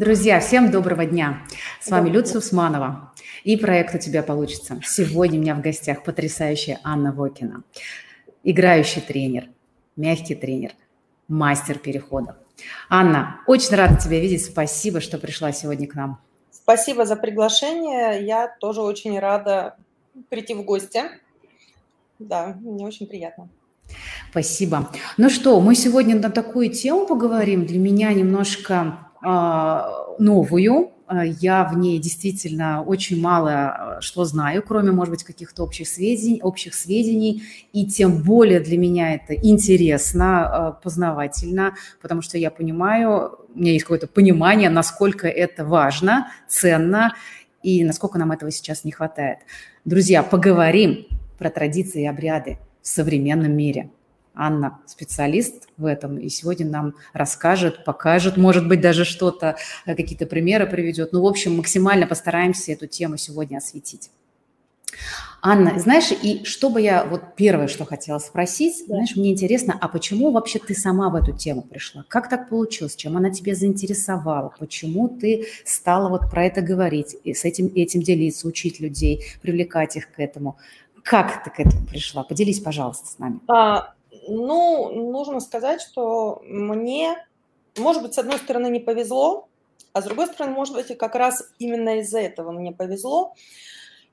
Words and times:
Друзья, 0.00 0.40
всем 0.40 0.70
доброго 0.70 1.04
дня. 1.04 1.42
С 1.78 1.90
вами 1.90 2.08
Люция 2.08 2.38
Усманова 2.38 3.12
и 3.44 3.58
проект 3.58 3.94
«У 3.94 3.98
тебя 3.98 4.22
получится». 4.22 4.80
Сегодня 4.82 5.38
у 5.38 5.42
меня 5.42 5.54
в 5.54 5.60
гостях 5.60 6.04
потрясающая 6.04 6.80
Анна 6.82 7.12
Вокина, 7.12 7.64
играющий 8.42 9.02
тренер, 9.02 9.50
мягкий 9.96 10.34
тренер, 10.34 10.72
мастер 11.28 11.78
переходов. 11.78 12.36
Анна, 12.88 13.42
очень 13.46 13.74
рада 13.74 14.00
тебя 14.00 14.20
видеть. 14.20 14.42
Спасибо, 14.42 15.02
что 15.02 15.18
пришла 15.18 15.52
сегодня 15.52 15.86
к 15.86 15.94
нам. 15.94 16.18
Спасибо 16.50 17.04
за 17.04 17.16
приглашение. 17.16 18.24
Я 18.24 18.48
тоже 18.58 18.80
очень 18.80 19.18
рада 19.18 19.76
прийти 20.30 20.54
в 20.54 20.62
гости. 20.62 21.02
Да, 22.18 22.56
мне 22.62 22.86
очень 22.86 23.06
приятно. 23.06 23.50
Спасибо. 24.30 24.90
Ну 25.18 25.28
что, 25.28 25.60
мы 25.60 25.74
сегодня 25.74 26.18
на 26.18 26.30
такую 26.30 26.70
тему 26.70 27.06
поговорим. 27.06 27.66
Для 27.66 27.78
меня 27.78 28.14
немножко 28.14 29.09
новую. 29.22 30.92
Я 31.40 31.64
в 31.64 31.76
ней 31.76 31.98
действительно 31.98 32.82
очень 32.84 33.20
мало 33.20 33.50
а, 33.50 34.00
что 34.00 34.24
знаю, 34.24 34.62
кроме, 34.62 34.92
может 34.92 35.10
быть, 35.10 35.24
каких-то 35.24 35.64
общих 35.64 35.88
сведений, 35.88 36.40
общих 36.40 36.72
сведений. 36.72 37.42
И 37.72 37.84
тем 37.84 38.22
более 38.22 38.60
для 38.60 38.78
меня 38.78 39.14
это 39.14 39.34
интересно, 39.34 40.68
а, 40.68 40.72
познавательно, 40.72 41.74
потому 42.00 42.22
что 42.22 42.38
я 42.38 42.52
понимаю, 42.52 43.38
у 43.52 43.58
меня 43.58 43.72
есть 43.72 43.84
какое-то 43.84 44.06
понимание, 44.06 44.70
насколько 44.70 45.26
это 45.26 45.64
важно, 45.64 46.28
ценно 46.46 47.16
и 47.64 47.84
насколько 47.84 48.16
нам 48.16 48.30
этого 48.30 48.52
сейчас 48.52 48.84
не 48.84 48.92
хватает. 48.92 49.38
Друзья, 49.84 50.22
поговорим 50.22 51.06
про 51.38 51.50
традиции 51.50 52.02
и 52.02 52.06
обряды 52.06 52.58
в 52.82 52.86
современном 52.86 53.52
мире. 53.52 53.90
Анна 54.40 54.78
специалист 54.86 55.68
в 55.76 55.84
этом, 55.84 56.16
и 56.16 56.30
сегодня 56.30 56.66
нам 56.66 56.94
расскажет, 57.12 57.84
покажет, 57.84 58.38
может 58.38 58.66
быть, 58.66 58.80
даже 58.80 59.04
что-то, 59.04 59.56
э, 59.84 59.94
какие-то 59.94 60.24
примеры 60.24 60.66
приведет. 60.66 61.12
Ну, 61.12 61.20
в 61.22 61.26
общем, 61.26 61.56
максимально 61.56 62.06
постараемся 62.06 62.72
эту 62.72 62.86
тему 62.86 63.18
сегодня 63.18 63.58
осветить. 63.58 64.10
Анна, 65.42 65.78
знаешь, 65.78 66.10
и 66.10 66.44
что 66.44 66.70
бы 66.70 66.80
я, 66.80 67.04
вот 67.04 67.34
первое, 67.36 67.68
что 67.68 67.84
хотела 67.84 68.18
спросить, 68.18 68.84
да. 68.88 68.94
знаешь, 68.94 69.14
мне 69.14 69.32
интересно, 69.32 69.76
а 69.78 69.88
почему 69.88 70.30
вообще 70.30 70.58
ты 70.58 70.74
сама 70.74 71.10
в 71.10 71.16
эту 71.16 71.32
тему 71.32 71.60
пришла? 71.60 72.06
Как 72.08 72.30
так 72.30 72.48
получилось? 72.48 72.96
Чем 72.96 73.18
она 73.18 73.30
тебя 73.30 73.54
заинтересовала? 73.54 74.54
Почему 74.58 75.08
ты 75.08 75.46
стала 75.66 76.08
вот 76.08 76.30
про 76.30 76.46
это 76.46 76.62
говорить, 76.62 77.14
и 77.24 77.34
с 77.34 77.44
этим, 77.44 77.70
этим 77.74 78.00
делиться, 78.00 78.48
учить 78.48 78.80
людей, 78.80 79.24
привлекать 79.42 79.96
их 79.96 80.10
к 80.10 80.18
этому? 80.18 80.56
Как 81.02 81.44
ты 81.44 81.50
к 81.50 81.60
этому 81.60 81.86
пришла? 81.86 82.22
Поделись, 82.22 82.60
пожалуйста, 82.60 83.06
с 83.06 83.18
нами. 83.18 83.40
А, 83.48 83.94
ну, 84.28 84.90
нужно 85.10 85.40
сказать, 85.40 85.80
что 85.80 86.42
мне, 86.44 87.16
может 87.76 88.02
быть, 88.02 88.14
с 88.14 88.18
одной 88.18 88.38
стороны 88.38 88.68
не 88.68 88.80
повезло, 88.80 89.48
а 89.92 90.02
с 90.02 90.04
другой 90.04 90.26
стороны, 90.26 90.54
может 90.54 90.74
быть, 90.74 90.96
как 90.96 91.14
раз 91.14 91.42
именно 91.58 91.98
из-за 91.98 92.20
этого 92.20 92.52
мне 92.52 92.72
повезло. 92.72 93.34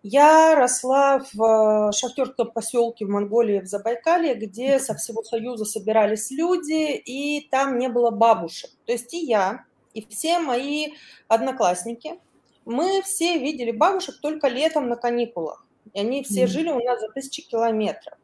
Я 0.03 0.55
росла 0.55 1.21
в 1.33 1.91
шахтерском 1.91 2.51
поселке 2.51 3.05
в 3.05 3.09
Монголии, 3.09 3.59
в 3.59 3.65
Забайкалье, 3.65 4.35
где 4.35 4.79
со 4.79 4.95
всего 4.95 5.23
Союза 5.23 5.65
собирались 5.65 6.31
люди, 6.31 6.95
и 6.95 7.47
там 7.49 7.77
не 7.77 7.89
было 7.89 8.09
бабушек. 8.09 8.71
То 8.85 8.93
есть 8.93 9.13
и 9.13 9.25
я, 9.25 9.65
и 9.93 10.05
все 10.07 10.39
мои 10.39 10.93
одноклассники, 11.27 12.19
мы 12.65 13.01
все 13.01 13.37
видели 13.39 13.71
бабушек 13.71 14.15
только 14.21 14.47
летом 14.47 14.87
на 14.87 14.95
каникулах. 14.95 15.65
И 15.93 15.99
они 15.99 16.23
все 16.23 16.47
жили 16.47 16.69
у 16.69 16.83
нас 16.83 16.99
за 16.99 17.09
тысячи 17.09 17.41
километров. 17.41 18.17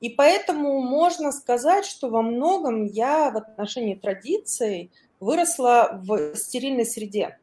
И 0.00 0.08
поэтому 0.08 0.80
можно 0.80 1.30
сказать, 1.30 1.84
что 1.84 2.08
во 2.08 2.22
многом 2.22 2.86
я 2.86 3.30
в 3.30 3.36
отношении 3.36 3.94
традиций 3.94 4.90
выросла 5.20 6.00
в 6.02 6.34
стерильной 6.36 6.86
среде, 6.86 7.38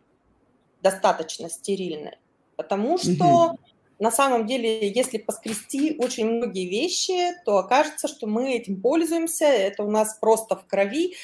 достаточно 0.82 1.50
стерильной, 1.50 2.18
потому 2.56 2.98
что 2.98 3.52
угу. 3.52 3.60
на 4.00 4.12
самом 4.12 4.48
деле, 4.48 4.90
если 4.90 5.20
поскрести 5.20 5.96
очень 6.00 6.28
многие 6.30 6.68
вещи, 6.68 7.36
то 7.46 7.60
окажется, 7.60 8.08
что 8.08 8.26
мы 8.26 8.54
этим 8.54 8.82
пользуемся, 8.82 9.46
это 9.46 9.84
у 9.84 9.92
нас 9.92 10.18
просто 10.20 10.56
в 10.56 10.66
крови, 10.66 11.16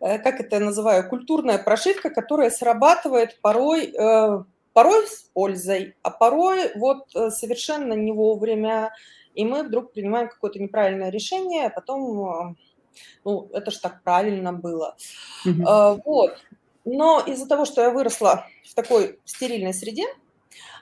э, 0.00 0.18
как 0.18 0.40
это 0.40 0.56
я 0.56 0.64
называю, 0.64 1.06
культурная 1.08 1.58
прошивка, 1.58 2.08
которая 2.08 2.50
срабатывает 2.50 3.38
порой, 3.42 3.92
э, 3.92 4.44
порой 4.72 5.06
с 5.06 5.28
пользой, 5.34 5.96
а 6.02 6.10
порой 6.10 6.70
вот 6.76 7.14
э, 7.14 7.30
совершенно 7.30 7.92
не 7.92 8.12
вовремя, 8.12 8.92
и 9.38 9.44
мы 9.44 9.62
вдруг 9.62 9.92
принимаем 9.92 10.28
какое-то 10.28 10.58
неправильное 10.58 11.10
решение, 11.10 11.66
а 11.66 11.70
потом, 11.70 12.56
ну, 13.24 13.48
это 13.52 13.70
же 13.70 13.80
так 13.80 14.02
правильно 14.02 14.52
было. 14.52 14.96
Mm-hmm. 15.46 16.02
Вот. 16.04 16.32
Но 16.84 17.20
из-за 17.20 17.46
того, 17.46 17.64
что 17.64 17.82
я 17.82 17.90
выросла 17.90 18.46
в 18.68 18.74
такой 18.74 19.20
стерильной 19.24 19.74
среде, 19.74 20.06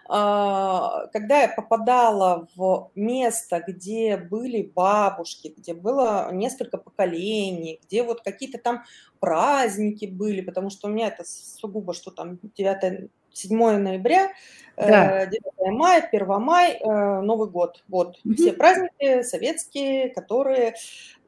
а, 0.08 1.06
когда 1.08 1.42
я 1.42 1.48
попадала 1.48 2.48
в 2.56 2.90
место, 2.94 3.62
где 3.66 4.16
были 4.16 4.62
бабушки, 4.62 5.52
где 5.54 5.74
было 5.74 6.30
несколько 6.32 6.78
поколений, 6.78 7.78
где 7.82 8.04
вот 8.04 8.22
какие-то 8.22 8.56
там 8.58 8.84
праздники 9.20 10.06
были, 10.06 10.40
потому 10.40 10.70
что 10.70 10.88
у 10.88 10.90
меня 10.90 11.08
это 11.08 11.24
сугубо, 11.26 11.92
что 11.92 12.10
там 12.10 12.38
9 12.56 13.10
7 13.36 13.76
ноября, 13.78 14.32
да. 14.76 15.26
9 15.26 15.42
э, 15.58 15.70
мая, 15.70 16.08
1 16.10 16.26
май, 16.40 16.72
э, 16.72 17.20
Новый 17.20 17.48
год. 17.48 17.82
Вот 17.88 18.18
угу. 18.24 18.34
все 18.34 18.52
праздники 18.52 19.22
советские, 19.22 20.10
которые, 20.10 20.74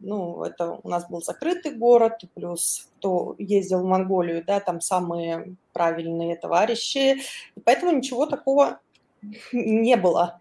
ну, 0.00 0.42
это 0.42 0.78
у 0.82 0.88
нас 0.88 1.08
был 1.08 1.22
закрытый 1.22 1.72
город, 1.72 2.22
плюс 2.34 2.88
кто 2.98 3.36
ездил 3.38 3.80
в 3.80 3.84
Монголию, 3.84 4.44
да, 4.44 4.60
там 4.60 4.80
самые 4.80 5.54
правильные 5.72 6.36
товарищи, 6.36 7.20
и 7.54 7.60
поэтому 7.64 7.92
ничего 7.92 8.26
такого 8.26 8.80
не 9.52 9.96
было. 9.96 10.40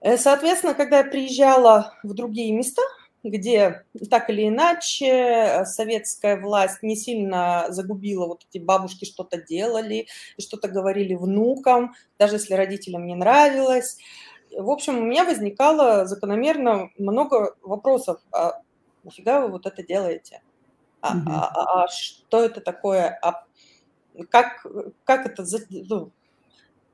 Э, 0.00 0.16
соответственно, 0.16 0.74
когда 0.74 0.98
я 0.98 1.04
приезжала 1.04 1.94
в 2.02 2.14
другие 2.14 2.52
места, 2.52 2.82
где 3.22 3.84
так 4.10 4.30
или 4.30 4.48
иначе 4.48 5.64
советская 5.64 6.40
власть 6.40 6.82
не 6.82 6.96
сильно 6.96 7.66
загубила 7.68 8.26
вот 8.26 8.44
эти 8.48 8.62
бабушки 8.62 9.04
что-то 9.04 9.40
делали 9.40 10.06
и 10.36 10.42
что-то 10.42 10.68
говорили 10.68 11.14
внукам, 11.14 11.94
даже 12.18 12.36
если 12.36 12.54
родителям 12.54 13.06
не 13.06 13.14
нравилось. 13.14 13.98
В 14.56 14.70
общем, 14.70 14.98
у 14.98 15.02
меня 15.02 15.24
возникало 15.24 16.06
закономерно 16.06 16.90
много 16.98 17.56
вопросов. 17.62 18.20
А 18.32 18.60
нафига 19.02 19.40
вы 19.40 19.48
вот 19.48 19.66
это 19.66 19.82
делаете? 19.82 20.42
А, 21.00 21.12
а, 21.26 21.46
а, 21.46 21.84
а 21.84 21.88
что 21.88 22.44
это 22.44 22.60
такое? 22.60 23.18
А 23.22 23.44
как, 24.30 24.66
как 25.04 25.26
это 25.26 25.44
ну, 25.70 26.10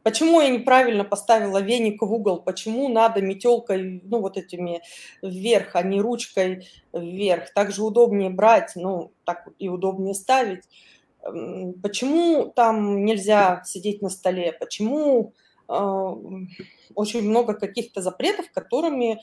Почему 0.02 0.40
я 0.40 0.48
неправильно 0.48 1.04
поставила 1.04 1.58
веник 1.58 2.02
в 2.02 2.12
угол? 2.12 2.42
Почему 2.42 2.88
надо 2.88 3.20
метелкой, 3.20 4.00
ну, 4.04 4.20
вот 4.20 4.36
этими 4.36 4.82
вверх, 5.22 5.76
а 5.76 5.82
не 5.82 6.00
ручкой 6.00 6.66
вверх? 6.92 7.52
Так 7.54 7.70
же 7.70 7.84
удобнее 7.84 8.30
брать, 8.30 8.72
ну, 8.74 9.12
так 9.24 9.48
и 9.58 9.68
удобнее 9.68 10.14
ставить. 10.14 10.64
Почему 11.20 12.46
там 12.46 13.04
нельзя 13.04 13.62
сидеть 13.64 14.02
на 14.02 14.08
столе? 14.08 14.52
Почему 14.52 15.34
э, 15.68 15.72
очень 16.94 17.22
много 17.22 17.54
каких-то 17.54 18.02
запретов, 18.02 18.50
которыми, 18.50 19.20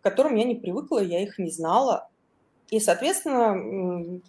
к 0.00 0.02
которым 0.02 0.36
я 0.36 0.44
не 0.44 0.54
привыкла, 0.54 1.02
я 1.02 1.22
их 1.22 1.38
не 1.38 1.50
знала. 1.50 2.10
И, 2.68 2.78
соответственно, 2.78 4.20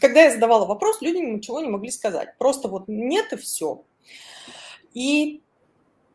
когда 0.00 0.22
я 0.22 0.30
задавала 0.30 0.64
вопрос, 0.64 1.02
люди 1.02 1.18
ничего 1.18 1.60
не 1.60 1.68
могли 1.68 1.90
сказать. 1.90 2.36
Просто 2.38 2.68
вот 2.68 2.84
нет 2.88 3.32
и 3.32 3.36
все. 3.36 3.84
И 4.94 5.42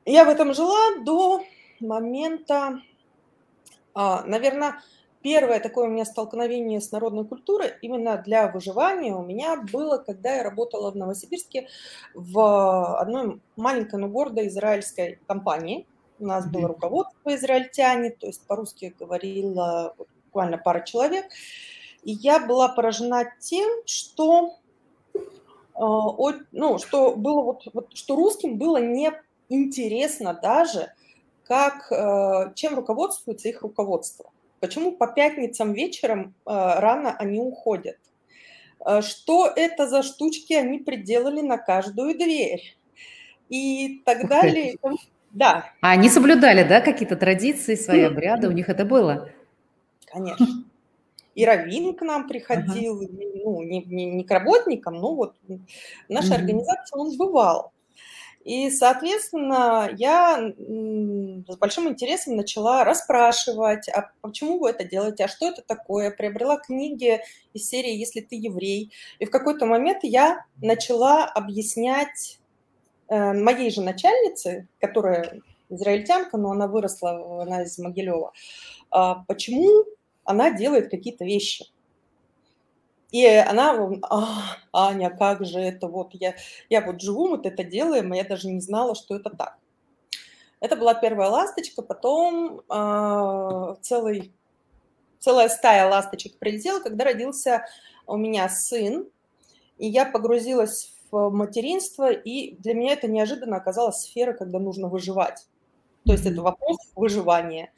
я 0.05 0.25
в 0.25 0.29
этом 0.29 0.53
жила 0.53 0.97
до 1.03 1.43
момента, 1.79 2.81
а, 3.93 4.23
наверное, 4.23 4.81
первое 5.21 5.59
такое 5.59 5.87
у 5.87 5.89
меня 5.89 6.05
столкновение 6.05 6.81
с 6.81 6.91
народной 6.91 7.25
культурой 7.25 7.73
именно 7.81 8.17
для 8.17 8.47
выживания 8.49 9.15
у 9.15 9.23
меня 9.23 9.55
было, 9.71 9.97
когда 9.97 10.35
я 10.35 10.43
работала 10.43 10.91
в 10.91 10.95
Новосибирске 10.95 11.67
в 12.13 12.99
одной 12.99 13.41
маленькой, 13.55 13.99
но 13.99 14.09
гордой 14.09 14.47
израильской 14.47 15.19
компании. 15.27 15.87
У 16.19 16.25
нас 16.25 16.45
было 16.45 16.67
руководство 16.67 17.35
израильтяне, 17.35 18.11
то 18.11 18.27
есть 18.27 18.45
по-русски 18.45 18.95
говорила 18.99 19.95
буквально 20.25 20.57
пара 20.57 20.81
человек. 20.81 21.25
И 22.03 22.11
я 22.11 22.39
была 22.39 22.69
поражена 22.69 23.33
тем, 23.39 23.69
что 23.85 24.57
ну, 25.75 26.77
что 26.79 27.15
было 27.15 27.41
вот, 27.41 27.63
вот, 27.73 27.89
что 27.95 28.15
русским 28.15 28.57
было 28.57 28.77
не 28.77 29.11
интересно 29.49 30.33
даже, 30.33 30.93
как, 31.45 31.91
э, 31.91 32.53
чем 32.55 32.75
руководствуется 32.75 33.49
их 33.49 33.61
руководство. 33.61 34.31
Почему 34.59 34.93
по 34.93 35.07
пятницам 35.07 35.73
вечером 35.73 36.33
э, 36.45 36.51
рано 36.51 37.15
они 37.17 37.39
уходят? 37.39 37.97
Э, 38.85 39.01
что 39.01 39.47
это 39.47 39.87
за 39.87 40.03
штучки 40.03 40.53
они 40.53 40.79
приделали 40.79 41.41
на 41.41 41.57
каждую 41.57 42.15
дверь? 42.17 42.77
И 43.49 44.01
так 44.05 44.27
далее. 44.27 44.75
Да. 45.31 45.71
А 45.81 45.91
они 45.91 46.09
соблюдали, 46.09 46.63
да, 46.63 46.79
какие-то 46.79 47.15
традиции, 47.15 47.75
свои 47.75 48.01
обряды, 48.01 48.47
у 48.47 48.51
них 48.51 48.69
это 48.69 48.85
было? 48.85 49.29
Конечно. 50.05 50.63
И 51.35 51.45
Равин 51.45 51.95
к 51.95 52.01
нам 52.01 52.27
приходил, 52.27 53.01
ага. 53.01 53.11
ну, 53.43 53.63
не, 53.63 53.83
не, 53.83 54.05
не 54.05 54.23
к 54.23 54.31
работникам, 54.31 54.95
но 54.95 55.15
вот 55.15 55.35
в 55.47 55.59
нашей 56.09 56.31
mm-hmm. 56.31 56.35
организации 56.35 56.97
он 56.97 57.17
бывал. 57.17 57.73
И, 58.43 58.69
соответственно, 58.71 59.89
я 59.95 60.51
с 61.47 61.57
большим 61.57 61.87
интересом 61.87 62.35
начала 62.35 62.83
расспрашивать, 62.83 63.87
а 63.87 64.11
почему 64.21 64.59
вы 64.59 64.71
это 64.71 64.83
делаете, 64.83 65.25
а 65.25 65.27
что 65.29 65.47
это 65.47 65.61
такое. 65.61 66.11
Приобрела 66.11 66.57
книги 66.57 67.21
из 67.53 67.69
серии 67.69 67.95
«Если 67.95 68.19
ты 68.19 68.35
еврей». 68.35 68.91
И 69.19 69.25
в 69.25 69.31
какой-то 69.31 69.65
момент 69.65 69.99
я 70.03 70.45
начала 70.61 71.23
объяснять 71.23 72.39
э, 73.07 73.33
моей 73.33 73.71
же 73.71 73.81
начальнице, 73.81 74.67
которая 74.81 75.39
израильтянка, 75.69 76.37
но 76.37 76.51
она 76.51 76.67
выросла, 76.67 77.43
она 77.43 77.63
из 77.63 77.77
Могилева, 77.77 78.33
а 78.91 79.23
почему 79.25 79.85
она 80.25 80.51
делает 80.51 80.89
какие-то 80.89 81.25
вещи. 81.25 81.65
И 83.11 83.25
она, 83.25 83.77
а, 84.09 84.57
Аня, 84.73 85.11
как 85.11 85.45
же 85.45 85.59
это 85.59 85.87
вот, 85.87 86.13
я, 86.13 86.33
я 86.69 86.81
вот 86.81 86.99
живу, 86.99 87.27
вот 87.27 87.45
это 87.45 87.63
делаем, 87.63 88.11
а 88.11 88.15
я 88.15 88.23
даже 88.23 88.47
не 88.47 88.59
знала, 88.59 88.95
что 88.95 89.15
это 89.15 89.29
так. 89.29 89.57
Это 90.59 90.75
была 90.75 90.95
первая 90.95 91.29
ласточка, 91.29 91.81
потом 91.81 92.61
э, 92.61 93.75
целый, 93.81 94.33
целая 95.19 95.49
стая 95.49 95.87
ласточек 95.89 96.39
прилетела, 96.39 96.79
когда 96.79 97.03
родился 97.03 97.65
у 98.07 98.17
меня 98.17 98.49
сын, 98.49 99.07
и 99.77 99.87
я 99.87 100.05
погрузилась 100.05 100.95
в 101.11 101.29
материнство, 101.29 102.11
и 102.11 102.55
для 102.55 102.73
меня 102.73 102.93
это 102.93 103.07
неожиданно 103.07 103.57
оказалась 103.57 103.97
сфера, 103.97 104.33
когда 104.33 104.57
нужно 104.57 104.87
выживать. 104.87 105.45
То 106.05 106.13
есть 106.13 106.25
это 106.25 106.41
вопрос 106.41 106.77
выживания. 106.95 107.71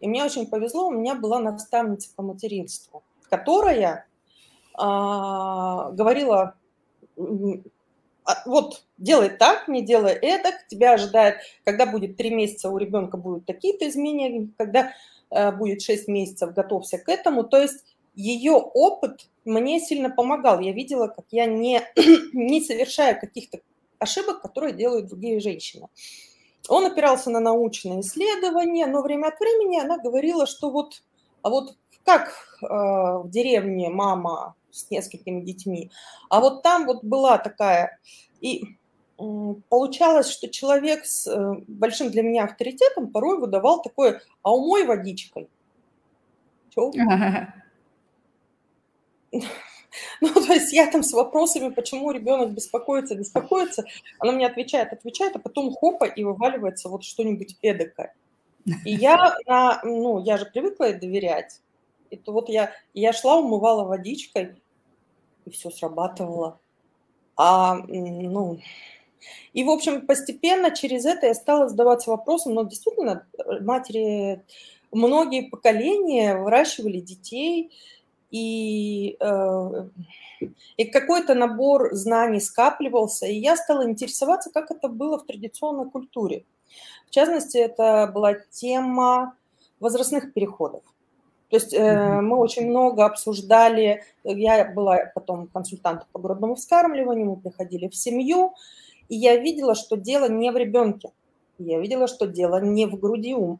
И 0.00 0.08
мне 0.08 0.24
очень 0.24 0.46
повезло, 0.46 0.88
у 0.88 0.90
меня 0.90 1.14
была 1.14 1.38
наставница 1.38 2.10
по 2.14 2.22
материнству, 2.22 3.02
которая 3.28 4.06
а, 4.74 5.90
говорила, 5.92 6.54
«А, 7.16 8.42
вот 8.46 8.84
делай 8.98 9.30
так, 9.30 9.68
не 9.68 9.82
делай 9.82 10.12
это, 10.12 10.52
тебя 10.68 10.94
ожидает, 10.94 11.36
когда 11.64 11.86
будет 11.86 12.16
три 12.16 12.30
месяца 12.30 12.70
у 12.70 12.78
ребенка 12.78 13.16
будут 13.16 13.46
такие-то 13.46 13.88
изменения, 13.88 14.48
когда 14.56 14.92
э, 15.30 15.52
будет 15.52 15.82
шесть 15.82 16.06
месяцев, 16.06 16.54
готовься 16.54 16.98
к 16.98 17.08
этому. 17.08 17.44
То 17.44 17.60
есть 17.60 17.84
ее 18.14 18.52
опыт 18.52 19.28
мне 19.44 19.80
сильно 19.80 20.10
помогал. 20.10 20.60
Я 20.60 20.72
видела, 20.72 21.08
как 21.08 21.24
я 21.30 21.46
не, 21.46 21.80
не 22.32 22.60
совершаю 22.60 23.18
каких-то 23.18 23.60
ошибок, 23.98 24.42
которые 24.42 24.74
делают 24.74 25.08
другие 25.08 25.40
женщины. 25.40 25.88
Он 26.68 26.86
опирался 26.86 27.30
на 27.30 27.40
научные 27.40 28.00
исследования, 28.00 28.86
но 28.86 29.02
время 29.02 29.28
от 29.28 29.40
времени 29.40 29.80
она 29.80 29.98
говорила, 29.98 30.46
что 30.46 30.70
вот, 30.70 31.02
а 31.42 31.50
вот 31.50 31.76
как 32.04 32.28
э, 32.62 32.66
в 32.66 33.28
деревне 33.28 33.88
мама 33.88 34.54
с 34.70 34.90
несколькими 34.90 35.40
детьми. 35.40 35.90
А 36.28 36.40
вот 36.40 36.62
там 36.62 36.86
вот 36.86 37.04
была 37.04 37.38
такая... 37.38 37.98
И 38.40 38.76
получалось, 39.68 40.30
что 40.30 40.48
человек 40.48 41.04
с 41.04 41.26
э, 41.26 41.54
большим 41.68 42.10
для 42.10 42.22
меня 42.22 42.44
авторитетом 42.44 43.08
порой 43.08 43.38
выдавал 43.38 43.82
такое 43.82 44.22
«а 44.42 44.54
умой 44.54 44.86
водичкой». 44.86 45.48
Чё? 46.70 46.90
Ну, 50.20 50.32
то 50.32 50.52
есть 50.52 50.72
я 50.72 50.90
там 50.90 51.02
с 51.02 51.12
вопросами, 51.12 51.70
почему 51.70 52.10
ребенок 52.10 52.52
беспокоится, 52.52 53.14
беспокоится, 53.14 53.84
она 54.18 54.32
мне 54.32 54.46
отвечает, 54.46 54.92
отвечает, 54.92 55.36
а 55.36 55.38
потом 55.38 55.72
хопа 55.72 56.04
и 56.04 56.24
вываливается 56.24 56.88
вот 56.88 57.04
что-нибудь 57.04 57.56
эдакое. 57.62 58.14
И 58.84 58.92
я, 58.92 59.34
на, 59.46 59.80
ну, 59.84 60.22
я 60.22 60.36
же 60.36 60.46
привыкла 60.46 60.84
ей 60.84 60.94
доверять. 60.94 61.60
И 62.10 62.16
то 62.16 62.32
вот 62.32 62.48
я, 62.48 62.72
я 62.94 63.12
шла, 63.12 63.36
умывала 63.36 63.84
водичкой, 63.84 64.56
и 65.44 65.50
все 65.50 65.70
срабатывало. 65.70 66.60
А, 67.36 67.76
ну, 67.88 68.60
и, 69.52 69.64
в 69.64 69.70
общем, 69.70 70.06
постепенно 70.06 70.70
через 70.70 71.04
это 71.04 71.26
я 71.26 71.34
стала 71.34 71.68
задаваться 71.68 72.10
вопросом, 72.10 72.54
но 72.54 72.64
действительно, 72.64 73.26
э, 73.38 73.60
матери, 73.60 74.44
многие 74.92 75.48
поколения 75.48 76.36
выращивали 76.36 77.00
детей, 77.00 77.72
и, 78.30 79.16
э, 79.20 79.88
и 80.76 80.84
какой-то 80.84 81.34
набор 81.34 81.94
знаний 81.94 82.40
скапливался, 82.40 83.26
и 83.26 83.34
я 83.34 83.56
стала 83.56 83.88
интересоваться, 83.88 84.50
как 84.50 84.70
это 84.70 84.88
было 84.88 85.18
в 85.18 85.26
традиционной 85.26 85.90
культуре. 85.90 86.44
В 87.06 87.10
частности, 87.10 87.58
это 87.58 88.10
была 88.12 88.34
тема 88.34 89.34
возрастных 89.80 90.32
переходов. 90.32 90.82
То 91.48 91.56
есть 91.56 91.74
э, 91.74 92.20
мы 92.20 92.36
очень 92.36 92.68
много 92.68 93.04
обсуждали, 93.04 94.04
я 94.22 94.64
была 94.64 95.10
потом 95.14 95.48
консультантом 95.48 96.06
по 96.12 96.20
грудному 96.20 96.54
вскармливанию, 96.54 97.26
мы 97.26 97.36
приходили 97.36 97.88
в 97.88 97.96
семью, 97.96 98.54
и 99.08 99.16
я 99.16 99.36
видела, 99.36 99.74
что 99.74 99.96
дело 99.96 100.28
не 100.28 100.52
в 100.52 100.56
ребенке, 100.56 101.10
я 101.58 101.80
видела, 101.80 102.06
что 102.06 102.26
дело 102.26 102.60
не 102.60 102.86
в 102.86 102.98
груди 103.00 103.34
ум, 103.34 103.58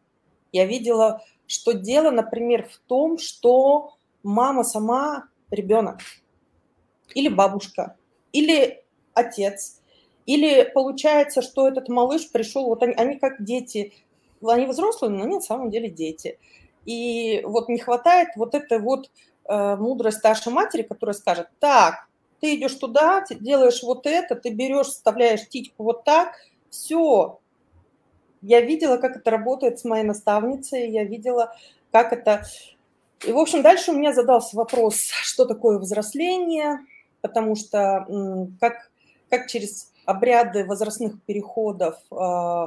я 0.53 0.67
видела, 0.67 1.23
что 1.49 1.73
дело, 1.73 2.13
например, 2.13 2.69
в 2.69 2.79
том, 2.87 3.19
что 3.19 3.95
мама 4.23 4.65
сама 4.65 5.25
ребенок, 5.51 5.99
или 7.15 7.29
бабушка, 7.29 7.97
или 8.33 8.85
отец, 9.15 9.81
или 10.27 10.71
получается, 10.75 11.43
что 11.43 11.69
этот 11.69 11.89
малыш 11.89 12.31
пришел, 12.31 12.67
вот 12.67 12.83
они, 12.83 12.95
они 12.95 13.19
как 13.19 13.43
дети, 13.43 13.93
они 14.43 14.67
взрослые, 14.67 15.11
но 15.11 15.25
они 15.25 15.35
на 15.37 15.41
самом 15.41 15.71
деле 15.71 15.89
дети– 15.89 16.39
и 16.85 17.43
вот 17.45 17.69
не 17.69 17.79
хватает 17.79 18.29
вот 18.37 18.55
этой 18.55 18.79
вот 18.79 19.11
э, 19.49 19.77
мудрой 19.77 20.13
старшей 20.13 20.53
матери, 20.53 20.83
которая 20.83 21.15
скажет, 21.15 21.49
так, 21.59 22.07
ты 22.41 22.57
идешь 22.57 22.75
туда, 22.75 23.21
ты 23.21 23.35
делаешь 23.35 23.83
вот 23.83 24.07
это, 24.07 24.35
ты 24.35 24.51
берешь, 24.51 24.87
вставляешь 24.87 25.49
титьку 25.49 25.85
вот 25.85 26.05
так, 26.05 26.35
все. 26.71 27.39
Я 28.43 28.63
видела, 28.63 28.97
как 28.97 29.17
это 29.17 29.31
работает 29.31 29.79
с 29.79 29.85
моей 29.85 30.05
наставницей, 30.05 30.91
я 30.91 31.05
видела, 31.05 31.55
как 31.93 32.13
это... 32.13 32.45
И, 33.27 33.33
в 33.33 33.39
общем, 33.39 33.63
дальше 33.63 33.91
у 33.91 33.95
меня 33.95 34.13
задался 34.13 34.57
вопрос, 34.57 34.97
что 35.23 35.45
такое 35.45 35.79
взросление, 35.79 36.81
потому 37.21 37.55
что 37.55 38.07
как, 38.61 38.91
как 39.29 39.47
через 39.49 39.93
обряды 40.07 40.65
возрастных 40.65 41.23
переходов 41.23 41.97
э, 42.11 42.67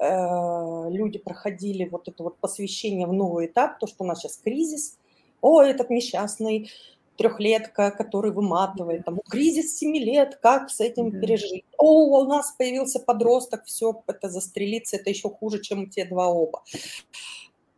Э, 0.00 0.88
люди 0.90 1.18
проходили 1.18 1.84
вот 1.84 2.08
это 2.08 2.22
вот 2.24 2.38
посвящение 2.38 3.06
в 3.06 3.12
новый 3.12 3.46
этап, 3.46 3.78
то, 3.78 3.86
что 3.86 4.04
у 4.04 4.06
нас 4.06 4.20
сейчас 4.20 4.36
кризис, 4.38 4.98
о, 5.40 5.62
этот 5.62 5.90
несчастный 5.90 6.70
трехлетка, 7.16 7.92
который 7.92 8.32
выматывает, 8.32 9.04
там, 9.04 9.20
кризис 9.28 9.78
семи 9.78 10.00
лет, 10.00 10.36
как 10.42 10.68
с 10.70 10.80
этим 10.80 11.08
mm-hmm. 11.08 11.20
пережить? 11.20 11.64
О, 11.78 12.22
у 12.22 12.24
нас 12.24 12.52
появился 12.58 12.98
подросток, 12.98 13.64
все, 13.66 14.02
это 14.08 14.28
застрелиться, 14.28 14.96
это 14.96 15.10
еще 15.10 15.28
хуже, 15.28 15.60
чем 15.60 15.88
те 15.88 16.04
два 16.06 16.26
оба. 16.26 16.64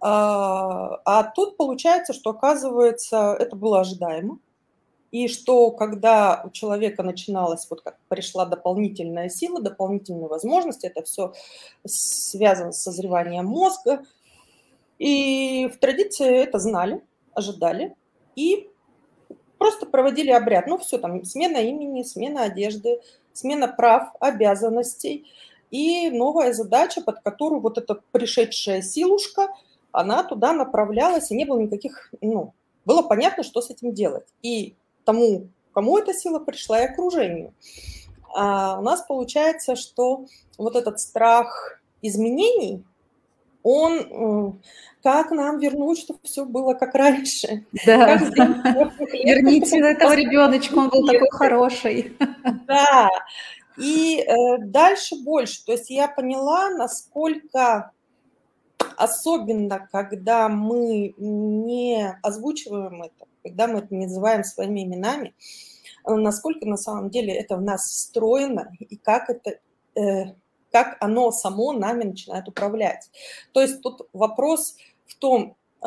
А, 0.00 1.00
а 1.05 1.25
тут 1.25 1.57
получается, 1.57 2.12
что 2.12 2.31
оказывается, 2.31 3.37
это 3.38 3.57
было 3.57 3.81
ожидаемо, 3.81 4.38
и 5.11 5.29
что 5.29 5.71
когда 5.71 6.43
у 6.45 6.50
человека 6.50 7.03
начиналась, 7.03 7.67
вот 7.71 7.81
как 7.81 7.97
пришла 8.09 8.45
дополнительная 8.45 9.29
сила, 9.29 9.61
дополнительные 9.61 10.29
возможности, 10.29 10.87
это 10.87 11.03
все 11.05 11.33
связано 11.87 12.73
с 12.73 12.83
созреванием 12.83 13.47
мозга. 13.47 14.03
И 14.99 15.69
в 15.73 15.79
традиции 15.79 16.43
это 16.43 16.59
знали, 16.59 17.03
ожидали 17.33 17.95
и 18.35 18.69
просто 19.59 19.87
проводили 19.87 20.31
обряд. 20.31 20.67
Ну, 20.67 20.79
все 20.79 20.99
там, 20.99 21.25
смена 21.25 21.59
имени, 21.59 22.03
смена 22.03 22.45
одежды, 22.45 23.00
смена 23.33 23.69
прав, 23.69 24.11
обязанностей 24.21 25.31
и 25.71 26.11
новая 26.11 26.53
задача, 26.53 27.00
под 27.00 27.21
которую 27.21 27.61
вот 27.61 27.79
эта 27.79 28.00
пришедшая 28.12 28.83
силушка, 28.83 29.49
она 29.97 30.23
туда 30.23 30.53
направлялась, 30.53 31.31
и 31.31 31.35
не 31.37 31.47
было 31.47 31.59
никаких, 31.59 32.12
ну, 32.21 32.53
было 32.85 33.03
понятно, 33.03 33.43
что 33.43 33.62
с 33.62 33.71
этим 33.71 33.95
делать. 33.95 34.26
И 34.43 34.75
тому, 35.05 35.49
кому 35.73 35.99
эта 35.99 36.12
сила 36.12 36.38
пришла, 36.38 36.83
и 36.83 36.85
окружению. 36.85 37.55
А 38.35 38.79
у 38.79 38.83
нас 38.83 39.03
получается, 39.03 39.75
что 39.75 40.26
вот 40.59 40.76
этот 40.76 41.00
страх 41.00 41.81
изменений, 42.03 42.85
он 43.62 44.61
как 45.03 45.31
нам 45.31 45.59
вернуть, 45.59 46.00
чтобы 46.00 46.21
все 46.25 46.45
было 46.45 46.75
как 46.75 46.95
раньше? 46.95 47.65
Да. 47.87 48.17
Верните 48.99 49.79
этого 49.79 50.15
ребеночка, 50.17 50.75
он 50.75 50.91
был 50.91 51.07
такой 51.07 51.29
хороший. 51.31 52.17
Да. 52.67 53.09
И 53.79 54.21
э, 54.21 54.59
дальше 54.59 55.17
больше. 55.25 55.65
То 55.65 55.73
есть 55.73 55.91
я 55.91 56.09
поняла, 56.09 56.71
насколько 56.71 57.93
особенно, 58.97 59.88
когда 59.91 60.49
мы 60.49 61.15
не 61.19 62.19
озвучиваем 62.23 63.03
это, 63.03 63.26
когда 63.43 63.67
мы 63.67 63.79
это 63.81 63.95
не 63.95 64.07
называем 64.07 64.45
своими 64.45 64.85
именами, 64.85 65.35
э, 66.07 66.15
насколько 66.15 66.67
на 66.67 66.76
самом 66.76 67.11
деле 67.11 67.35
это 67.35 67.57
в 67.57 67.62
нас 67.62 67.83
встроено 67.83 68.73
и 68.81 68.97
как 68.97 69.31
это 69.31 69.59
э, 69.95 70.35
как 70.73 70.97
оно 71.00 71.31
само 71.31 71.73
нами 71.73 72.05
начинает 72.05 72.49
управлять. 72.49 73.11
То 73.53 73.62
есть 73.62 73.81
тут 73.81 74.09
вопрос 74.12 74.76
в 75.07 75.15
том, 75.15 75.57
э, 75.83 75.87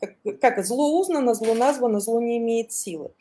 как, 0.00 0.40
как 0.40 0.64
зло 0.64 0.98
узнано, 0.98 1.34
зло 1.34 1.54
названо, 1.54 2.00
зло 2.00 2.20
не 2.20 2.38
имеет 2.38 2.72
силы. 2.72 3.12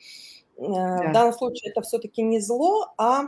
Э, 0.58 0.64
да. 0.64 1.10
В 1.10 1.12
данном 1.12 1.34
случае 1.34 1.72
это 1.72 1.82
все-таки 1.82 2.22
не 2.22 2.40
зло, 2.40 2.94
а 2.98 3.24
э, 3.24 3.28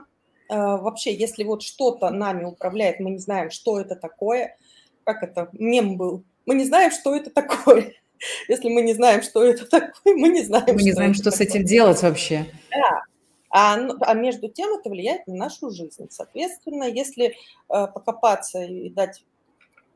вообще, 0.50 1.14
если 1.14 1.44
вот 1.44 1.62
что-то 1.62 2.10
нами 2.10 2.46
управляет, 2.46 3.00
мы 3.00 3.12
не 3.12 3.20
знаем, 3.20 3.50
что 3.50 3.80
это 3.80 3.96
такое, 3.96 4.58
как 5.04 5.24
это 5.24 5.50
мем 5.54 5.98
был, 5.98 6.24
мы 6.46 6.56
не 6.56 6.66
знаем, 6.66 6.92
что 6.92 7.16
это 7.16 7.30
такое. 7.30 7.94
Если 8.48 8.70
мы 8.70 8.82
не 8.82 8.94
знаем, 8.94 9.22
что 9.22 9.44
это 9.44 9.66
такое, 9.66 10.16
мы 10.16 10.30
не 10.30 10.44
знаем, 10.44 10.76
мы 10.76 10.82
не 10.82 10.92
знаем, 10.92 11.14
что, 11.14 11.30
что 11.30 11.38
с 11.38 11.42
этим 11.42 11.64
делать 11.64 12.02
вообще. 12.02 12.46
Да, 12.72 13.04
а, 13.50 13.76
а 14.02 14.14
между 14.14 14.48
тем 14.50 14.78
это 14.78 14.90
влияет 14.90 15.26
на 15.28 15.36
нашу 15.36 15.72
жизнь. 15.72 16.08
Соответственно, 16.10 16.84
если 16.84 17.28
э, 17.28 17.34
покопаться 17.68 18.62
и 18.64 18.90
дать 18.90 19.24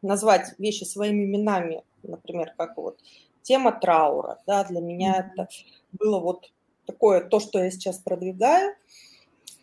назвать 0.02 0.54
вещи 0.58 0.84
своими 0.84 1.24
именами, 1.24 1.84
например, 2.04 2.54
как 2.58 2.78
вот 2.78 3.00
тема 3.42 3.72
траура, 3.72 4.40
да, 4.48 4.64
для 4.64 4.82
меня 4.82 5.32
это 5.32 5.48
было 5.92 6.20
вот 6.20 6.52
такое 6.86 7.22
то, 7.22 7.40
что 7.40 7.64
я 7.64 7.72
сейчас 7.72 8.00
продвигаю, 8.00 8.76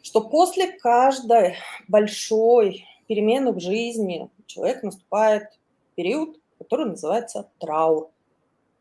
что 0.03 0.23
после 0.23 0.73
каждой 0.73 1.57
большой 1.89 2.87
перемены 3.11 3.51
в 3.53 3.59
жизни 3.59 4.31
человек 4.47 4.85
наступает 4.85 5.59
период, 5.97 6.39
который 6.59 6.87
называется 6.87 7.49
траур. 7.59 8.09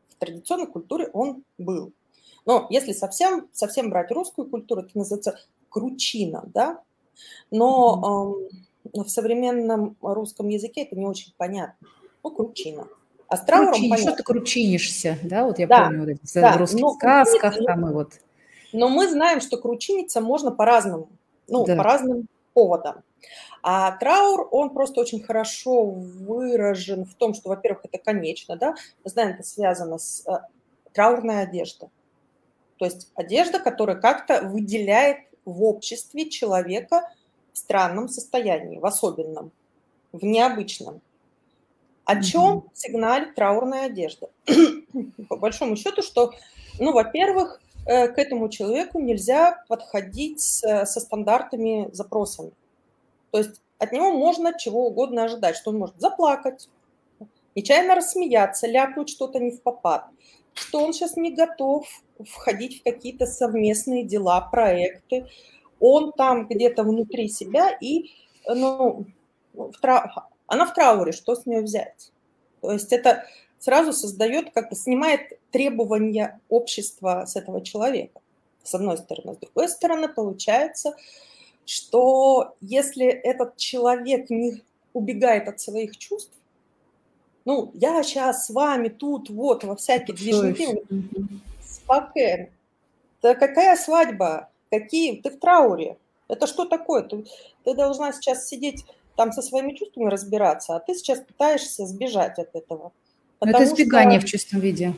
В 0.09 0.15
традиционной 0.19 0.67
культуре 0.67 1.09
он 1.13 1.43
был. 1.57 1.93
Но 2.45 2.67
если 2.69 2.91
совсем, 2.91 3.48
совсем 3.53 3.89
брать 3.89 4.12
русскую 4.12 4.48
культуру, 4.48 4.81
это 4.81 4.95
называется 4.95 5.39
кручина, 5.69 6.43
да? 6.53 6.79
Но 7.50 8.38
э, 8.93 9.00
в 9.01 9.09
современном 9.09 9.98
русском 10.00 10.48
языке 10.48 10.83
это 10.83 10.95
не 10.95 11.07
очень 11.07 11.33
понятно. 11.36 11.88
Ну, 12.24 12.29
кручина. 12.29 12.88
А 13.29 13.36
с 13.36 13.41
трауром 13.43 13.74
понятно. 13.74 13.98
Что 13.98 14.12
ты 14.12 14.21
кручинишься, 14.21 15.17
да? 15.24 15.45
Вот 15.45 15.57
я 15.57 15.65
да, 15.65 15.86
помню 15.86 16.01
вот 16.01 16.09
эти 16.09 16.33
да, 16.36 16.53
в 16.53 16.57
русских 16.57 16.81
но, 16.81 16.93
сказках 16.93 17.57
там 17.65 17.89
и 17.89 17.93
вот. 17.93 18.13
Но 18.74 18.89
мы 18.89 19.09
знаем, 19.09 19.41
что 19.41 19.57
кручиниться 19.57 20.21
можно 20.21 20.51
по-разному, 20.51 21.09
ну, 21.48 21.65
да. 21.65 21.75
по 21.75 21.81
разным 21.81 22.27
поводам. 22.53 23.01
А 23.62 23.92
траур, 23.92 24.48
он 24.52 24.70
просто 24.70 25.02
очень 25.02 25.22
хорошо 25.22 25.86
выражен 25.86 27.06
в 27.06 27.14
том, 27.16 27.34
что, 27.34 27.50
во-первых, 27.50 27.86
это 27.92 27.98
конечно, 27.98 28.56
да, 28.56 28.76
мы 29.04 29.10
знаем, 29.10 29.32
это 29.32 29.44
связано 29.44 29.98
с 29.98 30.26
э, 30.26 30.40
траурной 30.94 31.42
одеждой. 31.42 31.90
То 32.78 32.86
есть 32.86 33.12
одежда, 33.16 33.60
которая 33.60 33.98
как-то 33.98 34.42
выделяет 34.42 35.18
в 35.44 35.64
обществе 35.64 36.30
человека 36.30 37.12
в 37.52 37.58
странном 37.58 38.08
состоянии, 38.08 38.80
в 38.80 38.86
особенном, 38.86 39.52
в 40.14 40.24
необычном. 40.24 41.02
О 42.06 42.24
чем 42.24 42.64
сигналит 42.74 43.36
траурная 43.36 43.88
одежда? 43.88 44.30
По 45.30 45.36
большому 45.36 45.76
счету, 45.76 46.02
что, 46.02 46.32
ну, 46.80 46.94
во-первых, 46.94 47.62
э, 47.86 48.08
к 48.08 48.18
этому 48.18 48.48
человеку 48.48 49.00
нельзя 49.00 49.64
подходить 49.68 50.42
со 50.42 50.86
стандартными 50.86 51.90
запросами. 51.92 52.52
То 53.31 53.39
есть 53.39 53.62
от 53.77 53.91
него 53.91 54.12
можно 54.12 54.57
чего 54.57 54.88
угодно 54.88 55.24
ожидать, 55.24 55.55
что 55.55 55.71
он 55.71 55.79
может 55.79 56.00
заплакать, 56.00 56.69
нечаянно 57.55 57.95
рассмеяться, 57.95 58.67
ляпнуть 58.67 59.09
что-то 59.09 59.39
не 59.39 59.51
в 59.51 59.62
попад, 59.62 60.07
что 60.53 60.83
он 60.83 60.93
сейчас 60.93 61.15
не 61.15 61.31
готов 61.31 61.88
входить 62.19 62.79
в 62.79 62.83
какие-то 62.83 63.25
совместные 63.25 64.03
дела, 64.03 64.41
проекты. 64.41 65.27
Он 65.79 66.12
там 66.12 66.48
где-то 66.48 66.83
внутри 66.83 67.29
себя 67.29 67.69
и, 67.79 68.12
ну, 68.45 69.05
в 69.53 69.71
трау... 69.79 70.09
она 70.48 70.65
в 70.65 70.74
трауре, 70.74 71.13
что 71.13 71.36
с 71.36 71.45
нее 71.45 71.62
взять? 71.62 72.12
То 72.62 72.71
есть 72.71 72.91
это 72.91 73.25
сразу 73.59 73.93
создает, 73.93 74.51
как 74.51 74.69
бы 74.69 74.75
снимает 74.75 75.39
требования 75.51 76.39
общества 76.50 77.24
с 77.25 77.36
этого 77.36 77.62
человека, 77.63 78.19
с 78.63 78.75
одной 78.75 78.98
стороны. 78.98 79.36
С 79.36 79.38
другой 79.38 79.69
стороны, 79.69 80.09
получается, 80.09 80.95
что 81.70 82.56
если 82.62 83.06
этот 83.06 83.56
человек 83.58 84.32
не 84.32 84.64
убегает 84.94 85.48
от 85.48 85.60
своих 85.60 85.98
чувств, 85.98 86.34
ну, 87.46 87.70
я 87.76 88.02
сейчас 88.02 88.48
с 88.48 88.50
вами 88.50 88.90
тут, 88.90 89.30
вот, 89.30 89.64
во 89.64 89.76
всякие 89.76 90.18
движения, 90.18 90.82
спокойно. 91.64 92.50
Да 93.22 93.36
какая 93.36 93.78
свадьба? 93.78 94.50
Какие? 94.72 95.22
Ты 95.22 95.30
в 95.30 95.40
трауре. 95.40 95.98
Это 96.28 96.48
что 96.48 96.66
такое? 96.66 97.04
Ты, 97.04 97.26
ты 97.64 97.76
должна 97.76 98.14
сейчас 98.14 98.48
сидеть 98.48 98.84
там 99.16 99.32
со 99.32 99.44
своими 99.44 99.74
чувствами 99.74 100.10
разбираться, 100.10 100.76
а 100.76 100.80
ты 100.80 100.96
сейчас 100.96 101.20
пытаешься 101.20 101.86
сбежать 101.86 102.40
от 102.40 102.56
этого. 102.56 102.92
Это 103.42 103.64
избегание 103.64 104.20
что... 104.20 104.28
в 104.28 104.32
чистом 104.32 104.60
виде. 104.60 104.96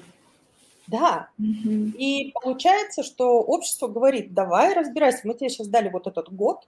Да. 0.87 1.29
Угу. 1.37 1.97
И 1.97 2.31
получается, 2.41 3.03
что 3.03 3.41
общество 3.41 3.87
говорит, 3.87 4.33
давай 4.33 4.73
разбирайся, 4.73 5.27
мы 5.27 5.33
тебе 5.33 5.49
сейчас 5.49 5.67
дали 5.67 5.89
вот 5.89 6.07
этот 6.07 6.33
год, 6.33 6.67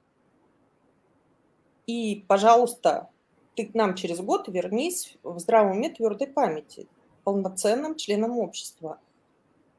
и, 1.87 2.23
пожалуйста, 2.27 3.09
ты 3.55 3.65
к 3.65 3.73
нам 3.73 3.95
через 3.95 4.19
год 4.19 4.47
вернись 4.47 5.17
в 5.23 5.39
здравом 5.39 5.77
уме 5.77 5.89
твердой 5.89 6.27
памяти, 6.27 6.87
полноценным 7.23 7.95
членом 7.95 8.37
общества, 8.39 8.99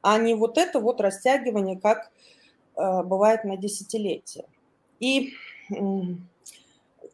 а 0.02 0.18
не 0.18 0.34
вот 0.34 0.58
это 0.58 0.80
вот 0.80 1.00
растягивание, 1.00 1.78
как 1.80 2.10
э, 2.76 3.02
бывает 3.02 3.44
на 3.44 3.56
десятилетия. 3.56 4.44
И, 5.00 5.32
э, 5.70 5.74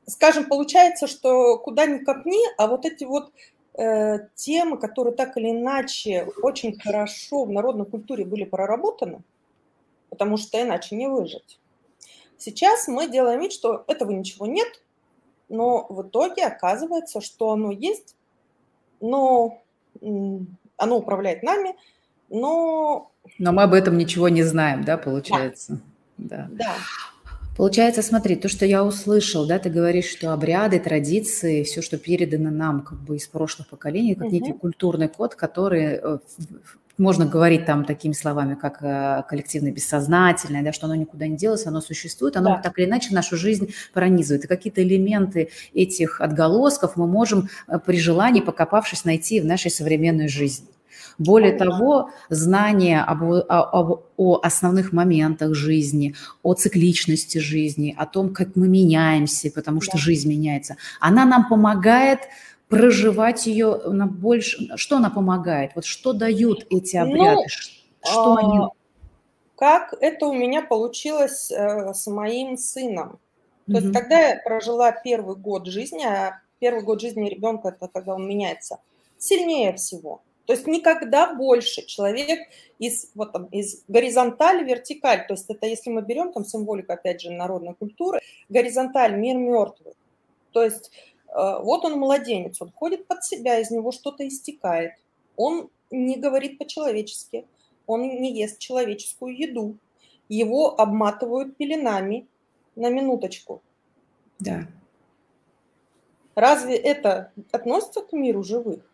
скажем, 0.07 0.47
получается, 0.47 1.07
что 1.07 1.57
куда 1.59 1.87
ни 1.87 1.99
копни, 1.99 2.41
а 2.59 2.67
вот 2.67 2.85
эти 2.85 3.05
вот 3.05 3.33
темы, 3.75 4.79
которые 4.79 5.15
так 5.15 5.37
или 5.37 5.51
иначе 5.51 6.29
очень 6.43 6.79
хорошо 6.79 7.45
в 7.45 7.51
народной 7.51 7.87
культуре 7.87 8.25
были 8.25 8.45
проработаны, 8.45 9.23
потому 10.09 10.37
что 10.37 10.61
иначе 10.61 10.97
не 10.97 11.09
выжить. 11.09 11.59
Сейчас 12.37 12.89
мы 12.89 13.09
делаем 13.09 13.41
вид, 13.41 13.53
что 13.53 13.85
этого 13.87 14.11
ничего 14.11 14.47
нет, 14.47 14.69
но 15.49 15.87
в 15.89 16.03
итоге 16.03 16.47
оказывается, 16.47 17.21
что 17.21 17.53
оно 17.53 17.71
есть, 17.71 18.17
но 19.01 19.63
оно 20.77 20.97
управляет 20.97 21.43
нами, 21.43 21.77
но... 22.29 23.11
Но 23.39 23.53
мы 23.53 23.63
об 23.65 23.75
этом 23.75 23.99
ничего 23.99 24.29
не 24.29 24.43
знаем, 24.43 24.85
да, 24.85 24.97
получается? 24.97 25.81
Да. 26.17 26.49
да. 26.51 26.65
да. 26.65 26.75
Получается, 27.57 28.03
смотри, 28.03 28.37
то, 28.37 28.49
что 28.49 28.65
я 28.65 28.85
услышал, 28.85 29.47
да, 29.47 29.59
ты 29.59 29.71
говоришь, 29.71 30.07
что 30.07 30.33
обряды, 30.33 30.79
традиции, 30.79 31.63
все, 31.63 31.83
что 31.83 31.99
передано 31.99 32.51
нам 32.51 32.83
как 32.83 32.99
бы 33.01 33.17
из 33.17 33.27
прошлых 33.27 33.69
поколений, 33.69 34.15
как 34.15 34.29
угу. 34.29 34.35
некий 34.35 34.53
культурный 34.53 35.09
код, 35.09 35.35
который 35.35 36.01
э, 36.03 36.19
можно 37.01 37.27
говорить 37.27 37.67
там 37.67 37.85
такими 37.85 38.13
словами, 38.13 38.55
как 38.55 38.83
э, 38.83 39.25
коллективное 39.29 39.73
бессознательное, 39.73 40.63
да, 40.63 40.73
что 40.73 40.87
оно 40.87 40.95
никуда 40.95 41.27
не 41.27 41.37
делось, 41.37 41.67
оно 41.67 41.81
существует, 41.81 42.37
оно 42.37 42.51
да. 42.51 42.63
так 42.63 42.79
или 42.79 42.87
иначе 42.87 43.15
нашу 43.15 43.37
жизнь 43.37 43.75
пронизывает. 43.93 44.45
И 44.45 44.49
какие-то 44.49 44.83
элементы 44.83 45.51
этих 45.75 46.21
отголосков 46.21 46.97
мы 46.97 47.07
можем 47.07 47.49
э, 47.67 47.79
при 47.79 47.99
желании, 47.99 48.41
покопавшись, 48.41 49.05
найти 49.05 49.41
в 49.41 49.47
нашей 49.47 49.71
современной 49.71 50.29
жизни. 50.29 50.69
Более 51.21 51.53
того, 51.53 52.11
знание 52.31 53.03
об, 53.03 53.23
об, 53.23 54.01
о 54.17 54.41
основных 54.43 54.95
моментах 54.95 55.55
жизни, 55.55 56.15
о 56.43 56.55
цикличности 56.55 57.37
жизни, 57.37 57.95
о 57.97 58.07
том, 58.07 58.33
как 58.33 58.57
мы 58.57 58.69
меняемся, 58.69 59.51
потому 59.51 59.83
что 59.83 59.93
да. 59.93 59.99
жизнь 59.99 60.31
меняется, 60.31 60.77
она 60.99 61.27
нам 61.27 61.47
помогает 61.47 62.21
проживать 62.71 63.47
ее 63.47 63.83
на 63.85 64.07
больше. 64.07 64.71
Что 64.77 64.97
она 64.97 65.11
помогает? 65.11 65.73
Вот 65.75 65.85
что 65.85 66.15
дают 66.15 66.67
эти 66.71 66.97
ну, 66.97 67.03
обряды? 67.03 67.43
Ну, 67.43 67.49
что 68.03 68.35
а, 68.35 68.39
они... 68.39 68.59
Как 69.57 69.93
это 70.01 70.27
у 70.27 70.33
меня 70.33 70.63
получилось 70.63 71.51
э, 71.51 71.93
с 71.93 72.07
моим 72.07 72.57
сыном? 72.57 73.19
То 73.67 73.73
mm 73.73 73.81
есть, 73.83 73.93
когда 73.93 74.21
я 74.21 74.41
прожила 74.43 74.91
первый 74.91 75.37
год 75.37 75.67
жизни, 75.67 76.03
а 76.03 76.41
первый 76.61 76.83
год 76.83 77.03
жизни 77.03 77.29
ребенка 77.29 77.69
это 77.69 77.89
когда 77.89 78.15
он 78.15 78.27
меняется 78.27 78.79
сильнее 79.19 79.75
всего. 79.75 80.23
То 80.47 80.55
есть 80.55 80.67
никогда 80.67 81.35
больше 81.35 81.87
человек 81.87 82.41
из, 82.79 83.11
вот 83.15 83.33
там, 83.33 83.47
из 83.47 83.85
горизонтали 83.89 84.65
в 84.65 84.67
вертикаль, 84.67 85.27
то 85.27 85.35
есть 85.35 85.49
это 85.49 85.67
если 85.67 85.91
мы 85.91 86.03
берем 86.03 86.33
там 86.33 86.45
символику, 86.45 86.93
опять 86.93 87.21
же, 87.21 87.31
народной 87.31 87.75
культуры, 87.75 88.21
горизонталь, 88.49 89.17
мир 89.17 89.37
мертвый. 89.37 89.95
То 90.53 90.65
есть 90.65 90.91
э, 91.29 91.59
вот 91.63 91.85
он 91.85 91.99
младенец, 91.99 92.61
он 92.61 92.73
ходит 92.73 93.07
под 93.07 93.23
себя, 93.23 93.59
из 93.61 93.71
него 93.71 93.93
что-то 93.93 94.27
истекает. 94.27 94.93
Он 95.37 95.71
не 95.91 96.17
говорит 96.17 96.59
по-человечески, 96.59 97.47
он 97.87 98.03
не 98.03 98.33
ест 98.33 98.59
человеческую 98.59 99.37
еду. 99.37 99.77
Его 100.29 100.81
обматывают 100.81 101.57
пеленами 101.57 102.27
на 102.77 102.89
минуточку. 102.89 103.63
Да. 104.39 104.67
Разве 106.35 106.77
это 106.77 107.33
относится 107.53 108.01
к 108.01 108.13
миру 108.13 108.43
живых? 108.43 108.90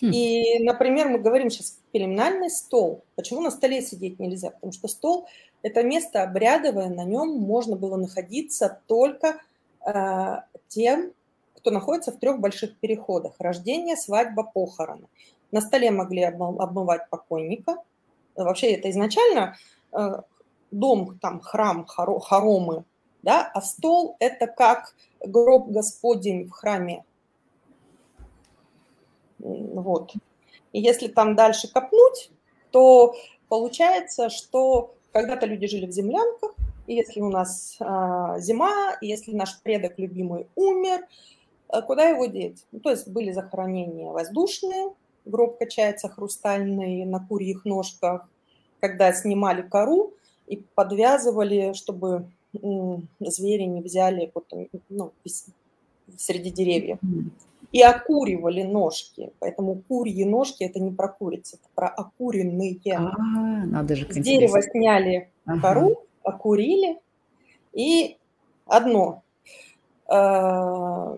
Хм. 0.00 0.10
И, 0.12 0.58
например, 0.62 1.08
мы 1.08 1.18
говорим 1.18 1.50
сейчас 1.50 1.78
пеленальный 1.92 2.50
стол. 2.50 3.04
Почему 3.14 3.40
на 3.40 3.50
столе 3.50 3.82
сидеть 3.82 4.18
нельзя? 4.18 4.50
Потому 4.50 4.72
что 4.72 4.88
стол– 4.88 5.26
это 5.62 5.82
место 5.82 6.22
обрядовое, 6.22 6.88
на 6.88 7.04
нем 7.04 7.38
можно 7.38 7.76
было 7.76 7.96
находиться 7.96 8.80
только 8.86 9.40
э, 9.86 10.36
тем, 10.68 11.12
кто 11.54 11.70
находится 11.70 12.12
в 12.12 12.18
трех 12.18 12.40
больших 12.40 12.78
переходах– 12.78 13.34
рождение, 13.38 13.96
свадьба, 13.96 14.44
похороны. 14.44 15.08
На 15.50 15.60
столе 15.60 15.90
могли 15.90 16.22
обмывать 16.22 17.08
покойника. 17.08 17.76
Вообще 18.34 18.72
это 18.72 18.90
изначально 18.90 19.56
э, 19.92 20.20
дом, 20.70 21.18
там 21.20 21.40
храм, 21.40 21.86
хоромы, 21.86 22.84
да, 23.22 23.50
а 23.54 23.60
стол– 23.62 24.16
это 24.20 24.46
как 24.46 24.94
гроб 25.20 25.68
Господень 25.68 26.46
в 26.46 26.50
храме. 26.50 27.04
Вот. 29.38 30.12
И 30.72 30.80
если 30.80 31.08
там 31.08 31.36
дальше 31.36 31.72
копнуть, 31.72 32.30
то 32.70 33.14
получается, 33.48 34.28
что 34.28 34.94
когда-то 35.12 35.46
люди 35.46 35.66
жили 35.66 35.86
в 35.86 35.92
землянках, 35.92 36.54
и 36.86 36.94
если 36.94 37.20
у 37.20 37.30
нас 37.30 37.76
а, 37.80 38.38
зима, 38.38 38.96
и 39.00 39.06
если 39.06 39.34
наш 39.34 39.60
предок 39.62 39.98
любимый 39.98 40.46
умер, 40.54 41.06
а 41.68 41.82
куда 41.82 42.08
его 42.08 42.26
деть? 42.26 42.64
Ну, 42.72 42.80
то 42.80 42.90
есть 42.90 43.08
были 43.08 43.32
захоронения 43.32 44.12
воздушные, 44.12 44.94
гроб 45.24 45.58
качается 45.58 46.08
хрустальный 46.08 47.04
на 47.04 47.18
курьих 47.18 47.64
ножках, 47.64 48.28
когда 48.80 49.12
снимали 49.12 49.62
кору 49.62 50.14
и 50.46 50.62
подвязывали, 50.74 51.72
чтобы 51.72 52.26
звери 52.52 53.64
не 53.64 53.82
взяли 53.82 54.30
вот, 54.34 54.52
ну, 54.88 55.12
среди 56.16 56.50
деревьев. 56.50 56.98
И 57.72 57.82
окуривали 57.82 58.62
ножки. 58.62 59.32
Поэтому 59.38 59.82
курьи 59.88 60.24
ножки– 60.24 60.64
это 60.64 60.80
не 60.80 60.92
про 60.92 61.08
куриц, 61.08 61.54
это 61.54 61.68
про 61.74 61.88
окуренные. 61.88 62.78
А, 62.94 63.66
надо 63.66 63.96
же, 63.96 64.06
С 64.10 64.16
дерева 64.16 64.62
сняли 64.62 65.30
ага. 65.44 65.60
кору, 65.60 66.02
окурили. 66.22 66.98
И 67.72 68.16
одно. 68.66 69.22
Э, 70.08 71.16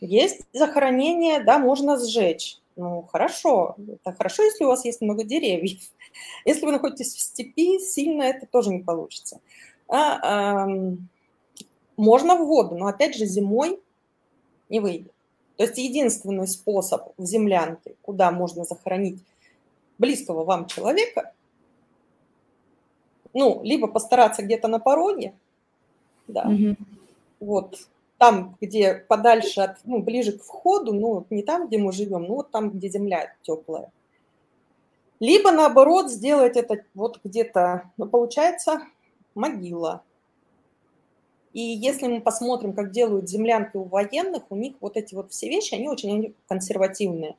есть 0.00 0.42
захоронение, 0.52 1.44
да, 1.44 1.58
можно 1.58 1.98
сжечь. 1.98 2.58
Ну, 2.76 3.02
хорошо. 3.02 3.76
Это 3.86 4.16
хорошо, 4.16 4.42
если 4.42 4.64
у 4.64 4.68
вас 4.68 4.84
есть 4.84 5.00
много 5.02 5.24
деревьев. 5.24 5.80
Если 6.44 6.64
вы 6.64 6.72
находитесь 6.72 7.14
в 7.14 7.20
степи, 7.20 7.78
сильно 7.78 8.22
это 8.22 8.46
тоже 8.46 8.70
не 8.70 8.80
получится. 8.80 9.40
А, 9.86 10.18
а, 10.22 10.68
можно 11.96 12.36
в 12.36 12.46
воду, 12.46 12.76
но 12.76 12.86
опять 12.86 13.16
же 13.16 13.26
зимой 13.26 13.78
не 14.68 14.80
выйдет. 14.80 15.12
То 15.60 15.66
есть 15.66 15.76
единственный 15.76 16.48
способ 16.48 17.12
в 17.18 17.26
землянке, 17.26 17.94
куда 18.00 18.30
можно 18.30 18.64
захоронить 18.64 19.22
близкого 19.98 20.42
вам 20.42 20.64
человека, 20.64 21.34
ну, 23.34 23.60
либо 23.62 23.86
постараться 23.86 24.42
где-то 24.42 24.68
на 24.68 24.78
пороге, 24.78 25.34
да, 26.26 26.48
угу. 26.48 26.76
вот, 27.40 27.78
там, 28.16 28.56
где 28.58 28.94
подальше 28.94 29.60
от, 29.60 29.76
ну, 29.84 30.00
ближе 30.00 30.32
к 30.38 30.42
входу, 30.42 30.94
ну, 30.94 31.26
не 31.28 31.42
там, 31.42 31.66
где 31.68 31.76
мы 31.76 31.92
живем, 31.92 32.22
ну, 32.22 32.36
вот 32.36 32.50
там, 32.50 32.70
где 32.70 32.88
земля 32.88 33.34
теплая. 33.42 33.92
Либо, 35.20 35.50
наоборот, 35.52 36.10
сделать 36.10 36.56
это 36.56 36.82
вот 36.94 37.20
где-то, 37.22 37.90
ну, 37.98 38.06
получается, 38.06 38.80
могила. 39.34 40.04
И 41.52 41.60
если 41.60 42.06
мы 42.06 42.20
посмотрим, 42.20 42.74
как 42.74 42.92
делают 42.92 43.28
землянки 43.28 43.76
у 43.76 43.84
военных, 43.84 44.44
у 44.50 44.56
них 44.56 44.74
вот 44.80 44.96
эти 44.96 45.14
вот 45.14 45.32
все 45.32 45.48
вещи, 45.48 45.74
они 45.74 45.88
очень 45.88 46.34
консервативные. 46.48 47.36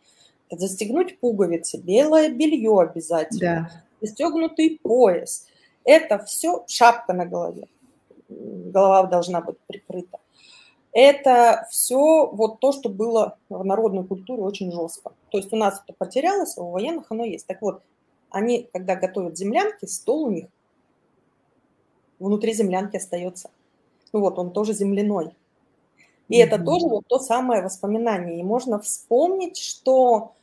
Это 0.49 0.67
застегнуть 0.67 1.19
пуговицы, 1.19 1.77
белое 1.77 2.29
белье 2.29 2.81
обязательно, 2.81 3.69
да. 3.71 3.83
застегнутый 4.01 4.79
пояс. 4.83 5.47
Это 5.85 6.19
все 6.25 6.65
шапка 6.67 7.13
на 7.13 7.25
голове. 7.25 7.67
Голова 8.27 9.03
должна 9.03 9.41
быть 9.41 9.57
прикрыта. 9.65 10.19
Это 10.91 11.67
все 11.69 12.27
вот 12.27 12.59
то, 12.59 12.73
что 12.73 12.89
было 12.89 13.37
в 13.49 13.63
народной 13.63 14.05
культуре 14.05 14.41
очень 14.41 14.71
жестко. 14.73 15.13
То 15.29 15.37
есть 15.37 15.53
у 15.53 15.55
нас 15.55 15.81
это 15.85 15.95
потерялось, 15.97 16.57
а 16.57 16.63
у 16.63 16.71
военных 16.71 17.05
оно 17.09 17.23
есть. 17.23 17.47
Так 17.47 17.61
вот, 17.61 17.81
они, 18.29 18.67
когда 18.73 18.95
готовят 18.95 19.37
землянки, 19.37 19.85
стол 19.85 20.25
у 20.25 20.31
них 20.31 20.47
внутри 22.19 22.53
землянки 22.53 22.97
остается. 22.97 23.49
Ну 24.13 24.19
вот, 24.19 24.37
он 24.39 24.51
тоже 24.51 24.73
земляной. 24.73 25.35
И 26.27 26.39
mm-hmm. 26.39 26.45
это 26.45 26.63
тоже 26.63 26.87
вот 26.87 27.05
то 27.07 27.19
самое 27.19 27.61
воспоминание. 27.61 28.39
И 28.39 28.43
можно 28.43 28.79
вспомнить, 28.79 29.57
что 29.57 30.33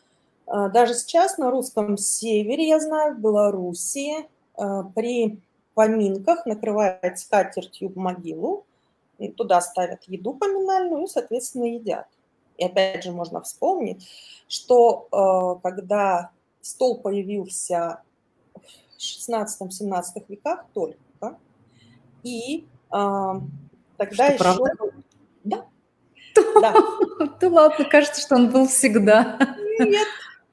э, 0.46 0.68
даже 0.72 0.94
сейчас 0.94 1.38
на 1.38 1.50
русском 1.50 1.96
севере, 1.96 2.68
я 2.68 2.80
знаю, 2.80 3.14
в 3.14 3.20
Белоруссии, 3.20 4.26
э, 4.56 4.82
при 4.94 5.38
поминках 5.74 6.44
накрывают 6.44 7.18
скатертью 7.18 7.92
могилу, 7.94 8.64
и 9.18 9.28
туда 9.28 9.60
ставят 9.60 10.04
еду 10.04 10.34
поминальную 10.34 11.04
и, 11.04 11.08
соответственно, 11.08 11.64
едят. 11.64 12.06
И 12.56 12.64
опять 12.64 13.04
же 13.04 13.12
можно 13.12 13.40
вспомнить, 13.40 14.06
что 14.48 15.08
э, 15.10 15.60
когда 15.62 16.30
стол 16.60 16.98
появился 16.98 18.02
в 18.54 19.00
16-17 19.00 20.02
веках 20.28 20.66
только, 20.74 21.38
и 22.22 22.66
тогда 22.90 24.14
что, 24.14 24.24
еще... 24.24 24.38
Правда? 24.38 24.72
Да. 25.44 25.66
Да. 26.60 26.74
Да 27.40 27.48
ладно, 27.48 27.84
кажется, 27.84 28.20
что 28.20 28.36
он 28.36 28.50
был 28.50 28.68
всегда. 28.68 29.38
Нет. 29.80 30.06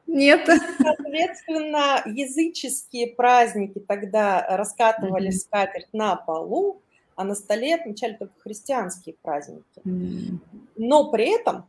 Нет. 0.08 0.50
Соответственно, 0.78 2.02
языческие 2.06 3.08
праздники 3.08 3.80
тогда 3.80 4.46
раскатывали 4.58 5.30
mm-hmm. 5.30 5.40
скатерть 5.40 5.90
на 5.94 6.16
полу, 6.16 6.82
а 7.16 7.24
на 7.24 7.36
столе 7.36 7.76
отмечали 7.76 8.14
только 8.14 8.34
христианские 8.40 9.16
праздники. 9.22 9.64
Mm-hmm. 9.84 10.40
Но 10.78 11.12
при 11.12 11.36
этом 11.36 11.66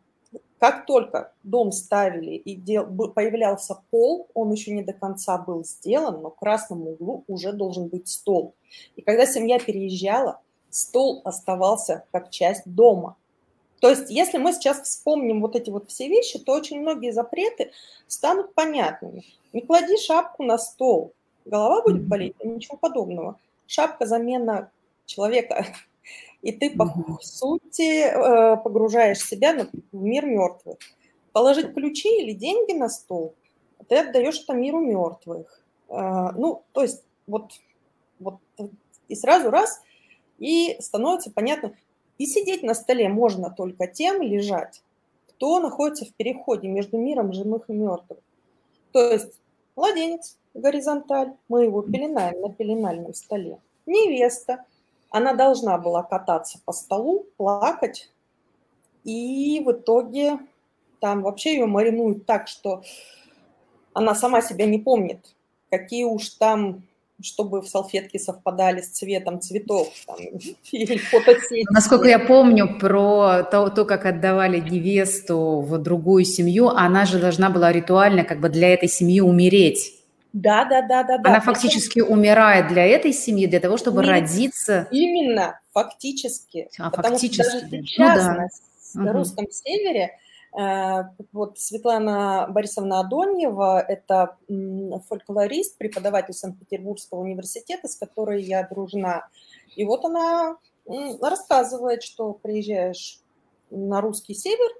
как 0.59 0.87
только 0.87 1.33
дом 1.43 1.71
ставили 1.71 2.33
и 2.33 2.55
дел, 2.55 2.87
появлялся 2.87 3.79
пол, 3.91 4.29
он 4.33 4.51
еще 4.53 4.73
не 4.73 4.83
до 4.83 4.95
конца 4.95 5.37
был 5.37 5.65
сделан, 5.65 6.23
но 6.23 6.31
в 6.31 6.37
красном 6.37 6.87
углу 6.89 7.25
уже 7.29 7.53
должен 7.53 7.89
быть 7.89 8.09
стол. 8.09 8.55
И 8.97 9.03
когда 9.03 9.27
семья 9.27 9.59
переезжала, 9.59 10.41
стол 10.71 11.23
оставался 11.25 12.05
как 12.13 12.31
часть 12.31 12.63
дома. 12.65 13.17
То 13.81 13.91
есть, 13.91 14.11
если 14.11 14.39
мы 14.39 14.53
сейчас 14.53 14.81
вспомним 14.81 15.41
вот 15.41 15.55
эти 15.55 15.71
вот 15.71 15.91
все 15.91 16.09
вещи, 16.09 16.39
то 16.39 16.53
очень 16.53 16.81
многие 16.81 17.13
запреты 17.13 17.73
станут 18.07 18.55
понятными. 18.55 19.25
Не 19.53 19.61
клади 19.61 19.97
шапку 19.99 20.43
на 20.43 20.59
стол, 20.59 21.13
голова 21.45 21.83
будет 21.83 22.07
болеть, 22.07 22.35
ничего 22.43 22.77
подобного. 22.77 23.39
Шапка 23.67 24.07
замена 24.07 24.71
человека 25.05 25.67
и 26.43 26.53
ты, 26.53 26.71
по 26.71 27.19
сути, 27.23 28.03
э, 28.03 28.57
погружаешь 28.59 29.19
себя 29.19 29.69
в 29.93 29.97
мир 29.97 30.27
мертвых. 30.27 30.79
Положить 31.33 31.75
ключи 31.75 32.23
или 32.23 32.33
деньги 32.33 32.73
на 32.73 32.89
стол, 32.89 33.35
ты 33.89 33.97
отдаешь 33.97 34.41
это 34.41 34.55
миру 34.55 34.81
мертвых. 34.81 35.61
Э, 35.89 36.31
ну, 36.37 36.63
то 36.73 36.83
есть 36.83 37.03
вот, 37.27 37.51
вот 38.21 38.37
и 39.09 39.17
сразу 39.17 39.51
раз, 39.51 39.81
и 40.39 40.77
становится 40.81 41.31
понятно, 41.31 41.75
и 42.19 42.27
сидеть 42.27 42.63
на 42.63 42.75
столе 42.75 43.09
можно 43.09 43.51
только 43.51 43.87
тем, 43.87 44.23
лежать, 44.23 44.83
кто 45.29 45.61
находится 45.61 46.05
в 46.05 46.15
переходе 46.15 46.69
между 46.69 46.99
миром 46.99 47.33
живых 47.33 47.69
и 47.69 47.73
мертвых. 47.73 48.19
То 48.93 49.13
есть 49.13 49.41
младенец, 49.75 50.39
горизонталь, 50.55 51.35
мы 51.49 51.65
его 51.65 51.83
пеленаем 51.83 52.41
на 52.41 52.53
пеленальном 52.53 53.15
столе. 53.15 53.59
Невеста, 53.85 54.65
она 55.11 55.35
должна 55.35 55.79
была 55.79 56.03
кататься 56.03 56.59
по 56.65 56.73
столу, 56.73 57.27
плакать, 57.37 58.11
и 59.05 59.63
в 59.65 59.73
итоге 59.73 60.41
там 61.01 61.23
вообще 61.23 61.55
ее 61.55 61.67
маринуют 61.67 62.27
так, 62.27 62.49
что 62.49 62.83
она 63.93 64.15
сама 64.15 64.43
себя 64.43 64.67
не 64.67 64.79
помнит, 64.79 65.35
какие 65.71 66.05
уж 66.05 66.31
там 66.31 66.83
чтобы 67.23 67.63
в 67.63 67.69
салфетке 67.69 68.19
совпадали 68.19 68.81
с 68.81 68.89
цветом 68.89 69.41
цветов 69.41 69.89
там, 70.07 70.17
или 70.73 70.99
фотосети. 70.99 71.67
Насколько 71.71 72.09
я 72.09 72.19
помню 72.19 72.79
про 72.79 73.43
то, 73.45 73.71
то, 73.71 73.85
как 73.85 74.07
отдавали 74.07 74.61
невесту 74.61 75.61
в 75.61 75.79
другую 75.79 76.25
семью, 76.25 76.69
она 76.69 77.07
же 77.07 77.19
должна 77.19 77.51
была 77.51 77.73
ритуально 77.73 78.25
как 78.25 78.41
бы 78.41 78.49
для 78.49 78.73
этой 78.73 78.89
семьи 78.89 79.21
умереть. 79.21 79.95
Да, 80.33 80.67
да, 80.67 80.83
да, 80.83 81.03
да. 81.03 81.17
Она 81.25 81.41
фактически 81.41 82.01
умирает 82.01 82.69
для 82.69 82.85
этой 82.85 83.15
семьи, 83.15 83.47
для 83.47 83.59
того, 83.59 83.79
чтобы 83.79 84.03
Именно, 84.03 84.13
родиться. 84.13 84.89
Именно, 84.91 85.61
фактически. 85.73 86.69
А, 86.79 86.91
Потому 86.91 87.15
фактически. 87.15 87.43
Что 87.43 87.71
даже 87.71 87.83
сейчас 87.87 88.27
ну, 88.95 89.01
да. 89.01 89.05
на 89.05 89.11
угу. 89.11 89.19
русском 89.21 89.47
севере 89.51 90.11
вот 91.33 91.59
Светлана 91.59 92.47
Борисовна 92.49 93.01
Адоньева, 93.01 93.79
это 93.81 94.37
фольклорист, 95.09 95.77
преподаватель 95.77 96.33
Санкт-Петербургского 96.33 97.21
университета, 97.21 97.89
с 97.89 97.97
которой 97.97 98.43
я 98.43 98.67
дружна. 98.67 99.29
И 99.75 99.85
вот 99.85 100.05
она 100.07 100.57
рассказывает, 101.21 102.03
что 102.03 102.33
приезжаешь 102.33 103.21
на 103.71 104.01
русский 104.01 104.35
север, 104.35 104.71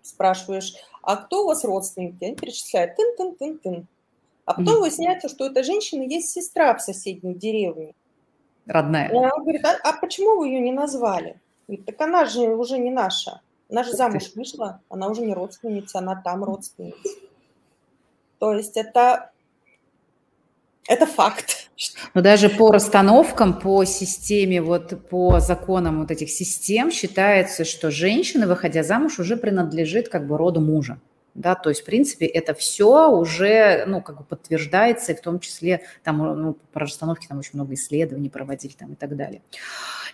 спрашиваешь, 0.00 0.74
а 1.02 1.16
кто 1.16 1.44
у 1.44 1.46
вас 1.48 1.64
родственники? 1.64 2.24
Они 2.24 2.34
перечисляют 2.34 2.96
тын-тын-тын-тын. 2.96 3.86
А 4.46 4.54
потом 4.54 4.80
выясняется, 4.80 5.28
что 5.28 5.44
у 5.44 5.48
этой 5.48 5.64
женщины 5.64 6.02
есть 6.02 6.30
сестра 6.30 6.72
в 6.74 6.80
соседней 6.80 7.34
деревне. 7.34 7.94
Родная. 8.66 9.10
И 9.10 9.16
она 9.16 9.30
говорит, 9.36 9.64
а, 9.64 9.76
а 9.82 9.92
почему 10.00 10.38
вы 10.38 10.48
ее 10.48 10.60
не 10.60 10.72
назвали? 10.72 11.40
Говорит, 11.66 11.84
так 11.84 12.00
она 12.00 12.24
же 12.24 12.54
уже 12.54 12.78
не 12.78 12.90
наша. 12.90 13.40
Она 13.68 13.82
же 13.82 13.92
замуж 13.92 14.32
вышла, 14.34 14.80
она 14.88 15.08
уже 15.08 15.22
не 15.22 15.34
родственница, 15.34 15.98
она 15.98 16.20
там 16.22 16.44
родственница. 16.44 17.08
То 18.38 18.52
есть 18.54 18.76
это, 18.76 19.30
это 20.86 21.06
факт. 21.06 21.68
Но 22.14 22.20
даже 22.22 22.48
по 22.48 22.70
расстановкам, 22.70 23.58
по 23.58 23.84
системе, 23.84 24.62
вот 24.62 25.08
по 25.08 25.40
законам 25.40 26.00
вот 26.00 26.10
этих 26.10 26.30
систем 26.30 26.90
считается, 26.90 27.64
что 27.64 27.90
женщина, 27.90 28.46
выходя 28.46 28.82
замуж, 28.82 29.18
уже 29.18 29.36
принадлежит 29.36 30.08
как 30.08 30.26
бы 30.26 30.38
роду 30.38 30.60
мужа 30.60 30.98
да, 31.36 31.54
то 31.54 31.68
есть, 31.68 31.82
в 31.82 31.84
принципе, 31.84 32.26
это 32.26 32.54
все 32.54 33.10
уже, 33.10 33.84
ну, 33.86 34.00
как 34.00 34.18
бы 34.18 34.24
подтверждается, 34.24 35.12
и 35.12 35.14
в 35.14 35.20
том 35.20 35.38
числе, 35.38 35.82
там, 36.02 36.18
ну, 36.18 36.56
по 36.72 36.80
расстановке 36.80 37.28
там 37.28 37.38
очень 37.38 37.52
много 37.54 37.74
исследований 37.74 38.30
проводили 38.30 38.72
там 38.72 38.94
и 38.94 38.96
так 38.96 39.14
далее. 39.16 39.42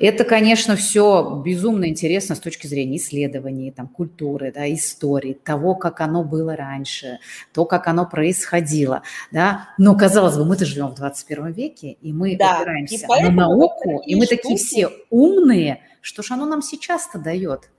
Это, 0.00 0.24
конечно, 0.24 0.74
все 0.74 1.40
безумно 1.44 1.88
интересно 1.88 2.35
с 2.35 2.40
точки 2.40 2.66
зрения 2.66 2.96
исследований, 2.96 3.70
там, 3.70 3.87
культуры, 3.87 4.52
да, 4.52 4.72
истории, 4.72 5.35
того, 5.35 5.76
как 5.76 6.00
оно 6.00 6.24
было 6.24 6.56
раньше, 6.56 7.20
то, 7.52 7.64
как 7.66 7.87
оно 7.87 8.04
происходило, 8.04 9.02
да, 9.30 9.68
но, 9.78 9.96
казалось 9.96 10.37
бы, 10.37 10.44
мы-то 10.44 10.64
живем 10.64 10.88
в 10.88 10.94
21 10.94 11.52
веке, 11.52 11.92
и 12.00 12.12
мы 12.12 12.37
да, 12.37 12.58
опираемся 12.58 13.06
на 13.06 13.30
науку, 13.30 14.02
и 14.04 14.16
мы 14.16 14.26
штуки... 14.26 14.42
такие 14.42 14.56
все 14.56 14.90
умные, 15.11 15.82
что 16.00 16.22
ж 16.22 16.32
оно 16.32 16.46
нам 16.46 16.62
сейчас-то 16.62 17.18
дает? 17.18 17.70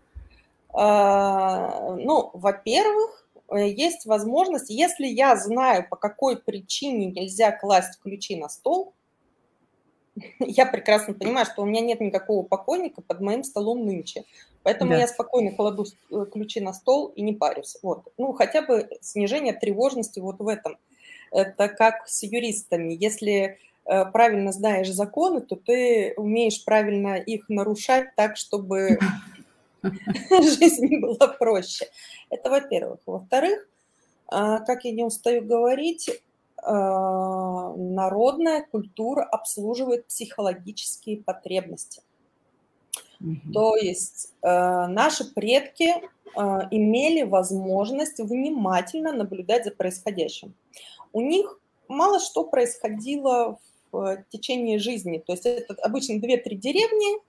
А, 0.76 1.96
ну, 1.98 2.32
во-первых, 2.34 3.23
Э, 3.23 3.23
есть 3.58 4.06
возможность, 4.06 4.70
если 4.70 5.06
я 5.06 5.36
знаю, 5.36 5.88
по 5.90 5.96
какой 5.96 6.38
причине 6.38 7.08
нельзя 7.08 7.52
класть 7.52 8.00
ключи 8.02 8.36
на 8.36 8.50
стол, 8.50 8.94
я 10.40 10.66
прекрасно 10.66 11.14
понимаю, 11.14 11.46
что 11.46 11.62
у 11.62 11.66
меня 11.66 11.82
нет 11.82 12.00
никакого 12.00 12.44
покойника 12.44 13.02
под 13.02 13.22
моим 13.22 13.44
столом 13.44 13.86
нынче. 13.86 14.24
Поэтому 14.64 14.92
да. 14.92 15.00
я 15.00 15.08
спокойно 15.08 15.52
кладу 15.52 15.86
э, 16.10 16.26
ключи 16.32 16.62
на 16.62 16.74
стол 16.74 17.08
и 17.08 17.22
не 17.22 17.34
парюсь. 17.34 17.78
Вот. 17.82 18.08
Ну, 18.18 18.32
хотя 18.34 18.62
бы 18.62 18.88
снижение 19.02 19.54
тревожности 19.54 20.20
вот 20.20 20.40
в 20.40 20.48
этом. 20.48 20.78
Это 21.32 21.68
как 21.68 22.08
с 22.08 22.24
юристами. 22.24 22.94
Если 22.94 23.58
э, 23.86 24.06
правильно 24.06 24.54
знаешь 24.54 24.90
законы, 24.90 25.42
то 25.42 25.56
ты 25.58 26.14
умеешь 26.16 26.64
правильно 26.64 27.16
их 27.16 27.50
нарушать 27.50 28.16
так, 28.16 28.38
чтобы 28.38 29.00
жизнь 30.32 31.00
была 31.00 31.28
проще. 31.28 31.88
Это 32.30 32.50
во-первых. 32.50 33.00
Во-вторых, 33.06 33.68
а, 34.28 34.60
как 34.60 34.86
я 34.86 34.92
не 34.92 35.04
устаю 35.04 35.46
говорить, 35.46 36.10
а, 36.58 37.74
народная 37.76 38.66
культура 38.66 39.24
обслуживает 39.24 40.08
психологические 40.08 41.18
потребности. 41.18 42.02
Угу. 43.20 43.54
То 43.54 43.76
есть 43.76 44.34
а, 44.42 44.88
наши 44.88 45.26
предки 45.34 45.94
имели 46.72 47.22
возможность 47.22 48.18
внимательно 48.18 49.12
наблюдать 49.12 49.66
за 49.66 49.72
происходящим. 49.72 50.56
У 51.12 51.22
них 51.22 51.60
мало 51.88 52.20
что 52.20 52.44
происходило 52.44 53.60
в 53.92 54.24
течение 54.30 54.80
жизни. 54.80 55.20
То 55.20 55.34
есть 55.34 55.46
это 55.46 55.76
обычно 55.84 56.14
2-3 56.14 56.56
деревни, 56.56 57.22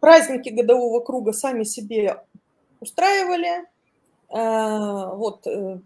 праздники 0.00 0.48
годового 0.48 1.00
круга 1.00 1.32
сами 1.32 1.64
себе 1.64 2.22
устраивали. 2.80 3.64
Э, 4.30 5.14
вот 5.14 5.46
э, 5.46 5.78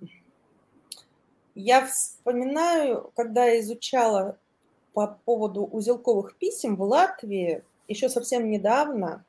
я 1.55 1.87
вспоминаю, 1.87 3.11
когда 3.15 3.45
я 3.47 3.61
изучала 3.61 4.39
по 4.93 5.19
поводу 5.25 5.65
узелковых 5.65 6.37
писем 6.37 6.77
в 6.77 6.83
Латвии, 6.83 7.63
еще 7.89 8.09
совсем 8.09 8.49
недавно, 8.51 9.25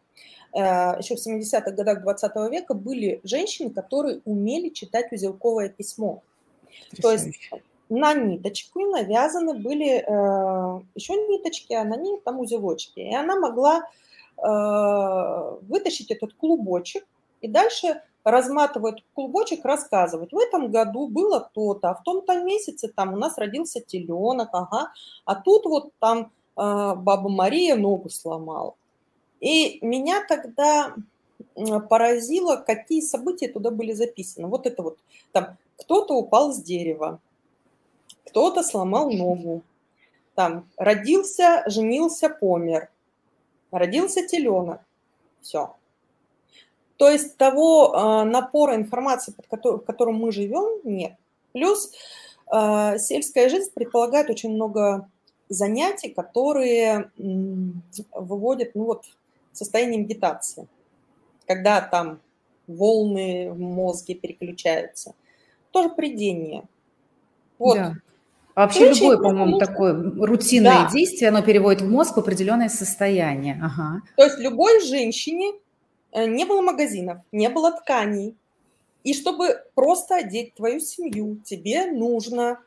э, 0.53 0.59
еще 0.59 1.15
в 1.15 1.27
70-х 1.27 1.71
годах 1.71 2.03
20 2.03 2.51
века, 2.51 2.73
были 2.73 3.19
женщины, 3.23 3.71
которые 3.71 4.21
умели 4.25 4.69
читать 4.69 5.11
узелковое 5.11 5.69
письмо. 5.69 6.21
То 7.01 7.11
есть 7.11 7.49
на 7.89 8.13
ниточку 8.13 8.81
навязаны 8.81 9.53
были 9.53 10.03
еще 10.95 11.13
ниточки, 11.13 11.73
а 11.73 11.85
на 11.85 11.95
них 11.95 12.21
там 12.23 12.39
узелочки. 12.39 12.99
И 12.99 13.15
она 13.15 13.39
могла 13.39 13.87
вытащить 14.37 16.11
этот 16.11 16.33
клубочек, 16.33 17.05
и 17.41 17.47
дальше 17.47 18.01
разматывает 18.25 19.03
клубочек, 19.13 19.63
рассказывать. 19.63 20.33
В 20.33 20.37
этом 20.37 20.71
году 20.71 21.07
было 21.07 21.47
то-то, 21.53 21.91
а 21.91 21.93
в 21.93 22.03
том-то 22.03 22.43
месяце 22.43 22.87
там 22.87 23.13
у 23.13 23.17
нас 23.17 23.37
родился 23.37 23.81
теленок, 23.81 24.49
ага, 24.51 24.91
а 25.25 25.35
тут 25.35 25.65
вот 25.65 25.91
там 25.99 26.19
э, 26.21 26.25
баба 26.55 27.29
Мария 27.29 27.75
ногу 27.75 28.09
сломала. 28.09 28.73
И 29.39 29.77
меня 29.85 30.25
тогда 30.27 30.95
поразило, 31.89 32.55
какие 32.55 33.01
события 33.01 33.47
туда 33.47 33.69
были 33.69 33.93
записаны. 33.93 34.47
Вот 34.47 34.65
это 34.65 34.81
вот, 34.81 34.97
там, 35.31 35.57
кто-то 35.77 36.15
упал 36.15 36.51
с 36.51 36.57
дерева, 36.57 37.19
кто-то 38.25 38.63
сломал 38.63 39.11
ногу, 39.11 39.61
там, 40.33 40.67
родился, 40.77 41.63
женился, 41.67 42.29
помер, 42.29 42.89
родился 43.71 44.25
теленок, 44.28 44.82
все. 45.41 45.75
То 46.97 47.10
есть 47.10 47.38
того 47.38 47.93
э, 47.93 48.23
напора 48.23 48.75
информации, 48.75 49.34
под 49.34 49.47
который, 49.47 49.80
в 49.80 49.86
котором 49.86 50.15
мы 50.15 50.32
живем, 50.32 50.80
нет. 50.84 51.15
Плюс 51.51 51.91
э, 52.51 52.97
сельская 52.99 53.49
жизнь 53.49 53.71
предполагает 53.73 54.30
очень 54.30 54.51
много 54.51 55.10
занятий, 55.49 56.10
которые 56.10 57.12
э, 57.17 57.21
выводят 58.13 58.75
ну, 58.75 58.86
вот, 58.86 59.06
в 59.51 59.58
состояние 59.58 60.01
медитации, 60.01 60.67
когда 61.47 61.82
там 61.82 62.19
волны 62.67 63.51
в 63.51 63.60
мозге 63.60 64.15
переключаются. 64.15 65.13
Тоже 65.71 65.89
придение. 65.89 66.63
Вот. 67.60 67.75
Да. 67.75 67.95
А 68.55 68.61
вообще 68.61 68.87
Ключи, 68.87 69.01
любое, 69.01 69.17
по-моему, 69.17 69.59
такое 69.59 69.93
рутинное 69.93 70.85
да. 70.85 70.89
действие, 70.91 71.29
оно 71.29 71.41
переводит 71.41 71.81
в 71.81 71.89
мозг 71.89 72.15
в 72.15 72.19
определенное 72.19 72.69
состояние. 72.69 73.59
Ага. 73.61 74.01
То 74.15 74.23
есть 74.23 74.39
любой 74.39 74.81
женщине 74.81 75.53
Э, 76.15 76.25
не 76.27 76.45
было 76.45 76.61
магазинов, 76.61 77.17
не 77.33 77.49
было 77.49 77.71
тканей. 77.71 78.37
И 79.03 79.13
чтобы 79.13 79.61
просто 79.75 80.15
одеть 80.15 80.55
твою 80.55 80.79
семью, 80.79 81.41
тебе 81.43 81.91
нужно 81.91 82.61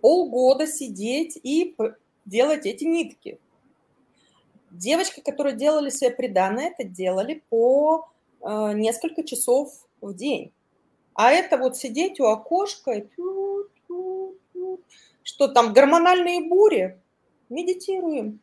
полгода 0.00 0.68
сидеть 0.68 1.38
и 1.42 1.76
делать 2.24 2.66
эти 2.66 2.84
нитки. 2.84 3.40
Девочки, 4.70 5.20
которые 5.20 5.56
делали 5.56 5.90
себе 5.90 6.10
приданное, 6.10 6.68
это 6.68 6.84
делали 6.84 7.42
по 7.50 8.08
э, 8.40 8.72
несколько 8.74 9.24
часов 9.24 9.72
в 10.00 10.14
день. 10.14 10.52
А 11.14 11.32
это 11.32 11.58
вот 11.58 11.76
сидеть 11.76 12.20
у 12.20 12.26
окошка 12.26 12.92
и 12.92 13.00
что 15.22 15.48
там, 15.48 15.72
гормональные 15.72 16.48
бури, 16.48 17.00
медитируем. 17.48 18.40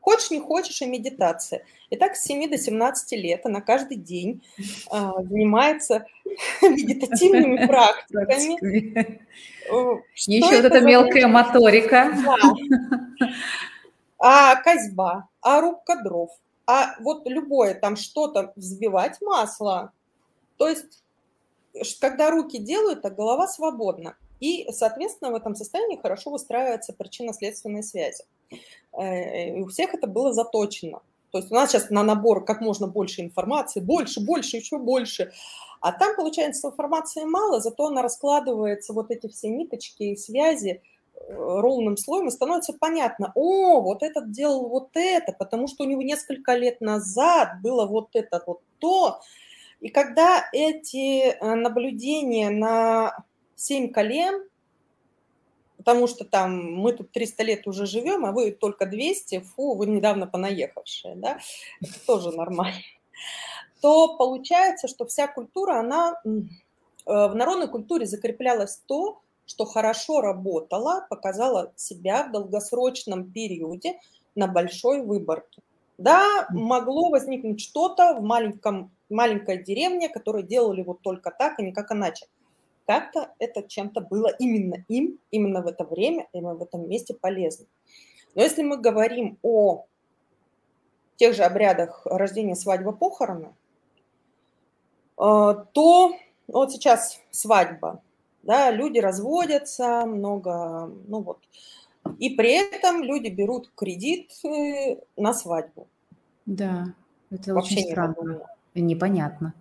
Хочешь, 0.00 0.30
не 0.30 0.38
хочешь, 0.38 0.82
и 0.82 0.86
медитация. 0.86 1.64
И 1.88 1.96
так 1.96 2.14
с 2.14 2.24
7 2.24 2.50
до 2.50 2.58
17 2.58 3.12
лет 3.12 3.46
она 3.46 3.62
каждый 3.62 3.96
день 3.96 4.42
а, 4.90 5.22
занимается 5.22 6.06
медитативными 6.62 7.66
практиками. 7.68 9.20
Э, 9.70 10.00
Еще 10.14 10.56
вот 10.56 10.64
эта 10.64 10.80
мелкая 10.80 11.26
моторика. 11.26 12.12
А 14.18 14.56
козьба, 14.56 15.28
а 15.40 15.60
рубка 15.60 15.96
дров, 16.02 16.30
а 16.66 16.96
вот 17.00 17.26
любое 17.26 17.74
там 17.74 17.96
что-то 17.96 18.52
взбивать 18.56 19.20
масло. 19.20 19.92
То 20.56 20.68
есть, 20.68 21.02
когда 22.00 22.30
руки 22.30 22.58
делают, 22.58 23.04
а 23.04 23.10
голова 23.10 23.46
свободна. 23.48 24.16
И, 24.40 24.66
соответственно, 24.72 25.30
в 25.30 25.34
этом 25.34 25.54
состоянии 25.54 26.00
хорошо 26.00 26.30
выстраивается 26.30 26.92
причинно-следственная 26.92 27.82
связь. 27.82 28.22
Э, 28.92 29.58
и 29.58 29.62
у 29.62 29.68
всех 29.68 29.94
это 29.94 30.06
было 30.06 30.32
заточено. 30.32 31.00
То 31.30 31.38
есть 31.38 31.50
у 31.50 31.54
нас 31.54 31.72
сейчас 31.72 31.90
на 31.90 32.04
набор 32.04 32.44
как 32.44 32.60
можно 32.60 32.86
больше 32.86 33.20
информации, 33.20 33.80
больше, 33.80 34.20
больше, 34.20 34.58
еще 34.58 34.78
больше. 34.78 35.32
А 35.80 35.92
там, 35.92 36.14
получается, 36.14 36.68
информации 36.68 37.24
мало, 37.24 37.60
зато 37.60 37.86
она 37.86 38.02
раскладывается, 38.02 38.92
вот 38.92 39.10
эти 39.10 39.26
все 39.26 39.48
ниточки 39.48 40.04
и 40.04 40.16
связи 40.16 40.80
э, 41.14 41.34
ровным 41.36 41.96
слоем, 41.96 42.28
и 42.28 42.30
становится 42.30 42.72
понятно, 42.72 43.32
о, 43.34 43.80
вот 43.80 44.02
этот 44.04 44.30
делал 44.30 44.68
вот 44.68 44.90
это, 44.94 45.32
потому 45.32 45.66
что 45.66 45.84
у 45.84 45.88
него 45.88 46.02
несколько 46.02 46.54
лет 46.54 46.80
назад 46.80 47.60
было 47.62 47.84
вот 47.84 48.10
это 48.12 48.42
вот 48.46 48.60
то. 48.78 49.20
И 49.80 49.88
когда 49.88 50.44
эти 50.52 51.30
э, 51.30 51.54
наблюдения 51.54 52.50
на 52.50 53.24
семь 53.56 53.90
колен, 53.90 54.48
потому 55.76 56.06
что 56.06 56.24
там 56.24 56.74
мы 56.74 56.92
тут 56.92 57.12
300 57.12 57.42
лет 57.42 57.66
уже 57.66 57.86
живем, 57.86 58.24
а 58.24 58.32
вы 58.32 58.50
только 58.52 58.86
200, 58.86 59.40
фу, 59.40 59.74
вы 59.74 59.86
недавно 59.86 60.26
понаехавшие, 60.26 61.14
да, 61.16 61.38
это 61.80 62.06
тоже 62.06 62.32
нормально, 62.32 62.80
то 63.80 64.16
получается, 64.16 64.88
что 64.88 65.06
вся 65.06 65.26
культура, 65.26 65.78
она 65.78 66.20
э, 66.24 66.30
в 67.04 67.34
народной 67.34 67.68
культуре 67.68 68.06
закреплялась 68.06 68.80
то, 68.86 69.20
что 69.46 69.66
хорошо 69.66 70.20
работало, 70.20 71.06
показало 71.10 71.72
себя 71.76 72.26
в 72.26 72.32
долгосрочном 72.32 73.30
периоде 73.30 74.00
на 74.34 74.46
большой 74.46 75.02
выборке. 75.02 75.62
Да, 75.98 76.46
могло 76.50 77.10
возникнуть 77.10 77.60
что-то 77.60 78.14
в 78.14 78.22
маленьком, 78.22 78.90
маленькой 79.08 79.62
деревне, 79.62 80.08
которое 80.08 80.42
делали 80.42 80.82
вот 80.82 81.02
только 81.02 81.30
так, 81.30 81.58
и 81.58 81.62
никак 81.62 81.92
иначе. 81.92 82.26
Как-то 82.86 83.34
это 83.38 83.62
чем-то 83.62 84.00
было 84.00 84.28
именно 84.38 84.84
им, 84.88 85.18
именно 85.30 85.62
в 85.62 85.66
это 85.66 85.84
время, 85.84 86.28
именно 86.32 86.54
в 86.54 86.62
этом 86.62 86.88
месте 86.88 87.14
полезно. 87.14 87.66
Но 88.34 88.42
если 88.42 88.62
мы 88.62 88.76
говорим 88.76 89.38
о 89.42 89.86
тех 91.16 91.34
же 91.34 91.44
обрядах 91.44 92.02
рождения, 92.06 92.56
свадьбы, 92.56 92.92
похороны, 92.92 93.54
э, 95.18 95.54
то 95.72 96.16
вот 96.48 96.72
сейчас 96.72 97.20
свадьба, 97.30 98.02
да, 98.42 98.70
люди 98.70 98.98
разводятся, 98.98 100.04
много, 100.06 100.90
ну 101.06 101.20
вот, 101.20 101.38
и 102.18 102.30
при 102.30 102.76
этом 102.76 103.02
люди 103.02 103.28
берут 103.28 103.70
кредит 103.74 104.32
э, 104.44 104.98
на 105.16 105.32
свадьбу. 105.32 105.86
Да, 106.46 106.94
это 107.30 107.54
Вообще 107.54 107.76
очень 107.76 107.90
странно 107.90 108.40
и 108.74 108.82
непонятно. 108.82 109.54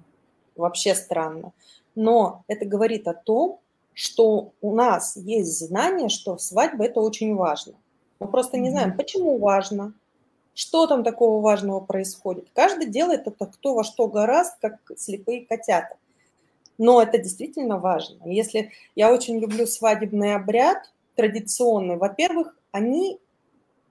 Вообще 0.56 0.94
странно. 0.96 1.54
Но 1.96 2.44
это 2.48 2.66
говорит 2.66 3.08
о 3.08 3.14
том, 3.14 3.60
что 3.94 4.54
у 4.62 4.76
нас 4.76 5.16
есть 5.16 5.60
знание, 5.60 6.10
что 6.10 6.38
свадьба– 6.38 6.86
это 6.86 7.00
очень 7.00 7.36
важно. 7.36 7.74
Мы 8.20 8.28
просто 8.28 8.58
не 8.58 8.70
знаем, 8.70 8.98
почему 8.98 9.38
важно, 9.38 9.94
что 10.56 10.88
там 10.88 11.04
такого 11.04 11.42
важного 11.42 11.80
происходит. 11.80 12.48
Каждый 12.54 12.88
делает 12.88 13.28
это 13.28 13.46
кто 13.46 13.76
во 13.76 13.84
что 13.84 14.08
гораст, 14.08 14.58
как 14.62 14.80
слепые 14.98 15.46
котята. 15.46 15.98
Но 16.78 17.02
это 17.02 17.18
действительно 17.18 17.78
важно. 17.78 18.26
Если 18.26 18.72
я 18.96 19.14
очень 19.14 19.40
люблю 19.40 19.68
свадебный 19.68 20.36
обряд, 20.36 20.92
традиционный, 21.16 21.98
во-первых, 21.98 22.58
они 22.72 23.20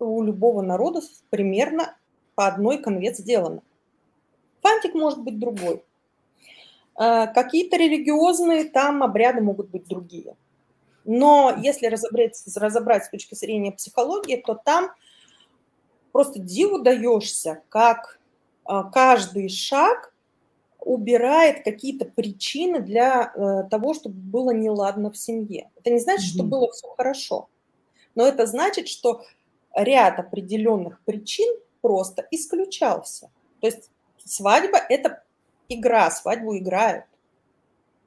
у 0.00 0.22
любого 0.22 0.62
народа 0.62 1.00
примерно 1.30 1.96
по 2.34 2.46
одной 2.46 2.78
конве 2.78 3.14
сделаны. 3.14 3.62
Фантик 4.62 4.94
может 4.94 5.20
быть 5.22 5.38
другой. 5.38 5.84
А, 6.94 7.26
какие-то 7.26 7.76
религиозные 7.76 8.64
там 8.64 9.02
обряды 9.02 9.40
могут 9.40 9.70
быть 9.70 9.86
другие. 9.86 10.36
Но 11.04 11.54
если 11.60 11.86
разобрать, 11.86 12.40
разобрать 12.56 13.04
с 13.06 13.10
точки 13.10 13.34
зрения 13.34 13.72
психологии, 13.72 14.36
то 14.36 14.54
там 14.54 14.92
просто 16.12 16.38
диву 16.38 16.78
даешься, 16.78 17.62
как 17.68 18.18
а, 18.64 18.84
каждый 18.84 19.48
шаг 19.48 20.12
убирает 20.84 21.64
какие-то 21.64 22.04
причины 22.06 22.80
для 22.80 23.32
э, 23.34 23.68
того, 23.70 23.94
чтобы 23.94 24.16
было 24.16 24.50
неладно 24.50 25.12
в 25.12 25.16
семье. 25.16 25.70
Это 25.76 25.90
не 25.90 26.00
значит, 26.00 26.26
что 26.26 26.42
было 26.42 26.72
все 26.72 26.88
хорошо, 26.96 27.48
но 28.16 28.26
это 28.26 28.46
значит, 28.46 28.88
что 28.88 29.22
ряд 29.76 30.18
определенных 30.18 31.00
причин 31.04 31.56
просто 31.80 32.26
исключался. 32.32 33.30
То 33.60 33.68
есть 33.68 33.90
свадьба– 34.24 34.78
это 34.88 35.22
игра, 35.74 36.10
свадьбу 36.10 36.56
играют. 36.56 37.04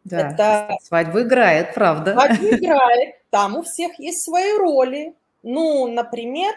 Да, 0.03 0.29
это... 0.29 0.77
свадьбу 0.83 1.21
играет, 1.21 1.73
правда. 1.73 2.13
Свадьбу 2.13 2.45
играет, 2.51 3.15
там 3.29 3.57
у 3.57 3.63
всех 3.63 3.97
есть 3.99 4.23
свои 4.23 4.53
роли. 4.53 5.15
Ну, 5.41 5.87
например, 5.87 6.53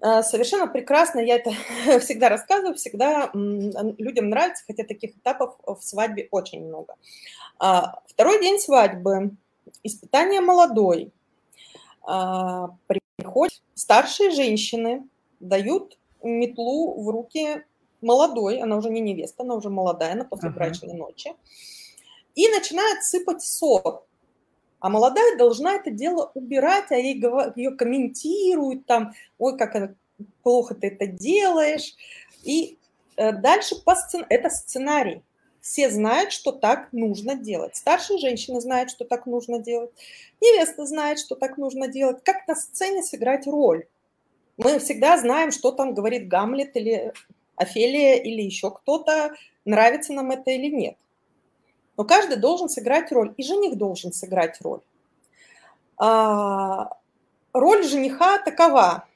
э, 0.00 0.22
совершенно 0.22 0.66
прекрасно, 0.66 1.20
я 1.20 1.36
это 1.36 1.52
всегда 2.00 2.28
рассказываю, 2.28 2.74
всегда 2.74 3.30
людям 3.32 4.30
нравится, 4.30 4.64
хотя 4.66 4.84
таких 4.84 5.16
этапов 5.16 5.56
в 5.64 5.80
свадьбе 5.80 6.28
очень 6.30 6.66
много. 6.66 6.96
А, 7.58 8.00
второй 8.06 8.40
день 8.40 8.58
свадьбы, 8.58 9.30
испытание 9.82 10.40
молодой. 10.40 11.12
А, 12.02 12.70
приходят 12.86 13.60
старшие 13.74 14.30
женщины, 14.30 15.06
дают 15.38 15.98
метлу 16.22 17.02
в 17.02 17.08
руки 17.10 17.62
молодой, 18.02 18.60
она 18.60 18.76
уже 18.76 18.90
не 18.90 19.00
невеста, 19.00 19.42
она 19.42 19.54
уже 19.54 19.70
молодая, 19.70 20.12
она 20.12 20.24
после 20.24 20.50
брачной 20.50 20.94
ночи, 20.94 21.34
и 22.34 22.48
начинает 22.48 23.04
сыпать 23.04 23.42
ссор. 23.42 24.04
А 24.80 24.88
молодая 24.88 25.36
должна 25.36 25.74
это 25.74 25.90
дело 25.90 26.30
убирать, 26.34 26.90
а 26.90 26.96
ей 26.96 27.22
ее 27.56 27.72
комментируют 27.72 28.86
там, 28.86 29.12
ой, 29.38 29.58
как 29.58 29.94
плохо 30.42 30.74
ты 30.74 30.88
это 30.88 31.06
делаешь. 31.06 31.94
И 32.42 32.78
э, 33.16 33.32
дальше 33.32 33.76
по 33.84 33.94
сцен... 33.94 34.24
это 34.28 34.48
сценарий. 34.48 35.22
Все 35.60 35.90
знают, 35.90 36.32
что 36.32 36.52
так 36.52 36.90
нужно 36.92 37.34
делать. 37.34 37.76
Старшие 37.76 38.18
женщины 38.18 38.62
знают, 38.62 38.90
что 38.90 39.04
так 39.04 39.26
нужно 39.26 39.58
делать. 39.58 39.90
Невеста 40.40 40.86
знает, 40.86 41.18
что 41.18 41.34
так 41.34 41.58
нужно 41.58 41.86
делать. 41.86 42.24
Как 42.24 42.48
на 42.48 42.54
сцене 42.54 43.02
сыграть 43.02 43.46
роль? 43.46 43.86
Мы 44.56 44.78
всегда 44.78 45.18
знаем, 45.18 45.52
что 45.52 45.72
там 45.72 45.92
говорит 45.92 46.28
Гамлет 46.28 46.76
или 46.76 47.12
Офелия 47.60 48.16
или 48.16 48.40
еще 48.42 48.70
кто-то, 48.70 49.34
нравится 49.64 50.12
нам 50.12 50.30
это 50.30 50.50
или 50.50 50.74
нет. 50.74 50.96
Но 51.96 52.04
каждый 52.04 52.36
должен 52.36 52.70
сыграть 52.70 53.12
роль, 53.12 53.34
и 53.36 53.42
жених 53.42 53.76
должен 53.76 54.12
сыграть 54.12 54.60
роль. 54.62 54.80
А, 55.98 56.96
роль 57.52 57.84
жениха 57.84 58.38
такова. 58.38 59.06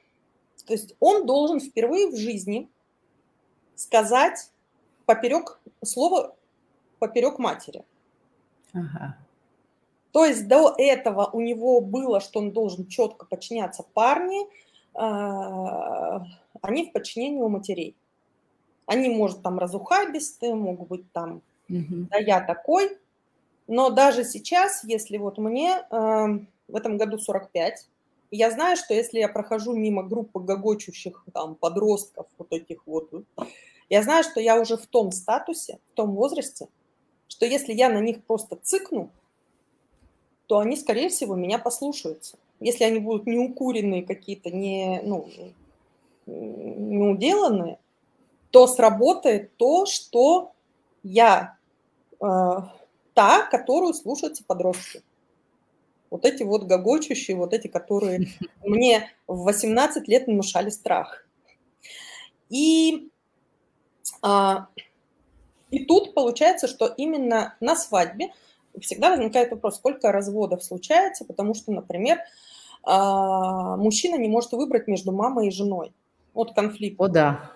То 0.67 0.73
есть 0.73 0.95
он 0.99 1.25
должен 1.25 1.59
впервые 1.59 2.07
в 2.07 2.15
жизни 2.15 2.69
сказать 3.75 4.51
поперек 5.05 5.59
слово 5.83 6.35
поперек 6.99 7.39
матери. 7.39 7.83
Ага. 8.73 9.17
То 10.11 10.23
есть 10.23 10.47
до 10.47 10.73
этого 10.77 11.29
у 11.33 11.41
него 11.41 11.81
было, 11.81 12.21
что 12.21 12.39
он 12.39 12.51
должен 12.51 12.87
четко 12.87 13.25
подчиняться 13.25 13.83
парне, 13.93 14.47
а, 14.93 16.23
они 16.61 16.85
в 16.85 16.93
подчинении 16.93 17.41
у 17.41 17.49
матерей. 17.49 17.95
Они, 18.85 19.09
может, 19.09 19.41
там 19.41 19.57
разухабистые, 19.59 20.53
могут 20.53 20.87
быть 20.87 21.11
там, 21.11 21.41
угу. 21.69 22.07
да 22.09 22.17
я 22.17 22.41
такой. 22.41 22.97
Но 23.67 23.89
даже 23.89 24.23
сейчас, 24.23 24.83
если 24.83 25.17
вот 25.17 25.37
мне 25.37 25.85
э, 25.89 26.39
в 26.67 26.75
этом 26.75 26.97
году 26.97 27.17
45, 27.17 27.87
я 28.31 28.51
знаю, 28.51 28.77
что 28.77 28.93
если 28.93 29.19
я 29.19 29.27
прохожу 29.27 29.73
мимо 29.73 30.03
группы 30.03 30.39
гогочущих 30.39 31.23
там 31.33 31.55
подростков, 31.55 32.27
вот 32.37 32.51
этих 32.51 32.85
вот, 32.85 33.09
я 33.89 34.03
знаю, 34.03 34.23
что 34.23 34.39
я 34.39 34.59
уже 34.59 34.77
в 34.77 34.85
том 34.87 35.11
статусе, 35.11 35.79
в 35.93 35.95
том 35.95 36.15
возрасте, 36.15 36.67
что 37.27 37.45
если 37.45 37.73
я 37.73 37.89
на 37.89 37.99
них 37.99 38.23
просто 38.23 38.57
цыкну, 38.61 39.09
то 40.47 40.59
они, 40.59 40.75
скорее 40.75 41.09
всего, 41.09 41.35
меня 41.35 41.57
послушаются. 41.57 42.37
Если 42.59 42.83
они 42.83 42.99
будут 42.99 43.25
неукуренные 43.25 44.03
какие-то, 44.03 44.51
не, 44.51 45.01
ну, 45.03 45.27
неуделанные, 46.25 47.79
то 48.55 48.67
сработает 48.67 49.57
то, 49.57 49.85
что 49.85 50.53
я 51.03 51.57
э, 52.21 52.25
та, 53.13 53.41
которую 53.51 53.93
слушаются 53.93 54.45
подростки. 54.47 55.03
Вот 56.09 56.23
эти 56.23 56.43
вот 56.43 56.63
гогочущие, 56.63 57.35
вот 57.35 57.51
эти, 57.51 57.67
которые 57.67 58.29
мне 58.63 59.09
в 59.27 59.43
18 59.43 60.07
лет 60.07 60.27
внушали 60.27 60.69
страх. 60.69 61.27
И, 62.49 63.09
а, 64.21 64.67
и 65.69 65.83
тут 65.83 66.13
получается, 66.13 66.69
что 66.69 66.87
именно 66.87 67.57
на 67.59 67.75
свадьбе 67.75 68.31
всегда 68.79 69.09
возникает 69.09 69.51
вопрос, 69.51 69.75
сколько 69.75 70.13
разводов 70.13 70.63
случается, 70.63 71.25
потому 71.25 71.55
что, 71.55 71.73
например, 71.73 72.19
а, 72.83 73.75
мужчина 73.75 74.15
не 74.15 74.29
может 74.29 74.53
выбрать 74.53 74.87
между 74.87 75.11
мамой 75.11 75.49
и 75.49 75.51
женой. 75.51 75.91
Вот 76.33 76.53
конфликт. 76.53 76.95
О, 77.01 77.09
да 77.09 77.51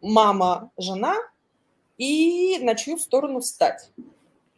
мама, 0.00 0.70
жена, 0.76 1.16
и 1.96 2.58
на 2.60 2.74
чью 2.74 2.98
сторону 2.98 3.40
встать. 3.40 3.90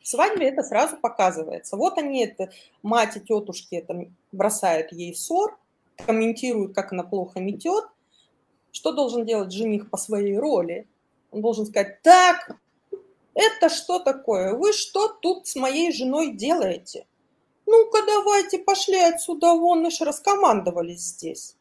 В 0.00 0.08
свадьбе 0.08 0.48
это 0.48 0.62
сразу 0.62 0.96
показывается. 0.96 1.76
Вот 1.76 1.98
они, 1.98 2.24
это, 2.24 2.50
мать 2.82 3.16
и 3.16 3.20
тетушки 3.20 3.74
это 3.74 4.08
бросают 4.32 4.92
ей 4.92 5.14
ссор, 5.14 5.58
комментируют, 5.96 6.74
как 6.74 6.92
она 6.92 7.02
плохо 7.02 7.40
метет. 7.40 7.84
Что 8.72 8.92
должен 8.92 9.26
делать 9.26 9.52
жених 9.52 9.90
по 9.90 9.96
своей 9.96 10.38
роли? 10.38 10.86
Он 11.30 11.42
должен 11.42 11.66
сказать, 11.66 12.02
так, 12.02 12.56
это 13.34 13.68
что 13.68 13.98
такое? 13.98 14.54
Вы 14.54 14.72
что 14.72 15.08
тут 15.08 15.46
с 15.46 15.56
моей 15.56 15.92
женой 15.92 16.32
делаете? 16.32 17.06
Ну-ка 17.66 17.98
давайте 18.06 18.58
пошли 18.58 18.98
отсюда 18.98 19.54
вон, 19.54 19.82
мы 19.82 19.90
же 19.90 20.04
раскомандовались 20.04 21.00
здесь. 21.00 21.56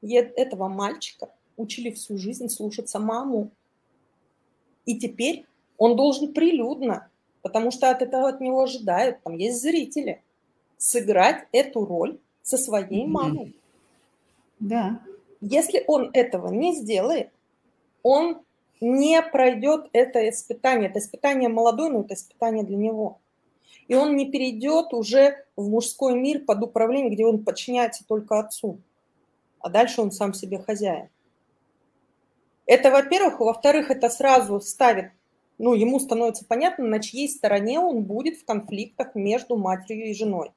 И 0.00 0.14
этого 0.14 0.68
мальчика 0.68 1.30
учили 1.56 1.90
всю 1.90 2.18
жизнь 2.18 2.48
слушаться 2.48 2.98
маму. 2.98 3.50
И 4.86 4.98
теперь 4.98 5.46
он 5.78 5.96
должен 5.96 6.32
прилюдно, 6.32 7.08
потому 7.42 7.70
что 7.70 7.90
от 7.90 8.02
этого 8.02 8.28
от 8.28 8.40
него 8.40 8.62
ожидают, 8.62 9.22
там 9.22 9.36
есть 9.36 9.60
зрители, 9.60 10.22
сыграть 10.76 11.46
эту 11.52 11.84
роль 11.84 12.18
со 12.42 12.58
своей 12.58 13.06
мамой. 13.06 13.56
Да. 14.60 15.00
Если 15.40 15.84
он 15.86 16.10
этого 16.12 16.52
не 16.52 16.74
сделает, 16.74 17.30
он 18.02 18.40
не 18.80 19.20
пройдет 19.22 19.88
это 19.92 20.28
испытание. 20.28 20.88
Это 20.88 20.98
испытание 20.98 21.48
молодой, 21.48 21.90
но 21.90 22.00
это 22.00 22.14
испытание 22.14 22.64
для 22.64 22.76
него. 22.76 23.18
И 23.88 23.94
он 23.94 24.16
не 24.16 24.30
перейдет 24.30 24.92
уже 24.92 25.44
в 25.56 25.68
мужской 25.68 26.14
мир 26.14 26.44
под 26.44 26.62
управлением, 26.62 27.12
где 27.12 27.26
он 27.26 27.44
подчиняется 27.44 28.04
только 28.06 28.38
отцу. 28.38 28.78
А 29.60 29.68
дальше 29.68 30.00
он 30.00 30.12
сам 30.12 30.34
себе 30.34 30.58
хозяин. 30.58 31.08
Это, 32.66 32.90
во-первых. 32.90 33.40
Во-вторых, 33.40 33.90
это 33.90 34.08
сразу 34.10 34.60
ставит 34.60 35.10
ну, 35.58 35.74
ему 35.74 36.00
становится 36.00 36.44
понятно, 36.44 36.84
на 36.84 37.00
чьей 37.00 37.28
стороне 37.28 37.78
он 37.78 38.02
будет 38.02 38.38
в 38.38 38.44
конфликтах 38.44 39.14
между 39.14 39.56
матерью 39.56 40.10
и 40.10 40.14
женой. 40.14 40.50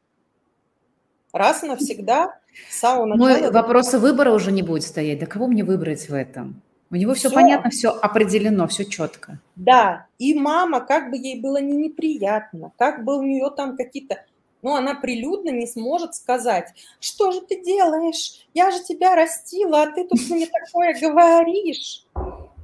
Раз 1.32 1.64
и 1.64 1.68
навсегда, 1.68 2.40
с 2.70 2.80
самого 2.80 3.06
начала... 3.06 3.48
Но 3.48 3.52
вопроса 3.52 4.00
выбора 4.00 4.32
уже 4.32 4.52
не 4.52 4.64
будет 4.64 4.84
стоять. 4.84 5.20
Да 5.20 5.26
кого 5.26 5.48
мне 5.48 5.64
выбрать 5.64 6.10
в 6.10 6.14
этом? 6.14 6.62
У 6.90 6.96
него 6.96 7.14
все, 7.14 7.28
все 7.28 7.36
понятно, 7.36 7.70
все 7.70 7.90
определено, 7.90 8.66
все 8.68 8.86
четко. 8.86 9.40
Да, 9.56 10.08
и 10.18 10.34
мама, 10.34 10.80
как 10.80 11.12
бы 11.12 11.18
ей 11.18 11.42
было 11.42 11.58
не 11.62 11.76
неприятно, 11.76 12.72
как 12.78 13.04
бы 13.04 13.18
у 13.18 13.24
нее 13.24 13.52
там 13.56 13.76
какие-то 13.76 14.24
но 14.68 14.76
она 14.76 14.96
прилюдно 14.96 15.50
не 15.50 15.66
сможет 15.66 16.14
сказать, 16.14 16.74
что 17.00 17.32
же 17.32 17.40
ты 17.40 17.64
делаешь, 17.64 18.46
я 18.54 18.70
же 18.70 18.84
тебя 18.84 19.16
растила, 19.16 19.84
а 19.84 19.92
ты 19.94 20.06
тут 20.06 20.20
мне 20.30 20.46
такое 20.66 20.94
говоришь. 21.00 22.06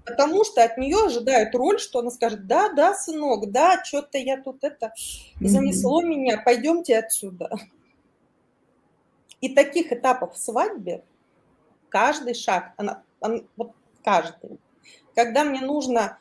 Потому 0.05 0.43
что 0.43 0.65
от 0.65 0.77
нее 0.77 0.97
ожидают 1.05 1.55
роль, 1.55 1.79
что 1.79 1.99
она 1.99 2.11
скажет, 2.11 2.45
да, 2.45 2.67
да, 2.67 2.93
сынок, 2.93 3.49
да, 3.51 3.81
что-то 3.85 4.17
я 4.17 4.35
тут 4.35 4.65
это 4.65 4.91
занесло 5.39 6.01
mm-hmm. 6.01 6.05
меня, 6.05 6.41
пойдемте 6.43 6.97
отсюда. 6.97 7.49
И 9.39 9.55
таких 9.55 9.93
этапов 9.93 10.35
в 10.35 10.37
свадьбе 10.37 11.05
каждый 11.87 12.33
шаг, 12.33 12.73
она, 12.75 13.01
она, 13.21 13.43
вот 13.55 13.71
каждый. 14.03 14.59
Когда 15.15 15.45
мне 15.45 15.61
нужно 15.61 16.17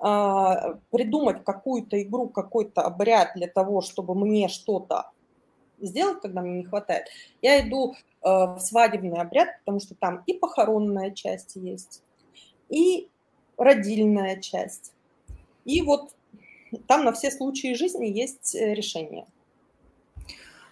э, 0.00 0.76
придумать 0.90 1.44
какую-то 1.44 2.00
игру, 2.02 2.26
какой-то 2.30 2.80
обряд 2.80 3.32
для 3.34 3.48
того, 3.48 3.82
чтобы 3.82 4.14
мне 4.14 4.48
что-то 4.48 5.10
сделать, 5.80 6.20
когда 6.20 6.40
мне 6.42 6.58
не 6.58 6.64
хватает, 6.64 7.06
я 7.42 7.60
иду 7.66 7.94
э, 7.94 7.96
в 8.22 8.58
свадебный 8.58 9.20
обряд, 9.20 9.58
потому 9.60 9.80
что 9.80 9.94
там 9.94 10.22
и 10.26 10.34
похоронная 10.34 11.10
часть 11.10 11.56
есть, 11.56 12.02
и 12.68 13.08
родильная 13.56 14.40
часть. 14.40 14.92
И 15.64 15.82
вот 15.82 16.14
там 16.86 17.04
на 17.04 17.12
все 17.12 17.30
случаи 17.30 17.74
жизни 17.74 18.06
есть 18.06 18.54
э, 18.54 18.74
решение. 18.74 19.26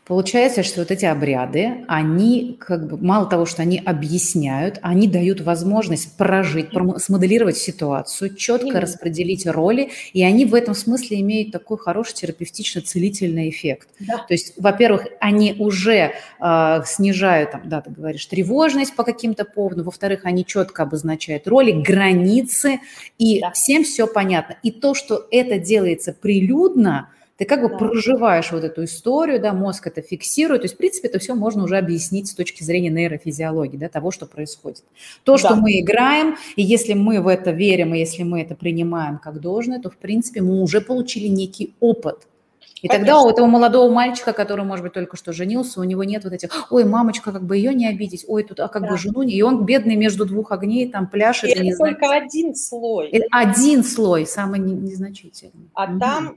Получается, 0.06 0.62
что 0.62 0.80
вот 0.80 0.90
эти 0.90 1.06
обряды, 1.06 1.84
они 1.88 2.58
как 2.60 2.86
бы 2.88 2.98
мало 2.98 3.24
того, 3.24 3.46
что 3.46 3.62
они 3.62 3.78
объясняют, 3.78 4.78
они 4.82 5.08
дают 5.08 5.40
возможность 5.40 6.14
прожить, 6.18 6.68
смоделировать 6.98 7.56
ситуацию, 7.56 8.34
четко 8.34 8.66
Именно. 8.66 8.80
распределить 8.82 9.46
роли, 9.46 9.92
и 10.12 10.22
они 10.22 10.44
в 10.44 10.54
этом 10.54 10.74
смысле 10.74 11.20
имеют 11.20 11.52
такой 11.52 11.78
хороший 11.78 12.16
терапевтично-целительный 12.16 13.48
эффект. 13.48 13.88
Да. 13.98 14.18
То 14.28 14.34
есть, 14.34 14.52
во-первых, 14.58 15.06
они 15.20 15.56
уже 15.58 16.12
э, 16.38 16.82
снижают, 16.84 17.52
там, 17.52 17.62
да, 17.64 17.80
ты 17.80 17.90
говоришь, 17.90 18.26
тревожность 18.26 18.94
по 18.94 19.04
каким-то 19.04 19.46
поводам, 19.46 19.86
во-вторых, 19.86 20.20
они 20.24 20.44
четко 20.44 20.82
обозначают 20.82 21.48
роли, 21.48 21.72
границы, 21.72 22.80
и 23.16 23.40
да. 23.40 23.52
всем 23.52 23.84
все 23.84 24.06
понятно. 24.06 24.56
И 24.62 24.70
то, 24.70 24.92
что 24.92 25.26
это 25.30 25.58
делается 25.58 26.12
прилюдно, 26.12 27.08
ты 27.36 27.44
как 27.44 27.62
бы 27.62 27.68
да. 27.68 27.76
проживаешь 27.76 28.52
вот 28.52 28.64
эту 28.64 28.84
историю, 28.84 29.40
да, 29.40 29.52
мозг 29.52 29.86
это 29.86 30.02
фиксирует. 30.02 30.62
То 30.62 30.66
есть, 30.66 30.74
в 30.74 30.78
принципе, 30.78 31.08
это 31.08 31.18
все 31.18 31.34
можно 31.34 31.64
уже 31.64 31.76
объяснить 31.76 32.28
с 32.28 32.34
точки 32.34 32.62
зрения 32.62 32.90
нейрофизиологии, 32.90 33.76
да, 33.76 33.88
того, 33.88 34.10
что 34.10 34.26
происходит. 34.26 34.84
То, 35.24 35.32
да. 35.32 35.38
что 35.38 35.56
мы 35.56 35.80
играем, 35.80 36.36
и 36.56 36.62
если 36.62 36.94
мы 36.94 37.20
в 37.20 37.28
это 37.28 37.50
верим, 37.50 37.94
и 37.94 37.98
если 37.98 38.22
мы 38.22 38.42
это 38.42 38.54
принимаем 38.54 39.18
как 39.18 39.40
должное, 39.40 39.80
то, 39.80 39.90
в 39.90 39.96
принципе, 39.96 40.42
мы 40.42 40.62
уже 40.62 40.80
получили 40.80 41.26
некий 41.28 41.74
опыт– 41.80 42.28
и 42.82 42.88
Конечно. 42.88 43.06
тогда 43.06 43.22
у 43.22 43.30
этого 43.30 43.46
молодого 43.46 43.90
мальчика, 43.90 44.32
который, 44.32 44.64
может 44.64 44.84
быть, 44.84 44.92
только 44.92 45.16
что 45.16 45.32
женился, 45.32 45.80
у 45.80 45.84
него 45.84 46.04
нет 46.04 46.24
вот 46.24 46.32
этих, 46.32 46.70
ой, 46.70 46.84
мамочка, 46.84 47.32
как 47.32 47.44
бы 47.44 47.56
ее 47.56 47.72
не 47.72 47.88
обидеть, 47.88 48.24
ой, 48.28 48.42
тут, 48.42 48.60
а 48.60 48.68
как 48.68 48.82
да. 48.82 48.90
бы 48.90 48.98
жену, 48.98 49.22
и 49.22 49.40
он 49.42 49.64
бедный 49.64 49.96
между 49.96 50.26
двух 50.26 50.52
огней 50.52 50.90
там 50.90 51.06
пляшет. 51.06 51.50
И 51.50 51.52
это 51.52 51.62
не 51.62 51.74
только 51.74 52.06
знает. 52.06 52.24
один 52.24 52.54
слой. 52.54 53.08
Это 53.08 53.26
один 53.30 53.84
слой, 53.84 54.26
самый 54.26 54.60
незначительный. 54.60 55.70
А 55.72 55.90
угу. 55.90 55.98
там 55.98 56.36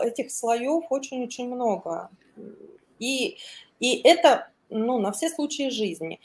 этих 0.00 0.30
слоев 0.30 0.84
очень-очень 0.90 1.52
много. 1.52 2.08
И, 3.00 3.36
и 3.80 4.00
это, 4.04 4.48
ну, 4.70 4.98
на 4.98 5.10
все 5.10 5.28
случаи 5.28 5.70
жизни. 5.70 6.20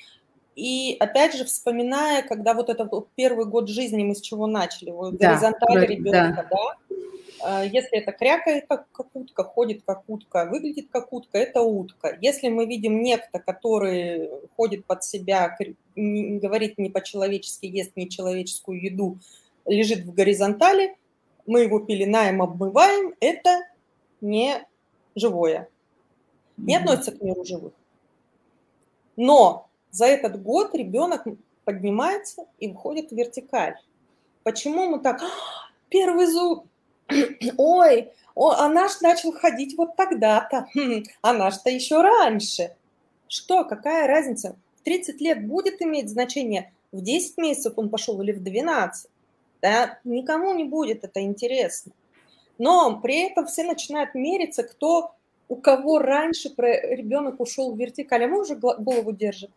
И 0.55 0.95
опять 0.99 1.35
же, 1.35 1.45
вспоминая, 1.45 2.21
когда 2.21 2.53
вот 2.53 2.69
этот 2.69 2.91
вот 2.91 3.07
первый 3.15 3.45
год 3.45 3.69
жизни 3.69 4.03
мы 4.03 4.13
с 4.13 4.21
чего 4.21 4.45
начали, 4.45 4.91
вот 4.91 5.17
да, 5.17 5.29
горизонталь 5.29 5.85
ребенка, 5.87 6.45
да, 6.51 6.75
да 6.89 6.95
если 7.41 7.99
это 7.99 8.11
крякает 8.11 8.65
как, 8.67 8.91
как 8.91 9.07
утка, 9.13 9.43
ходит 9.43 9.83
как 9.85 10.03
утка, 10.07 10.45
выглядит 10.45 10.89
как 10.91 11.11
утка, 11.13 11.37
это 11.37 11.61
утка. 11.61 12.17
Если 12.21 12.49
мы 12.49 12.65
видим 12.65 13.01
некто, 13.01 13.39
который 13.39 14.29
ходит 14.55 14.85
под 14.85 15.03
себя, 15.03 15.55
говорит 15.95 16.77
не 16.77 16.89
по-человечески, 16.89 17.65
ест 17.65 17.91
нечеловеческую 17.95 18.81
еду, 18.81 19.19
лежит 19.65 20.05
в 20.05 20.13
горизонтали, 20.13 20.97
мы 21.45 21.61
его 21.61 21.79
пеленаем, 21.79 22.41
обмываем, 22.41 23.15
это 23.19 23.63
не 24.21 24.65
живое. 25.15 25.69
Не 26.57 26.75
относится 26.75 27.11
к 27.11 27.21
миру 27.21 27.43
живых. 27.45 27.73
Но 29.15 29.69
за 29.91 30.05
этот 30.05 30.41
год 30.41 30.75
ребенок 30.75 31.25
поднимается 31.63 32.45
и 32.59 32.67
выходит 32.67 33.11
в 33.11 33.15
вертикаль. 33.15 33.75
Почему 34.43 34.89
мы 34.89 34.99
так? 34.99 35.21
«А, 35.21 35.27
первый 35.89 36.27
зуб, 36.27 36.65
ой, 37.57 38.11
о, 38.35 38.51
а 38.51 38.69
наш 38.69 39.01
начал 39.01 39.31
ходить 39.31 39.77
вот 39.77 39.95
тогда-то, 39.95 40.67
хм, 40.73 41.03
а 41.21 41.33
наш-то 41.33 41.69
еще 41.69 42.01
раньше. 42.01 42.75
Что, 43.27 43.63
какая 43.63 44.07
разница? 44.07 44.55
В 44.79 44.83
30 44.83 45.21
лет 45.21 45.45
будет 45.45 45.81
иметь 45.81 46.09
значение, 46.09 46.71
в 46.91 47.01
10 47.01 47.37
месяцев 47.37 47.73
он 47.75 47.89
пошел 47.89 48.21
или 48.21 48.31
в 48.31 48.41
12. 48.41 49.09
Да, 49.61 49.99
никому 50.03 50.53
не 50.53 50.63
будет 50.63 51.03
это 51.03 51.21
интересно. 51.21 51.91
Но 52.57 52.99
при 52.99 53.29
этом 53.29 53.45
все 53.45 53.63
начинают 53.63 54.15
мериться, 54.15 54.63
кто 54.63 55.11
у 55.47 55.55
кого 55.55 55.99
раньше 55.99 56.49
ребенок 56.57 57.39
ушел 57.39 57.73
в 57.73 57.77
вертикаль, 57.77 58.23
а 58.25 58.27
мой 58.27 58.41
уже 58.41 58.55
голову 58.55 59.11
держит, 59.11 59.51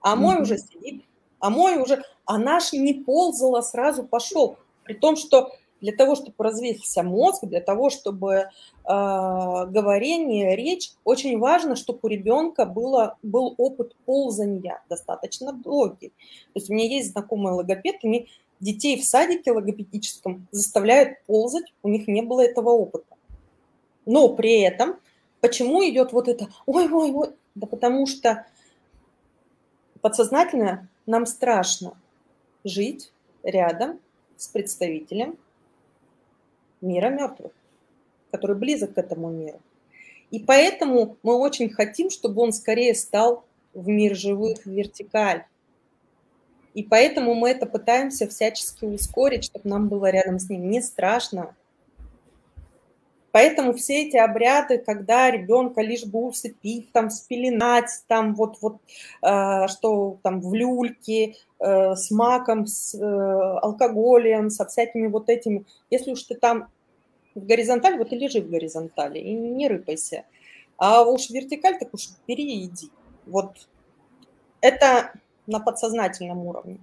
а 0.00 0.16
мой 0.16 0.36
mm-hmm. 0.36 0.42
уже 0.42 0.58
сидит, 0.58 1.04
а 1.38 1.50
мой 1.50 1.76
уже, 1.76 2.02
а 2.24 2.38
наш 2.38 2.72
не 2.72 2.94
ползал, 2.94 3.56
а 3.56 3.62
сразу 3.62 4.04
пошел. 4.04 4.56
При 4.84 4.94
том, 4.94 5.16
что 5.16 5.52
для 5.80 5.92
того, 5.92 6.14
чтобы 6.14 6.34
развился 6.38 7.02
мозг, 7.02 7.44
для 7.44 7.60
того, 7.60 7.90
чтобы 7.90 8.34
э, 8.34 8.46
говорение, 8.84 10.56
речь, 10.56 10.92
очень 11.04 11.38
важно, 11.38 11.76
чтобы 11.76 12.00
у 12.02 12.08
ребенка 12.08 12.66
было, 12.66 13.16
был 13.22 13.54
опыт 13.58 13.94
ползания 14.04 14.82
достаточно 14.88 15.52
долгий. 15.52 16.08
То 16.08 16.56
есть 16.56 16.70
у 16.70 16.74
меня 16.74 16.86
есть 16.86 17.12
знакомые 17.12 17.54
логопед, 17.54 17.96
они 18.02 18.28
детей 18.60 19.00
в 19.00 19.04
садике 19.04 19.52
логопедическом 19.52 20.48
заставляют 20.50 21.22
ползать, 21.26 21.72
у 21.82 21.88
них 21.88 22.08
не 22.08 22.22
было 22.22 22.40
этого 22.40 22.70
опыта. 22.70 23.16
Но 24.04 24.28
при 24.30 24.60
этом, 24.60 24.96
почему 25.40 25.84
идет 25.88 26.12
вот 26.12 26.28
это, 26.28 26.48
ой-ой, 26.66 27.12
ой, 27.12 27.30
да 27.54 27.66
потому 27.66 28.06
что 28.06 28.46
подсознательно 30.00 30.88
нам 31.06 31.26
страшно 31.26 31.96
жить 32.64 33.12
рядом 33.42 34.00
с 34.36 34.48
представителем 34.48 35.36
мира 36.80 37.08
мертвых, 37.08 37.52
который 38.30 38.56
близок 38.56 38.94
к 38.94 38.98
этому 38.98 39.30
миру. 39.30 39.60
И 40.30 40.40
поэтому 40.40 41.16
мы 41.22 41.36
очень 41.36 41.70
хотим, 41.70 42.10
чтобы 42.10 42.42
он 42.42 42.52
скорее 42.52 42.94
стал 42.94 43.44
в 43.72 43.88
мир 43.88 44.14
живых, 44.14 44.66
вертикаль. 44.66 45.44
И 46.74 46.82
поэтому 46.82 47.34
мы 47.34 47.50
это 47.50 47.66
пытаемся 47.66 48.28
всячески 48.28 48.84
ускорить, 48.84 49.44
чтобы 49.44 49.68
нам 49.68 49.88
было 49.88 50.10
рядом 50.10 50.38
с 50.38 50.48
ним. 50.48 50.70
Не 50.70 50.82
страшно. 50.82 51.56
Поэтому 53.38 53.72
все 53.72 54.02
эти 54.02 54.16
обряды, 54.16 54.78
когда 54.78 55.30
ребенка 55.30 55.80
лишь 55.80 56.04
бы 56.04 56.26
усыпить, 56.26 56.90
там, 56.90 57.08
спеленать, 57.08 57.88
там, 58.08 58.34
вот, 58.34 58.56
вот, 58.60 58.78
э, 59.22 59.68
что 59.68 60.18
там 60.24 60.40
в 60.40 60.52
люльке, 60.54 61.36
э, 61.60 61.94
с 61.94 62.10
маком, 62.10 62.66
с 62.66 62.96
э, 62.96 62.98
алкоголем, 63.00 64.50
со 64.50 64.66
всякими 64.66 65.06
вот 65.06 65.28
этими. 65.28 65.64
Если 65.88 66.10
уж 66.10 66.24
ты 66.24 66.34
там 66.34 66.66
в 67.36 67.46
горизонталь, 67.46 67.96
вот 67.96 68.12
и 68.12 68.16
лежи 68.18 68.40
в 68.40 68.50
горизонтали, 68.50 69.20
и 69.20 69.32
не 69.32 69.68
рыпайся. 69.68 70.24
А 70.76 71.04
уж 71.04 71.30
вертикаль, 71.30 71.78
так 71.78 71.94
уж 71.94 72.08
бери. 72.26 72.68
Вот 73.26 73.68
это 74.60 75.12
на 75.46 75.60
подсознательном 75.60 76.44
уровне. 76.44 76.80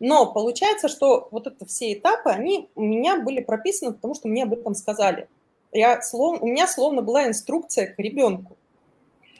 Но 0.00 0.30
получается, 0.30 0.88
что 0.88 1.28
вот 1.30 1.46
это 1.46 1.64
все 1.64 1.94
этапы, 1.94 2.28
они 2.28 2.68
у 2.74 2.82
меня 2.82 3.22
были 3.22 3.40
прописаны, 3.40 3.94
потому 3.94 4.14
что 4.14 4.28
мне 4.28 4.42
об 4.42 4.52
этом 4.52 4.74
сказали 4.74 5.28
я, 5.74 6.00
слов, 6.02 6.40
у 6.40 6.46
меня 6.46 6.66
словно 6.66 7.02
была 7.02 7.26
инструкция 7.26 7.86
к 7.86 7.98
ребенку. 7.98 8.56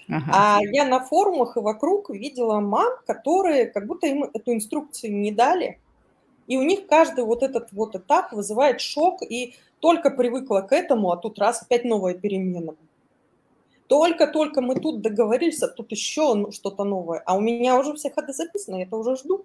Ага. 0.09 0.31
А 0.33 0.59
я 0.63 0.85
на 0.85 1.01
форумах 1.01 1.57
и 1.57 1.61
вокруг 1.61 2.11
видела 2.11 2.61
мам, 2.61 2.93
которые 3.07 3.67
как 3.67 3.87
будто 3.87 4.07
им 4.07 4.25
эту 4.25 4.53
инструкцию 4.53 5.17
не 5.17 5.33
дали. 5.33 5.81
И 6.47 6.59
у 6.59 6.63
них 6.63 6.87
каждый 6.87 7.25
вот 7.25 7.43
этот 7.43 7.73
вот 7.73 7.95
этап 7.95 8.33
вызывает 8.33 8.81
шок, 8.81 9.23
и 9.23 9.55
только 9.81 10.11
привыкла 10.11 10.61
к 10.61 10.73
этому, 10.73 11.11
а 11.11 11.17
тут 11.17 11.39
раз 11.39 11.63
опять 11.63 11.85
новая 11.85 12.15
перемена. 12.15 12.75
Только-только 13.87 14.61
мы 14.61 14.77
тут 14.81 15.03
договорились, 15.03 15.63
а 15.63 15.69
тут 15.69 15.91
еще 15.91 16.51
что-то 16.53 16.85
новое. 16.85 17.23
А 17.25 17.37
у 17.37 17.41
меня 17.41 17.79
уже 17.79 17.95
все 17.95 18.11
ходы 18.11 18.33
записаны, 18.33 18.77
я 18.77 18.83
это 18.85 18.97
уже 18.97 19.17
жду. 19.17 19.45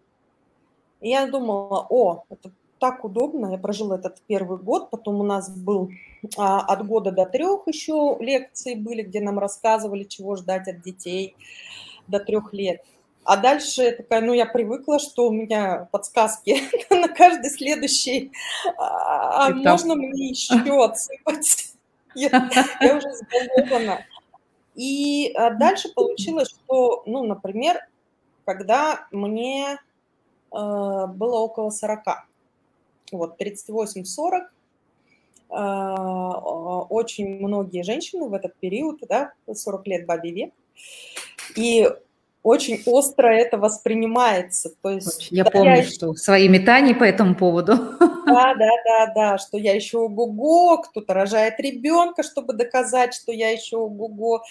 И 1.01 1.09
я 1.09 1.27
думала, 1.27 1.85
о, 1.89 2.23
это 2.29 2.51
так 2.79 3.03
удобно. 3.05 3.51
Я 3.51 3.57
прожила 3.57 3.95
этот 3.95 4.21
первый 4.27 4.57
год, 4.57 4.89
потом 4.89 5.19
у 5.19 5.23
нас 5.23 5.49
был 5.49 5.91
от 6.37 6.85
года 6.85 7.11
до 7.11 7.25
трех 7.25 7.67
еще 7.67 8.17
лекции 8.19 8.75
были, 8.75 9.03
где 9.03 9.21
нам 9.21 9.39
рассказывали, 9.39 10.03
чего 10.03 10.35
ждать 10.35 10.67
от 10.67 10.81
детей 10.81 11.35
до 12.07 12.19
трех 12.19 12.53
лет. 12.53 12.83
А 13.23 13.37
дальше 13.37 13.91
такая, 13.91 14.21
ну, 14.21 14.33
я 14.33 14.45
привыкла, 14.45 14.97
что 14.97 15.27
у 15.27 15.31
меня 15.31 15.87
подсказки 15.91 16.63
на 16.89 17.07
каждый 17.07 17.51
следующий, 17.51 18.31
а, 18.77 19.47
а 19.47 19.53
можно 19.53 19.95
мне 19.95 20.29
еще 20.29 20.55
отсыпать? 20.83 21.73
Я, 22.15 22.49
я 22.81 22.97
уже 22.97 23.07
сголована. 23.13 24.03
И 24.75 25.31
а, 25.35 25.51
дальше 25.51 25.89
получилось, 25.93 26.49
что, 26.49 27.03
ну, 27.05 27.23
например, 27.23 27.79
когда 28.45 29.07
мне 29.11 29.73
э, 29.73 29.77
было 30.51 31.39
около 31.39 31.69
40, 31.69 32.01
вот, 33.11 33.39
38-40, 33.39 34.01
э, 34.33 34.47
очень 35.49 37.39
многие 37.39 37.83
женщины 37.83 38.27
в 38.27 38.33
этот 38.33 38.55
период, 38.59 38.99
да, 39.07 39.33
40 39.51 39.87
лет 39.87 40.05
бабе 40.05 40.31
век, 40.31 40.53
и 41.55 41.87
очень 42.41 42.81
остро 42.85 43.27
это 43.27 43.57
воспринимается. 43.57 44.71
То 44.81 44.91
есть, 44.91 45.27
я 45.31 45.43
да, 45.43 45.51
помню, 45.51 45.75
я... 45.77 45.83
что 45.83 46.13
свои 46.13 46.47
метания 46.47 46.95
по 46.95 47.03
этому 47.03 47.35
поводу. 47.35 47.75
Да, 48.29 48.53
да, 48.53 48.69
да, 48.85 49.13
да, 49.13 49.37
что 49.37 49.57
я 49.57 49.73
еще 49.73 49.97
ого-го, 49.97 50.77
кто-то 50.83 51.13
рожает 51.13 51.59
ребенка, 51.59 52.21
чтобы 52.23 52.53
доказать, 52.53 53.13
что 53.13 53.31
я 53.31 53.49
еще 53.49 53.77
ого-го, 53.77 54.43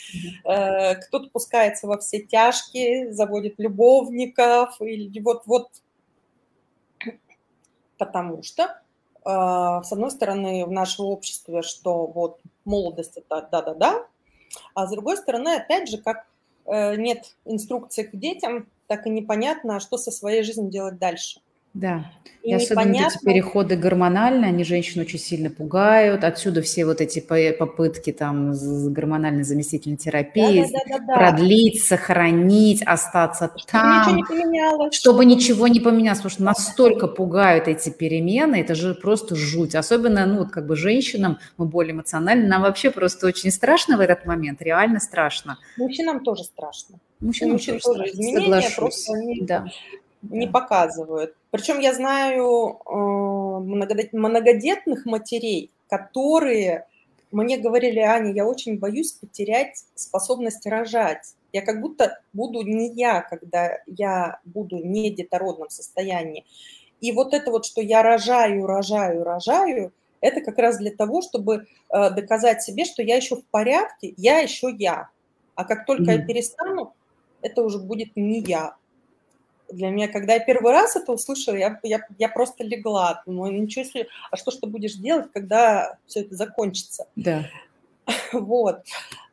э, 0.45 0.97
кто-то 0.97 1.31
пускается 1.31 1.87
во 1.87 1.97
все 1.99 2.21
тяжкие, 2.21 3.13
заводит 3.13 3.55
любовников, 3.59 4.81
или 4.81 5.21
вот-вот, 5.21 5.69
потому 7.99 8.43
что, 8.43 8.81
с 9.29 9.93
одной 9.93 10.11
стороны, 10.11 10.65
в 10.65 10.71
нашем 10.71 11.07
обществе, 11.07 11.63
что 11.63 12.07
вот 12.07 12.41
молодость 12.65 13.17
это 13.17 13.47
да-да-да, 13.51 14.07
а 14.75 14.87
с 14.87 14.91
другой 14.91 15.17
стороны, 15.17 15.57
опять 15.57 15.91
же, 15.91 15.99
как 15.99 16.27
Э, 16.69 16.97
нет 16.97 17.35
инструкции 17.47 18.03
к 18.03 18.15
детям, 18.15 18.69
так 18.89 19.07
и 19.07 19.11
непонятно, 19.11 19.81
что 19.81 19.97
со 19.97 20.11
своей 20.11 20.43
жизнью 20.43 20.71
делать 20.71 20.99
дальше. 20.99 21.41
Да, 21.75 22.11
и, 22.43 22.51
и 22.51 22.55
особенно 22.55 22.97
эти 22.97 23.25
переходы 23.25 23.77
гормональные, 23.77 24.49
они 24.49 24.65
женщин 24.65 25.01
очень 25.03 25.19
сильно 25.19 25.51
пугают. 25.51 26.25
Отсюда 26.25 26.63
все 26.63 26.87
вот 26.87 27.01
эти 27.01 27.21
попытки 27.21 28.13
там 28.13 28.53
гормональной 28.93 29.43
заместительной 29.43 29.97
терапии 29.99 30.63
да, 30.63 30.79
да, 30.89 30.99
да, 30.99 31.05
да, 31.05 31.15
продлить, 31.15 31.83
сохранить, 31.83 32.83
остаться 32.83 33.53
чтобы 33.57 33.67
там. 33.71 34.01
Ничего 34.01 34.17
не 34.17 34.25
поменялось. 34.25 34.95
Чтобы 34.95 35.25
ничего 35.25 35.69
не 35.69 35.81
поменялось, 35.81 36.19
потому 36.19 36.31
что 36.31 36.43
настолько 36.43 37.07
пугают 37.07 37.69
эти 37.69 37.91
перемены, 37.91 38.61
это 38.61 38.75
же 38.75 38.95
просто 38.95 39.37
жуть. 39.37 39.75
Особенно, 39.75 40.25
ну, 40.27 40.39
вот 40.39 40.51
как 40.51 40.67
бы 40.67 40.75
женщинам, 40.75 41.39
мы 41.59 41.67
более 41.67 41.93
эмоциональны, 41.93 42.47
нам 42.47 42.63
вообще 42.63 42.91
просто 42.91 43.27
очень 43.27 43.51
страшно 43.51 43.99
в 43.99 44.01
этот 44.01 44.25
момент, 44.25 44.63
реально 44.63 45.01
страшно. 45.01 45.59
Мужчинам 45.77 46.25
тоже 46.25 46.45
страшно. 46.45 46.99
Мужчинам, 47.21 47.55
Мужчинам 47.55 47.81
тоже, 47.81 47.99
тоже 47.99 48.13
изменения, 48.13 48.41
Соглашусь. 48.41 48.75
просто 48.75 49.13
они... 49.13 49.41
Да 49.43 49.67
не 50.23 50.47
показывают. 50.47 51.35
Причем 51.51 51.79
я 51.79 51.95
знаю 51.95 52.81
э, 52.85 52.93
многодетных 54.13 55.07
матерей, 55.07 55.71
которые 55.89 56.87
мне 57.31 57.57
говорили, 57.59 58.01
Аня, 58.01 58.33
я 58.33 58.47
очень 58.47 58.79
боюсь 58.79 59.13
потерять 59.13 59.85
способность 59.95 60.67
рожать. 60.67 61.35
Я 61.53 61.63
как 61.63 61.81
будто 61.81 62.21
буду 62.33 62.63
не 62.63 62.93
я, 62.93 63.23
когда 63.23 63.79
я 63.87 64.41
буду 64.45 64.79
не 64.79 65.11
в 65.11 65.15
детородном 65.15 65.71
состоянии. 65.71 66.45
И 67.01 67.13
вот 67.13 67.33
это 67.33 67.51
вот, 67.51 67.65
что 67.65 67.81
я 67.81 68.03
рожаю, 68.03 68.67
рожаю, 68.67 69.25
рожаю, 69.25 69.93
это 70.21 70.41
как 70.41 70.59
раз 70.59 70.79
для 70.79 70.91
того, 70.91 71.23
чтобы 71.23 71.67
э, 71.91 72.11
доказать 72.11 72.63
себе, 72.63 72.85
что 72.85 73.03
я 73.03 73.17
еще 73.17 73.37
в 73.37 73.45
порядке, 73.47 74.13
я 74.17 74.41
еще 74.41 74.75
я. 74.77 75.09
А 75.55 75.65
как 75.65 75.87
только 75.87 76.13
mm. 76.13 76.17
я 76.17 76.27
перестану, 76.27 76.93
это 77.41 77.63
уже 77.63 77.79
будет 77.79 78.17
не 78.17 78.41
я 78.41 78.75
для 79.71 79.91
меня, 79.91 80.09
когда 80.09 80.35
я 80.35 80.41
первый 80.41 80.73
раз 80.73 80.97
это 80.97 81.13
услышала, 81.13 81.57
я, 81.57 81.79
я, 81.83 82.01
я 82.19 82.29
просто 82.29 82.65
легла. 82.65 83.23
Думаю, 83.27 83.61
ничего 83.61 83.85
себе, 83.85 84.09
а 84.31 84.37
что 84.37 84.51
ж 84.51 84.57
ты 84.57 84.67
будешь 84.67 84.95
делать, 84.95 85.31
когда 85.33 85.99
все 86.07 86.21
это 86.21 86.35
закончится? 86.35 87.07
Да. 87.17 87.45
Вот. 88.33 88.85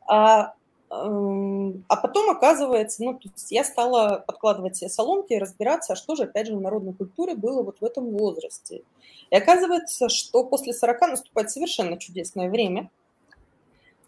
А, 0.06 0.52
эм, 0.90 1.84
а 1.88 1.96
потом, 1.96 2.28
оказывается, 2.28 3.02
ну, 3.02 3.14
то 3.14 3.30
есть 3.34 3.50
я 3.50 3.64
стала 3.64 4.22
подкладывать 4.26 4.76
себе 4.76 4.90
соломки 4.90 5.32
и 5.32 5.38
разбираться, 5.38 5.94
а 5.94 5.96
что 5.96 6.14
же, 6.14 6.24
опять 6.24 6.46
же, 6.46 6.54
в 6.54 6.60
народной 6.60 6.92
культуре 6.92 7.34
было 7.34 7.62
вот 7.62 7.80
в 7.80 7.84
этом 7.84 8.10
возрасте. 8.10 8.82
И 9.30 9.36
оказывается, 9.36 10.10
что 10.10 10.44
после 10.44 10.74
40 10.74 11.00
наступает 11.00 11.50
совершенно 11.50 11.96
чудесное 11.96 12.50
время. 12.50 12.90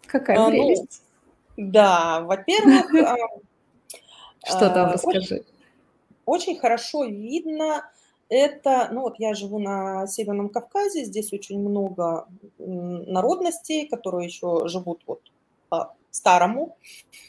Какая 0.05 0.37
а, 0.37 0.49
ну, 0.51 0.87
Да, 1.57 2.21
во-первых... 2.21 2.91
Что 4.45 4.69
там, 4.69 4.89
а, 4.89 4.93
расскажи 4.93 5.43
очень 5.43 5.58
хорошо 6.57 7.05
видно 7.05 7.89
это, 8.29 8.89
ну 8.91 9.01
вот 9.01 9.15
я 9.17 9.33
живу 9.33 9.59
на 9.59 10.05
Северном 10.07 10.49
Кавказе, 10.49 11.03
здесь 11.03 11.33
очень 11.33 11.59
много 11.59 12.27
народностей, 12.59 13.87
которые 13.87 14.27
еще 14.27 14.67
живут 14.67 15.01
вот 15.07 15.21
по-старому, 15.69 16.77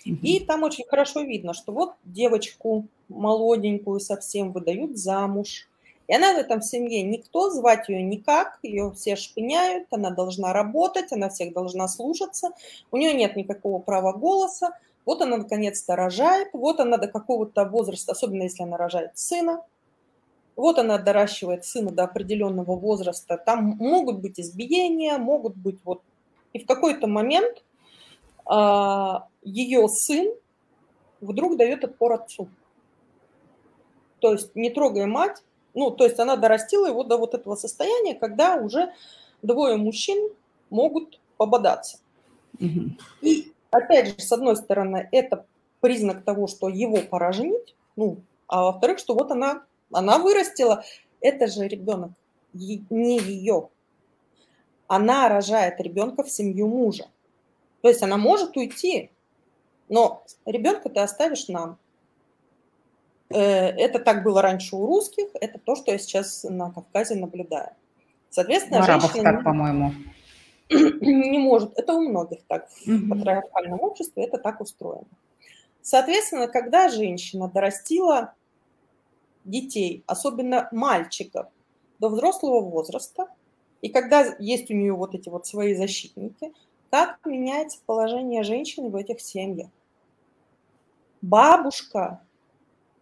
mm-hmm. 0.07 0.19
и 0.23 0.41
там 0.45 0.63
очень 0.63 0.85
хорошо 0.87 1.23
видно, 1.23 1.55
что 1.55 1.73
вот 1.73 1.95
девочку 2.05 2.87
молоденькую 3.09 3.99
совсем 4.01 4.53
выдают 4.53 4.99
замуж, 4.99 5.69
и 6.07 6.15
она 6.15 6.35
в 6.35 6.39
этом 6.39 6.61
семье 6.61 7.03
никто, 7.03 7.51
звать 7.51 7.89
ее 7.89 8.03
никак, 8.03 8.59
ее 8.63 8.93
все 8.93 9.17
шпыняют, 9.17 9.87
она 9.93 10.11
должна 10.11 10.53
работать, 10.53 11.13
она 11.13 11.29
всех 11.29 11.55
должна 11.55 11.89
слушаться, 11.89 12.51
у 12.91 12.97
нее 12.97 13.15
нет 13.15 13.37
никакого 13.37 13.79
права 13.79 14.13
голоса, 14.13 14.77
вот 15.07 15.23
она 15.23 15.39
наконец-то 15.39 15.97
рожает, 15.97 16.49
вот 16.53 16.81
она 16.81 16.97
до 16.97 17.09
какого-то 17.09 17.65
возраста, 17.65 18.13
особенно 18.13 18.43
если 18.43 18.63
она 18.63 18.77
рожает 18.77 19.17
сына, 19.19 19.65
вот 20.57 20.79
она 20.79 20.99
доращивает 20.99 21.65
сына 21.65 21.91
до 21.91 22.05
определенного 22.05 22.77
возраста, 22.77 23.39
там 23.39 23.77
могут 23.79 24.19
быть 24.19 24.39
избиения, 24.39 25.19
могут 25.19 25.57
быть 25.57 25.79
вот... 25.85 26.03
И 26.53 26.59
в 26.59 26.67
какой-то 26.67 27.07
момент 27.07 27.63
а, 28.45 29.29
ее 29.43 29.89
сын 29.89 30.35
вдруг 31.21 31.57
дает 31.57 31.85
отпор 31.85 32.15
отцу. 32.15 32.49
То 34.19 34.33
есть 34.33 34.55
не 34.55 34.71
трогая 34.71 35.07
мать, 35.07 35.43
ну, 35.75 35.91
то 35.91 36.05
есть 36.05 36.19
она 36.19 36.37
дорастила 36.37 36.87
его 36.87 37.05
до 37.05 37.17
вот 37.17 37.35
этого 37.35 37.55
состояния, 37.55 38.15
когда 38.15 38.57
уже 38.57 38.93
двое 39.41 39.77
мужчин 39.77 40.31
могут 40.69 41.21
пободаться. 41.37 41.99
Угу. 42.59 42.97
И 43.23 43.53
опять 43.71 44.09
же, 44.09 44.15
с 44.19 44.33
одной 44.33 44.57
стороны, 44.57 45.09
это 45.13 45.47
признак 45.81 46.25
того, 46.25 46.47
что 46.47 46.69
его 46.69 46.99
пора 46.99 47.33
женить, 47.33 47.75
ну, 47.97 48.19
а 48.47 48.65
во-вторых, 48.65 48.99
что 48.99 49.15
вот 49.15 49.31
она, 49.31 49.63
она 49.93 50.19
вырастила, 50.19 50.85
это 51.21 51.47
же 51.47 51.67
ребенок, 51.69 52.11
не 52.53 53.19
ее. 53.19 53.69
Она 54.89 55.29
рожает 55.29 55.81
ребенка 55.81 56.25
в 56.25 56.31
семью 56.31 56.67
мужа. 56.69 57.07
То 57.81 57.89
есть 57.89 58.03
она 58.03 58.17
может 58.17 58.57
уйти, 58.57 59.11
но 59.89 60.25
ребенка 60.45 60.89
ты 60.89 61.01
оставишь 61.01 61.49
нам. 61.49 61.79
Э, 63.31 63.39
это 63.39 64.01
так 64.01 64.23
было 64.23 64.43
раньше 64.43 64.77
у 64.77 64.87
русских, 64.87 65.29
это 65.35 65.59
то, 65.59 65.77
что 65.77 65.93
я 65.93 65.99
сейчас 65.99 66.45
на 66.45 66.71
Кавказе 66.73 67.15
наблюдаю. 67.15 67.71
Соответственно, 68.31 68.83
Арабов 68.83 69.13
женщина... 69.13 69.33
так, 69.33 69.45
по-моему. 69.45 69.93
не 71.01 71.39
может. 71.39 71.77
Это 71.77 71.95
у 71.95 72.09
многих 72.09 72.45
так 72.47 72.69
в 72.87 73.09
патриархальном 73.09 73.81
обществе, 73.81 74.25
это 74.25 74.39
так 74.39 74.61
устроено. 74.61 75.07
Соответственно, 75.83 76.47
когда 76.47 76.89
женщина 76.89 77.49
дорастила 77.49 78.35
детей, 79.45 80.05
особенно 80.07 80.69
мальчиков, 80.73 81.49
до 81.99 82.09
взрослого 82.09 82.61
возраста, 82.61 83.29
и 83.83 83.89
когда 83.89 84.37
есть 84.39 84.71
у 84.71 84.75
нее 84.75 84.93
вот 84.93 85.15
эти 85.15 85.29
вот 85.29 85.47
свои 85.47 85.75
защитники, 85.75 86.53
как 86.91 87.19
меняется 87.25 87.79
положение 87.87 88.43
женщины 88.43 88.91
в 88.91 88.97
этих 88.97 89.21
семьях? 89.21 89.71
Бабушка, 91.23 92.23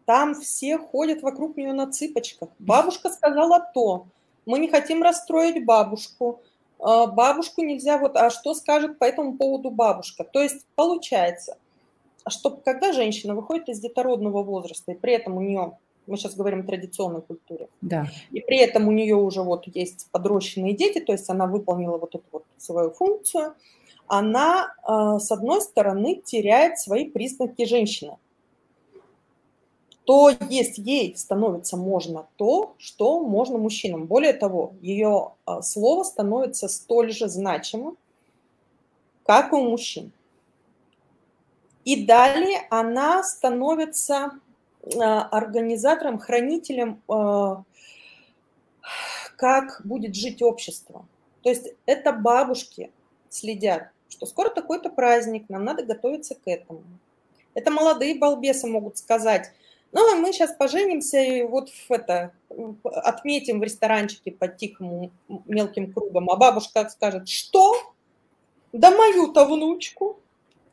там 0.04 0.34
все 0.34 0.78
ходят 0.78 1.22
вокруг 1.22 1.56
нее 1.56 1.72
на 1.72 1.90
цыпочках. 1.90 2.48
Бабушка 2.58 3.10
сказала 3.10 3.60
то, 3.74 4.06
мы 4.46 4.58
не 4.58 4.68
хотим 4.68 5.02
расстроить 5.02 5.64
бабушку, 5.64 6.40
бабушку 6.78 7.62
нельзя, 7.62 7.98
вот, 7.98 8.16
а 8.16 8.30
что 8.30 8.54
скажет 8.54 8.98
по 8.98 9.04
этому 9.04 9.36
поводу 9.36 9.70
бабушка? 9.70 10.24
То 10.24 10.40
есть 10.40 10.66
получается, 10.76 11.58
что 12.28 12.50
когда 12.50 12.92
женщина 12.92 13.34
выходит 13.34 13.68
из 13.68 13.80
детородного 13.80 14.42
возраста, 14.42 14.92
и 14.92 14.94
при 14.94 15.14
этом 15.14 15.36
у 15.36 15.40
нее, 15.40 15.78
мы 16.06 16.16
сейчас 16.16 16.34
говорим 16.34 16.60
о 16.60 16.64
традиционной 16.64 17.22
культуре, 17.22 17.68
да. 17.80 18.06
и 18.30 18.40
при 18.40 18.58
этом 18.58 18.88
у 18.88 18.92
нее 18.92 19.16
уже 19.16 19.42
вот 19.42 19.66
есть 19.66 20.08
подрощенные 20.10 20.74
дети, 20.74 21.00
то 21.00 21.12
есть 21.12 21.28
она 21.30 21.46
выполнила 21.46 21.98
вот 21.98 22.14
эту 22.14 22.24
вот 22.32 22.44
свою 22.56 22.90
функцию, 22.90 23.54
она, 24.06 24.74
а, 24.82 25.18
с 25.18 25.30
одной 25.30 25.60
стороны, 25.60 26.22
теряет 26.24 26.78
свои 26.78 27.10
признаки 27.10 27.64
женщины. 27.66 28.16
То 30.08 30.30
есть 30.48 30.78
ей 30.78 31.14
становится 31.18 31.76
можно 31.76 32.28
то, 32.36 32.74
что 32.78 33.20
можно 33.20 33.58
мужчинам. 33.58 34.06
Более 34.06 34.32
того, 34.32 34.72
ее 34.80 35.32
а, 35.44 35.60
слово 35.60 36.02
становится 36.02 36.66
столь 36.68 37.12
же 37.12 37.28
значимым, 37.28 37.98
как 39.26 39.52
и 39.52 39.56
у 39.56 39.68
мужчин. 39.68 40.10
И 41.84 42.06
далее 42.06 42.66
она 42.70 43.22
становится 43.22 44.30
а, 44.98 45.24
организатором, 45.24 46.18
хранителем, 46.18 47.02
а, 47.06 47.64
как 49.36 49.82
будет 49.84 50.14
жить 50.14 50.40
общество. 50.40 51.04
То 51.42 51.50
есть 51.50 51.66
это 51.84 52.14
бабушки 52.14 52.90
следят, 53.28 53.90
что 54.08 54.24
скоро 54.24 54.48
такой-то 54.48 54.88
праздник, 54.88 55.50
нам 55.50 55.66
надо 55.66 55.82
готовиться 55.82 56.34
к 56.34 56.46
этому. 56.46 56.82
Это 57.52 57.70
молодые 57.70 58.14
балбесы 58.14 58.66
могут 58.68 58.96
сказать, 58.96 59.52
ну, 59.92 60.20
мы 60.20 60.32
сейчас 60.32 60.52
поженимся 60.52 61.18
и 61.18 61.42
вот 61.42 61.70
в 61.70 61.90
это, 61.90 62.32
отметим 62.84 63.60
в 63.60 63.62
ресторанчике 63.62 64.32
по 64.32 64.46
тихому 64.46 65.10
мелким 65.46 65.92
кругом. 65.92 66.30
А 66.30 66.36
бабушка 66.36 66.88
скажет, 66.90 67.28
что? 67.28 67.74
Да 68.72 68.90
мою-то 68.90 69.46
внучку. 69.46 70.20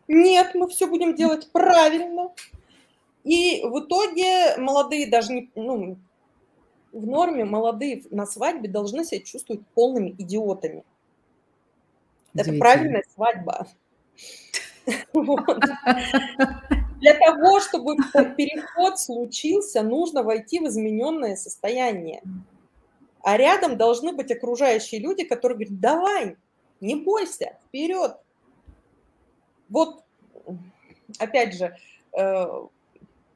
Нет, 0.07 0.53
мы 0.53 0.67
все 0.67 0.87
будем 0.87 1.15
делать 1.15 1.49
правильно. 1.51 2.31
И 3.23 3.63
в 3.63 3.79
итоге 3.79 4.57
молодые 4.57 5.09
даже 5.09 5.33
не, 5.33 5.49
ну, 5.55 5.97
в 6.91 7.07
норме 7.07 7.45
молодые 7.45 8.03
на 8.11 8.25
свадьбе 8.25 8.69
должны 8.69 9.05
себя 9.05 9.21
чувствовать 9.21 9.65
полными 9.73 10.11
идиотами. 10.11 10.83
Это 12.35 12.53
правильная 12.59 13.03
свадьба. 13.13 13.67
Для 17.05 17.13
того, 17.13 17.59
чтобы 17.59 17.97
переход 18.35 18.99
случился, 18.99 19.83
нужно 19.83 20.23
войти 20.23 20.59
в 20.59 20.67
измененное 20.67 21.35
состояние. 21.35 22.23
А 23.21 23.37
рядом 23.37 23.77
должны 23.77 24.11
быть 24.11 24.31
окружающие 24.31 24.99
люди, 24.99 25.23
которые 25.23 25.55
говорят, 25.55 25.79
давай, 25.79 26.35
не 26.81 26.95
бойся, 26.95 27.59
вперед. 27.67 28.17
Вот, 29.69 30.03
опять 31.19 31.53
же, 31.53 31.77
э, 32.17 32.47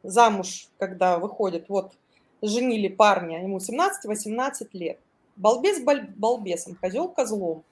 замуж, 0.02 0.70
когда 0.80 1.20
выходит, 1.20 1.70
вот, 1.70 1.94
женили 2.42 2.88
парня, 2.88 3.44
ему 3.44 3.60
17-18 3.60 4.70
лет. 4.74 5.00
Балбес 5.36 5.80
балбесом, 6.16 6.74
козел 6.74 7.08
козлом. 7.08 7.64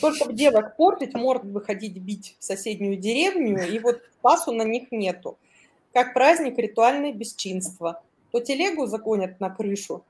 Только 0.00 0.24
в 0.24 0.34
девок 0.34 0.76
портить, 0.76 1.14
морд 1.14 1.44
выходить 1.44 1.96
бить 1.98 2.36
в 2.38 2.44
соседнюю 2.44 2.96
деревню, 2.96 3.66
и 3.66 3.78
вот 3.78 4.00
пасу 4.20 4.52
на 4.52 4.62
них 4.62 4.92
нету. 4.92 5.38
Как 5.92 6.14
праздник 6.14 6.58
ритуальное 6.58 7.12
бесчинство. 7.12 8.02
То 8.32 8.40
телегу 8.40 8.86
загонят 8.86 9.40
на 9.40 9.48
крышу, 9.48 10.04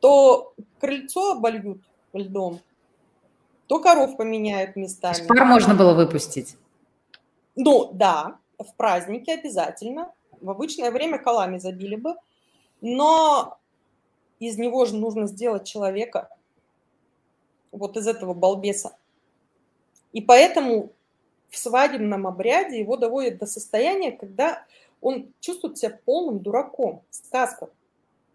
то 0.00 0.54
крыльцо 0.80 1.32
обольют 1.32 1.82
льдом, 2.12 2.60
то 3.66 3.80
коров 3.80 4.16
поменяют 4.16 4.76
местами. 4.76 5.26
пар 5.26 5.44
можно 5.44 5.74
было 5.74 5.92
выпустить? 5.92 6.56
Ну, 7.54 7.90
да, 7.92 8.38
в 8.58 8.74
празднике 8.76 9.34
обязательно. 9.34 10.12
В 10.40 10.50
обычное 10.50 10.90
время 10.90 11.18
колами 11.18 11.58
забили 11.58 11.96
бы. 11.96 12.14
Но 12.80 13.58
из 14.38 14.58
него 14.58 14.84
же 14.84 14.96
нужно 14.96 15.26
сделать 15.26 15.66
человека, 15.66 16.28
вот 17.72 17.96
из 17.96 18.06
этого 18.06 18.34
балбеса. 18.34 18.96
И 20.12 20.20
поэтому 20.20 20.92
в 21.50 21.58
свадебном 21.58 22.26
обряде 22.26 22.78
его 22.78 22.96
доводят 22.96 23.38
до 23.38 23.46
состояния, 23.46 24.12
когда 24.12 24.64
он 25.00 25.32
чувствует 25.40 25.78
себя 25.78 25.98
полным 26.04 26.40
дураком. 26.40 27.02
Сказка. 27.10 27.70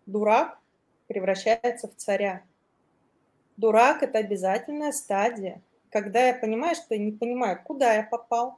Дурак 0.06 0.60
превращается 1.08 1.88
в 1.88 1.96
царя. 1.96 2.44
Дурак– 3.58 4.02
это 4.04 4.20
обязательная 4.20 4.92
стадия, 4.92 5.62
когда 5.90 6.28
я 6.28 6.34
понимаю, 6.34 6.76
что 6.76 6.96
я 6.96 7.00
не 7.00 7.12
понимаю, 7.12 7.60
куда 7.64 7.94
я 7.94 8.04
попал. 8.04 8.58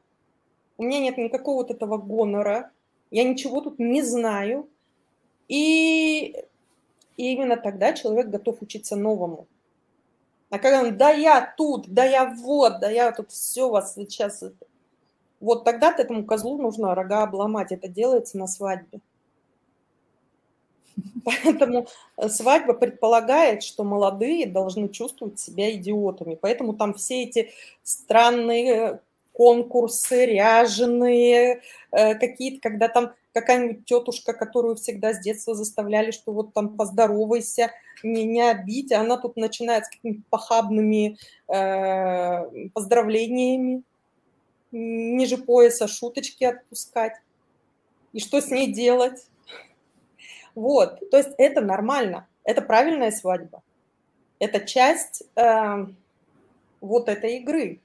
У 0.77 0.83
меня 0.83 0.99
нет 0.99 1.17
никакого 1.17 1.57
вот 1.57 1.71
этого 1.71 1.97
гонора, 1.97 2.71
я 3.11 3.23
ничего 3.23 3.61
тут 3.61 3.79
не 3.79 4.01
знаю. 4.01 4.69
И, 5.47 6.45
и 7.17 7.33
именно 7.33 7.57
тогда 7.57 7.93
человек 7.93 8.27
готов 8.27 8.61
учиться 8.61 8.95
новому. 8.95 9.47
А 10.53 10.59
когда 10.59 10.81
он, 10.81 10.95
да 10.99 11.09
я 11.09 11.51
тут, 11.57 11.87
да 11.87 12.05
я 12.05 12.25
вот, 12.25 12.79
да 12.79 12.87
я 12.87 13.11
тут 13.11 13.31
все 13.31 13.71
вас 13.71 13.95
сейчас... 13.95 14.43
Вот 15.39 15.63
тогда-то 15.63 16.03
этому 16.03 16.25
козлу 16.25 16.61
нужно 16.61 16.93
рога 16.93 17.23
обломать. 17.23 17.71
Это 17.71 17.87
делается 17.87 18.37
на 18.37 18.45
свадьбе. 18.45 18.99
Поэтому 21.25 21.87
э, 22.17 22.29
свадьба 22.29 22.75
предполагает, 22.75 23.63
что 23.63 23.83
молодые 23.83 24.45
должны 24.45 24.89
чувствовать 24.89 25.39
себя 25.39 25.73
идиотами. 25.73 26.35
Поэтому 26.39 26.75
там 26.75 26.93
все 26.93 27.23
эти 27.23 27.49
странные 27.81 29.01
конкурсы, 29.33 30.25
ряженые, 30.25 31.61
э, 31.91 32.15
какие-то, 32.15 32.61
когда 32.61 32.87
там 32.87 33.13
какая-нибудь 33.33 33.85
тетушка, 33.85 34.33
которую 34.33 34.75
всегда 34.75 35.13
с 35.13 35.19
детства 35.19 35.55
заставляли, 35.55 36.11
что 36.11 36.31
вот 36.31 36.53
там 36.53 36.77
поздоровайся, 36.77 37.71
не, 38.03 38.23
не 38.23 38.41
обидь, 38.41 38.91
а 38.91 39.01
она 39.01 39.17
тут 39.17 39.35
начинает 39.35 39.85
с 39.85 39.89
какими-то 39.89 40.21
похабными 40.29 41.17
э, 41.47 42.69
поздравлениями, 42.73 43.83
ниже 44.71 45.37
пояса 45.37 45.87
шуточки 45.87 46.43
отпускать. 46.43 47.13
И 48.13 48.19
что 48.19 48.39
с 48.39 48.49
ней 48.49 48.71
делать? 48.71 49.27
Вот, 50.55 51.09
то 51.09 51.17
есть 51.17 51.31
это 51.39 51.61
нормально, 51.61 52.27
это 52.43 52.61
правильная 52.61 53.11
свадьба. 53.11 53.63
Это 54.37 54.59
часть 54.59 55.23
э, 55.35 55.85
вот 56.81 57.09
этой 57.09 57.37
игры 57.37 57.79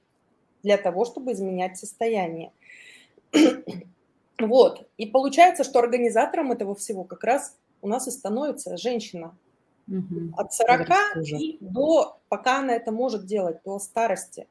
для 0.63 0.77
того, 0.77 1.05
чтобы 1.05 1.31
изменять 1.33 1.77
состояние. 1.77 2.51
Вот. 4.41 4.87
И 4.95 5.05
получается, 5.05 5.65
что 5.65 5.79
организатором 5.79 6.53
этого 6.53 6.73
всего 6.73 7.03
как 7.03 7.25
раз 7.25 7.57
у 7.81 7.89
нас 7.89 8.07
и 8.07 8.11
становится 8.11 8.77
женщина. 8.77 9.35
Угу. 9.89 10.33
От 10.37 10.53
40 10.53 10.89
и 11.39 11.57
до, 11.59 12.19
пока 12.29 12.59
она 12.59 12.73
это 12.75 12.93
может 12.93 13.25
делать, 13.25 13.57
до 13.65 13.79
старости, 13.79 14.47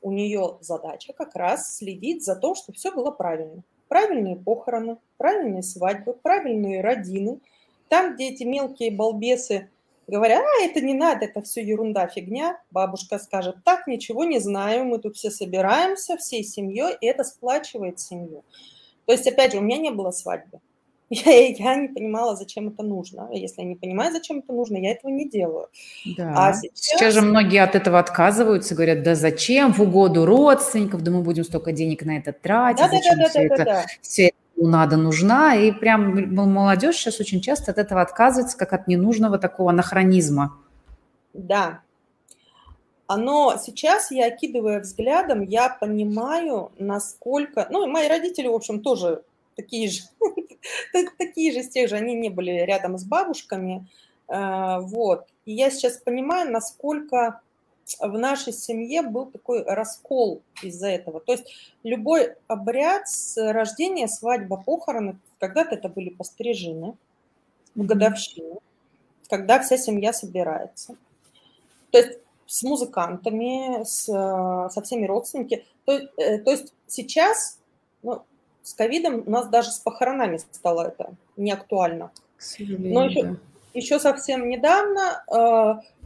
у 0.00 0.12
нее 0.12 0.58
задача 0.60 1.12
как 1.12 1.34
раз 1.34 1.76
следить 1.76 2.24
за 2.24 2.36
то, 2.36 2.54
чтобы 2.54 2.78
все 2.78 2.92
было 2.92 3.10
правильно. 3.10 3.62
Правильные 3.88 4.36
похороны, 4.36 4.98
правильные 5.16 5.62
свадьбы, 5.62 6.14
правильные 6.14 6.80
родины. 6.80 7.40
Там, 7.88 8.14
где 8.14 8.30
эти 8.30 8.44
мелкие 8.44 8.90
балбесы 8.90 9.70
говорят, 10.08 10.42
а, 10.42 10.64
это 10.64 10.80
не 10.80 10.94
надо, 10.94 11.26
это 11.26 11.42
все 11.42 11.62
ерунда, 11.62 12.06
фигня, 12.08 12.60
бабушка 12.70 13.18
скажет, 13.18 13.56
так, 13.64 13.86
ничего 13.86 14.24
не 14.24 14.38
знаю, 14.38 14.84
мы 14.86 14.98
тут 14.98 15.16
все 15.16 15.30
собираемся 15.30 16.16
всей 16.16 16.42
семьей, 16.44 16.96
и 17.00 17.06
это 17.06 17.24
сплачивает 17.24 18.00
семью. 18.00 18.44
То 19.06 19.12
есть, 19.12 19.26
опять 19.26 19.52
же, 19.52 19.58
у 19.58 19.62
меня 19.62 19.78
не 19.78 19.90
было 19.90 20.10
свадьбы. 20.10 20.60
Я, 21.10 21.48
я 21.48 21.74
не 21.76 21.88
понимала, 21.88 22.36
зачем 22.36 22.68
это 22.68 22.82
нужно. 22.82 23.30
Если 23.32 23.62
я 23.62 23.66
не 23.66 23.76
понимаю, 23.76 24.12
зачем 24.12 24.40
это 24.40 24.52
нужно, 24.52 24.76
я 24.76 24.90
этого 24.90 25.10
не 25.10 25.26
делаю. 25.26 25.68
Да. 26.18 26.34
А 26.36 26.52
сейчас... 26.52 26.70
сейчас 26.74 27.14
же 27.14 27.22
многие 27.22 27.62
от 27.62 27.74
этого 27.74 27.98
отказываются, 27.98 28.74
говорят, 28.74 29.02
да 29.02 29.14
зачем, 29.14 29.72
в 29.72 29.80
угоду 29.80 30.26
родственников, 30.26 31.02
да 31.02 31.10
мы 31.10 31.22
будем 31.22 31.44
столько 31.44 31.72
денег 31.72 32.04
на 32.04 32.18
это 32.18 32.34
тратить, 32.34 32.84
да, 32.84 32.88
зачем 32.90 33.16
да, 33.16 33.22
да, 33.22 33.28
все, 33.30 33.38
да, 33.38 33.44
это, 33.54 33.56
да, 33.56 33.64
да. 33.64 33.86
все 34.02 34.26
это 34.26 34.36
надо, 34.66 34.96
нужна. 34.96 35.54
И 35.54 35.72
прям 35.72 36.34
молодежь 36.34 36.96
сейчас 36.96 37.20
очень 37.20 37.40
часто 37.40 37.70
от 37.70 37.78
этого 37.78 38.00
отказывается, 38.00 38.56
как 38.56 38.72
от 38.72 38.88
ненужного 38.88 39.38
такого 39.38 39.70
анахронизма. 39.70 40.56
Да, 41.32 41.82
но 43.16 43.56
сейчас 43.58 44.10
я, 44.10 44.26
окидывая 44.26 44.80
взглядом, 44.80 45.42
я 45.42 45.70
понимаю, 45.70 46.72
насколько... 46.78 47.66
Ну, 47.70 47.86
мои 47.86 48.06
родители, 48.06 48.48
в 48.48 48.54
общем, 48.54 48.82
тоже 48.82 49.22
такие 49.56 49.88
же, 49.88 50.02
такие 51.18 51.52
же 51.52 51.62
с 51.62 51.70
тех 51.70 51.88
же, 51.88 51.96
они 51.96 52.14
не 52.14 52.28
были 52.28 52.50
рядом 52.50 52.98
с 52.98 53.04
бабушками, 53.04 53.86
э, 54.28 54.78
вот. 54.80 55.26
И 55.46 55.54
я 55.54 55.70
сейчас 55.70 55.96
понимаю, 55.96 56.52
насколько 56.52 57.40
в 58.00 58.18
нашей 58.18 58.52
семье 58.52 59.02
был 59.02 59.26
такой 59.26 59.62
раскол 59.62 60.42
из-за 60.62 60.88
этого. 60.88 61.20
То 61.20 61.32
есть 61.32 61.44
любой 61.82 62.34
обряд 62.46 63.08
с 63.08 63.36
рождения, 63.52 64.08
свадьба, 64.08 64.56
похороны, 64.56 65.18
когда-то 65.38 65.76
это 65.76 65.88
были 65.88 66.10
пострижены 66.10 66.96
в 67.74 67.86
годовщину, 67.86 68.60
когда 69.28 69.60
вся 69.60 69.76
семья 69.76 70.12
собирается. 70.12 70.96
То 71.90 71.98
есть 71.98 72.18
с 72.46 72.62
музыкантами, 72.62 73.84
с, 73.84 74.04
со 74.04 74.82
всеми 74.82 75.06
родственниками. 75.06 75.64
То, 75.84 75.92
э, 76.16 76.38
то 76.38 76.50
есть 76.50 76.72
сейчас 76.86 77.58
ну, 78.02 78.22
с 78.62 78.74
ковидом 78.74 79.22
у 79.26 79.30
нас 79.30 79.48
даже 79.48 79.70
с 79.70 79.78
похоронами 79.78 80.38
стало 80.52 80.88
это 80.88 81.14
не 81.36 81.52
актуально. 81.52 82.10
Но 82.58 83.04
еще, 83.04 83.36
еще 83.74 83.98
совсем 83.98 84.48
недавно 84.48 85.24
э, 85.30 85.97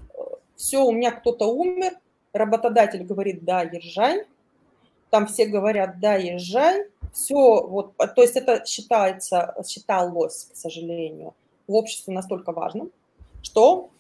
все, 0.63 0.85
у 0.85 0.93
меня 0.93 1.11
кто-то 1.11 1.47
умер, 1.47 1.99
работодатель 2.33 3.03
говорит, 3.03 3.45
да, 3.45 3.63
езжай. 3.63 4.27
Там 5.11 5.27
все 5.27 5.47
говорят, 5.47 5.99
да, 5.99 6.15
езжай. 6.15 6.87
все, 7.13 7.67
вот, 7.67 7.97
то 7.97 8.23
есть 8.23 8.37
это 8.37 8.65
считается, 8.65 9.57
считалось, 9.67 10.51
к 10.53 10.57
сожалению, 10.57 11.35
в 11.67 11.75
обществе 11.75 12.15
настолько 12.15 12.53
важным, 12.53 12.93
что 13.43 13.91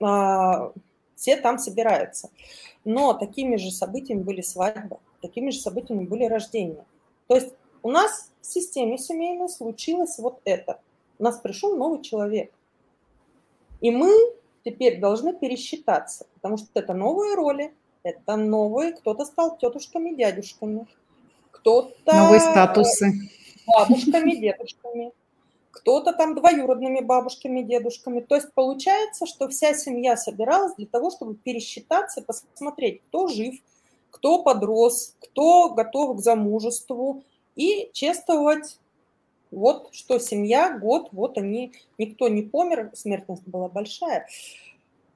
а, 0.00 0.72
все 1.16 1.36
там 1.36 1.58
собираются. 1.58 2.30
Но 2.86 3.12
такими 3.12 3.56
же 3.56 3.70
событиями 3.70 4.22
были 4.22 4.40
свадьбы, 4.40 4.96
такими 5.20 5.50
же 5.50 5.60
событиями 5.60 6.06
были 6.06 6.24
рождения. 6.24 6.86
То 7.26 7.34
есть 7.34 7.52
у 7.82 7.90
нас 7.90 8.30
в 8.40 8.46
системе 8.46 8.96
семейной 8.96 9.50
случилось 9.50 10.18
вот 10.18 10.40
это. 10.46 10.80
У 11.18 11.24
нас 11.24 11.38
пришел 11.40 11.76
новый 11.76 12.00
человек. 12.00 12.50
И 13.82 13.90
мы 13.90 14.10
теперь 14.64 15.00
должны 15.00 15.34
пересчитаться, 15.34 16.26
потому 16.34 16.56
что 16.56 16.68
это 16.74 16.94
новые 16.94 17.34
роли, 17.34 17.72
это 18.02 18.36
новые, 18.36 18.92
кто-то 18.92 19.24
стал 19.24 19.56
тетушками, 19.58 20.14
дядюшками, 20.14 20.86
кто-то... 21.50 22.14
Новые 22.14 22.40
статусы. 22.40 23.12
Бабушками, 23.66 24.32
дедушками, 24.36 25.12
кто-то 25.70 26.12
там 26.12 26.34
двоюродными 26.34 27.00
бабушками, 27.00 27.62
дедушками. 27.62 28.20
То 28.20 28.34
есть 28.34 28.52
получается, 28.52 29.26
что 29.26 29.48
вся 29.48 29.74
семья 29.74 30.16
собиралась 30.16 30.74
для 30.76 30.86
того, 30.86 31.10
чтобы 31.10 31.34
пересчитаться 31.34 32.22
посмотреть, 32.22 33.02
кто 33.08 33.28
жив, 33.28 33.54
кто 34.10 34.42
подрос, 34.42 35.16
кто 35.20 35.70
готов 35.70 36.18
к 36.18 36.20
замужеству, 36.20 37.22
и 37.56 37.90
чествовать 37.92 38.78
вот 39.54 39.88
что 39.92 40.18
семья, 40.18 40.78
год, 40.78 41.08
вот 41.12 41.38
они, 41.38 41.72
никто 41.98 42.28
не 42.28 42.42
помер, 42.42 42.90
смертность 42.94 43.46
была 43.46 43.68
большая, 43.68 44.26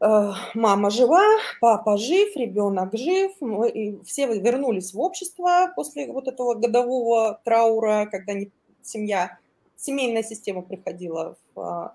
Э, 0.01 0.33
мама 0.55 0.91
жива, 0.91 1.25
папа 1.61 1.97
жив, 1.97 2.37
ребенок 2.37 2.95
жив, 2.95 3.33
мы, 3.41 4.01
все 4.05 4.27
вернулись 4.27 4.95
в 4.95 5.01
общество 5.01 5.73
после 5.75 6.13
вот 6.13 6.29
этого 6.29 6.55
годового 6.55 7.41
траура, 7.45 8.07
когда 8.11 8.33
не, 8.33 8.51
семья, 8.83 9.39
семейная 9.77 10.23
система 10.23 10.63
приходила, 10.63 11.37
в, 11.55 11.95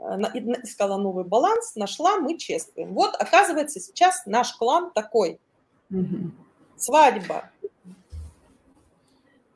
э, 0.00 0.04
искала 0.64 0.96
новый 0.96 1.24
баланс, 1.24 1.76
нашла, 1.76 2.16
мы 2.16 2.36
чествуем. 2.36 2.94
Вот, 2.94 3.14
оказывается, 3.14 3.78
сейчас 3.78 4.26
наш 4.26 4.52
клан 4.54 4.90
такой. 4.92 5.38
Угу. 5.90 6.32
Свадьба. 6.76 7.50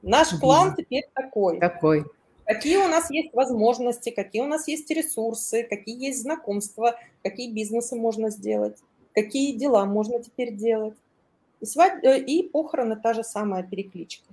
Наш 0.02 0.32
угу. 0.32 0.42
клан 0.42 0.76
теперь 0.76 1.10
такой. 1.12 1.58
Такой 1.58 2.04
какие 2.50 2.78
у 2.78 2.88
нас 2.88 3.10
есть 3.10 3.32
возможности, 3.32 4.10
какие 4.10 4.42
у 4.42 4.46
нас 4.46 4.66
есть 4.66 4.90
ресурсы, 4.90 5.62
какие 5.62 6.06
есть 6.06 6.22
знакомства, 6.22 6.96
какие 7.22 7.52
бизнесы 7.52 7.94
можно 7.94 8.30
сделать, 8.30 8.76
какие 9.14 9.56
дела 9.56 9.84
можно 9.84 10.20
теперь 10.20 10.54
делать. 10.54 10.94
И, 11.60 11.66
свадь... 11.66 12.02
Э, 12.02 12.18
и 12.18 12.42
похороны 12.48 12.96
та 12.96 13.12
же 13.14 13.22
самая 13.22 13.62
перекличка. 13.62 14.24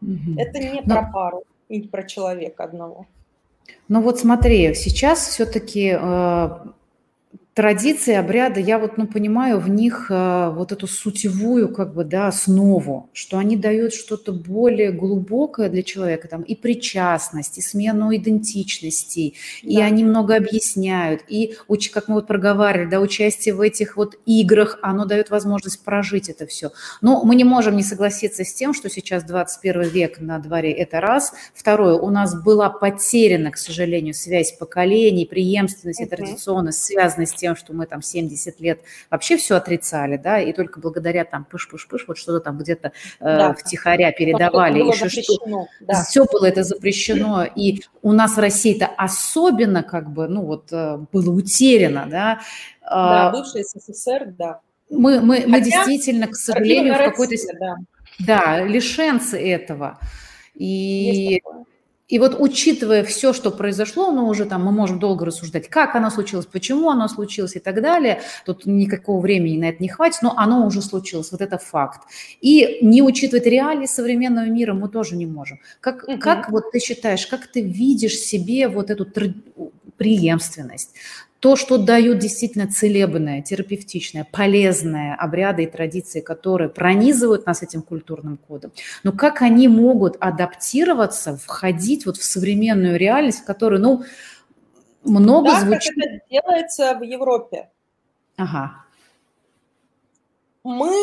Угу. 0.00 0.38
Это 0.38 0.58
не 0.58 0.80
Но... 0.84 0.94
про 0.94 1.10
пару 1.12 1.44
и 1.68 1.82
про 1.82 2.02
человека 2.04 2.64
одного. 2.64 3.06
Ну 3.88 4.00
вот 4.00 4.18
смотри, 4.18 4.74
сейчас 4.74 5.28
все-таки 5.28 5.96
э, 6.00 6.48
традиции, 7.56 8.12
обряды, 8.12 8.60
я 8.60 8.78
вот, 8.78 8.98
ну, 8.98 9.06
понимаю 9.06 9.58
в 9.58 9.70
них 9.70 10.08
э, 10.10 10.50
вот 10.54 10.72
эту 10.72 10.86
сутевую, 10.86 11.72
как 11.72 11.94
бы, 11.94 12.04
да, 12.04 12.28
основу, 12.28 13.08
что 13.14 13.38
они 13.38 13.56
дают 13.56 13.94
что-то 13.94 14.32
более 14.32 14.92
глубокое 14.92 15.70
для 15.70 15.82
человека, 15.82 16.28
там, 16.28 16.42
и 16.42 16.54
причастность, 16.54 17.56
и 17.56 17.62
смену 17.62 18.14
идентичности, 18.14 19.36
да. 19.62 19.70
и 19.70 19.80
они 19.80 20.04
много 20.04 20.36
объясняют, 20.36 21.22
и, 21.28 21.56
как 21.94 22.08
мы 22.08 22.16
вот 22.16 22.26
проговаривали, 22.26 22.90
да, 22.90 23.00
участие 23.00 23.54
в 23.54 23.62
этих 23.62 23.96
вот 23.96 24.16
играх, 24.26 24.78
оно 24.82 25.06
дает 25.06 25.30
возможность 25.30 25.82
прожить 25.82 26.28
это 26.28 26.46
все. 26.46 26.72
Но 27.00 27.24
мы 27.24 27.36
не 27.36 27.44
можем 27.44 27.74
не 27.74 27.82
согласиться 27.82 28.44
с 28.44 28.52
тем, 28.52 28.74
что 28.74 28.90
сейчас 28.90 29.24
21 29.24 29.80
век 29.84 30.20
на 30.20 30.38
дворе, 30.40 30.72
это 30.72 31.00
раз. 31.00 31.32
Второе, 31.54 31.94
у 31.94 32.10
нас 32.10 32.38
была 32.38 32.68
потеряна, 32.68 33.50
к 33.50 33.56
сожалению, 33.56 34.12
связь 34.12 34.52
поколений, 34.52 35.24
преемственность 35.24 36.02
и 36.02 36.04
традиционность, 36.04 36.84
связанная 36.84 37.24
с 37.24 37.45
тем, 37.46 37.54
что 37.54 37.72
мы 37.72 37.86
там 37.86 38.02
70 38.02 38.60
лет 38.60 38.80
вообще 39.08 39.36
все 39.36 39.54
отрицали, 39.54 40.16
да, 40.16 40.40
и 40.40 40.52
только 40.52 40.80
благодаря 40.80 41.24
там 41.24 41.46
пыш-пыш-пыш, 41.48 42.04
вот 42.08 42.18
что-то 42.18 42.40
там 42.40 42.58
где-то 42.58 42.88
э, 42.88 42.90
да. 43.20 43.54
втихаря 43.54 44.10
передавали, 44.10 44.80
еще 44.80 45.08
что 45.08 45.68
да. 45.80 46.02
все 46.02 46.24
было 46.24 46.46
это 46.46 46.64
запрещено, 46.64 47.44
и 47.44 47.82
у 48.02 48.12
нас 48.12 48.36
в 48.36 48.40
России-то 48.40 48.86
особенно 48.86 49.84
как 49.84 50.10
бы, 50.10 50.26
ну 50.26 50.42
вот, 50.42 50.72
э, 50.72 50.98
было 51.12 51.30
утеряно, 51.30 52.08
да. 52.10 52.40
Да, 52.82 53.28
а, 53.28 53.30
бывший 53.30 53.62
СССР, 53.62 54.34
да. 54.36 54.60
Мы, 54.90 55.20
мы, 55.20 55.44
мы 55.46 55.60
действительно, 55.60 56.26
к 56.26 56.34
сожалению, 56.34 56.94
в 56.94 56.98
какой-то... 56.98 57.36
Да. 57.60 57.76
да, 58.18 58.64
лишенцы 58.64 59.38
этого. 59.38 60.00
И 60.54 61.40
и 62.08 62.20
вот 62.20 62.36
учитывая 62.38 63.02
все, 63.02 63.32
что 63.32 63.50
произошло, 63.50 64.12
ну 64.12 64.28
уже 64.28 64.44
там 64.44 64.64
мы 64.64 64.70
можем 64.70 65.00
долго 65.00 65.26
рассуждать, 65.26 65.68
как 65.68 65.96
оно 65.96 66.10
случилось, 66.10 66.46
почему 66.46 66.90
оно 66.90 67.08
случилось 67.08 67.56
и 67.56 67.58
так 67.58 67.82
далее. 67.82 68.20
Тут 68.44 68.64
никакого 68.64 69.20
времени 69.20 69.58
на 69.58 69.68
это 69.70 69.82
не 69.82 69.88
хватит, 69.88 70.22
но 70.22 70.34
оно 70.36 70.64
уже 70.66 70.82
случилось, 70.82 71.32
вот 71.32 71.40
это 71.40 71.58
факт. 71.58 72.02
И 72.40 72.78
не 72.80 73.02
учитывать 73.02 73.46
реалии 73.46 73.86
современного 73.86 74.46
мира 74.46 74.72
мы 74.72 74.88
тоже 74.88 75.16
не 75.16 75.26
можем. 75.26 75.58
Как, 75.80 76.04
угу. 76.04 76.18
как 76.18 76.50
вот 76.50 76.70
ты 76.70 76.78
считаешь, 76.78 77.26
как 77.26 77.48
ты 77.48 77.60
видишь 77.60 78.18
себе 78.18 78.68
вот 78.68 78.90
эту 78.90 79.06
преемственность? 79.96 80.94
То, 81.46 81.54
что 81.54 81.78
дают 81.78 82.18
действительно 82.18 82.66
целебное, 82.66 83.40
терапевтичное, 83.40 84.26
полезное 84.28 85.14
обряды 85.14 85.62
и 85.62 85.66
традиции, 85.68 86.20
которые 86.20 86.68
пронизывают 86.68 87.46
нас 87.46 87.62
этим 87.62 87.82
культурным 87.82 88.36
кодом, 88.36 88.72
но 89.04 89.12
как 89.12 89.42
они 89.42 89.68
могут 89.68 90.16
адаптироваться, 90.18 91.36
входить 91.36 92.04
вот 92.04 92.16
в 92.16 92.24
современную 92.24 92.98
реальность, 92.98 93.42
в 93.42 93.44
которой, 93.44 93.78
ну, 93.78 94.02
много 95.04 95.50
да, 95.50 95.60
звучит. 95.60 95.94
как 95.94 96.04
это 96.04 96.20
делается 96.28 96.94
в 96.98 97.02
Европе. 97.04 97.70
Ага. 98.36 98.84
Мы 100.64 100.96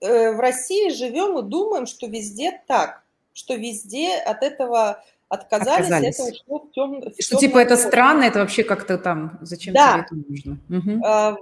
э, 0.00 0.32
в 0.32 0.40
России 0.40 0.90
живем 0.90 1.38
и 1.38 1.48
думаем, 1.48 1.86
что 1.86 2.08
везде 2.08 2.60
так, 2.66 3.04
что 3.32 3.54
везде 3.54 4.16
от 4.16 4.42
этого 4.42 5.04
отказались, 5.28 5.86
отказались. 5.86 6.20
это 6.20 6.32
ушло 6.32 6.58
в 6.60 6.70
тем, 6.72 7.00
в 7.00 7.22
Что 7.22 7.36
типа 7.36 7.58
это 7.58 7.76
странно, 7.76 8.24
это 8.24 8.40
вообще 8.40 8.64
как-то 8.64 8.98
там, 8.98 9.38
зачем 9.42 9.74
да. 9.74 9.92
тебе 9.92 10.02
это 10.04 10.14
нужно? 10.28 10.58
Угу. 10.68 11.00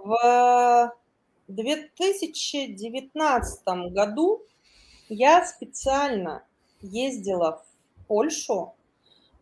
В 0.08 0.92
2019 1.48 3.64
году 3.92 4.42
я 5.08 5.44
специально 5.44 6.42
ездила 6.80 7.62
в 7.62 7.66
Польшу 8.06 8.74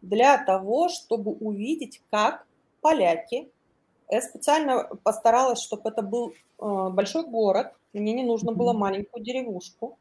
для 0.03 0.39
того, 0.39 0.89
чтобы 0.89 1.33
увидеть, 1.33 2.01
как 2.11 2.47
поляки, 2.81 3.51
я 4.11 4.23
специально 4.23 4.89
постаралась, 5.05 5.61
чтобы 5.61 5.91
это 5.91 6.03
был 6.03 6.33
э, 6.33 6.89
большой 6.91 7.27
город, 7.27 7.75
мне 7.93 8.13
не 8.13 8.25
нужно 8.25 8.53
было 8.53 8.73
маленькую 8.73 9.23
деревушку. 9.23 9.99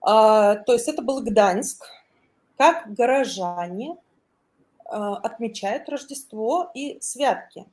А, 0.00 0.56
то 0.56 0.72
есть 0.72 0.88
это 0.88 1.02
был 1.02 1.22
Гданьск, 1.22 1.86
как 2.56 2.92
горожане 2.92 3.96
а, 4.84 5.16
отмечают 5.16 5.88
Рождество 5.88 6.70
и 6.74 6.98
святки. 7.00 7.66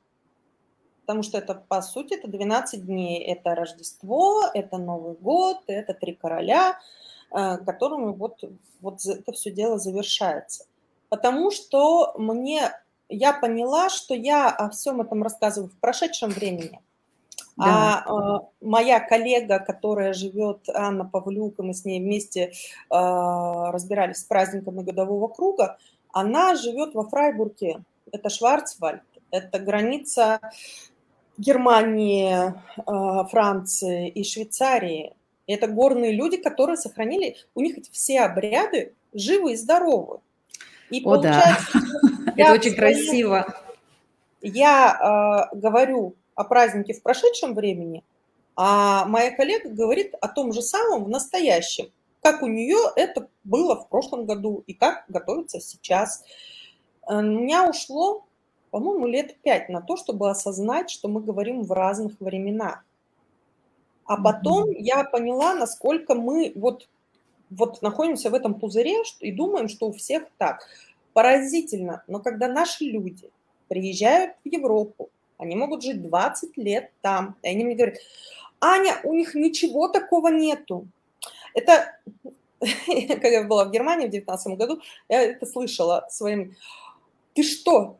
Потому 1.02 1.22
что 1.22 1.38
это, 1.38 1.54
по 1.54 1.82
сути, 1.82 2.14
это 2.14 2.28
12 2.28 2.86
дней. 2.86 3.22
Это 3.24 3.54
Рождество, 3.54 4.44
это 4.54 4.78
Новый 4.78 5.14
год, 5.14 5.58
это 5.66 5.94
Три 5.94 6.14
короля, 6.14 6.78
а, 7.30 7.58
которыми 7.58 8.12
вот, 8.12 8.42
вот 8.80 9.04
это 9.04 9.32
все 9.32 9.50
дело 9.50 9.78
завершается. 9.78 10.66
Потому 11.08 11.50
что 11.50 12.14
мне, 12.16 12.72
я 13.08 13.32
поняла, 13.32 13.90
что 13.90 14.14
я 14.14 14.48
о 14.48 14.70
всем 14.70 15.00
этом 15.00 15.22
рассказываю 15.22 15.70
в 15.70 15.78
прошедшем 15.78 16.30
времени– 16.30 16.80
да. 17.56 18.04
А, 18.06 18.36
а 18.36 18.48
моя 18.60 19.00
коллега, 19.00 19.58
которая 19.58 20.12
живет, 20.14 20.68
Анна 20.72 21.04
Павлюк, 21.04 21.58
мы 21.58 21.74
с 21.74 21.84
ней 21.84 22.00
вместе 22.00 22.52
а, 22.88 23.70
разбирались 23.72 24.18
с 24.18 24.24
праздниками 24.24 24.82
годового 24.82 25.28
круга, 25.28 25.78
она 26.12 26.56
живет 26.56 26.94
во 26.94 27.08
Фрайбурге, 27.08 27.82
это 28.10 28.30
Шварцвальд, 28.30 29.02
это 29.30 29.58
граница 29.58 30.40
Германии, 31.36 32.54
а, 32.86 33.24
Франции 33.24 34.08
и 34.08 34.24
Швейцарии. 34.24 35.14
это 35.46 35.66
горные 35.66 36.12
люди, 36.12 36.36
которые 36.38 36.76
сохранили, 36.76 37.36
у 37.54 37.60
них 37.60 37.76
все 37.90 38.20
обряды 38.20 38.94
живы 39.12 39.52
и 39.52 39.56
здоровы. 39.56 40.20
И 40.88 41.02
О, 41.04 41.16
да. 41.16 41.58
Это 42.36 42.52
очень 42.52 42.74
красиво. 42.74 43.46
Я 44.42 45.48
э, 45.52 45.56
говорю 45.56 46.16
о 46.34 46.44
празднике 46.44 46.94
в 46.94 47.02
прошедшем 47.02 47.54
времени, 47.54 48.04
а 48.56 49.04
моя 49.06 49.30
коллега 49.34 49.70
говорит 49.70 50.14
о 50.20 50.28
том 50.28 50.52
же 50.52 50.62
самом 50.62 51.04
в 51.04 51.08
настоящем, 51.08 51.90
как 52.22 52.42
у 52.42 52.46
нее 52.46 52.78
это 52.96 53.28
было 53.44 53.76
в 53.76 53.88
прошлом 53.88 54.26
году 54.26 54.62
и 54.66 54.74
как 54.74 55.04
готовится 55.08 55.60
сейчас. 55.60 56.24
Э, 57.08 57.18
у 57.18 57.22
меня 57.22 57.68
ушло, 57.68 58.26
по-моему, 58.70 59.06
лет 59.06 59.36
пять 59.42 59.68
на 59.68 59.80
то, 59.80 59.96
чтобы 59.96 60.30
осознать, 60.30 60.90
что 60.90 61.08
мы 61.08 61.22
говорим 61.22 61.62
в 61.62 61.72
разных 61.72 62.20
временах. 62.20 62.84
А 64.04 64.20
потом 64.20 64.70
я 64.70 65.04
поняла, 65.04 65.54
насколько 65.54 66.14
мы 66.14 66.52
вот 66.54 66.88
вот 67.56 67.82
находимся 67.82 68.30
в 68.30 68.34
этом 68.34 68.54
пузыре 68.54 69.02
и 69.20 69.30
думаем, 69.30 69.68
что 69.68 69.88
у 69.88 69.92
всех 69.92 70.24
так. 70.38 70.66
Поразительно, 71.12 72.02
но 72.06 72.20
когда 72.20 72.48
наши 72.48 72.84
люди 72.84 73.30
приезжают 73.68 74.32
в 74.44 74.48
Европу, 74.48 75.10
они 75.42 75.56
могут 75.56 75.82
жить 75.82 76.02
20 76.02 76.56
лет 76.56 76.92
там, 77.02 77.36
и 77.42 77.48
они 77.48 77.64
мне 77.64 77.74
говорят, 77.74 77.98
Аня, 78.60 79.00
у 79.04 79.12
них 79.12 79.34
ничего 79.34 79.88
такого 79.88 80.28
нету. 80.28 80.86
Это, 81.54 81.98
когда 82.60 83.28
я 83.28 83.44
была 83.44 83.64
в 83.64 83.72
Германии 83.72 84.06
в 84.06 84.10
2019 84.10 84.58
году, 84.58 84.80
я 85.08 85.22
это 85.22 85.44
слышала 85.46 86.06
своим, 86.08 86.54
ты 87.34 87.42
что, 87.42 87.98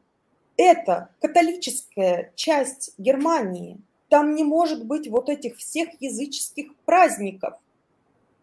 это 0.56 1.08
католическая 1.20 2.32
часть 2.36 2.94
Германии, 2.98 3.78
там 4.08 4.34
не 4.34 4.44
может 4.44 4.86
быть 4.86 5.08
вот 5.08 5.28
этих 5.28 5.56
всех 5.56 5.88
языческих 6.00 6.74
праздников. 6.84 7.54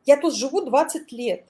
Я 0.06 0.18
тут 0.18 0.36
живу 0.36 0.62
20 0.66 1.12
лет. 1.12 1.46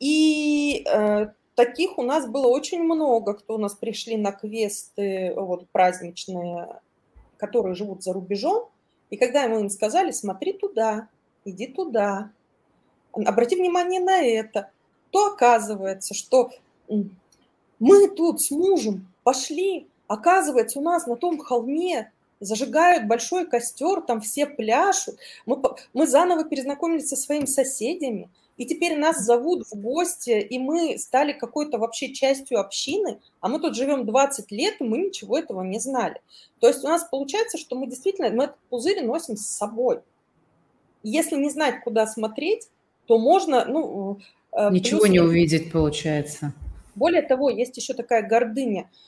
И 0.00 0.84
э, 0.90 1.28
таких 1.54 1.98
у 1.98 2.02
нас 2.02 2.26
было 2.26 2.48
очень 2.48 2.82
много, 2.82 3.34
кто 3.34 3.54
у 3.54 3.58
нас 3.58 3.74
пришли 3.74 4.16
на 4.16 4.32
квесты 4.32 5.32
вот, 5.36 5.68
праздничные, 5.70 6.80
которые 7.36 7.74
живут 7.74 8.02
за 8.02 8.12
рубежом. 8.12 8.68
И 9.10 9.16
когда 9.16 9.48
мы 9.48 9.60
им 9.60 9.70
сказали, 9.70 10.12
смотри 10.12 10.52
туда, 10.52 11.08
иди 11.44 11.66
туда, 11.66 12.30
обрати 13.12 13.56
внимание 13.56 14.00
на 14.00 14.22
это, 14.22 14.70
то 15.10 15.32
оказывается, 15.32 16.14
что 16.14 16.50
мы 17.78 18.08
тут 18.08 18.40
с 18.40 18.50
мужем 18.50 19.08
пошли, 19.24 19.88
оказывается, 20.06 20.78
у 20.78 20.82
нас 20.82 21.06
на 21.06 21.16
том 21.16 21.38
холме 21.38 22.12
зажигают 22.40 23.06
большой 23.06 23.46
костер, 23.46 24.00
там 24.00 24.20
все 24.20 24.46
пляшут. 24.46 25.16
Мы, 25.46 25.60
мы 25.92 26.06
заново 26.06 26.44
перезнакомились 26.44 27.08
со 27.08 27.16
своими 27.16 27.46
соседями, 27.46 28.30
и 28.60 28.66
теперь 28.66 28.98
нас 28.98 29.24
зовут 29.24 29.66
в 29.70 29.74
гости, 29.74 30.38
и 30.38 30.58
мы 30.58 30.98
стали 30.98 31.32
какой-то 31.32 31.78
вообще 31.78 32.12
частью 32.12 32.60
общины, 32.60 33.18
а 33.40 33.48
мы 33.48 33.58
тут 33.58 33.74
живем 33.74 34.04
20 34.04 34.52
лет, 34.52 34.74
и 34.80 34.84
мы 34.84 34.98
ничего 34.98 35.38
этого 35.38 35.62
не 35.62 35.78
знали. 35.78 36.20
То 36.58 36.68
есть 36.68 36.84
у 36.84 36.88
нас 36.88 37.04
получается, 37.04 37.56
что 37.56 37.74
мы 37.74 37.86
действительно, 37.86 38.28
мы 38.28 38.44
этот 38.44 38.58
пузырь 38.68 39.02
носим 39.02 39.38
с 39.38 39.46
собой. 39.46 40.00
Если 41.02 41.36
не 41.36 41.48
знать, 41.48 41.82
куда 41.82 42.06
смотреть, 42.06 42.68
то 43.06 43.18
можно, 43.18 43.64
ну... 43.64 44.18
Э, 44.52 44.70
ничего 44.70 45.00
плюс, 45.00 45.10
не 45.10 45.20
увидеть, 45.20 45.72
получается. 45.72 46.52
Более 46.94 47.22
того, 47.22 47.48
есть 47.48 47.78
еще 47.78 47.94
такая 47.94 48.22
гордыня– 48.28 48.90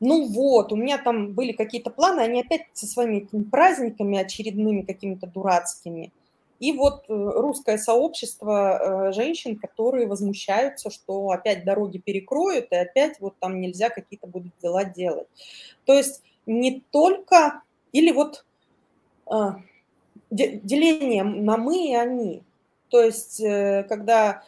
ну 0.00 0.26
вот, 0.26 0.72
у 0.72 0.76
меня 0.76 0.98
там 0.98 1.32
были 1.32 1.52
какие-то 1.52 1.90
планы, 1.90 2.20
они 2.20 2.40
опять 2.40 2.66
со 2.72 2.86
своими 2.86 3.26
праздниками 3.50 4.18
очередными 4.18 4.82
какими-то 4.82 5.26
дурацкими. 5.26 6.12
И 6.60 6.72
вот 6.72 7.04
э, 7.08 7.12
русское 7.12 7.78
сообщество 7.78 9.08
э, 9.08 9.12
женщин, 9.12 9.56
которые 9.56 10.06
возмущаются, 10.06 10.90
что 10.90 11.30
опять 11.30 11.64
дороги 11.64 11.98
перекроют, 11.98 12.68
и 12.70 12.76
опять 12.76 13.20
вот 13.20 13.34
там 13.40 13.60
нельзя 13.60 13.90
какие-то 13.90 14.26
будут 14.26 14.52
дела 14.62 14.84
делать. 14.84 15.26
То 15.84 15.94
есть 15.94 16.22
не 16.46 16.82
только, 16.90 17.62
или 17.92 18.12
вот 18.12 18.44
э, 19.30 19.34
деление 20.30 21.24
на 21.24 21.56
мы 21.56 21.88
и 21.88 21.94
они. 21.94 22.42
То 22.88 23.02
есть 23.02 23.40
когда 23.88 24.44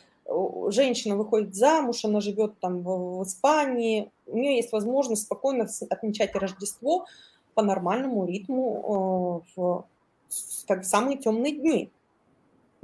женщина 0.69 1.17
выходит 1.17 1.55
замуж, 1.55 2.05
она 2.05 2.21
живет 2.21 2.59
там 2.61 2.83
в, 2.83 3.23
Испании, 3.25 4.11
у 4.27 4.37
нее 4.37 4.57
есть 4.57 4.73
возможность 4.73 5.23
спокойно 5.23 5.67
отмечать 5.91 6.35
Рождество 6.35 7.07
по 7.55 7.63
нормальному 7.63 8.27
ритму 8.27 9.45
в 9.57 9.85
как 10.67 10.83
в 10.83 10.87
самые 10.87 11.19
темные 11.19 11.53
дни. 11.53 11.91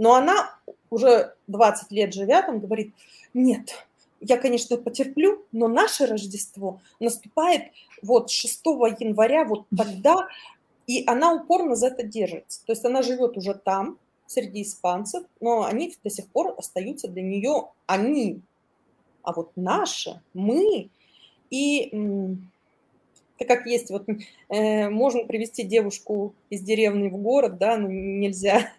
Но 0.03 0.17
она 0.17 0.59
уже 0.91 1.33
20 1.47 1.93
лет 1.93 2.13
живя 2.13 2.43
там 2.43 2.59
говорит, 2.59 2.93
нет, 3.35 3.87
я, 4.19 4.37
конечно, 4.37 4.77
потерплю, 4.77 5.45
но 5.53 5.69
наше 5.69 6.07
Рождество 6.07 6.81
наступает 6.99 7.71
вот 8.03 8.29
6 8.29 8.63
января, 8.99 9.45
вот 9.45 9.65
тогда, 9.77 10.27
и 10.89 11.05
она 11.07 11.33
упорно 11.33 11.77
за 11.77 11.87
это 11.87 12.03
держится. 12.03 12.67
То 12.67 12.73
есть 12.73 12.85
она 12.85 13.03
живет 13.03 13.37
уже 13.37 13.55
там, 13.55 13.97
среди 14.27 14.63
испанцев, 14.63 15.23
но 15.41 15.67
они 15.67 15.95
до 16.03 16.11
сих 16.11 16.27
пор 16.27 16.57
остаются 16.59 17.07
для 17.07 17.23
нее 17.23 17.69
они. 17.87 18.41
А 19.23 19.33
вот 19.33 19.53
наши, 19.55 20.21
мы, 20.35 20.91
и 21.51 22.37
так 23.39 23.47
как 23.47 23.67
есть, 23.67 23.91
вот 23.91 24.09
э, 24.49 24.89
можно 24.89 25.25
привести 25.25 25.63
девушку 25.63 26.35
из 26.51 26.61
деревни 26.63 27.09
в 27.09 27.17
город, 27.19 27.59
да, 27.59 27.77
но 27.77 27.87
нельзя 27.89 28.73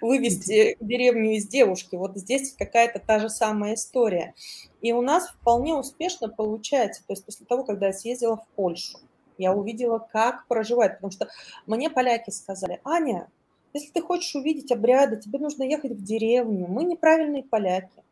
вывести 0.00 0.76
деревню 0.80 1.32
из 1.36 1.46
девушки. 1.46 1.96
Вот 1.96 2.16
здесь 2.16 2.54
какая-то 2.56 2.98
та 2.98 3.18
же 3.18 3.28
самая 3.28 3.74
история. 3.74 4.34
И 4.80 4.92
у 4.92 5.02
нас 5.02 5.28
вполне 5.28 5.74
успешно 5.74 6.28
получается. 6.28 7.02
То 7.06 7.12
есть 7.12 7.24
после 7.24 7.46
того, 7.46 7.64
когда 7.64 7.88
я 7.88 7.92
съездила 7.92 8.36
в 8.36 8.46
Польшу, 8.54 8.98
я 9.38 9.52
увидела, 9.52 9.98
как 9.98 10.46
проживать. 10.46 10.94
Потому 10.94 11.10
что 11.10 11.28
мне 11.66 11.90
поляки 11.90 12.30
сказали, 12.30 12.80
Аня, 12.84 13.28
если 13.72 13.90
ты 13.90 14.00
хочешь 14.00 14.34
увидеть 14.34 14.72
обряды, 14.72 15.16
тебе 15.16 15.38
нужно 15.38 15.62
ехать 15.62 15.92
в 15.92 16.02
деревню. 16.02 16.66
Мы 16.66 16.84
неправильные 16.84 17.42
поляки. 17.42 18.02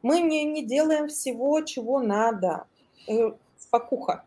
Мы 0.00 0.20
не, 0.20 0.44
не 0.44 0.64
делаем 0.64 1.08
всего, 1.08 1.60
чего 1.60 2.00
надо. 2.00 2.66
Э, 3.06 3.32
спокуха. 3.58 4.24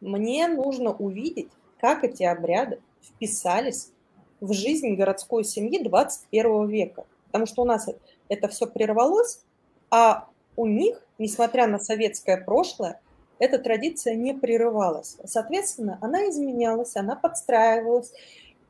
Мне 0.00 0.46
нужно 0.48 0.92
увидеть, 0.92 1.48
как 1.78 2.04
эти 2.04 2.22
обряды 2.22 2.80
вписались 3.02 3.92
в 4.40 4.52
жизнь 4.52 4.94
городской 4.94 5.44
семьи 5.44 5.82
21 5.82 6.66
века. 6.66 7.04
Потому 7.26 7.46
что 7.46 7.62
у 7.62 7.64
нас 7.64 7.88
это 8.28 8.48
все 8.48 8.66
прервалось, 8.66 9.42
а 9.90 10.28
у 10.56 10.66
них, 10.66 11.02
несмотря 11.18 11.66
на 11.66 11.78
советское 11.78 12.36
прошлое, 12.36 13.00
эта 13.38 13.58
традиция 13.58 14.14
не 14.14 14.34
прерывалась. 14.34 15.16
Соответственно, 15.24 15.98
она 16.02 16.28
изменялась, 16.28 16.96
она 16.96 17.16
подстраивалась. 17.16 18.12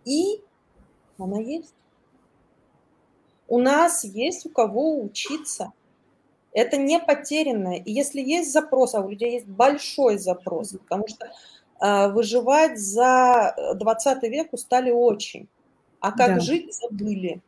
И 0.05 0.43
она 1.18 1.41
есть. 1.41 1.75
У 3.49 3.59
нас 3.59 4.05
есть 4.05 4.47
у 4.47 4.49
кого 4.49 5.01
учиться. 5.03 5.73
Это 6.53 6.77
не 6.77 7.01
потерянное. 7.01 7.77
И 7.79 7.93
если 7.93 8.21
есть 8.21 8.53
запрос, 8.53 8.95
а 8.95 9.01
у 9.01 9.09
людей 9.09 9.33
есть 9.33 9.47
большой 9.47 10.18
запрос, 10.18 10.71
потому 10.73 11.07
что 11.09 11.27
э, 11.81 12.12
выживать 12.12 12.79
за 12.79 13.55
20 13.75 14.23
век 14.25 14.53
устали 14.53 14.91
очень. 14.91 15.49
А 16.01 16.13
как 16.13 16.35
да. 16.35 16.41
жить, 16.41 16.75
забыли. 16.75 17.41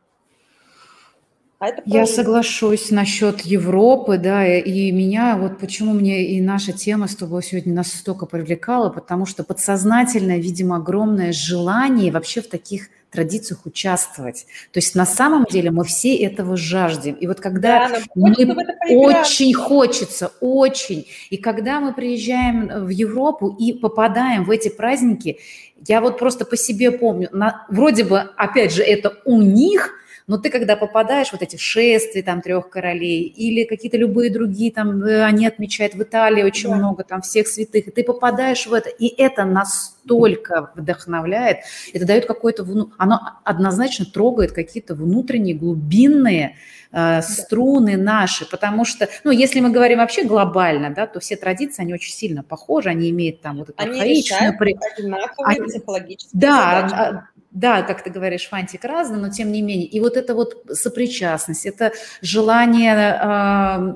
А 1.59 1.67
это 1.69 1.81
Я 1.85 2.05
соглашусь 2.05 2.91
насчет 2.91 3.41
Европы, 3.41 4.17
да, 4.17 4.45
и 4.45 4.91
меня, 4.91 5.37
вот 5.37 5.59
почему 5.59 5.93
мне 5.93 6.25
и 6.25 6.41
наша 6.41 6.73
тема 6.73 7.07
с 7.07 7.15
тобой 7.15 7.41
сегодня 7.41 7.73
настолько 7.73 8.25
привлекала, 8.25 8.89
потому 8.89 9.25
что 9.25 9.43
подсознательное, 9.43 10.39
видимо, 10.39 10.75
огромное 10.77 11.31
желание 11.31 12.11
вообще 12.11 12.41
в 12.41 12.47
таких 12.47 12.89
традициях 13.13 13.65
участвовать. 13.65 14.45
То 14.71 14.79
есть 14.79 14.95
на 14.95 15.05
самом 15.05 15.45
деле 15.45 15.71
мы 15.71 15.85
все 15.85 16.17
этого 16.17 16.57
жаждем. 16.57 17.13
И 17.13 17.27
вот 17.27 17.39
когда 17.39 17.87
да, 17.87 17.99
мы 18.15 18.33
очень 18.89 19.53
хочется, 19.53 20.31
очень, 20.41 21.07
и 21.29 21.37
когда 21.37 21.79
мы 21.79 21.93
приезжаем 21.93 22.85
в 22.85 22.89
Европу 22.89 23.55
и 23.57 23.71
попадаем 23.71 24.43
в 24.43 24.51
эти 24.51 24.69
праздники, 24.69 25.39
я 25.87 26.01
вот 26.01 26.17
просто 26.17 26.43
по 26.43 26.57
себе 26.57 26.91
помню, 26.91 27.29
на, 27.31 27.65
вроде 27.69 28.03
бы, 28.03 28.19
опять 28.19 28.73
же, 28.73 28.83
это 28.83 29.13
у 29.23 29.41
них– 29.41 29.91
но 30.27 30.37
ты, 30.37 30.49
когда 30.49 30.75
попадаешь 30.75 31.31
вот 31.31 31.41
эти 31.41 31.57
шествия 31.57 32.23
там 32.23 32.41
трех 32.41 32.69
королей 32.69 33.23
или 33.23 33.65
какие-то 33.65 33.97
любые 33.97 34.31
другие 34.31 34.71
там, 34.71 35.03
э, 35.03 35.23
они 35.23 35.45
отмечают 35.45 35.95
в 35.95 36.03
Италии 36.03 36.43
очень 36.43 36.69
да. 36.69 36.75
много 36.75 37.03
там 37.03 37.21
всех 37.21 37.47
святых, 37.47 37.87
и 37.87 37.91
ты 37.91 38.03
попадаешь 38.03 38.65
в 38.65 38.73
это, 38.73 38.89
и 38.89 39.07
это 39.21 39.43
настолько 39.43 40.71
вдохновляет, 40.75 41.59
это 41.93 42.05
дает 42.05 42.25
какое-то, 42.25 42.65
оно 42.97 43.19
однозначно 43.43 44.05
трогает 44.05 44.51
какие-то 44.51 44.95
внутренние 44.95 45.55
глубинные 45.55 46.55
струны 47.21 47.97
наши, 47.97 48.49
потому 48.49 48.85
что, 48.85 49.09
ну, 49.23 49.31
если 49.31 49.59
мы 49.59 49.71
говорим 49.71 49.97
вообще 49.97 50.23
глобально, 50.23 50.93
да, 50.93 51.07
то 51.07 51.19
все 51.19 51.35
традиции, 51.35 51.81
они 51.81 51.93
очень 51.93 52.13
сильно 52.13 52.43
похожи, 52.43 52.89
они 52.89 53.09
имеют 53.09 53.41
там 53.41 53.57
вот 53.57 53.69
эту 53.69 53.81
они 53.81 53.99
архаичную... 53.99 54.57
Одинаковые 54.97 55.57
они... 55.57 55.67
психологические 55.67 56.39
Да, 56.39 56.87
задачи. 56.87 56.93
А, 56.95 57.27
да, 57.51 57.81
как 57.83 58.03
ты 58.03 58.09
говоришь, 58.09 58.47
фантик 58.47 58.83
разный, 58.83 59.19
но 59.19 59.29
тем 59.29 59.51
не 59.51 59.61
менее. 59.61 59.87
И 59.87 59.99
вот 59.99 60.17
это 60.17 60.33
вот 60.33 60.65
сопричастность, 60.71 61.65
это 61.65 61.91
желание 62.21 63.19
э, 63.21 63.93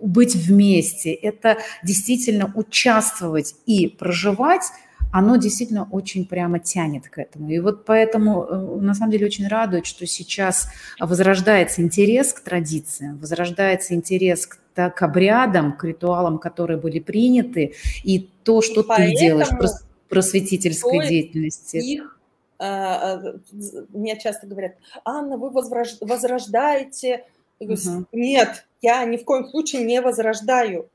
быть 0.00 0.34
вместе, 0.34 1.12
это 1.12 1.58
действительно 1.82 2.52
участвовать 2.54 3.54
и 3.66 3.88
проживать, 3.88 4.64
оно 5.12 5.36
действительно 5.36 5.88
очень 5.90 6.26
прямо 6.26 6.58
тянет 6.58 7.08
к 7.08 7.18
этому. 7.18 7.50
И 7.50 7.58
вот 7.58 7.84
поэтому 7.84 8.44
э, 8.44 8.80
на 8.80 8.94
самом 8.94 9.12
деле 9.12 9.26
очень 9.26 9.48
радует, 9.48 9.86
что 9.86 10.06
сейчас 10.06 10.68
возрождается 10.98 11.82
интерес 11.82 12.32
к 12.32 12.40
традициям, 12.40 13.18
возрождается 13.18 13.94
интерес 13.94 14.46
к, 14.46 14.58
к 14.74 15.02
обрядам, 15.02 15.76
к 15.76 15.84
ритуалам, 15.84 16.38
которые 16.38 16.78
были 16.78 16.98
приняты, 16.98 17.74
и 18.04 18.28
то, 18.44 18.62
что 18.62 18.82
и 18.82 18.96
ты 18.96 19.16
делаешь 19.16 19.48
просветительской 20.08 21.06
деятельности. 21.06 21.76
Их 21.76 22.18
а, 22.60 23.14
а, 23.14 23.34
мне 23.90 24.18
часто 24.18 24.46
говорят, 24.46 24.72
Анна, 25.04 25.36
вы 25.36 25.50
возрождаете 25.50 27.24
Угу. 27.60 28.06
Нет, 28.12 28.66
я 28.80 29.04
ни 29.04 29.16
в 29.16 29.24
коем 29.24 29.48
случае 29.48 29.82
не 29.82 30.00
возрождаю. 30.00 30.88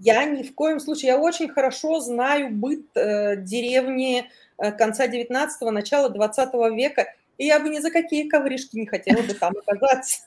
Я 0.00 0.24
ни 0.24 0.42
в 0.42 0.54
коем 0.54 0.80
случае, 0.80 1.08
я 1.08 1.18
очень 1.18 1.48
хорошо 1.48 2.00
знаю 2.00 2.50
быт 2.50 2.86
э, 2.94 3.36
деревни 3.36 4.30
э, 4.58 4.72
конца 4.72 5.06
19-го, 5.06 5.70
начала 5.70 6.08
20 6.08 6.54
века, 6.74 7.12
и 7.36 7.46
я 7.46 7.58
бы 7.60 7.68
ни 7.68 7.78
за 7.78 7.90
какие 7.90 8.28
ковришки 8.28 8.76
не 8.76 8.86
хотела 8.86 9.22
бы 9.22 9.34
там 9.34 9.54
оказаться. 9.66 10.22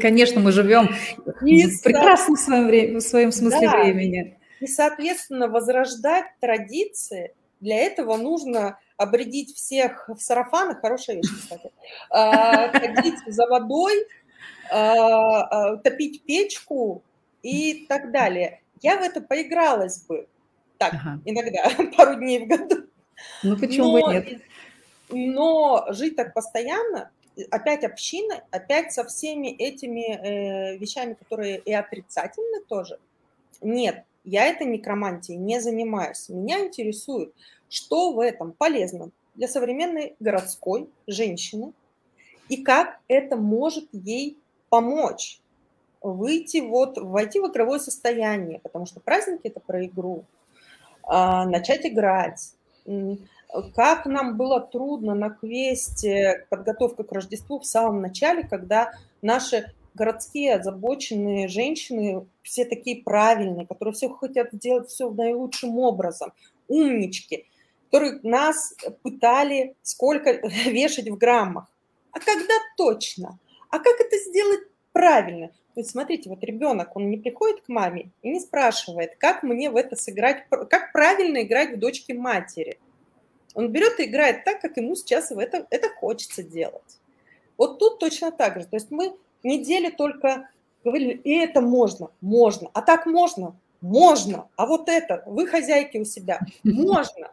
Конечно, 0.00 0.40
мы 0.40 0.52
живем 0.52 0.88
в 1.24 1.82
прекрасном 1.82 2.36
своем, 2.36 2.66
время, 2.66 2.98
в 2.98 3.02
своем 3.02 3.32
смысле 3.32 3.68
да. 3.68 3.82
времени. 3.82 4.38
И, 4.60 4.66
соответственно, 4.66 5.48
возрождать 5.48 6.26
традиции, 6.40 7.32
для 7.60 7.76
этого 7.76 8.16
нужно 8.16 8.78
обредить 8.96 9.56
всех 9.56 10.08
в 10.08 10.20
сарафанах, 10.20 10.80
хорошая 10.80 11.16
вещь, 11.16 11.30
кстати, 11.40 11.70
а, 12.10 12.68
ходить 12.68 13.18
за 13.26 13.46
водой, 13.46 14.06
а, 14.70 15.42
а, 15.42 15.76
топить 15.78 16.22
печку 16.24 17.02
и 17.42 17.86
так 17.88 18.12
далее. 18.12 18.59
Я 18.80 18.98
в 18.98 19.02
это 19.02 19.20
поигралась 19.20 20.04
бы. 20.04 20.28
Так, 20.78 20.94
ага. 20.94 21.20
иногда, 21.24 21.70
пару 21.96 22.14
дней 22.16 22.44
в 22.44 22.48
году. 22.48 22.86
Ну, 23.42 23.56
почему 23.58 23.98
но, 23.98 24.06
бы 24.06 24.12
нет? 24.12 24.42
Но 25.10 25.86
жить 25.90 26.16
так 26.16 26.32
постоянно, 26.32 27.10
опять 27.50 27.84
община, 27.84 28.42
опять 28.50 28.92
со 28.92 29.04
всеми 29.04 29.48
этими 29.48 30.14
э, 30.14 30.76
вещами, 30.78 31.14
которые 31.14 31.58
и 31.58 31.72
отрицательны 31.72 32.62
тоже. 32.66 32.98
Нет, 33.60 34.04
я 34.24 34.46
этой 34.46 34.66
некромантией 34.66 35.38
не 35.38 35.60
занимаюсь. 35.60 36.28
Меня 36.28 36.60
интересует, 36.60 37.34
что 37.68 38.12
в 38.12 38.20
этом 38.20 38.52
полезно 38.52 39.10
для 39.34 39.48
современной 39.48 40.16
городской 40.20 40.88
женщины 41.06 41.72
и 42.48 42.62
как 42.62 43.00
это 43.08 43.36
может 43.36 43.88
ей 43.92 44.38
помочь 44.68 45.40
выйти 46.00 46.58
вот, 46.58 46.98
войти 46.98 47.40
в 47.40 47.50
игровое 47.50 47.80
состояние, 47.80 48.60
потому 48.60 48.86
что 48.86 49.00
праздники– 49.00 49.42
это 49.44 49.60
про 49.60 49.84
игру, 49.84 50.24
а, 51.02 51.44
начать 51.46 51.86
играть. 51.86 52.54
Как 53.74 54.06
нам 54.06 54.36
было 54.36 54.60
трудно 54.60 55.14
на 55.14 55.30
квесте 55.30 56.46
подготовка 56.50 57.02
к 57.02 57.12
Рождеству 57.12 57.58
в 57.58 57.66
самом 57.66 58.00
начале, 58.00 58.44
когда 58.44 58.92
наши 59.22 59.72
городские 59.94 60.54
озабоченные 60.54 61.48
женщины, 61.48 62.26
все 62.42 62.64
такие 62.64 63.02
правильные, 63.02 63.66
которые 63.66 63.92
все 63.92 64.08
хотят 64.08 64.52
сделать 64.52 64.88
все 64.88 65.10
наилучшим 65.10 65.78
образом, 65.78 66.32
умнички, 66.68 67.46
которые 67.86 68.20
нас 68.22 68.74
пытали 69.02 69.74
сколько 69.82 70.32
вешать 70.66 71.08
в 71.08 71.16
граммах. 71.16 71.66
А 72.12 72.20
когда 72.20 72.54
точно? 72.76 73.38
А 73.68 73.78
как 73.78 74.00
это 74.00 74.16
сделать 74.16 74.60
правильно? 74.92 75.50
То 75.74 75.80
есть, 75.80 75.90
смотрите, 75.90 76.28
вот 76.28 76.42
ребенок, 76.42 76.96
он 76.96 77.10
не 77.10 77.16
приходит 77.16 77.60
к 77.60 77.68
маме 77.68 78.10
и 78.22 78.30
не 78.30 78.40
спрашивает, 78.40 79.16
как 79.18 79.42
мне 79.42 79.70
в 79.70 79.76
это 79.76 79.94
сыграть, 79.94 80.44
как 80.48 80.92
правильно 80.92 81.42
играть 81.42 81.76
в 81.76 81.78
дочке 81.78 82.12
матери. 82.14 82.78
Он 83.54 83.70
берет 83.70 84.00
и 84.00 84.04
играет 84.04 84.44
так, 84.44 84.60
как 84.60 84.76
ему 84.76 84.96
сейчас 84.96 85.30
в 85.30 85.38
это, 85.38 85.66
это 85.70 85.88
хочется 85.88 86.42
делать. 86.42 86.98
Вот 87.56 87.78
тут 87.78 87.98
точно 87.98 88.32
так 88.32 88.60
же. 88.60 88.66
То 88.66 88.76
есть 88.76 88.90
мы 88.90 89.14
недели 89.42 89.90
только 89.90 90.48
говорили, 90.84 91.12
и 91.12 91.34
это 91.34 91.60
можно, 91.60 92.10
можно, 92.20 92.70
а 92.72 92.82
так 92.82 93.06
можно, 93.06 93.56
можно, 93.80 94.48
а 94.56 94.66
вот 94.66 94.88
это, 94.88 95.22
вы 95.26 95.46
хозяйки 95.46 95.98
у 95.98 96.04
себя, 96.04 96.40
можно. 96.64 97.32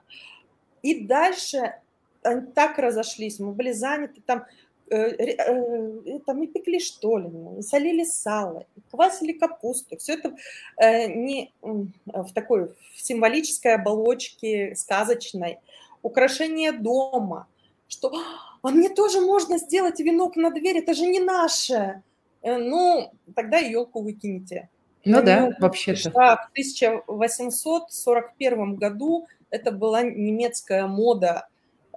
И 0.81 1.05
дальше 1.05 1.75
они 2.23 2.51
так 2.51 2.77
разошлись, 2.77 3.39
мы 3.39 3.51
были 3.51 3.71
заняты 3.71 4.21
там, 4.25 4.45
там 4.89 6.43
и 6.43 6.47
пекли 6.47 6.79
штолины, 6.79 7.59
и 7.59 7.61
солили 7.61 8.03
сало, 8.03 8.65
и 8.75 8.81
квасили 8.89 9.33
капусту. 9.33 9.97
Все 9.97 10.13
это 10.13 10.35
э, 10.77 11.07
не 11.07 11.53
в 11.61 12.33
такой 12.33 12.73
в 12.95 13.01
символической 13.01 13.75
оболочке 13.75 14.75
сказочной. 14.75 15.59
Украшение 16.01 16.71
дома, 16.71 17.47
что 17.88 18.11
а 18.61 18.69
мне 18.69 18.89
тоже 18.89 19.21
можно 19.21 19.57
сделать 19.57 19.99
венок 19.99 20.35
на 20.35 20.51
дверь, 20.51 20.77
это 20.77 20.93
же 20.93 21.05
не 21.05 21.19
наше. 21.19 22.03
Э, 22.41 22.57
ну, 22.57 23.11
тогда 23.35 23.57
елку 23.57 24.01
выкинете. 24.01 24.69
Ну 25.05 25.23
да, 25.23 25.55
вообще-то. 25.59 26.11
В 26.11 26.49
1841 26.51 28.75
году 28.75 29.27
это 29.49 29.71
была 29.71 30.03
немецкая 30.03 30.85
мода. 30.88 31.47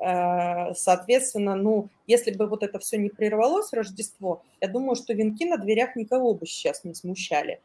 Э, 0.01 0.75
соответственно, 0.75 1.55
ну, 1.55 1.89
если 2.07 2.33
бы 2.33 2.47
вот 2.47 2.63
это 2.63 2.79
все 2.79 2.97
не 2.97 3.11
прервалось, 3.11 3.73
Рождество, 3.73 4.43
я 4.61 4.69
думаю, 4.69 4.97
что 4.97 5.13
венки 5.13 5.45
на 5.45 5.59
дверях 5.59 5.97
никого 5.97 6.35
бы 6.35 6.47
сейчас 6.47 6.85
не 6.85 6.95
смущали. 6.95 7.61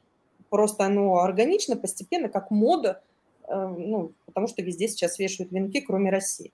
Просто 0.49 0.86
оно 0.86 1.19
органично, 1.19 1.75
постепенно, 1.75 2.29
как 2.29 2.51
мода, 2.51 3.01
э, 3.47 3.55
ну, 3.55 4.11
потому 4.25 4.47
что 4.47 4.61
везде 4.61 4.88
сейчас 4.88 5.17
вешают 5.17 5.51
венки, 5.51 5.79
кроме 5.79 6.09
России. 6.11 6.51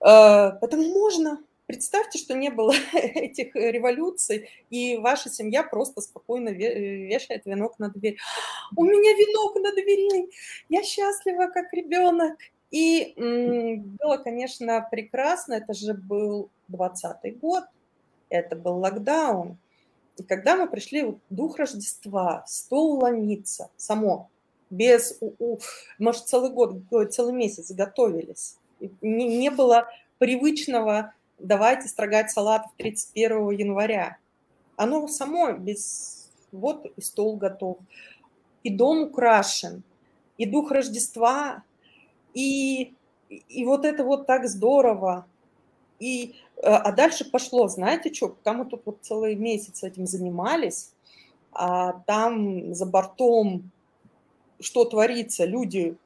Поэтому 0.00 0.82
можно, 0.82 1.38
Представьте, 1.66 2.18
что 2.18 2.34
не 2.34 2.50
было 2.50 2.74
этих 2.92 3.54
революций, 3.54 4.50
и 4.68 4.98
ваша 4.98 5.30
семья 5.30 5.62
просто 5.62 6.02
спокойно 6.02 6.50
вешает 6.50 7.46
венок 7.46 7.78
на 7.78 7.88
дверь. 7.88 8.18
У 8.76 8.84
меня 8.84 9.12
венок 9.14 9.56
на 9.56 9.72
двери, 9.72 10.28
я 10.68 10.82
счастлива, 10.82 11.46
как 11.46 11.72
ребенок. 11.72 12.36
И 12.70 13.14
было, 13.16 14.16
конечно, 14.16 14.86
прекрасно, 14.90 15.54
это 15.54 15.74
же 15.74 15.94
был 15.94 16.50
20 16.68 17.38
год, 17.38 17.64
это 18.28 18.56
был 18.56 18.78
локдаун. 18.78 19.58
И 20.16 20.22
когда 20.22 20.56
мы 20.56 20.68
пришли 20.68 21.04
в 21.04 21.18
дух 21.30 21.58
Рождества, 21.58 22.44
стол 22.46 23.00
ломиться 23.00 23.70
само, 23.76 24.28
без, 24.70 25.20
может, 25.98 26.26
целый 26.26 26.50
год, 26.50 26.82
целый 27.12 27.32
месяц 27.32 27.70
готовились. 27.70 28.56
Не, 29.00 29.38
не 29.38 29.50
было 29.50 29.88
привычного 30.18 31.12
давайте 31.38 31.88
строгать 31.88 32.30
салат 32.30 32.66
31 32.76 33.50
января. 33.50 34.18
Оно 34.76 35.06
само 35.08 35.52
без... 35.52 36.30
Вот 36.52 36.86
и 36.96 37.00
стол 37.00 37.36
готов, 37.36 37.78
и 38.62 38.70
дом 38.70 39.08
украшен, 39.08 39.82
и 40.38 40.46
дух 40.46 40.70
Рождества, 40.70 41.64
и, 42.34 42.94
и 43.28 43.64
вот 43.64 43.84
это 43.84 44.04
вот 44.04 44.26
так 44.26 44.46
здорово. 44.48 45.26
И, 46.00 46.34
э, 46.56 46.60
а 46.62 46.92
дальше 46.92 47.24
пошло, 47.24 47.68
знаете 47.68 48.12
что, 48.12 48.28
пока 48.28 48.52
мы 48.52 48.66
тут 48.66 48.82
вот 48.84 48.98
целый 49.02 49.36
месяц 49.36 49.82
этим 49.82 50.06
занимались, 50.06 50.92
а 51.52 51.92
там 52.06 52.74
за 52.74 52.86
бортом 52.86 53.70
что 54.60 54.84
творится, 54.84 55.44
люди 55.44 55.96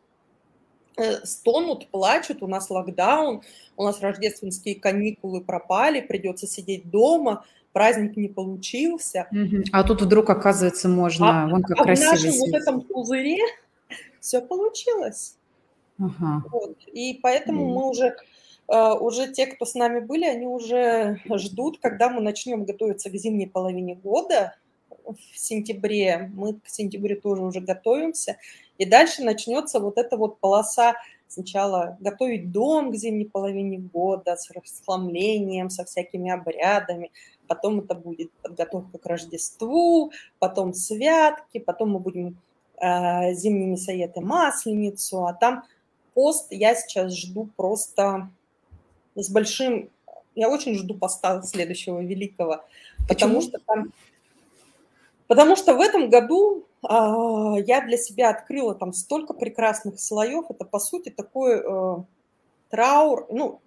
Э, 0.98 1.24
стонут, 1.24 1.86
плачут, 1.90 2.42
у 2.42 2.48
нас 2.48 2.70
локдаун, 2.70 3.42
у 3.76 3.84
нас 3.84 4.00
рождественские 4.00 4.74
каникулы 4.74 5.40
пропали, 5.40 6.00
придется 6.00 6.48
сидеть 6.48 6.90
дома, 6.90 7.44
праздник 7.72 8.16
не 8.16 8.26
получился. 8.26 9.28
А 9.72 9.84
тут 9.84 10.02
вдруг, 10.02 10.28
оказывается, 10.28 10.88
можно, 10.88 11.44
а, 11.44 11.48
вон 11.48 11.62
как 11.62 11.78
а 11.78 11.84
красиво. 11.84 12.08
в 12.08 12.10
нашем 12.10 12.32
вот 12.40 12.52
этом 12.52 12.80
пузыре 12.80 13.38
все 14.18 14.40
получилось. 14.40 15.36
Ага. 15.98 16.44
Вот. 16.50 16.76
И 16.86 17.18
поэтому 17.22 17.64
mm. 17.64 17.74
мы 17.74 17.88
уже, 17.88 18.16
э, 18.68 18.92
уже 18.92 19.32
те, 19.32 19.46
кто 19.46 19.64
с 19.64 19.74
нами 19.74 20.00
были, 20.00 20.24
они 20.24 20.46
уже 20.46 21.20
ждут, 21.34 21.78
когда 21.80 22.08
мы 22.08 22.20
начнем 22.20 22.64
готовиться 22.64 23.10
к 23.10 23.14
зимней 23.14 23.48
половине 23.48 23.94
года, 23.94 24.54
в 25.04 25.38
сентябре, 25.38 26.30
мы 26.34 26.54
к 26.54 26.68
сентябрю 26.68 27.18
тоже 27.20 27.42
уже 27.42 27.60
готовимся, 27.60 28.36
и 28.76 28.84
дальше 28.84 29.22
начнется 29.22 29.80
вот 29.80 29.96
эта 29.96 30.18
вот 30.18 30.38
полоса 30.38 30.96
сначала 31.28 31.96
готовить 32.00 32.52
дом 32.52 32.90
к 32.90 32.96
зимней 32.96 33.26
половине 33.26 33.78
года 33.78 34.36
с 34.36 34.50
расхламлением, 34.50 35.70
со 35.70 35.84
всякими 35.84 36.30
обрядами, 36.30 37.10
потом 37.46 37.80
это 37.80 37.94
будет 37.94 38.32
подготовка 38.42 38.98
к 38.98 39.06
Рождеству, 39.06 40.12
потом 40.38 40.74
святки, 40.74 41.58
потом 41.58 41.90
мы 41.90 41.98
будем 42.00 42.38
э, 42.80 43.34
зимние 43.34 43.68
мясоеды 43.68 44.20
масленицу, 44.20 45.26
а 45.26 45.34
там 45.34 45.64
пост 46.14 46.48
я 46.50 46.74
сейчас 46.74 47.14
жду 47.14 47.48
просто 47.56 48.30
с 49.14 49.28
большим, 49.30 49.90
я 50.34 50.48
очень 50.48 50.74
жду 50.76 50.94
поста 50.94 51.42
следующего 51.42 52.00
великого, 52.00 52.64
потому 53.08 53.40
что 53.40 53.58
там 53.58 53.92
Потому 55.28 55.56
что 55.56 55.74
в 55.74 55.80
этом 55.80 56.08
году 56.08 56.66
а, 56.82 57.54
я 57.58 57.82
для 57.82 57.98
себя 57.98 58.30
открыла 58.30 58.74
там 58.74 58.92
столько 58.92 59.34
прекрасных 59.34 60.00
слоев. 60.00 60.46
Это, 60.48 60.64
по 60.64 60.80
сути, 60.80 61.10
такой 61.10 61.60
э, 61.62 61.96
траур, 62.70 63.26
ну, 63.30 63.60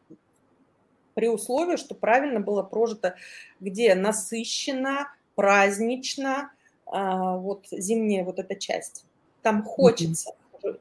при 1.14 1.30
условии, 1.30 1.78
что 1.78 1.94
правильно 1.94 2.40
было 2.40 2.64
прожито, 2.64 3.16
где 3.60 3.94
насыщенно, 3.94 5.14
празднично, 5.36 6.52
а, 6.88 7.38
вот 7.38 7.68
зимняя 7.70 8.26
вот 8.26 8.40
эта 8.40 8.56
часть. 8.56 9.06
Там 9.44 9.64
хочется. 9.64 10.32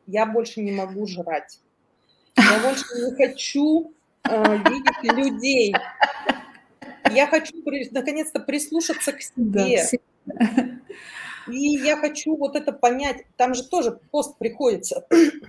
Я 0.06 0.26
больше 0.26 0.60
не 0.60 0.72
могу 0.72 1.06
жрать. 1.06 1.60
Я 2.36 2.60
больше 2.62 2.84
не 2.96 3.14
хочу 3.16 3.92
э, 4.24 4.56
видеть 4.56 5.16
людей. 5.16 5.74
Я 7.10 7.26
хочу 7.26 7.54
наконец-то 7.90 8.40
прислушаться 8.40 9.12
к 9.12 9.20
себе. 9.20 9.82
И 11.48 11.78
я 11.78 11.96
хочу 11.96 12.36
вот 12.36 12.56
это 12.56 12.72
понять. 12.72 13.24
Там 13.36 13.54
же 13.54 13.64
тоже 13.64 13.98
пост 14.10 14.38
приходится 14.38 15.06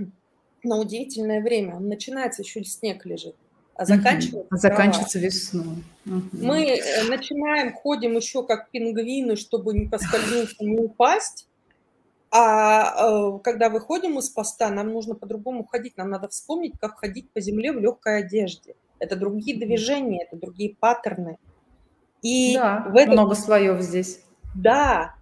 на 0.63 0.77
удивительное 0.77 1.41
время. 1.41 1.75
Он 1.75 1.87
начинается, 1.87 2.41
еще 2.41 2.63
снег 2.63 3.05
лежит, 3.05 3.35
а 3.75 3.85
заканчивается, 3.85 4.47
а 4.49 4.57
заканчивается 4.57 5.19
весной. 5.19 5.83
Мы 6.05 6.77
э, 6.77 7.03
начинаем, 7.07 7.73
ходим 7.73 8.15
еще 8.15 8.43
как 8.45 8.69
пингвины, 8.71 9.35
чтобы 9.35 9.73
не 9.73 9.87
поскользнуться, 9.87 10.63
не 10.63 10.77
упасть. 10.77 11.47
А 12.31 13.35
э, 13.35 13.39
когда 13.43 13.69
выходим 13.69 14.17
из 14.17 14.29
поста, 14.29 14.69
нам 14.69 14.93
нужно 14.93 15.15
по-другому 15.15 15.65
ходить. 15.65 15.97
Нам 15.97 16.09
надо 16.09 16.29
вспомнить, 16.29 16.73
как 16.79 16.99
ходить 16.99 17.29
по 17.31 17.41
земле 17.41 17.73
в 17.73 17.79
легкой 17.79 18.19
одежде. 18.19 18.75
Это 18.99 19.17
другие 19.17 19.57
движения, 19.57 20.23
это 20.23 20.37
другие 20.37 20.75
паттерны. 20.79 21.37
И 22.21 22.55
да, 22.55 22.85
в 22.87 22.95
этом... 22.95 23.13
много 23.13 23.35
слоев 23.35 23.81
здесь. 23.81 24.21
Да. 24.55 25.15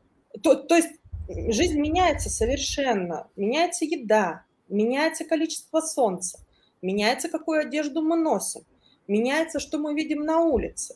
То, 0.43 0.55
то 0.55 0.75
есть 0.75 0.91
жизнь 1.27 1.79
меняется 1.79 2.29
совершенно. 2.29 3.27
Меняется 3.35 3.85
еда, 3.85 4.43
меняется 4.67 5.25
количество 5.25 5.81
солнца, 5.81 6.39
меняется, 6.81 7.29
какую 7.29 7.61
одежду 7.61 8.01
мы 8.01 8.17
носим, 8.17 8.61
меняется, 9.07 9.59
что 9.59 9.77
мы 9.77 9.95
видим 9.95 10.23
на 10.23 10.41
улице. 10.41 10.95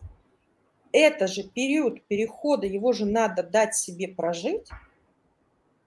Это 0.91 1.26
же 1.26 1.43
период 1.43 2.03
перехода, 2.03 2.68
его 2.68 2.93
же 2.93 3.05
надо 3.05 3.41
дать 3.41 3.76
себе 3.76 4.07
прожить. 4.07 4.70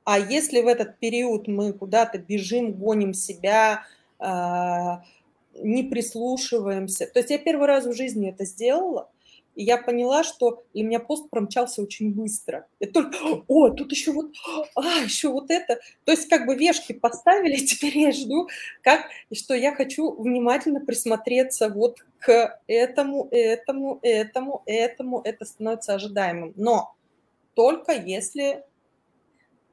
А 0.06 0.20
если 0.20 0.60
в 0.60 0.68
этот 0.68 1.00
период 1.00 1.48
мы 1.48 1.72
куда-то 1.72 2.18
бежим, 2.18 2.74
гоним 2.74 3.12
себя, 3.12 3.82
а, 4.20 5.02
не 5.60 5.82
прислушиваемся. 5.82 7.08
То 7.08 7.18
есть 7.18 7.30
я 7.30 7.38
первый 7.38 7.66
раз 7.66 7.86
в 7.86 7.92
жизни 7.92 8.30
это 8.30 8.44
сделала, 8.44 9.10
и 9.56 9.64
я 9.64 9.78
поняла, 9.78 10.22
что 10.22 10.62
для 10.72 10.84
меня 10.84 11.00
пост 11.00 11.28
промчался 11.28 11.82
очень 11.82 12.14
быстро. 12.14 12.68
И 12.78 12.86
только, 12.86 13.16
о, 13.48 13.70
тут 13.70 13.90
еще 13.90 14.12
вот, 14.12 14.32
а, 14.76 15.00
еще 15.02 15.28
вот 15.28 15.50
это. 15.50 15.80
То 16.04 16.12
есть 16.12 16.28
как 16.28 16.46
бы 16.46 16.54
вешки 16.54 16.92
поставили, 16.92 17.56
теперь 17.66 17.98
я 17.98 18.12
жду, 18.12 18.46
как, 18.82 19.08
что 19.32 19.54
я 19.54 19.74
хочу 19.74 20.12
внимательно 20.12 20.78
присмотреться 20.78 21.68
вот 21.68 22.06
к 22.20 22.60
этому, 22.68 23.26
этому, 23.32 23.98
этому, 24.02 24.62
этому. 24.66 25.20
Это 25.24 25.44
становится 25.44 25.94
ожидаемым. 25.94 26.52
Но 26.54 26.94
только 27.54 27.90
если... 27.90 28.62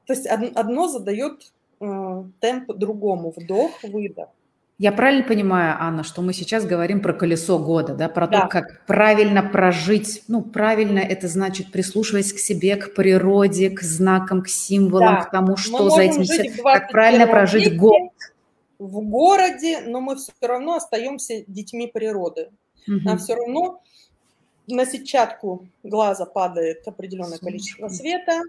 То 0.06 0.12
есть 0.12 0.26
одно 0.26 0.88
задает 0.88 1.52
э, 1.80 2.24
темп 2.40 2.72
другому. 2.74 3.32
Вдох, 3.36 3.82
выдох. 3.82 4.28
Я 4.76 4.90
правильно 4.90 5.22
понимаю, 5.22 5.76
Анна, 5.78 6.02
что 6.02 6.20
мы 6.20 6.32
сейчас 6.32 6.66
говорим 6.66 7.00
про 7.00 7.12
колесо 7.12 7.60
года, 7.60 7.94
да, 7.94 8.08
про 8.08 8.26
да. 8.26 8.42
то, 8.42 8.48
как 8.48 8.84
правильно 8.86 9.42
прожить. 9.42 10.24
Ну, 10.26 10.42
правильно 10.42 10.98
это 10.98 11.28
значит 11.28 11.70
прислушиваясь 11.70 12.32
к 12.32 12.38
себе, 12.38 12.74
к 12.74 12.92
природе, 12.92 13.70
к 13.70 13.82
знакам, 13.82 14.42
к 14.42 14.48
символам, 14.48 15.14
да. 15.14 15.20
к 15.22 15.30
тому, 15.30 15.56
что 15.56 15.90
за 15.90 16.02
этим 16.02 16.24
все. 16.24 16.50
Как 16.60 16.90
правильно 16.90 17.28
прожить 17.28 17.76
год. 17.76 18.10
В 18.80 19.00
городе, 19.02 19.82
но 19.86 20.00
мы 20.00 20.16
все 20.16 20.32
равно 20.40 20.74
остаемся 20.74 21.44
детьми 21.46 21.86
природы. 21.86 22.50
Угу. 22.88 22.98
Нам 23.04 23.18
все 23.18 23.36
равно 23.36 23.80
на 24.66 24.84
сетчатку 24.86 25.68
глаза 25.84 26.26
падает 26.26 26.86
определенное 26.88 27.38
количество 27.38 27.88
света, 27.88 28.42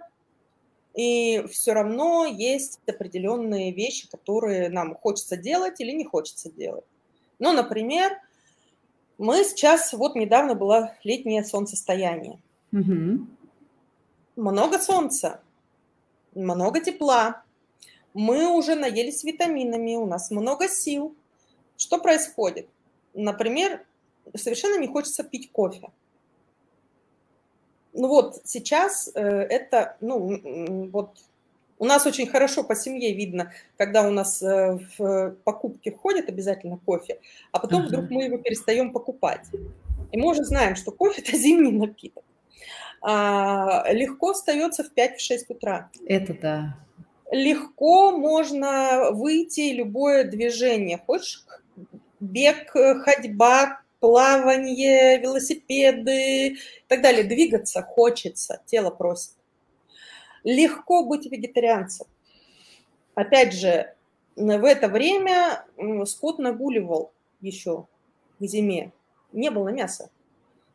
и 0.95 1.45
все 1.51 1.73
равно 1.73 2.25
есть 2.25 2.79
определенные 2.87 3.73
вещи, 3.73 4.09
которые 4.09 4.69
нам 4.69 4.95
хочется 4.95 5.35
делать 5.35 5.81
или 5.81 5.91
не 5.91 6.05
хочется 6.05 6.49
делать. 6.49 6.85
Ну, 7.37 7.51
например, 7.51 8.17
мы 9.17 9.43
сейчас, 9.43 9.91
вот 9.91 10.15
недавно 10.15 10.55
было 10.55 10.93
летнее 11.03 11.43
солнцестояние. 11.43 12.39
Угу. 12.71 13.27
Много 14.37 14.79
солнца, 14.79 15.41
много 16.33 16.79
тепла. 16.79 17.43
Мы 18.13 18.47
уже 18.47 18.75
наелись 18.75 19.25
витаминами, 19.25 19.95
у 19.95 20.05
нас 20.05 20.31
много 20.31 20.69
сил. 20.69 21.13
Что 21.75 21.97
происходит? 21.97 22.69
Например, 23.13 23.85
совершенно 24.33 24.79
не 24.79 24.87
хочется 24.87 25.23
пить 25.23 25.51
кофе 25.51 25.89
ну 27.95 28.07
вот 28.07 28.41
сейчас 28.43 29.09
э, 29.15 29.21
это, 29.21 29.97
ну, 30.01 30.89
вот 30.91 31.17
у 31.77 31.85
нас 31.85 32.05
очень 32.05 32.27
хорошо 32.27 32.63
по 32.63 32.75
семье 32.75 33.13
видно, 33.13 33.51
когда 33.77 34.07
у 34.07 34.11
нас 34.11 34.41
э, 34.41 34.79
в 34.97 35.35
покупке 35.43 35.91
входит 35.91 36.29
обязательно 36.29 36.77
кофе, 36.85 37.19
а 37.51 37.59
потом 37.59 37.81
uh-huh. 37.83 37.87
вдруг 37.87 38.09
мы 38.09 38.23
его 38.25 38.37
перестаем 38.37 38.91
покупать. 38.91 39.45
И 40.11 40.17
мы 40.17 40.29
уже 40.29 40.43
знаем, 40.43 40.75
что 40.75 40.91
кофе– 40.91 41.21
это 41.25 41.37
зимний 41.37 41.71
напиток. 41.71 42.23
А, 43.01 43.85
легко 43.91 44.33
встается 44.33 44.83
в 44.83 44.91
5-6 44.95 45.45
утра. 45.49 45.89
Это 46.07 46.33
да. 46.33 46.77
Легко 47.31 48.11
можно 48.11 49.11
выйти, 49.11 49.73
любое 49.73 50.23
движение. 50.23 51.01
Хочешь 51.05 51.45
бег, 52.19 52.71
ходьба, 52.71 53.81
плавание, 54.05 55.17
велосипеды 55.17 56.49
и 56.49 56.57
так 56.87 57.01
далее. 57.01 57.23
Двигаться 57.23 57.81
хочется, 57.81 58.61
тело 58.67 58.91
просит. 58.91 59.31
Легко 60.43 61.03
быть 61.03 61.25
вегетарианцем. 61.25 62.05
Опять 63.15 63.53
же, 63.53 63.95
в 64.35 64.63
это 64.63 64.89
время 64.89 65.65
скот 66.05 66.37
нагуливал 66.37 67.13
еще 67.41 67.87
к 68.39 68.45
зиме. 68.45 68.91
Не 69.31 69.49
было 69.49 69.69
мяса. 69.69 70.11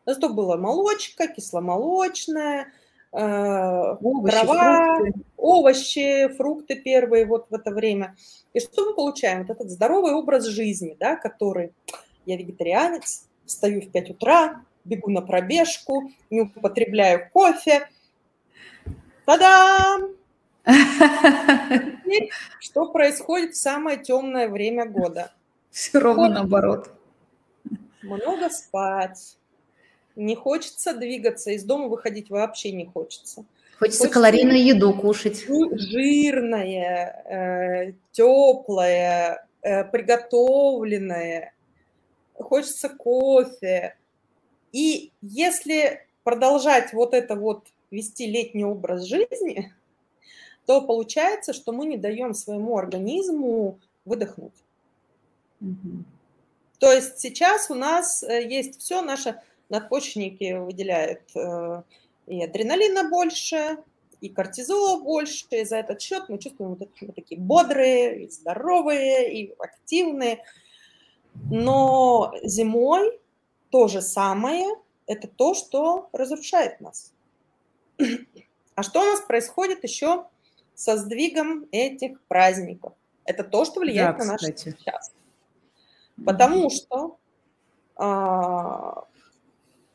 Зато 0.06 0.28
была 0.28 0.56
молочка, 0.56 1.28
кисломолочная, 1.28 2.72
э, 3.12 3.96
овощи, 4.02 4.32
трава, 4.32 4.96
фрукты. 4.96 5.20
овощи, 5.36 6.28
фрукты 6.36 6.74
первые 6.74 7.26
вот 7.26 7.46
в 7.48 7.54
это 7.54 7.70
время. 7.70 8.16
И 8.54 8.58
что 8.58 8.86
мы 8.86 8.94
получаем? 8.96 9.46
Вот 9.46 9.50
этот 9.50 9.70
здоровый 9.70 10.14
образ 10.14 10.46
жизни, 10.46 10.96
да, 10.98 11.14
который 11.14 11.72
я 12.30 12.36
вегетарианец, 12.36 13.26
встаю 13.44 13.80
в 13.80 13.90
5 13.90 14.10
утра, 14.10 14.64
бегу 14.84 15.10
на 15.10 15.20
пробежку, 15.20 16.12
не 16.30 16.42
употребляю 16.42 17.28
кофе. 17.32 17.88
Та-дам! 19.26 20.10
что 22.60 22.86
происходит 22.92 23.54
в 23.54 23.60
самое 23.60 23.98
темное 23.98 24.48
время 24.48 24.86
года? 24.86 25.32
Все 25.70 25.98
ровно 25.98 26.28
наоборот. 26.28 26.90
Много 28.02 28.48
спать. 28.50 29.36
Не 30.16 30.34
хочется 30.36 30.94
двигаться, 30.94 31.50
из 31.50 31.64
дома 31.64 31.88
выходить 31.88 32.30
вообще 32.30 32.72
не 32.72 32.86
хочется. 32.86 33.44
Хочется, 33.78 34.04
хочется 34.04 34.08
калорийную 34.08 34.62
еду 34.62 34.92
кушать. 34.94 35.46
Жирное, 35.46 37.24
э, 37.24 37.92
теплое, 38.12 39.46
э, 39.62 39.84
приготовленное 39.84 41.54
хочется 42.42 42.88
кофе. 42.88 43.96
И 44.72 45.12
если 45.20 46.06
продолжать 46.24 46.92
вот 46.92 47.14
это 47.14 47.36
вот 47.36 47.66
вести 47.90 48.26
летний 48.26 48.64
образ 48.64 49.04
жизни, 49.04 49.72
то 50.66 50.82
получается, 50.82 51.52
что 51.52 51.72
мы 51.72 51.86
не 51.86 51.96
даем 51.96 52.34
своему 52.34 52.78
организму 52.78 53.80
выдохнуть. 54.04 54.54
Угу. 55.60 56.04
То 56.78 56.92
есть 56.92 57.18
сейчас 57.18 57.70
у 57.70 57.74
нас 57.74 58.22
э, 58.22 58.46
есть 58.48 58.80
все, 58.80 59.02
наши 59.02 59.40
надпочечники 59.68 60.54
выделяют 60.58 61.20
э, 61.34 61.82
и 62.26 62.42
адреналина 62.42 63.08
больше, 63.10 63.78
и 64.20 64.28
кортизола 64.28 65.00
больше, 65.00 65.46
и 65.50 65.64
за 65.64 65.76
этот 65.76 66.00
счет 66.00 66.28
мы 66.28 66.38
чувствуем 66.38 66.74
вот 66.74 66.88
мы 67.00 67.12
такие 67.12 67.40
бодрые, 67.40 68.24
и 68.24 68.30
здоровые, 68.30 69.32
и 69.34 69.54
активные. 69.58 70.44
Но 71.34 72.32
зимой 72.42 73.20
то 73.70 73.88
же 73.88 74.02
самое– 74.02 74.66
это 75.06 75.28
то, 75.28 75.54
что 75.54 76.08
разрушает 76.12 76.80
нас. 76.80 77.12
А 78.76 78.82
что 78.82 79.02
у 79.02 79.04
нас 79.04 79.20
происходит 79.20 79.84
еще 79.84 80.24
со 80.74 80.96
сдвигом 80.96 81.66
этих 81.70 82.18
праздников? 82.22 82.94
Это 83.26 83.44
то, 83.44 83.66
что 83.66 83.80
влияет 83.80 84.16
да, 84.16 84.24
на 84.24 84.32
наш 84.32 84.40
час. 84.40 85.12
Потому 86.24 86.70
что 86.70 87.18
а, 87.96 89.04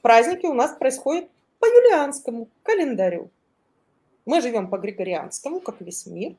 праздники 0.03 0.45
у 0.45 0.53
нас 0.53 0.77
происходят 0.77 1.27
по 1.57 1.65
юлианскому 1.65 2.47
календарю. 2.61 3.31
Мы 4.27 4.39
живем 4.41 4.69
по 4.69 4.77
григорианскому, 4.77 5.61
как 5.61 5.81
весь 5.81 6.05
мир 6.05 6.35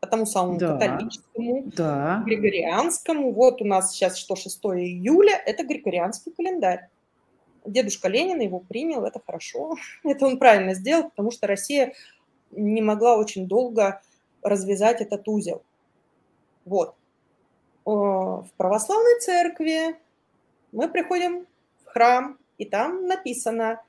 по 0.00 0.06
тому 0.06 0.26
самому 0.26 0.58
да, 0.58 0.78
католическому, 0.78 1.64
да. 1.76 2.22
григорианскому. 2.24 3.32
Вот 3.32 3.60
у 3.62 3.64
нас 3.64 3.92
сейчас 3.92 4.16
что, 4.16 4.36
6 4.36 4.58
июля, 4.64 5.40
это 5.44 5.64
григорианский 5.64 6.32
календарь. 6.32 6.88
Дедушка 7.64 8.08
Ленин 8.08 8.40
его 8.40 8.60
принял, 8.60 9.04
это 9.04 9.20
хорошо. 9.24 9.76
Это 10.04 10.26
он 10.26 10.38
правильно 10.38 10.74
сделал, 10.74 11.10
потому 11.10 11.30
что 11.30 11.46
Россия 11.46 11.92
не 12.50 12.80
могла 12.80 13.16
очень 13.16 13.46
долго 13.46 14.00
развязать 14.42 15.00
этот 15.00 15.28
узел. 15.28 15.62
Вот. 16.64 16.94
В 17.84 18.46
православной 18.56 19.20
церкви 19.20 19.96
мы 20.72 20.88
приходим 20.88 21.46
в 21.84 21.90
храм 21.90 22.38
и 22.58 22.64
там 22.64 23.06
написано, 23.06 23.82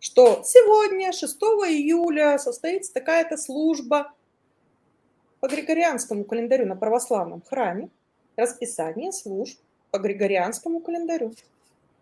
что 0.00 0.42
сегодня, 0.44 1.12
6 1.12 1.36
июля, 1.68 2.38
состоится 2.38 2.92
такая-то 2.92 3.36
служба 3.36 4.12
по 5.40 5.48
григорианскому 5.48 6.24
календарю 6.24 6.66
на 6.66 6.76
православном 6.76 7.42
храме, 7.42 7.88
расписание 8.36 9.12
служб 9.12 9.58
по 9.90 9.98
григорианскому 9.98 10.80
календарю. 10.80 11.32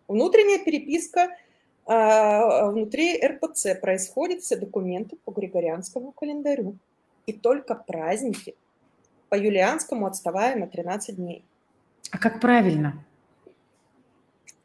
Внутренняя 0.08 0.64
переписка 0.64 1.36
а, 1.86 2.70
внутри 2.70 3.20
РПЦ 3.20 3.80
происходит 3.80 4.42
все 4.42 4.56
документы 4.56 5.16
по 5.24 5.30
григорианскому 5.30 6.12
календарю. 6.12 6.76
И 7.26 7.32
только 7.32 7.74
праздники 7.74 8.54
по 9.28 9.34
юлианскому 9.34 10.06
отставая 10.06 10.56
на 10.56 10.66
13 10.66 11.16
дней. 11.16 11.44
А 12.10 12.18
как 12.18 12.40
правильно? 12.40 13.04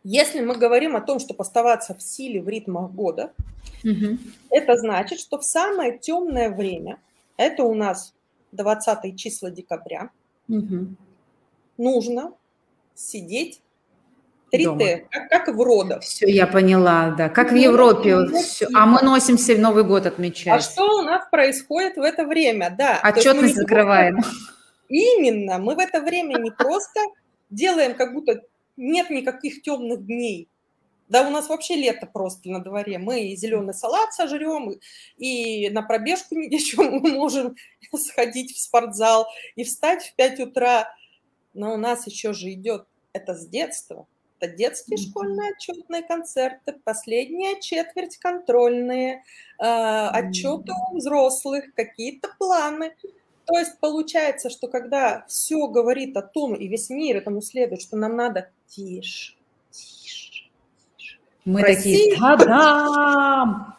Если 0.04 0.42
мы 0.42 0.56
говорим 0.56 0.96
о 0.96 1.02
том, 1.02 1.20
чтобы 1.20 1.42
оставаться 1.42 1.94
в 1.94 2.02
силе 2.02 2.42
в 2.42 2.50
ритмах 2.50 2.92
года, 2.92 3.34
угу. 3.84 4.18
это 4.50 4.78
значит, 4.78 5.20
что 5.20 5.38
в 5.38 5.44
самое 5.44 5.98
темное 5.98 6.50
время, 6.50 7.00
это 7.38 7.64
у 7.64 7.76
нас 7.76 8.14
20 8.52 9.18
числа 9.18 9.50
декабря, 9.50 10.10
угу. 10.48 10.88
нужно 11.78 12.34
сидеть 12.96 13.62
3Т, 14.54 15.08
как, 15.10 15.30
как 15.30 15.56
в 15.56 15.62
родах. 15.62 16.04
Все, 16.04 16.30
я 16.30 16.46
поняла, 16.46 17.12
да. 17.18 17.30
Как 17.30 17.52
в 17.52 17.56
Европе. 17.56 18.18
Вот 18.18 18.36
все. 18.36 18.68
А 18.74 18.86
мы 18.86 19.02
носимся 19.02 19.58
Новый 19.58 19.84
год 19.84 20.06
отмечать. 20.06 20.48
А 20.54 20.60
что 20.60 21.00
у 21.00 21.02
нас 21.04 21.26
происходит 21.32 21.96
в 21.96 22.02
это 22.02 22.26
время? 22.26 22.76
Да. 22.78 23.00
Отчетность 23.02 23.56
закрываем. 23.56 24.18
Именно. 24.90 25.58
Мы 25.58 25.76
в 25.76 25.80
это 25.80 26.02
время 26.02 26.38
не 26.38 26.52
просто 26.52 27.00
делаем, 27.50 27.96
как 27.96 28.14
будто 28.14 28.42
нет 28.76 29.10
никаких 29.10 29.62
темных 29.62 30.06
дней. 30.06 30.50
Да, 31.12 31.28
у 31.28 31.30
нас 31.30 31.50
вообще 31.50 31.76
лето 31.76 32.06
просто 32.06 32.50
на 32.50 32.64
дворе. 32.64 32.98
Мы 32.98 33.24
и 33.24 33.36
зеленый 33.36 33.74
салат 33.74 34.14
сожрем, 34.14 34.80
и 35.18 35.70
на 35.70 35.82
пробежку 35.82 36.36
еще 36.40 36.78
мы 36.78 37.12
можем 37.12 37.58
сходить 37.94 38.56
в 38.56 38.62
спортзал 38.62 39.28
и 39.58 39.66
встать 39.66 40.06
в 40.06 40.16
5 40.16 40.40
утра. 40.40 40.96
Но 41.54 41.74
у 41.74 41.78
нас 41.78 42.08
еще 42.08 42.32
же 42.32 42.54
идет 42.54 42.86
это 43.12 43.36
с 43.36 43.46
детства. 43.46 44.08
Это 44.40 44.56
детские 44.56 44.98
школьные 44.98 45.52
отчетные 45.52 46.02
концерты, 46.02 46.80
последняя 46.86 47.60
четверть 47.60 48.16
контрольные, 48.16 49.26
э, 49.60 49.64
отчеты 49.64 50.72
у 50.92 50.96
взрослых, 50.96 51.76
какие-то 51.76 52.30
планы. 52.40 52.96
То 53.46 53.60
есть 53.60 53.78
получается, 53.82 54.50
что 54.50 54.70
когда 54.70 55.26
все 55.28 55.68
говорит 55.68 56.16
о 56.16 56.22
том, 56.22 56.56
и 56.56 56.70
весь 56.70 56.90
мир 56.90 57.18
этому 57.18 57.42
следует, 57.42 57.82
что 57.82 57.98
нам 57.98 58.16
надо 58.16 58.50
тише. 58.68 59.36
Мы 61.46 61.62
России... 61.62 62.12
такие, 62.12 62.20
та-дам! 62.20 63.78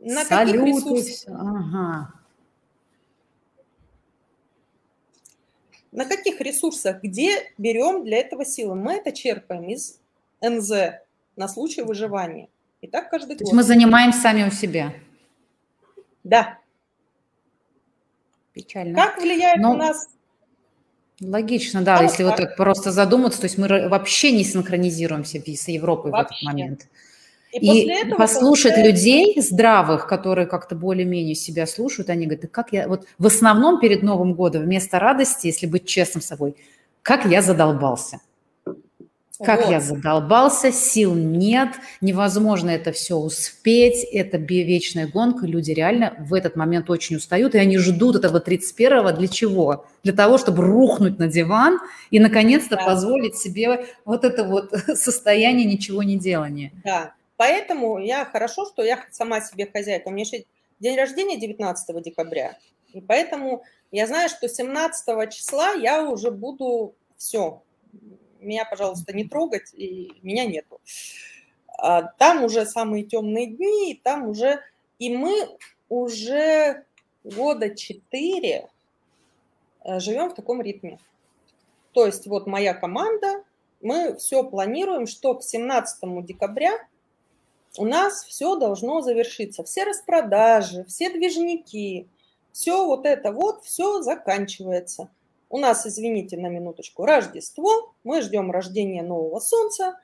На 0.00 0.24
Салюты. 0.24 1.14
Ага. 1.28 2.12
На 5.92 6.04
каких 6.04 6.40
ресурсах, 6.40 7.02
где 7.02 7.52
берем 7.58 8.04
для 8.04 8.18
этого 8.18 8.44
силы? 8.44 8.74
Мы 8.76 8.94
это 8.94 9.12
черпаем 9.12 9.68
из 9.68 10.00
НЗ 10.40 10.70
на 11.36 11.48
случай 11.48 11.82
выживания. 11.82 12.48
И 12.80 12.86
так 12.86 13.10
каждый 13.10 13.36
То 13.36 13.44
год. 13.44 13.52
мы 13.52 13.62
занимаем 13.62 14.12
сами 14.12 14.46
у 14.46 14.50
себя. 14.50 14.94
Да. 16.24 16.58
Печально. 18.52 18.94
Как 18.94 19.20
влияет 19.20 19.60
Но... 19.60 19.72
у 19.72 19.76
нас 19.76 20.08
Логично, 21.20 21.82
да, 21.82 21.98
а 21.98 22.02
если 22.02 22.24
вот 22.24 22.36
так 22.36 22.56
просто 22.56 22.92
задуматься, 22.92 23.40
то 23.40 23.46
есть 23.46 23.58
мы 23.58 23.68
вообще 23.88 24.32
не 24.32 24.42
синхронизируемся 24.42 25.38
с 25.38 25.68
Европой 25.68 26.12
вообще. 26.12 26.28
в 26.28 26.38
этот 26.38 26.42
момент. 26.42 26.86
И, 27.52 27.58
и 27.58 27.90
этого 27.90 28.16
послушать 28.16 28.74
получается... 28.74 28.90
людей 28.90 29.40
здравых, 29.40 30.06
которые 30.06 30.46
как-то 30.46 30.74
более-менее 30.76 31.34
себя 31.34 31.66
слушают, 31.66 32.08
они 32.08 32.26
говорят, 32.26 32.42
да 32.42 32.48
как 32.48 32.72
я... 32.72 32.88
Вот 32.88 33.06
в 33.18 33.26
основном 33.26 33.80
перед 33.80 34.02
Новым 34.02 34.34
годом 34.34 34.62
вместо 34.62 34.98
радости, 34.98 35.48
если 35.48 35.66
быть 35.66 35.84
честным 35.84 36.22
с 36.22 36.26
собой, 36.26 36.54
как 37.02 37.26
я 37.26 37.42
задолбался. 37.42 38.20
Как 39.44 39.62
вот. 39.62 39.70
я 39.70 39.80
задолбался, 39.80 40.70
сил 40.70 41.14
нет, 41.14 41.70
невозможно 42.00 42.70
это 42.70 42.92
все 42.92 43.16
успеть, 43.16 44.04
это 44.04 44.36
вечная 44.36 45.06
гонка, 45.06 45.46
люди 45.46 45.70
реально 45.70 46.14
в 46.18 46.34
этот 46.34 46.56
момент 46.56 46.90
очень 46.90 47.16
устают, 47.16 47.54
и 47.54 47.58
они 47.58 47.78
ждут 47.78 48.16
этого 48.16 48.38
31-го 48.38 49.12
для 49.12 49.28
чего? 49.28 49.86
Для 50.02 50.12
того, 50.12 50.36
чтобы 50.36 50.62
рухнуть 50.64 51.18
на 51.18 51.26
диван 51.26 51.78
и 52.10 52.20
наконец-то 52.20 52.76
да. 52.76 52.84
позволить 52.84 53.36
себе 53.36 53.86
вот 54.04 54.24
это 54.24 54.44
вот 54.44 54.72
состояние 54.94 55.66
ничего 55.66 56.02
не 56.02 56.18
делания. 56.18 56.72
Да, 56.84 57.14
поэтому 57.36 57.98
я 57.98 58.26
хорошо, 58.26 58.66
что 58.66 58.82
я 58.82 59.04
сама 59.10 59.40
себе 59.40 59.66
хозяйка. 59.72 60.08
У 60.08 60.10
меня 60.10 60.24
еще 60.24 60.44
день 60.80 60.96
рождения 60.96 61.38
19 61.38 62.02
декабря, 62.02 62.58
и 62.92 63.00
поэтому 63.00 63.62
я 63.90 64.06
знаю, 64.06 64.28
что 64.28 64.48
17 64.48 65.32
числа 65.32 65.72
я 65.72 66.02
уже 66.02 66.30
буду 66.30 66.94
все, 67.16 67.62
меня, 68.40 68.64
пожалуйста, 68.64 69.12
не 69.12 69.24
трогать, 69.24 69.72
и 69.74 70.12
меня 70.22 70.46
нету. 70.46 70.80
А 71.78 72.02
там 72.02 72.44
уже 72.44 72.66
самые 72.66 73.04
темные 73.04 73.46
дни, 73.46 73.92
и 73.92 73.94
там 73.94 74.28
уже... 74.28 74.60
И 74.98 75.16
мы 75.16 75.48
уже 75.88 76.84
года 77.24 77.74
четыре 77.74 78.68
э, 79.84 79.98
живем 79.98 80.30
в 80.30 80.34
таком 80.34 80.60
ритме. 80.60 80.98
То 81.92 82.06
есть 82.06 82.26
вот 82.26 82.46
моя 82.46 82.74
команда, 82.74 83.44
мы 83.80 84.16
все 84.16 84.44
планируем, 84.44 85.06
что 85.06 85.34
к 85.34 85.42
17 85.42 86.24
декабря 86.24 86.72
у 87.78 87.86
нас 87.86 88.24
все 88.24 88.56
должно 88.56 89.00
завершиться. 89.00 89.64
Все 89.64 89.84
распродажи, 89.84 90.84
все 90.84 91.08
движники, 91.10 92.06
все 92.52 92.84
вот 92.84 93.06
это 93.06 93.32
вот, 93.32 93.64
все 93.64 94.02
заканчивается– 94.02 95.08
у 95.50 95.58
нас, 95.58 95.84
извините 95.84 96.38
на 96.38 96.46
минуточку, 96.46 97.04
Рождество, 97.04 97.92
мы 98.04 98.22
ждем 98.22 98.50
рождения 98.52 99.02
нового 99.02 99.40
солнца. 99.40 99.98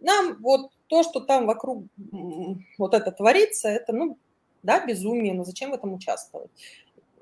Нам 0.00 0.36
вот 0.40 0.70
то, 0.86 1.02
что 1.02 1.20
там 1.20 1.46
вокруг 1.46 1.84
вот 2.78 2.94
это 2.94 3.10
творится, 3.10 3.68
это, 3.68 3.92
ну, 3.92 4.18
да, 4.62 4.84
безумие, 4.84 5.32
но 5.34 5.44
зачем 5.44 5.70
в 5.70 5.74
этом 5.74 5.94
участвовать? 5.94 6.50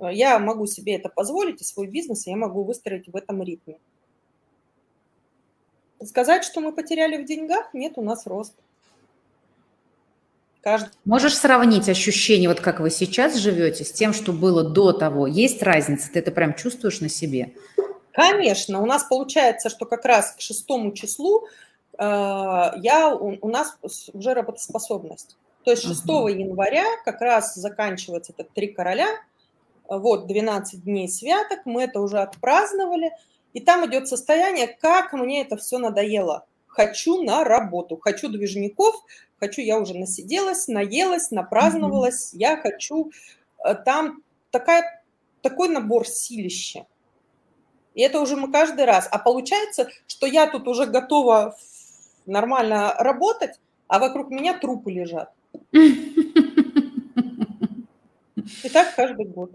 Я 0.01 0.39
могу 0.39 0.67
себе 0.67 0.97
это 0.97 1.09
позволить, 1.09 1.61
и 1.61 1.65
свой 1.65 1.87
бизнес 1.87 2.27
я 2.27 2.37
могу 2.37 2.65
выстроить 2.65 3.09
в 3.09 3.17
этом 3.17 3.43
ритме. 3.43 3.79
Сказать, 6.05 6.45
что 6.45 6.61
мы 6.61 6.73
потеряли 6.73 7.23
в 7.23 7.27
деньгах, 7.27 7.75
нет, 7.75 7.95
у 7.97 8.03
нас 8.03 8.27
рост. 8.27 8.55
Каждый... 10.63 10.91
Можешь 11.05 11.37
сравнить 11.37 11.89
ощущение, 11.89 12.49
вот 12.49 12.61
как 12.61 12.81
вы 12.81 12.91
сейчас 12.91 13.37
живете, 13.37 13.85
с 13.85 13.93
тем, 13.93 14.13
что 14.13 14.33
было 14.33 14.65
до 14.65 14.93
того? 14.93 15.27
Есть 15.27 15.63
разница? 15.63 16.11
Ты 16.13 16.19
это 16.19 16.31
прям 16.31 16.55
чувствуешь 16.55 17.01
на 17.01 17.09
себе? 17.09 17.55
Конечно. 18.13 18.81
У 18.83 18.87
нас 18.87 19.05
получается, 19.05 19.69
что 19.69 19.87
как 19.87 20.05
раз 20.05 20.33
к 20.33 20.41
шестому 20.41 20.93
числу 20.93 21.47
э, 21.97 22.03
я, 22.03 23.15
у, 23.15 23.39
у 23.41 23.49
нас 23.49 23.77
уже 24.13 24.35
работоспособность. 24.35 25.37
То 25.65 25.71
есть 25.71 25.85
6 25.85 26.07
uh-huh. 26.07 26.33
января 26.33 26.85
как 27.05 27.21
раз 27.21 27.55
заканчивается 27.55 28.33
этот 28.33 28.53
«Три 28.53 28.69
короля», 28.69 29.09
вот 29.89 30.27
12 30.27 30.85
дней 30.85 31.09
святок, 31.09 31.61
мы 31.65 31.85
это 31.85 32.01
уже 32.01 32.19
отпраздновали, 32.19 33.11
и 33.55 33.61
там 33.61 33.89
идет 33.89 34.09
состояние, 34.09 34.67
как 34.67 35.13
мне 35.13 35.43
это 35.43 35.57
все 35.57 35.79
надоело. 35.79 36.47
Хочу 36.67 37.23
на 37.23 37.45
работу, 37.45 37.97
хочу 37.97 38.29
движников, 38.29 38.95
хочу, 39.39 39.61
я 39.63 39.79
уже 39.79 39.95
насиделась, 39.95 40.69
наелась, 40.69 41.31
напраздновалась, 41.31 42.35
mm-hmm. 42.35 42.39
я 42.39 42.57
хочу, 42.57 43.11
э, 43.65 43.75
там 43.75 44.23
такая, 44.51 45.03
такой 45.43 45.69
набор 45.69 46.07
силища. 46.07 46.87
И 47.95 48.03
это 48.03 48.21
уже 48.21 48.37
мы 48.37 48.53
каждый 48.53 48.85
раз. 48.85 49.09
А 49.11 49.19
получается, 49.19 49.89
что 50.07 50.27
я 50.27 50.47
тут 50.49 50.69
уже 50.69 50.87
готова 50.87 51.57
нормально 52.27 52.95
работать, 52.99 53.59
а 53.89 53.99
вокруг 53.99 54.31
меня 54.31 54.57
трупы 54.59 54.93
лежат. 54.93 55.33
И 58.63 58.69
так 58.73 58.95
каждый 58.95 59.27
год. 59.27 59.53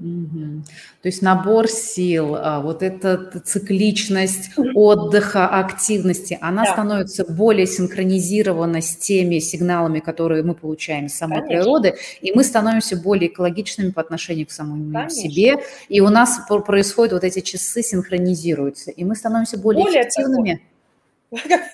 Угу. 0.00 0.62
То 1.02 1.08
есть 1.08 1.22
набор 1.22 1.68
сил, 1.68 2.34
а, 2.36 2.60
вот 2.60 2.82
эта 2.82 3.40
цикличность 3.44 4.50
отдыха, 4.74 5.48
активности, 5.48 6.38
она 6.40 6.64
да. 6.64 6.72
становится 6.72 7.24
более 7.24 7.66
синхронизирована 7.66 8.80
с 8.80 8.96
теми 8.96 9.38
сигналами, 9.38 10.00
которые 10.00 10.42
мы 10.42 10.54
получаем 10.54 11.06
из 11.06 11.14
самой 11.14 11.40
Конечно. 11.40 11.62
природы, 11.62 11.94
и 12.20 12.32
мы 12.32 12.44
становимся 12.44 12.96
более 12.96 13.28
экологичными 13.30 13.90
по 13.90 14.00
отношению 14.00 14.46
к 14.46 14.50
самому 14.50 14.92
Конечно. 14.92 15.10
себе, 15.10 15.56
и 15.88 16.00
у 16.00 16.08
нас 16.08 16.40
происходят 16.66 17.12
вот 17.12 17.24
эти 17.24 17.40
часы 17.40 17.82
синхронизируются, 17.82 18.90
и 18.90 19.04
мы 19.04 19.14
становимся 19.14 19.58
более, 19.58 19.84
более 19.84 20.02
эффективными. 20.02 20.62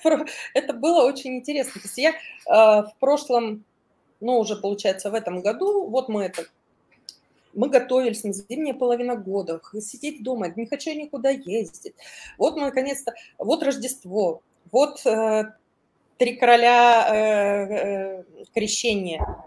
Того, 0.03 0.25
это 0.53 0.73
было 0.73 1.05
очень 1.05 1.37
интересно. 1.37 1.73
То 1.81 1.87
есть 1.87 1.97
я 1.97 2.11
э, 2.11 2.13
в 2.47 2.93
прошлом, 2.99 3.65
ну 4.19 4.39
уже 4.39 4.55
получается 4.55 5.11
в 5.11 5.13
этом 5.13 5.41
году, 5.41 5.87
вот 5.87 6.09
мы 6.09 6.23
это 6.23 6.45
мы 7.59 7.67
готовились 7.67 8.23
на 8.23 8.31
зимняя 8.31 8.73
половина 8.73 9.17
года, 9.17 9.61
сидеть 9.81 10.23
дома, 10.23 10.47
не 10.55 10.65
хочу 10.65 10.91
никуда 10.91 11.29
ездить. 11.29 11.93
Вот 12.37 12.55
мы 12.55 12.61
наконец-то, 12.61 13.13
вот 13.37 13.63
Рождество, 13.63 14.41
вот 14.71 15.05
э, 15.05 15.43
три 16.17 16.37
короля 16.37 17.07
э, 17.09 17.73
э, 17.73 18.23
крещения. 18.55 19.43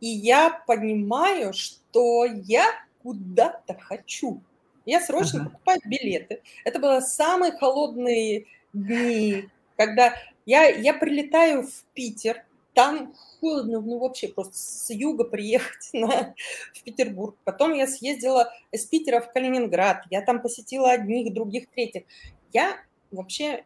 И 0.00 0.06
я 0.06 0.62
понимаю, 0.66 1.52
что 1.52 2.24
я 2.24 2.64
куда-то 3.02 3.74
хочу. 3.74 4.40
Я 4.86 5.02
срочно 5.02 5.42
ага. 5.42 5.50
покупаю 5.50 5.80
билеты. 5.84 6.40
Это 6.64 6.78
были 6.78 7.00
самые 7.00 7.52
холодные 7.52 8.46
дни, 8.72 9.50
когда 9.76 10.14
я, 10.46 10.66
я 10.66 10.94
прилетаю 10.94 11.66
в 11.66 11.84
Питер, 11.92 12.42
там 12.74 13.14
холодно, 13.40 13.80
ну 13.80 13.98
вообще 13.98 14.28
просто 14.28 14.54
с 14.54 14.90
юга 14.90 15.24
приехать 15.24 15.88
на, 15.92 16.34
в 16.74 16.82
Петербург. 16.82 17.36
Потом 17.44 17.74
я 17.74 17.86
съездила 17.86 18.52
из 18.72 18.86
Питера 18.86 19.20
в 19.20 19.32
Калининград, 19.32 20.04
я 20.10 20.22
там 20.22 20.40
посетила 20.42 20.90
одних, 20.90 21.32
других, 21.32 21.68
третьих. 21.68 22.04
Я 22.52 22.76
вообще 23.10 23.64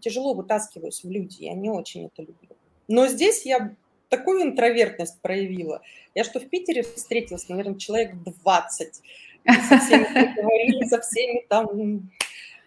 тяжело 0.00 0.34
вытаскиваюсь 0.34 1.04
в 1.04 1.10
люди, 1.10 1.44
я 1.44 1.54
не 1.54 1.70
очень 1.70 2.06
это 2.06 2.22
люблю. 2.22 2.56
Но 2.88 3.06
здесь 3.08 3.44
я 3.44 3.74
такую 4.08 4.42
интровертность 4.42 5.20
проявила. 5.20 5.82
Я 6.14 6.24
что 6.24 6.40
в 6.40 6.48
Питере 6.48 6.82
встретилась, 6.82 7.48
наверное, 7.48 7.78
человек 7.78 8.14
20. 8.14 8.94
Со 9.68 9.78
всеми 9.78 10.34
говорили, 10.40 10.84
со 10.84 11.00
всеми 11.00 11.44
там 11.48 12.10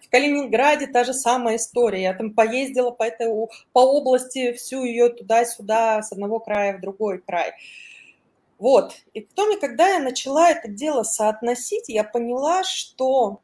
в 0.09 0.11
Калининграде 0.11 0.87
та 0.87 1.03
же 1.03 1.13
самая 1.13 1.57
история. 1.57 2.01
Я 2.01 2.13
там 2.15 2.33
поездила 2.33 2.89
по, 2.89 3.03
этой, 3.03 3.27
по 3.73 3.79
области, 3.79 4.53
всю 4.53 4.83
ее 4.83 5.09
туда-сюда, 5.09 6.01
с 6.01 6.11
одного 6.11 6.39
края 6.39 6.77
в 6.77 6.81
другой 6.81 7.19
край. 7.19 7.51
Вот. 8.57 8.93
И 9.13 9.21
потом, 9.21 9.59
когда 9.59 9.87
я 9.87 9.99
начала 9.99 10.49
это 10.49 10.67
дело 10.67 11.03
соотносить, 11.03 11.89
я 11.89 12.03
поняла, 12.03 12.63
что 12.63 13.41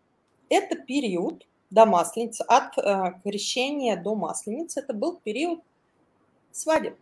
это 0.49 0.75
период 0.75 1.45
до 1.69 1.85
Масленицы, 1.85 2.41
от 2.47 2.75
э, 2.79 3.13
крещения 3.23 3.95
до 3.95 4.15
Масленицы, 4.15 4.79
это 4.79 4.93
был 4.93 5.19
период 5.23 5.59
свадеб. 6.51 6.97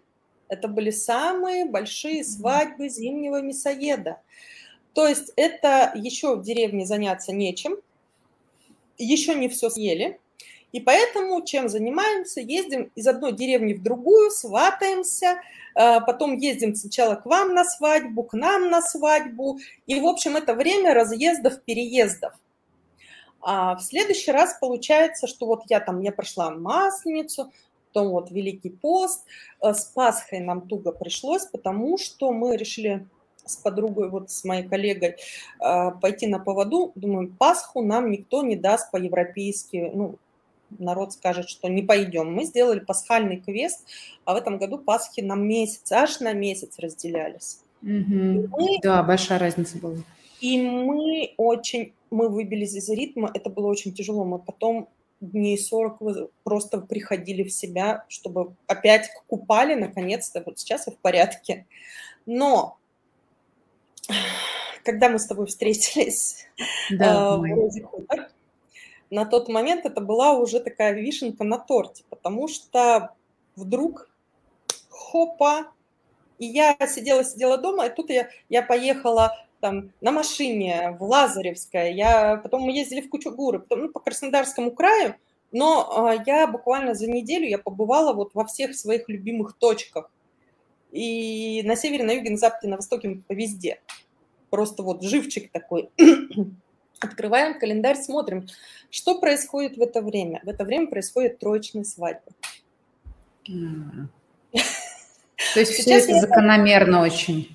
Это 0.50 0.68
были 0.68 0.90
самые 0.90 1.66
большие 1.66 2.26
свадьбы 2.26 2.90
зимнего 2.90 3.42
мясоеда. 3.42 4.20
То 4.94 5.08
есть 5.08 5.32
это 5.38 5.94
еще 5.96 6.36
в 6.36 6.44
деревне 6.44 6.86
заняться 6.86 7.32
нечем, 7.32 7.78
еще 8.98 9.36
не 9.36 9.50
все 9.50 9.70
съели. 9.70 10.20
И 10.74 10.80
поэтому 10.80 11.44
чем 11.46 11.70
занимаемся? 11.70 12.42
Ездим 12.42 12.92
из 12.96 13.08
одной 13.08 13.34
деревни 13.34 13.74
в 13.74 13.84
другую, 13.84 14.32
сватаемся, 14.32 15.40
э, 15.76 16.02
потом 16.02 16.36
ездим 16.36 16.74
сначала 16.74 17.14
к 17.14 17.28
вам 17.28 17.54
на 17.54 17.64
свадьбу, 17.64 18.24
к 18.24 18.34
нам 18.34 18.72
на 18.72 18.82
свадьбу. 18.82 19.60
И, 19.86 20.00
в 20.00 20.06
общем, 20.06 20.36
это 20.36 20.56
время 20.56 20.96
разъездов, 20.96 21.62
переездов. 21.62 22.34
А 23.40 23.76
в 23.76 23.82
следующий 23.82 24.32
раз 24.32 24.58
получается, 24.60 25.28
что 25.28 25.46
вот 25.46 25.64
я 25.70 25.80
там, 25.80 26.02
я 26.02 26.12
прошла 26.12 26.50
Масленицу, 26.50 27.52
потом 27.88 28.10
вот 28.10 28.32
Великий 28.32 28.72
пост. 28.72 29.26
Э, 29.62 29.76
с 29.76 29.86
Пасхой 29.86 30.40
нам 30.40 30.68
туго 30.68 30.92
пришлось, 30.92 31.46
потому 31.46 32.00
что 32.00 32.32
мы 32.32 32.58
решили 32.58 33.08
с 33.46 33.56
подругой, 33.58 34.10
вот 34.10 34.32
с 34.32 34.44
моей 34.44 34.68
коллегой, 34.68 35.16
а, 35.60 35.92
пойти 35.92 36.28
на 36.28 36.40
поводу. 36.40 36.92
Думаем, 36.96 37.36
Пасху 37.38 37.82
нам 37.82 38.12
никто 38.12 38.44
не 38.44 38.56
даст 38.56 38.92
по-европейски. 38.92 39.92
Ну, 39.94 40.16
народ 40.80 41.14
скажет, 41.14 41.50
что 41.50 41.68
не 41.68 41.82
пойдем. 41.82 42.34
Мы 42.34 42.46
сделали 42.46 42.80
пасхальный 42.80 43.38
квест, 43.38 43.86
а 44.26 44.34
в 44.34 44.38
этом 44.38 44.58
году 44.58 44.78
Пасхи 44.78 45.22
на 45.22 45.36
месяц, 45.36 45.92
аж 45.92 46.20
на 46.20 46.34
месяц 46.34 46.80
разделялись. 46.80 47.60
Угу. 47.82 48.50
Мы, 48.58 48.80
да, 48.82 49.04
большая 49.04 49.40
разница 49.40 49.78
была. 49.78 49.98
И 50.40 50.62
мы 50.62 51.34
очень, 51.38 51.94
мы 52.12 52.30
выбились 52.30 52.74
из 52.74 52.90
ритма, 52.90 53.32
это 53.34 53.50
было 53.50 53.68
очень 53.68 53.94
тяжело. 53.94 54.26
Мы 54.26 54.40
потом 54.40 54.90
дней 55.22 55.58
40 55.58 56.00
просто 56.44 56.80
приходили 56.80 57.44
в 57.44 57.52
себя, 57.52 58.06
чтобы 58.10 58.56
опять 58.68 59.10
купали, 59.28 59.74
наконец-то, 59.76 60.44
вот 60.46 60.60
сейчас 60.60 60.88
я 60.88 60.94
в 60.94 60.98
порядке. 60.98 61.66
Но 62.26 62.78
когда 64.84 65.10
мы 65.10 65.20
с 65.20 65.26
тобой 65.26 65.48
встретились 65.48 66.46
да, 66.90 67.38
э, 67.38 67.82
Хутор, 67.84 68.30
на 69.10 69.26
тот 69.26 69.48
момент 69.48 69.86
это 69.86 70.02
была 70.02 70.34
уже 70.34 70.60
такая 70.60 70.94
вишенка 70.94 71.44
на 71.44 71.58
торте, 71.58 72.04
потому 72.10 72.48
что 72.48 73.14
вдруг 73.56 74.10
хопа, 74.90 75.68
и 76.40 76.46
я 76.46 76.76
сидела-сидела 76.88 77.58
дома, 77.58 77.86
и 77.86 77.96
тут 77.96 78.10
я, 78.10 78.30
я 78.50 78.64
поехала 78.64 79.38
там 79.60 79.92
на 80.02 80.12
машине 80.12 80.98
в 81.00 81.04
Лазаревское, 81.04 81.92
я, 81.92 82.38
потом 82.38 82.64
мы 82.64 82.72
ездили 82.72 83.02
в 83.02 83.10
Кучугуры, 83.10 83.60
потом 83.60 83.84
ну, 83.84 83.90
по 83.90 84.00
Краснодарскому 84.00 84.72
краю, 84.72 85.16
но 85.52 86.10
э, 86.12 86.24
я 86.26 86.48
буквально 86.48 86.96
за 86.96 87.10
неделю 87.10 87.48
я 87.48 87.60
побывала 87.60 88.14
вот 88.14 88.32
во 88.34 88.46
всех 88.46 88.76
своих 88.76 89.08
любимых 89.08 89.56
точках. 89.58 90.10
И 90.94 91.64
на 91.66 91.76
севере, 91.76 92.04
на 92.04 92.12
юге, 92.12 92.30
на 92.30 92.38
западе, 92.38 92.68
на 92.68 92.78
востоке, 92.78 93.20
везде 93.28 93.80
просто 94.54 94.84
вот 94.84 95.02
живчик 95.02 95.52
такой. 95.52 95.90
Открываем 97.00 97.58
календарь, 97.58 97.98
смотрим, 97.98 98.48
что 98.92 99.20
происходит 99.20 99.78
в 99.78 99.82
это 99.82 100.04
время. 100.04 100.42
В 100.44 100.48
это 100.48 100.64
время 100.64 100.86
происходит 100.86 101.40
троечная 101.40 101.84
свадьба. 101.84 102.32
То 103.46 104.10
есть 105.56 105.72
все 105.80 105.94
это 105.94 106.20
закономерно 106.20 107.02
очень. 107.02 107.50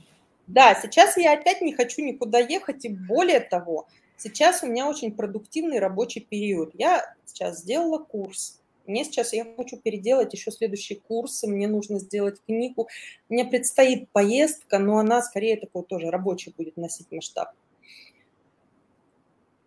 Да, 0.49 0.75
сейчас 0.75 1.17
я 1.17 1.35
опять 1.35 1.61
не 1.61 1.73
хочу 1.73 2.03
никуда 2.03 2.41
ехать, 2.41 2.85
и 2.85 2.89
более 2.89 3.39
того, 3.39 3.87
сейчас 4.17 4.65
у 4.65 4.67
меня 4.67 4.89
очень 4.89 5.13
продуктивный 5.13 5.79
рабочий 5.79 6.21
период. 6.21 6.73
Я 6.75 7.15
сейчас 7.27 7.61
сделала 7.61 7.99
курс, 7.99 8.58
мне 8.89 9.05
сейчас, 9.05 9.33
я 9.33 9.47
хочу 9.57 9.77
переделать 9.77 10.33
еще 10.33 10.51
следующие 10.51 10.99
курсы, 10.99 11.47
мне 11.47 11.69
нужно 11.69 11.99
сделать 11.99 12.41
книгу. 12.47 12.89
Мне 13.29 13.45
предстоит 13.45 14.09
поездка, 14.11 14.79
но 14.79 14.99
она 14.99 15.23
скорее 15.23 15.57
такой 15.57 15.85
тоже 15.85 16.11
рабочий 16.11 16.55
будет 16.57 16.77
носить 16.77 17.11
масштаб. 17.13 17.53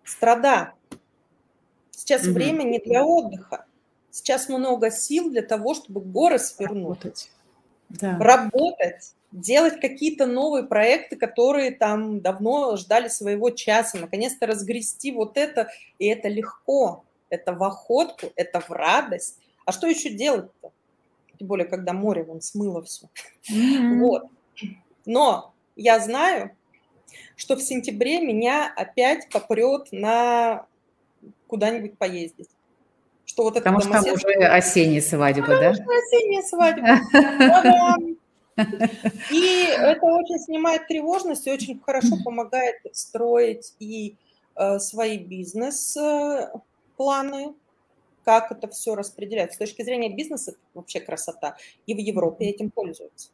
Страда. 0.03 0.73
Сейчас 1.91 2.23
угу. 2.23 2.33
время 2.33 2.63
не 2.63 2.79
для 2.79 3.05
отдыха. 3.05 3.65
Сейчас 4.09 4.49
много 4.49 4.91
сил 4.91 5.29
для 5.29 5.41
того, 5.41 5.73
чтобы 5.73 6.01
горы 6.01 6.39
свернуть. 6.39 7.05
Работать. 7.05 7.31
Да. 7.89 8.17
Работать 8.17 9.13
делать 9.31 9.79
какие-то 9.79 10.25
новые 10.25 10.63
проекты, 10.63 11.15
которые 11.15 11.71
там 11.71 12.21
давно 12.21 12.75
ждали 12.75 13.07
своего 13.07 13.49
часа, 13.49 13.97
наконец-то 13.97 14.45
разгрести 14.45 15.11
вот 15.11 15.37
это, 15.37 15.69
и 15.99 16.07
это 16.07 16.27
легко 16.27 17.03
это 17.31 17.53
в 17.53 17.63
охотку, 17.63 18.27
это 18.35 18.59
в 18.59 18.69
радость. 18.69 19.39
А 19.65 19.71
что 19.71 19.87
еще 19.87 20.09
делать-то? 20.09 20.71
Тем 21.39 21.47
более, 21.47 21.65
когда 21.65 21.93
море 21.93 22.23
вон 22.23 22.41
смыло 22.41 22.83
все. 22.83 23.07
Mm-hmm. 23.51 23.99
Вот. 23.99 24.25
Но 25.05 25.53
я 25.75 25.99
знаю, 25.99 26.51
что 27.35 27.55
в 27.55 27.61
сентябре 27.61 28.21
меня 28.21 28.71
опять 28.75 29.29
попрет 29.29 29.87
на 29.91 30.67
куда-нибудь 31.47 31.97
поездить. 31.97 32.49
Что 33.25 33.43
вот 33.43 33.55
Потому 33.55 33.79
что 33.79 33.91
там 33.91 34.05
уже 34.05 34.27
осенняя 34.45 35.01
свадьба, 35.01 35.41
Потому 35.41 35.61
да? 35.61 35.73
Что 35.73 35.83
осенняя 35.83 36.43
свадьба. 36.43 36.99
И 39.31 39.65
это 39.69 40.05
очень 40.05 40.39
снимает 40.39 40.87
тревожность 40.87 41.47
и 41.47 41.51
очень 41.51 41.79
хорошо 41.79 42.17
помогает 42.23 42.75
строить 42.93 43.73
и 43.79 44.15
э, 44.55 44.79
свои 44.79 45.17
бизнес 45.17 45.95
э, 45.97 46.51
планы, 47.01 47.55
как 48.23 48.51
это 48.51 48.67
все 48.67 48.93
распределять. 48.93 49.53
С 49.53 49.57
точки 49.57 49.81
зрения 49.81 50.15
бизнеса 50.15 50.53
вообще 50.75 50.99
красота. 50.99 51.55
И 51.87 51.95
в 51.95 51.97
Европе 51.97 52.45
этим 52.45 52.69
пользуются. 52.69 53.29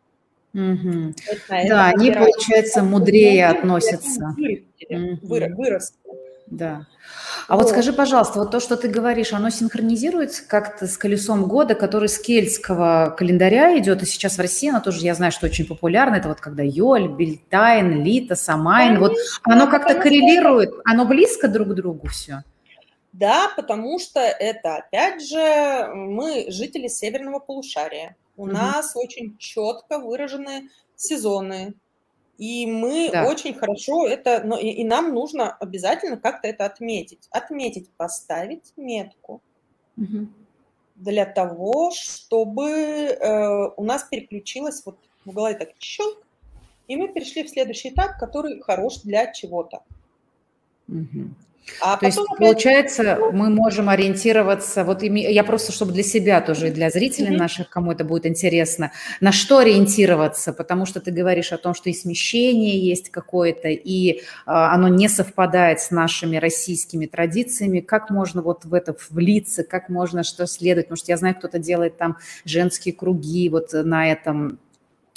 Угу. 0.54 1.14
Это, 1.28 1.68
да, 1.68 1.86
они, 1.88 2.12
получается, 2.12 2.82
мудрее 2.82 3.48
относятся. 3.48 4.34
Выросли, 4.38 5.50
угу. 5.50 5.56
выросли. 5.58 5.98
Да. 6.46 6.88
А 7.50 7.56
вот. 7.56 7.64
вот 7.64 7.72
скажи, 7.72 7.92
пожалуйста, 7.92 8.40
вот 8.40 8.52
то, 8.52 8.62
что 8.62 8.78
ты 8.78 8.88
говоришь, 8.88 9.34
оно 9.34 9.50
синхронизируется 9.50 10.48
как-то 10.48 10.88
с 10.88 10.98
колесом 10.98 11.46
года, 11.46 11.76
который 11.76 12.08
с 12.08 12.18
кельтского 12.20 13.14
календаря 13.18 13.78
идет, 13.78 14.02
и 14.02 14.06
сейчас 14.06 14.38
в 14.38 14.40
России 14.40 14.70
оно 14.70 14.80
тоже, 14.80 15.02
я 15.02 15.14
знаю, 15.14 15.34
что 15.34 15.48
очень 15.48 15.66
популярно, 15.66 16.16
это 16.16 16.30
вот 16.30 16.40
когда 16.40 16.64
Йоль, 16.64 17.10
Бельтайн, 17.10 18.02
Лита, 18.02 18.36
Самайн, 18.36 18.96
конечно, 18.96 19.08
вот 19.10 19.18
оно 19.44 19.68
как-то 19.70 19.96
коррелирует, 19.96 20.74
оно 20.86 21.06
близко 21.06 21.50
друг 21.50 21.68
к 21.68 21.74
другу 21.74 22.08
все? 22.08 22.44
Да, 23.18 23.52
потому 23.56 23.98
что 23.98 24.20
это, 24.20 24.76
опять 24.76 25.28
же, 25.28 25.88
мы 25.96 26.52
жители 26.52 26.88
северного 26.88 27.40
полушария. 27.40 28.16
У 28.36 28.44
угу. 28.44 28.52
нас 28.52 28.96
очень 28.96 29.36
четко 29.40 29.98
выражены 29.98 30.70
сезоны. 30.96 31.74
И 32.38 32.68
мы 32.68 33.10
да. 33.12 33.28
очень 33.28 33.56
хорошо 33.56 34.08
это, 34.08 34.44
но 34.46 34.60
и, 34.60 34.68
и 34.68 34.84
нам 34.86 35.16
нужно 35.16 35.52
обязательно 35.52 36.18
как-то 36.18 36.48
это 36.48 36.66
отметить. 36.66 37.28
Отметить, 37.32 37.90
поставить 37.98 38.72
метку 38.78 39.42
угу. 39.98 40.28
для 40.96 41.26
того, 41.26 41.90
чтобы 41.96 42.70
э, 42.70 43.70
у 43.78 43.84
нас 43.84 44.04
переключилось 44.04 44.84
вот 44.86 45.00
в 45.26 45.34
голове 45.34 45.56
так 45.56 45.70
щелк, 45.80 46.22
и 46.88 46.96
мы 46.96 47.08
перешли 47.08 47.42
в 47.42 47.50
следующий 47.50 47.90
этап, 47.90 48.20
который 48.20 48.62
хорош 48.62 49.00
для 49.00 49.32
чего-то. 49.34 49.82
Угу. 50.88 51.32
А 51.82 51.98
То 51.98 52.06
есть, 52.06 52.18
опять... 52.18 52.38
получается, 52.38 53.20
мы 53.32 53.50
можем 53.50 53.90
ориентироваться, 53.90 54.84
вот 54.84 55.04
я 55.04 55.44
просто, 55.44 55.72
чтобы 55.72 55.92
для 55.92 56.04
себя 56.04 56.42
тоже, 56.42 56.70
и 56.70 56.72
для 56.72 56.90
зрителей 56.90 57.36
mm-hmm. 57.36 57.40
наших, 57.40 57.70
кому 57.70 57.92
это 57.92 58.04
будет 58.04 58.26
интересно, 58.26 58.92
на 59.22 59.32
что 59.32 59.60
ориентироваться, 59.60 60.54
потому 60.54 60.86
что 60.86 61.00
ты 61.00 61.12
говоришь 61.12 61.52
о 61.52 61.58
том, 61.58 61.74
что 61.74 61.90
и 61.90 61.94
смещение 61.94 62.80
есть 62.80 63.10
какое-то, 63.10 63.70
и 63.70 64.22
а, 64.46 64.74
оно 64.74 64.88
не 64.88 65.10
совпадает 65.10 65.80
с 65.80 65.92
нашими 65.92 66.38
российскими 66.38 67.06
традициями, 67.06 67.80
как 67.80 68.10
можно 68.10 68.42
вот 68.42 68.66
в 68.66 68.74
это 68.74 68.96
влиться, 69.10 69.64
как 69.64 69.90
можно 69.90 70.24
что 70.24 70.48
следовать, 70.48 70.88
потому 70.88 70.98
что 70.98 71.12
я 71.12 71.18
знаю, 71.18 71.36
кто-то 71.36 71.60
делает 71.60 71.98
там 71.98 72.18
женские 72.46 72.94
круги 72.94 73.50
вот 73.50 73.70
на 73.74 74.12
этом 74.12 74.60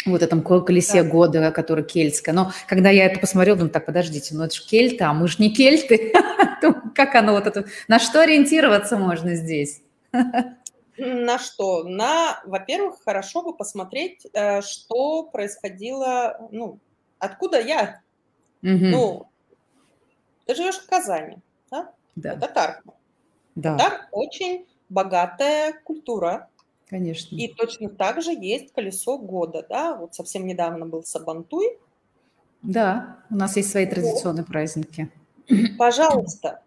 вот 0.07 0.23
этом 0.23 0.43
колесе 0.43 1.03
да. 1.03 1.09
года, 1.09 1.51
который 1.51 1.85
кельтское. 1.85 2.35
Но 2.35 2.53
когда 2.67 2.91
я 2.91 3.07
это 3.07 3.21
посмотрела, 3.21 3.59
думаю, 3.59 3.73
так, 3.73 3.87
подождите, 3.87 4.35
ну 4.35 4.45
это 4.45 4.55
же 4.55 4.65
кельты, 4.65 5.05
а 5.05 5.13
мы 5.13 5.29
же 5.29 5.37
не 5.39 5.53
кельты. 5.53 6.13
как 6.95 7.15
оно 7.15 7.33
вот 7.33 7.47
это... 7.47 7.67
На 7.89 7.99
что 7.99 8.21
ориентироваться 8.21 8.97
можно 8.97 9.35
здесь? 9.35 9.83
На 10.97 11.39
что? 11.39 11.85
На, 11.85 12.41
во-первых, 12.45 13.03
хорошо 13.05 13.43
бы 13.43 13.57
посмотреть, 13.57 14.27
э, 14.33 14.61
что 14.61 15.23
происходило, 15.23 16.49
ну, 16.51 16.79
откуда 17.19 17.59
я. 17.59 18.03
Угу. 18.63 18.71
Ну, 18.71 19.27
ты 20.47 20.55
живешь 20.55 20.79
в 20.79 20.87
Казани, 20.87 21.39
да? 21.71 21.91
Да. 22.17 22.35
Это 22.35 22.49
Тарк. 22.49 22.83
Да. 23.55 23.79
Тарк 23.79 24.09
очень 24.13 24.67
богатая 24.91 25.73
культура, 25.85 26.51
Конечно. 26.91 27.37
И 27.37 27.47
точно 27.47 27.89
так 27.89 28.21
же 28.21 28.33
есть 28.33 28.73
колесо 28.73 29.17
года, 29.17 29.65
да, 29.69 29.95
вот 29.95 30.13
совсем 30.17 30.45
недавно 30.45 30.87
был 30.87 31.05
Сабантуй. 31.05 31.79
Да, 32.63 33.19
у 33.31 33.37
нас 33.37 33.57
есть 33.57 33.71
свои 33.71 33.87
традиционные 33.87 34.43
вот. 34.43 34.51
праздники. 34.51 35.09
Пожалуйста, 35.79 36.63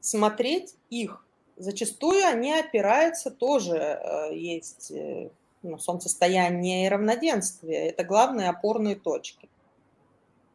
смотреть 0.00 0.74
их. 0.88 1.22
Зачастую 1.58 2.26
они 2.26 2.50
опираются 2.50 3.30
тоже, 3.30 3.76
э, 3.76 4.38
есть 4.38 4.90
э, 4.90 5.28
ну, 5.62 5.76
солнцестояние 5.76 6.86
и 6.86 6.88
равноденствие. 6.88 7.90
Это 7.90 8.04
главные 8.04 8.48
опорные 8.48 8.96
точки. 8.96 9.50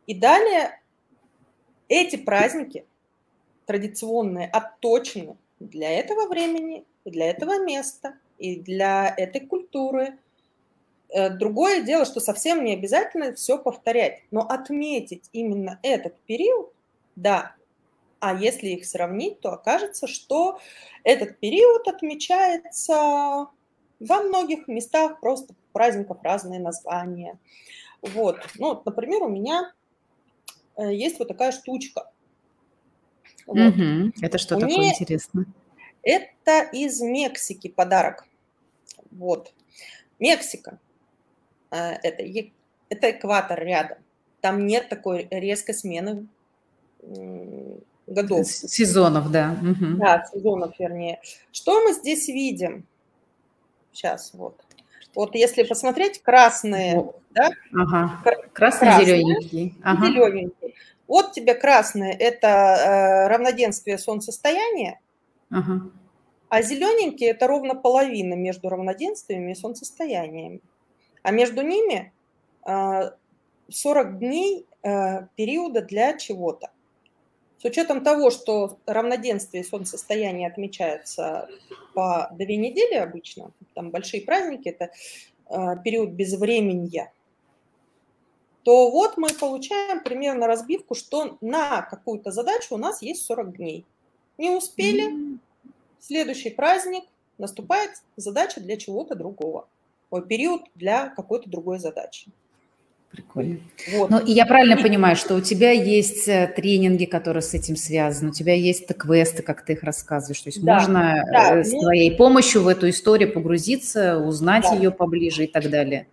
И 0.08 0.16
далее 0.16 0.82
эти 1.88 2.16
праздники 2.16 2.84
традиционные 3.68 4.48
отточены 4.48 5.38
для 5.60 5.92
этого 5.92 6.28
времени 6.28 6.84
и 7.08 7.12
для 7.12 7.30
этого 7.30 7.64
места, 7.64 8.16
и 8.38 8.58
для 8.60 9.14
этой 9.16 9.42
культуры. 9.42 10.18
Э, 11.10 11.30
другое 11.30 11.82
дело, 11.82 12.04
что 12.04 12.20
совсем 12.20 12.66
не 12.66 12.74
обязательно 12.74 13.34
все 13.34 13.58
повторять, 13.58 14.24
но 14.30 14.42
отметить 14.42 15.30
именно 15.32 15.80
этот 15.84 16.20
период, 16.22 16.74
да. 17.16 17.56
А 18.20 18.36
если 18.36 18.68
их 18.70 18.86
сравнить, 18.86 19.40
то 19.40 19.54
окажется, 19.54 20.08
что 20.08 20.60
этот 21.04 21.40
период 21.40 21.88
отмечается 21.88 23.48
во 24.00 24.22
многих 24.22 24.68
местах, 24.68 25.22
просто 25.22 25.54
праздников 25.72 26.18
разные 26.24 26.60
названия. 26.60 27.40
Вот. 28.02 28.38
Ну, 28.58 28.82
например, 28.84 29.24
у 29.24 29.30
меня 29.30 29.72
э, 30.76 30.94
есть 30.94 31.20
вот 31.20 31.30
такая 31.30 31.54
штучка. 31.54 32.12
Вот. 33.46 33.58
Угу. 33.58 34.12
Это 34.22 34.38
что 34.38 34.58
Мне... 34.58 34.68
такое 34.68 34.90
интересно? 34.90 35.46
Это 36.08 36.62
из 36.72 37.02
Мексики 37.02 37.68
подарок. 37.68 38.26
Вот. 39.12 39.54
Мексика. 40.20 40.80
Э, 41.70 41.96
это, 42.02 42.24
это 42.88 43.12
экватор 43.12 43.60
рядом. 43.62 43.98
Там 44.40 44.66
нет 44.66 44.88
такой 44.88 45.28
резкой 45.30 45.76
смены 45.76 46.28
годов. 48.08 48.48
Сезонов, 48.48 49.32
да. 49.32 49.58
Угу. 49.62 49.98
Да, 49.98 50.26
сезонов, 50.32 50.80
вернее. 50.80 51.20
Что 51.52 51.84
мы 51.84 51.92
здесь 51.92 52.30
видим? 52.30 52.86
Сейчас, 53.92 54.34
вот. 54.34 54.64
Вот 55.14 55.36
если 55.36 55.64
посмотреть, 55.64 56.22
красные, 56.22 56.96
вот. 56.96 57.22
да? 57.32 57.50
Ага. 57.74 58.22
Красные, 58.24 58.50
красные 58.54 59.06
зелененькие. 59.06 59.74
Ага. 59.84 60.06
Зелененькие. 60.08 60.74
Вот 61.08 61.34
тебе 61.34 61.54
красные– 61.54 62.14
это 62.20 62.48
э, 62.48 63.28
равноденствие 63.28 63.98
солнцестояния, 63.98 65.00
Ага. 65.50 65.92
А 66.50 66.62
зелененькие– 66.62 67.30
это 67.32 67.48
ровно 67.48 67.76
половина 67.76 68.34
между 68.36 68.70
равноденствиями 68.70 69.52
и 69.52 69.56
солнцестояниями. 69.56 70.62
А 71.24 71.32
между 71.32 71.62
ними 71.62 72.14
40 72.64 73.16
а, 73.76 74.04
дней 74.04 74.66
а, 74.82 75.28
периода 75.36 75.82
для 75.82 76.18
чего-то. 76.18 76.72
С 77.60 77.66
учетом 77.66 78.04
того, 78.04 78.30
что 78.30 78.78
равноденствие 78.86 79.64
и 79.64 79.66
солнцестояние 79.66 80.48
отмечаются 80.48 81.50
по 81.94 82.30
две 82.34 82.56
недели 82.56 82.94
обычно, 82.94 83.52
там 83.74 83.90
большие 83.90 84.22
праздники, 84.22 84.70
это 84.70 84.92
а, 85.48 85.76
период 85.76 86.12
безвременья, 86.12 87.12
то 88.64 88.92
вот 88.92 89.18
мы 89.18 89.30
получаем 89.30 90.04
примерно 90.04 90.46
разбивку, 90.46 90.94
что 90.94 91.38
на 91.42 91.82
какую-то 91.82 92.32
задачу 92.32 92.76
у 92.76 92.78
нас 92.78 93.02
есть 93.02 93.24
40 93.24 93.58
дней. 93.58 93.86
Не 94.38 94.52
успели, 94.52 95.38
следующий 96.00 96.50
праздник, 96.50 97.04
наступает 97.38 97.92
задача 98.16 98.62
для 98.62 98.78
чего-то 98.78 99.16
другого. 99.16 99.68
Ой, 100.10 100.26
период 100.26 100.62
для 100.76 101.10
какой-то 101.10 101.50
другой 101.50 101.80
задачи. 101.80 102.28
Прикольно. 103.12 103.60
Вот. 103.94 104.10
Ну, 104.10 104.20
и 104.20 104.32
я 104.32 104.46
правильно 104.46 104.78
понимаю, 104.78 105.16
что 105.16 105.36
у 105.36 105.42
тебя 105.42 105.72
есть 105.72 106.28
э, 106.28 106.52
тренинги, 106.56 107.06
которые 107.06 107.42
с 107.42 107.54
этим 107.54 107.76
связаны, 107.76 108.30
у 108.30 108.34
тебя 108.34 108.54
есть 108.54 108.86
квесты, 108.88 109.44
как 109.44 109.64
ты 109.64 109.74
их 109.74 109.84
рассказываешь. 109.84 110.42
То 110.42 110.50
есть 110.50 110.62
да, 110.62 110.74
можно 110.76 111.24
да, 111.32 111.60
э, 111.60 111.64
с 111.64 111.72
твоей 111.72 112.16
помощью 112.16 112.64
в 112.64 112.68
эту 112.68 112.90
историю 112.90 113.32
погрузиться, 113.32 114.20
узнать 114.20 114.64
да. 114.64 114.76
ее 114.76 114.92
поближе 114.92 115.46
и 115.46 115.48
так 115.48 115.70
далее. 115.70 116.08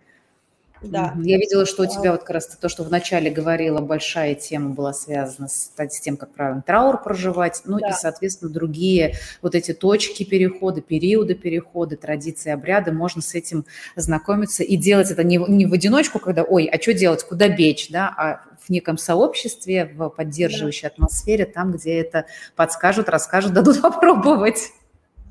Да. 0.85 1.13
Я 1.17 1.37
видела, 1.37 1.65
что 1.65 1.83
у 1.83 1.85
тебя 1.85 2.11
вот 2.11 2.21
как 2.21 2.31
раз 2.31 2.47
то, 2.47 2.69
что 2.69 2.83
вначале 2.83 3.31
говорила, 3.31 3.81
большая 3.81 4.35
тема 4.35 4.69
была 4.69 4.93
связана 4.93 5.47
с, 5.47 5.71
с 5.75 5.99
тем, 5.99 6.17
как 6.17 6.33
правильно 6.33 6.61
траур 6.61 7.01
проживать, 7.01 7.61
ну 7.65 7.79
да. 7.79 7.89
и, 7.89 7.93
соответственно, 7.93 8.51
другие 8.51 9.15
вот 9.41 9.55
эти 9.55 9.73
точки 9.73 10.23
перехода, 10.23 10.81
периоды 10.81 11.35
перехода, 11.35 11.97
традиции, 11.97 12.51
обряды, 12.51 12.91
можно 12.91 13.21
с 13.21 13.33
этим 13.35 13.65
знакомиться 13.95 14.63
и 14.63 14.75
делать 14.77 15.11
это 15.11 15.23
не, 15.23 15.37
не 15.37 15.65
в 15.65 15.73
одиночку, 15.73 16.19
когда, 16.19 16.43
ой, 16.43 16.65
а 16.65 16.81
что 16.81 16.93
делать, 16.93 17.23
куда 17.23 17.47
бечь, 17.47 17.89
да, 17.89 18.13
а 18.15 18.41
в 18.59 18.69
неком 18.69 18.97
сообществе, 18.97 19.85
в 19.85 20.09
поддерживающей 20.09 20.83
да. 20.83 20.87
атмосфере, 20.89 21.45
там, 21.45 21.71
где 21.71 21.99
это 21.99 22.25
подскажут, 22.55 23.09
расскажут, 23.09 23.53
дадут 23.53 23.81
попробовать. 23.81 24.71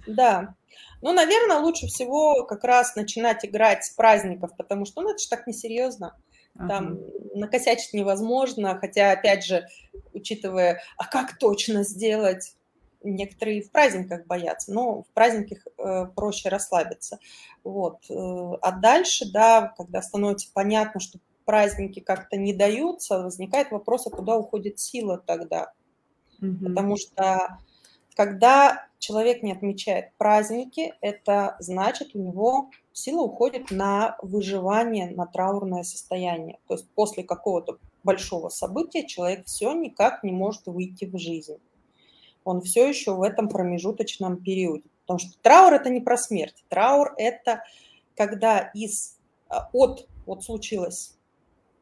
Да, 0.07 0.55
ну, 1.05 1.13
наверное, 1.13 1.59
лучше 1.59 1.87
всего 1.87 2.47
как 2.47 2.65
раз 2.65 2.97
начинать 2.97 3.45
играть 3.45 3.85
с 3.85 3.91
праздников, 3.91 4.57
потому 4.57 4.87
что, 4.87 5.03
ну, 5.03 5.11
это 5.11 5.19
же 5.19 5.29
так 5.29 5.47
несерьезно. 5.47 6.17
Там 6.57 6.95
uh-huh. 6.95 7.37
накосячить 7.37 7.93
невозможно, 7.93 8.79
хотя, 8.79 9.13
опять 9.13 9.45
же, 9.45 9.69
учитывая, 10.15 10.81
а 10.97 11.05
как 11.05 11.37
точно 11.37 11.85
сделать, 11.85 12.57
некоторые 13.03 13.61
в 13.61 13.71
праздниках 13.71 14.25
боятся, 14.25 14.73
но 14.73 15.03
в 15.03 15.07
праздниках 15.13 15.67
э, 15.77 16.07
проще 16.17 16.49
расслабиться. 16.49 17.19
Вот. 17.65 17.99
Э, 18.09 18.57
а 18.63 18.73
дальше, 18.73 19.31
да, 19.31 19.75
когда 19.77 20.01
становится 20.01 20.49
понятно, 20.55 21.01
что 21.01 21.19
праздники 21.45 22.01
как-то 22.01 22.39
не 22.39 22.55
даются, 22.55 23.19
возникает 23.19 23.73
вопрос, 23.73 24.07
а 24.07 24.11
куда 24.11 24.39
уходит 24.39 24.79
сила 24.79 25.19
тогда? 25.19 25.73
Uh-huh. 26.41 26.65
Потому 26.65 26.97
что 26.97 27.59
когда 28.17 28.87
человек 29.05 29.43
не 29.43 29.53
отмечает 29.53 30.15
праздники, 30.17 30.95
это 31.03 31.57
значит, 31.59 32.15
у 32.15 32.19
него 32.19 32.71
сила 32.93 33.21
уходит 33.21 33.71
на 33.71 34.17
выживание, 34.23 35.11
на 35.11 35.27
траурное 35.27 35.83
состояние. 35.83 36.59
То 36.69 36.75
есть 36.75 36.89
после 36.95 37.23
какого-то 37.23 37.77
большого 38.03 38.49
события 38.49 39.07
человек 39.07 39.45
все 39.45 39.75
никак 39.75 40.25
не 40.25 40.33
может 40.33 40.63
выйти 40.65 41.05
в 41.05 41.19
жизнь. 41.19 41.59
Он 42.45 42.63
все 42.63 42.89
еще 42.89 43.15
в 43.15 43.23
этом 43.23 43.51
промежуточном 43.51 44.39
периоде. 44.43 44.89
Потому 45.03 45.19
что 45.19 45.39
траур– 45.43 45.73
это 45.75 45.91
не 45.91 46.01
про 46.01 46.17
смерть. 46.17 46.65
Траур– 46.71 47.13
это 47.19 47.63
когда 48.17 48.71
из, 48.75 49.19
а, 49.49 49.69
от, 49.75 50.09
вот 50.25 50.45
случилось 50.45 51.19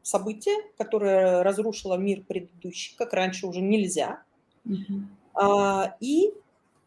событие, 0.01 0.55
которое 0.77 1.41
разрушило 1.41 1.95
мир 1.95 2.23
предыдущий, 2.27 2.95
как 2.97 3.13
раньше 3.13 3.47
уже 3.47 3.61
нельзя, 3.61 4.23
угу 4.65 5.05
а, 5.33 5.95
и 5.99 6.33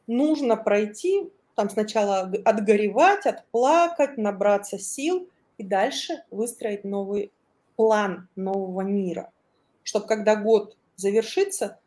нужно 0.06 0.56
пройти, 0.56 1.30
там 1.54 1.70
сначала 1.70 2.30
отгоревать, 2.44 3.26
отплакать, 3.26 4.18
набраться 4.18 4.78
сил 4.78 5.28
и 5.58 5.64
дальше 5.64 6.24
выстроить 6.30 6.84
новый 6.84 7.32
план 7.76 8.28
нового 8.36 8.82
мира, 8.82 9.32
чтобы 9.82 10.06
когда 10.06 10.36
год 10.36 10.76
завершится, 10.96 11.78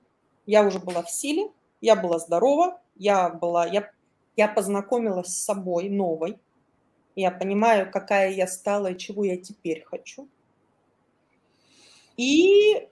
я 0.46 0.66
уже 0.66 0.80
была 0.80 1.04
в 1.04 1.12
силе, 1.12 1.52
я 1.82 1.96
была 1.96 2.20
здорова, 2.20 2.82
я 2.96 3.30
была, 3.30 3.66
я, 3.66 3.92
я 4.36 4.48
познакомилась 4.48 5.28
с 5.28 5.44
собой 5.44 5.90
новой, 5.90 6.40
я 7.16 7.32
понимаю, 7.32 7.92
какая 7.92 8.32
я 8.32 8.48
стала 8.48 8.88
и 8.88 8.98
чего 8.98 9.24
я 9.24 9.38
теперь 9.38 9.84
хочу. 9.84 10.28
И 12.18 12.90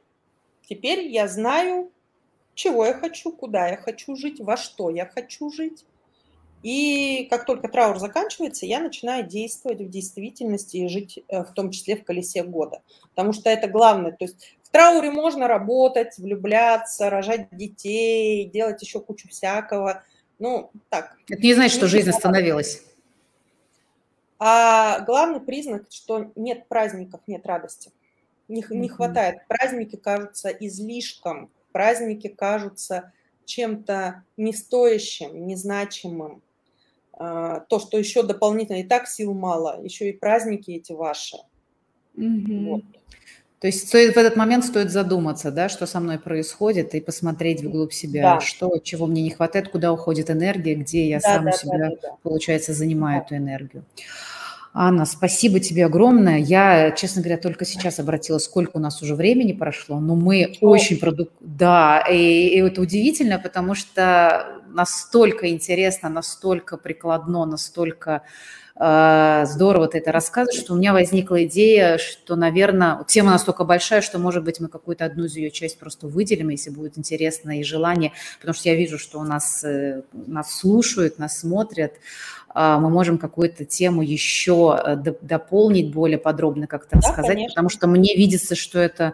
теперь 0.67 1.07
я 1.07 1.27
знаю, 1.27 1.91
чего 2.57 2.85
я 2.85 2.93
хочу, 2.95 3.31
куда 3.31 3.67
я 3.67 3.77
хочу 3.77 4.15
жить, 4.15 4.39
во 4.39 4.57
что 4.57 4.89
я 4.89 5.05
хочу 5.05 5.51
жить. 5.51 5.85
И 6.63 7.27
как 7.29 7.45
только 7.45 7.69
траур 7.69 7.99
заканчивается, 7.99 8.65
я 8.65 8.79
начинаю 8.79 9.25
действовать 9.25 9.79
в 9.79 9.89
действительности 9.89 10.77
и 10.77 10.88
жить 10.88 11.23
э, 11.27 11.43
в 11.43 11.53
том 11.53 11.69
числе 11.69 11.95
в 11.95 12.03
колесе 12.03 12.43
года. 12.43 12.81
Потому 13.11 13.31
что 13.31 13.51
это 13.51 13.67
главное. 13.67 14.11
То 14.11 14.25
есть 14.25 14.57
в 14.63 14.69
трауре 14.69 15.11
можно 15.11 15.47
работать, 15.47 16.17
влюбляться, 16.17 17.11
рожать 17.11 17.47
детей, 17.51 18.49
делать 18.49 18.81
еще 18.81 18.99
кучу 19.01 19.29
всякого. 19.29 20.03
Ну, 20.39 20.71
так. 20.89 21.15
Это 21.29 21.41
не 21.43 21.53
значит, 21.53 21.77
что 21.77 21.88
жизнь 21.88 22.09
остановилась. 22.09 22.81
А 24.39 25.01
главный 25.01 25.41
признак, 25.41 25.85
что 25.91 26.31
нет 26.35 26.67
праздников, 26.67 27.21
нет 27.27 27.45
радости. 27.45 27.91
Не, 28.47 28.65
не 28.71 28.89
хватает. 28.89 29.47
Праздники 29.47 29.95
кажутся 29.95 30.49
излишком, 30.49 31.51
праздники 31.77 32.27
кажутся 32.27 33.13
чем-то 33.45 34.23
нестоящим, 34.35 35.45
незначимым. 35.45 36.41
А, 37.13 37.59
то, 37.59 37.77
что 37.79 37.99
еще 37.99 38.23
дополнительно 38.23 38.77
и 38.77 38.83
так 38.83 39.07
сил 39.07 39.35
мало, 39.35 39.79
еще 39.83 40.09
и 40.09 40.11
праздники 40.11 40.71
эти 40.71 40.91
ваши. 40.91 41.37
Угу. 42.15 42.65
Вот. 42.65 42.83
То 43.59 43.67
есть 43.67 43.87
стоит, 43.87 44.15
в 44.15 44.17
этот 44.17 44.37
момент 44.37 44.65
стоит 44.65 44.89
задуматься, 44.89 45.51
да, 45.51 45.69
что 45.69 45.85
со 45.85 45.99
мной 45.99 46.17
происходит, 46.17 46.95
и 46.95 46.99
посмотреть 46.99 47.61
вглубь 47.61 47.93
себя, 47.93 48.21
да. 48.23 48.41
что, 48.41 48.79
чего 48.79 49.05
мне 49.05 49.21
не 49.21 49.29
хватает, 49.29 49.69
куда 49.69 49.93
уходит 49.93 50.31
энергия, 50.31 50.73
где 50.73 51.07
я 51.07 51.19
да, 51.19 51.35
сам 51.35 51.43
да, 51.45 51.51
у 51.51 51.53
себя, 51.53 51.77
да, 51.77 51.95
да, 52.01 52.17
получается, 52.23 52.73
занимаю 52.73 53.19
да. 53.19 53.25
эту 53.25 53.35
энергию. 53.35 53.85
Анна, 54.73 55.06
спасибо 55.06 55.60
тебе 55.60 55.85
огромное. 55.85 56.38
Я, 56.38 56.91
честно 56.91 57.22
говоря, 57.22 57.38
только 57.38 57.65
сейчас 57.65 57.99
обратила, 57.99 58.38
сколько 58.38 58.77
у 58.77 58.80
нас 58.80 59.02
уже 59.02 59.15
времени 59.15 59.53
прошло, 59.53 59.99
но 59.99 60.15
мы 60.15 60.57
О. 60.61 60.68
очень 60.68 60.99
продуктивны. 60.99 61.38
Да, 61.39 62.03
и, 62.10 62.48
и 62.49 62.60
это 62.60 62.81
удивительно, 62.81 63.39
потому 63.39 63.73
что 63.73 64.61
настолько 64.69 65.49
интересно, 65.49 66.10
настолько 66.10 66.77
прикладно, 66.77 67.45
настолько 67.45 68.22
э, 68.80 69.45
здорово 69.48 69.88
ты 69.88 69.98
это 69.98 70.11
рассказываешь, 70.11 70.60
что 70.60 70.73
у 70.73 70.77
меня 70.77 70.94
возникла 70.94 71.44
идея, 71.45 71.98
что, 71.98 72.35
наверное, 72.35 73.03
тема 73.07 73.31
настолько 73.31 73.64
большая, 73.64 74.02
что, 74.02 74.19
может 74.19 74.44
быть, 74.44 74.60
мы 74.60 74.68
какую-то 74.68 75.06
одну 75.06 75.26
из 75.26 75.35
ее 75.35 75.49
часть 75.49 75.80
просто 75.80 76.07
выделим, 76.07 76.49
если 76.49 76.69
будет 76.69 76.98
интересно 76.98 77.60
и 77.60 77.64
желание, 77.64 78.14
потому 78.39 78.53
что 78.53 78.69
я 78.69 78.76
вижу, 78.76 78.99
что 78.99 79.19
у 79.19 79.23
нас, 79.23 79.64
э, 79.64 80.03
нас 80.14 80.56
слушают, 80.56 81.18
нас 81.18 81.39
смотрят, 81.39 81.94
мы 82.57 82.89
можем 82.89 83.17
какую-то 83.17 83.65
тему 83.65 84.01
еще 84.01 84.79
э, 84.84 84.95
дополнить 84.95 85.93
более 85.93 86.17
подробно 86.17 86.65
как-то 86.65 86.91
да, 86.93 86.97
рассказать, 86.97 87.35
конечно. 87.35 87.53
потому 87.53 87.69
что 87.69 87.88
мне 87.88 88.15
видится, 88.15 88.55
что 88.55 88.79
это 88.79 89.13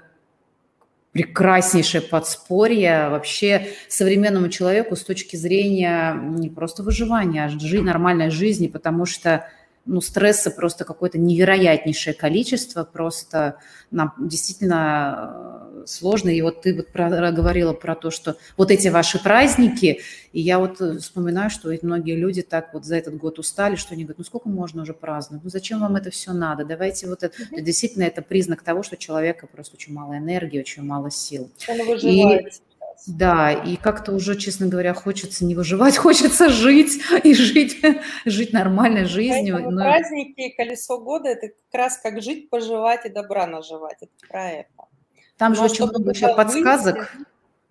прекраснейшее 1.11 2.01
подспорье 2.01 3.09
вообще 3.09 3.67
современному 3.87 4.49
человеку 4.49 4.95
с 4.95 5.03
точки 5.03 5.35
зрения 5.35 6.13
не 6.13 6.49
просто 6.49 6.83
выживания, 6.83 7.45
а 7.45 7.49
жи- 7.49 7.81
нормальной 7.81 8.29
жизни, 8.31 8.67
потому 8.67 9.05
что 9.05 9.45
ну, 9.85 10.01
стресса 10.01 10.49
просто 10.49 10.85
какое-то 10.85 11.19
невероятнейшее 11.19 12.13
количество, 12.13 12.83
просто 12.83 13.57
нам 13.91 14.13
действительно 14.17 15.52
сложно. 15.87 16.29
И 16.29 16.41
вот 16.41 16.61
ты 16.61 16.75
вот 16.75 16.87
про, 16.89 17.31
говорила 17.31 17.73
про 17.73 17.95
то, 17.95 18.11
что 18.11 18.37
вот 18.57 18.71
эти 18.71 18.87
ваши 18.87 19.21
праздники, 19.21 20.01
и 20.31 20.41
я 20.41 20.59
вот 20.59 20.81
э, 20.81 20.97
вспоминаю, 20.97 21.49
что 21.49 21.71
ведь 21.71 21.83
многие 21.83 22.15
люди 22.15 22.41
так 22.41 22.73
вот 22.73 22.85
за 22.85 22.95
этот 22.95 23.17
год 23.17 23.39
устали, 23.39 23.75
что 23.75 23.93
они 23.93 24.03
говорят, 24.03 24.19
ну 24.19 24.23
сколько 24.23 24.49
можно 24.49 24.83
уже 24.83 24.93
праздновать, 24.93 25.43
ну 25.43 25.49
зачем 25.49 25.81
вам 25.81 25.95
это 25.95 26.11
все 26.11 26.33
надо, 26.33 26.65
давайте 26.65 27.07
вот 27.07 27.23
это. 27.23 27.35
Mm-hmm. 27.35 27.61
Действительно, 27.61 28.03
это 28.03 28.21
признак 28.21 28.63
того, 28.63 28.83
что 28.83 28.95
у 28.95 28.99
человека 28.99 29.47
просто 29.47 29.75
очень 29.75 29.93
мало 29.93 30.17
энергии, 30.17 30.59
очень 30.59 30.83
мало 30.83 31.11
сил. 31.11 31.49
Он 31.67 31.85
выживает. 31.85 32.47
И 32.47 32.73
да, 33.05 33.51
и 33.51 33.75
как-то 33.75 34.13
уже, 34.13 34.37
честно 34.37 34.67
говоря, 34.67 34.93
хочется 34.93 35.43
не 35.43 35.55
выживать, 35.55 35.97
хочется 35.97 36.49
жить 36.49 37.01
и 37.23 37.33
жить, 37.33 37.81
жить 38.25 38.53
нормальной 38.53 39.05
жизнью. 39.05 39.55
Поэтому 39.55 39.75
Но... 39.75 39.83
праздники, 39.83 40.53
колесо 40.55 40.99
года– 40.99 41.29
это 41.29 41.47
как 41.47 41.81
раз 41.81 41.97
как 41.97 42.21
жить, 42.21 42.49
поживать 42.49 43.05
и 43.05 43.09
добра 43.09 43.45
наживать. 43.45 43.97
Это 44.01 44.11
про 44.27 44.49
это. 44.49 44.69
Там 45.43 45.51
Но 45.51 45.57
же 45.57 45.63
очень 45.73 45.85
много 45.87 46.11
еще 46.11 46.33
подсказок. 46.33 46.95
Выйти, 46.95 47.27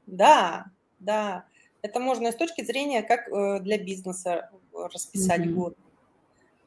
да, 0.06 0.66
да. 0.98 1.46
Это 1.80 2.00
можно 2.00 2.26
и 2.26 2.32
с 2.32 2.36
точки 2.36 2.62
зрения, 2.62 3.02
как 3.02 3.28
э, 3.28 3.60
для 3.60 3.78
бизнеса 3.78 4.50
расписать 4.74 5.40
mm-hmm. 5.40 5.54
год. 5.54 5.76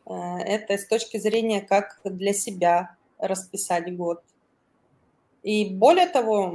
Э, 0.07 0.38
это 0.40 0.80
с 0.80 0.88
точки 0.88 1.18
зрения, 1.18 1.61
как 1.61 2.02
для 2.03 2.34
себя 2.34 2.95
расписать 3.19 3.95
год. 3.95 4.23
И 5.44 5.76
более 5.76 6.07
того, 6.07 6.49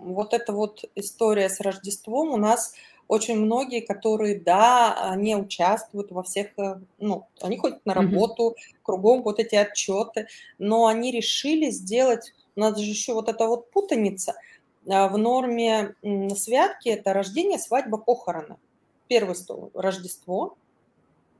вот 0.00 0.34
эта 0.34 0.52
вот 0.52 0.84
история 0.94 1.48
с 1.48 1.58
Рождеством 1.58 2.28
у 2.28 2.36
нас 2.36 2.74
очень 3.06 3.38
многие, 3.38 3.80
которые, 3.80 4.38
да, 4.38 5.14
не 5.16 5.34
участвуют 5.34 6.12
во 6.12 6.22
всех, 6.24 6.48
э, 6.58 6.78
ну, 6.98 7.26
они 7.40 7.56
ходят 7.56 7.80
на 7.86 7.94
работу, 7.94 8.50
mm-hmm. 8.50 8.76
кругом 8.82 9.22
вот 9.22 9.38
эти 9.38 9.54
отчеты, 9.54 10.26
но 10.58 10.88
они 10.88 11.10
решили 11.10 11.70
сделать, 11.70 12.34
у 12.58 12.60
нас 12.60 12.78
же 12.78 12.84
еще 12.84 13.14
вот 13.14 13.28
эта 13.28 13.46
вот 13.46 13.70
путаница, 13.70 14.34
а, 14.88 15.08
в 15.08 15.16
норме 15.16 15.94
святки 16.36 16.88
это 16.88 17.12
рождение, 17.12 17.58
свадьба, 17.58 17.98
похороны. 17.98 18.56
Первый 19.06 19.36
стол– 19.36 19.70
Рождество, 19.74 20.56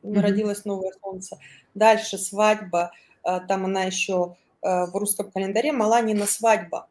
mm-hmm. 0.03 0.21
родилось 0.21 0.65
новое 0.65 0.93
солнце. 1.03 1.39
Дальше 1.75 2.17
свадьба, 2.17 2.93
а, 3.23 3.41
там 3.41 3.67
она 3.67 3.85
еще 3.85 4.37
Э, 4.61 4.87
в 4.87 4.97
русском 4.97 5.31
календаре 5.31 5.73
Маланина 5.73 6.27
свадьба. 6.27 6.89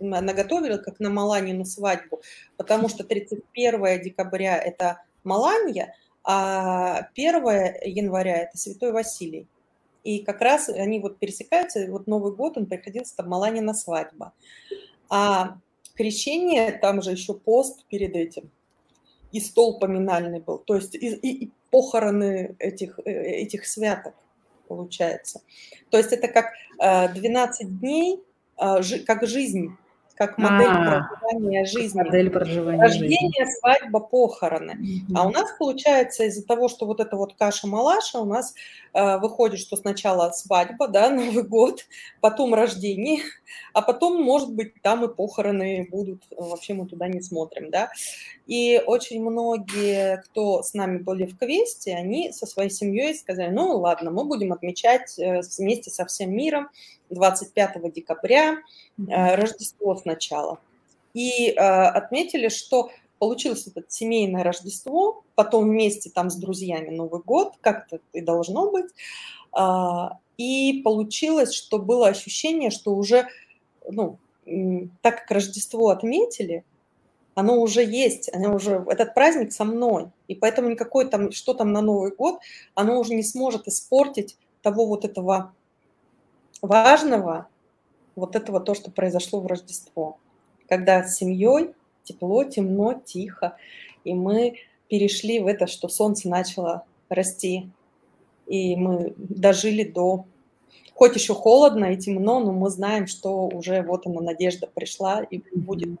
Она 0.00 0.32
готовила 0.32 0.78
как 0.78 1.00
на 1.00 1.10
Маланину 1.10 1.64
свадьбу, 1.64 2.22
потому 2.56 2.88
что 2.88 3.04
31 3.04 4.02
декабря– 4.02 4.56
это 4.58 5.02
Маланья, 5.22 5.94
а 6.24 7.08
1 7.14 7.34
января– 7.84 8.36
это 8.42 8.58
Святой 8.58 8.92
Василий. 8.92 9.46
И 10.04 10.20
как 10.20 10.40
раз 10.40 10.68
они 10.68 11.00
вот 11.00 11.18
пересекаются, 11.18 11.80
и 11.80 11.88
вот 11.88 12.06
Новый 12.06 12.34
год, 12.34 12.56
он 12.58 12.66
приходился, 12.66 13.16
там 13.16 13.28
Маланина 13.28 13.74
свадьба. 13.74 14.32
А 15.08 15.58
крещение, 15.94 16.72
там 16.72 17.02
же 17.02 17.12
еще 17.12 17.34
пост 17.34 17.84
перед 17.86 18.16
этим, 18.16 18.50
и 19.30 19.40
стол 19.40 19.78
поминальный 19.78 20.40
был, 20.40 20.58
то 20.58 20.74
есть 20.76 20.94
и, 20.94 20.98
и, 20.98 21.44
и 21.44 21.50
похороны 21.70 22.56
этих, 22.58 22.98
э, 23.04 23.10
этих 23.10 23.66
святок 23.66 24.14
получается. 24.68 25.42
То 25.90 25.98
есть 25.98 26.12
это 26.12 26.28
как 26.28 26.52
12 26.78 27.60
э, 27.60 27.64
дней, 27.64 28.20
э, 28.58 28.80
как 29.06 29.26
жизнь, 29.26 29.76
как 30.14 30.38
модель 30.38 30.68
а, 30.68 31.08
проживания 31.20 31.64
жизни. 31.64 32.02
Модель 32.02 32.30
проживания 32.30 32.80
Рождение, 32.80 33.44
жизни. 33.44 33.58
свадьба, 33.58 34.00
похороны. 34.00 34.72
Mm-hmm. 34.72 35.14
А 35.14 35.26
у 35.26 35.30
нас 35.30 35.50
получается 35.58 36.24
из-за 36.24 36.46
того, 36.46 36.68
что 36.68 36.86
вот 36.86 37.00
эта 37.00 37.16
вот 37.16 37.34
каша-малаша, 37.34 38.20
у 38.20 38.24
нас 38.24 38.54
э, 38.92 39.18
выходит, 39.18 39.60
что 39.60 39.76
сначала 39.76 40.30
свадьба, 40.32 40.88
да, 40.88 41.10
Новый 41.22 41.44
год, 41.44 41.86
потом 42.20 42.54
рождение, 42.54 43.22
а 43.72 43.82
потом, 43.82 44.22
может 44.22 44.52
быть, 44.52 44.80
там 44.82 45.04
и 45.04 45.14
похороны 45.14 45.88
будут. 45.90 46.24
Вообще 46.36 46.74
мы 46.74 46.86
туда 46.86 47.08
не 47.08 47.20
смотрим, 47.20 47.70
да. 47.70 47.90
И 48.46 48.82
очень 48.86 49.22
многие, 49.22 50.22
кто 50.24 50.62
с 50.62 50.74
нами 50.74 50.98
были 50.98 51.26
в 51.26 51.38
квесте, 51.38 51.94
они 51.94 52.32
со 52.32 52.46
своей 52.46 52.70
семьей 52.70 53.14
сказали, 53.14 53.50
ну 53.50 53.78
ладно, 53.78 54.10
мы 54.10 54.24
будем 54.24 54.52
отмечать 54.52 55.18
э, 55.18 55.40
вместе 55.58 55.90
со 55.90 56.04
всем 56.06 56.34
миром 56.34 56.68
25 57.14 57.92
декабря 57.92 58.58
э, 58.98 59.34
Рождество 59.34 59.96
сначала. 59.96 60.58
И 61.14 61.50
э, 61.50 61.54
отметили, 61.56 62.48
что 62.48 62.90
получилось 63.18 63.68
это 63.68 63.84
семейное 63.86 64.42
Рождество, 64.42 65.22
потом 65.36 65.64
вместе 65.70 66.10
там 66.10 66.28
с 66.28 66.34
друзьями 66.36 66.90
Новый 66.94 67.22
год, 67.22 67.54
как-то 67.60 68.00
и 68.12 68.20
должно 68.20 68.70
быть. 68.70 68.90
А, 69.52 70.18
и 70.38 70.82
получилось, 70.82 71.52
что 71.52 71.78
было 71.78 72.08
ощущение, 72.08 72.70
что 72.70 72.94
уже, 72.94 73.28
ну, 73.88 74.18
так 75.02 75.20
как 75.20 75.30
Рождество 75.30 75.90
отметили, 75.90 76.64
оно 77.34 77.60
уже 77.60 77.84
есть, 77.84 78.28
оно 78.34 78.56
уже, 78.56 78.84
этот 78.88 79.14
праздник 79.14 79.52
со 79.52 79.64
мной, 79.64 80.10
и 80.28 80.34
поэтому 80.34 80.68
никакой 80.68 81.08
там, 81.08 81.30
что 81.32 81.54
там 81.54 81.72
на 81.72 81.80
Новый 81.80 82.14
год, 82.14 82.40
оно 82.74 82.98
уже 82.98 83.14
не 83.14 83.22
сможет 83.22 83.68
испортить 83.68 84.36
того 84.62 84.86
вот 84.86 85.04
этого 85.04 85.54
важного, 86.62 87.48
вот 88.16 88.36
этого 88.36 88.60
то, 88.60 88.74
что 88.74 88.90
произошло 88.90 89.40
в 89.40 89.46
Рождество, 89.46 90.18
когда 90.68 91.04
с 91.04 91.16
семьей 91.16 91.74
тепло, 92.04 92.44
темно, 92.44 92.94
тихо, 93.04 93.56
и 94.04 94.14
мы 94.14 94.56
перешли 94.88 95.40
в 95.40 95.46
это, 95.46 95.66
что 95.66 95.88
солнце 95.88 96.28
начало 96.28 96.84
расти, 97.08 97.70
и 98.46 98.76
мы 98.76 99.14
дожили 99.16 99.84
до 99.84 100.24
хоть 100.94 101.16
еще 101.16 101.34
холодно 101.34 101.86
и 101.86 101.96
темно, 101.96 102.40
но 102.40 102.52
мы 102.52 102.70
знаем, 102.70 103.06
что 103.06 103.48
уже 103.48 103.82
вот 103.82 104.06
она 104.06 104.20
надежда 104.20 104.68
пришла 104.72 105.22
и 105.22 105.42
будет 105.54 105.98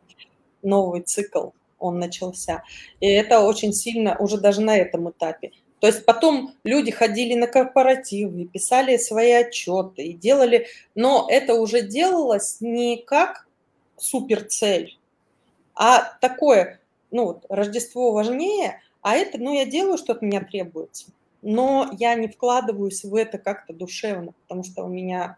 новый 0.62 1.00
цикл, 1.00 1.48
он 1.78 1.98
начался. 1.98 2.62
И 3.00 3.06
это 3.06 3.40
очень 3.40 3.72
сильно 3.72 4.16
уже 4.18 4.38
даже 4.38 4.60
на 4.60 4.76
этом 4.76 5.10
этапе. 5.10 5.50
То 5.82 5.88
есть 5.88 6.06
потом 6.06 6.54
люди 6.62 6.92
ходили 6.92 7.34
на 7.34 7.48
корпоративы, 7.48 8.44
писали 8.44 8.98
свои 8.98 9.32
отчеты 9.32 10.04
и 10.04 10.12
делали, 10.12 10.68
но 10.94 11.26
это 11.28 11.54
уже 11.54 11.82
делалось 11.82 12.58
не 12.60 12.98
как 12.98 13.48
суперцель, 13.96 14.96
а 15.74 16.04
такое, 16.20 16.78
ну, 17.10 17.24
вот, 17.24 17.46
Рождество 17.48 18.12
важнее, 18.12 18.80
а 19.00 19.16
это, 19.16 19.38
ну, 19.38 19.52
я 19.52 19.64
делаю, 19.64 19.98
что 19.98 20.12
от 20.12 20.22
меня 20.22 20.44
требуется. 20.44 21.06
Но 21.42 21.90
я 21.98 22.14
не 22.14 22.28
вкладываюсь 22.28 23.02
в 23.02 23.16
это 23.16 23.38
как-то 23.38 23.72
душевно, 23.72 24.34
потому 24.42 24.62
что 24.62 24.84
у 24.84 24.88
меня, 24.88 25.36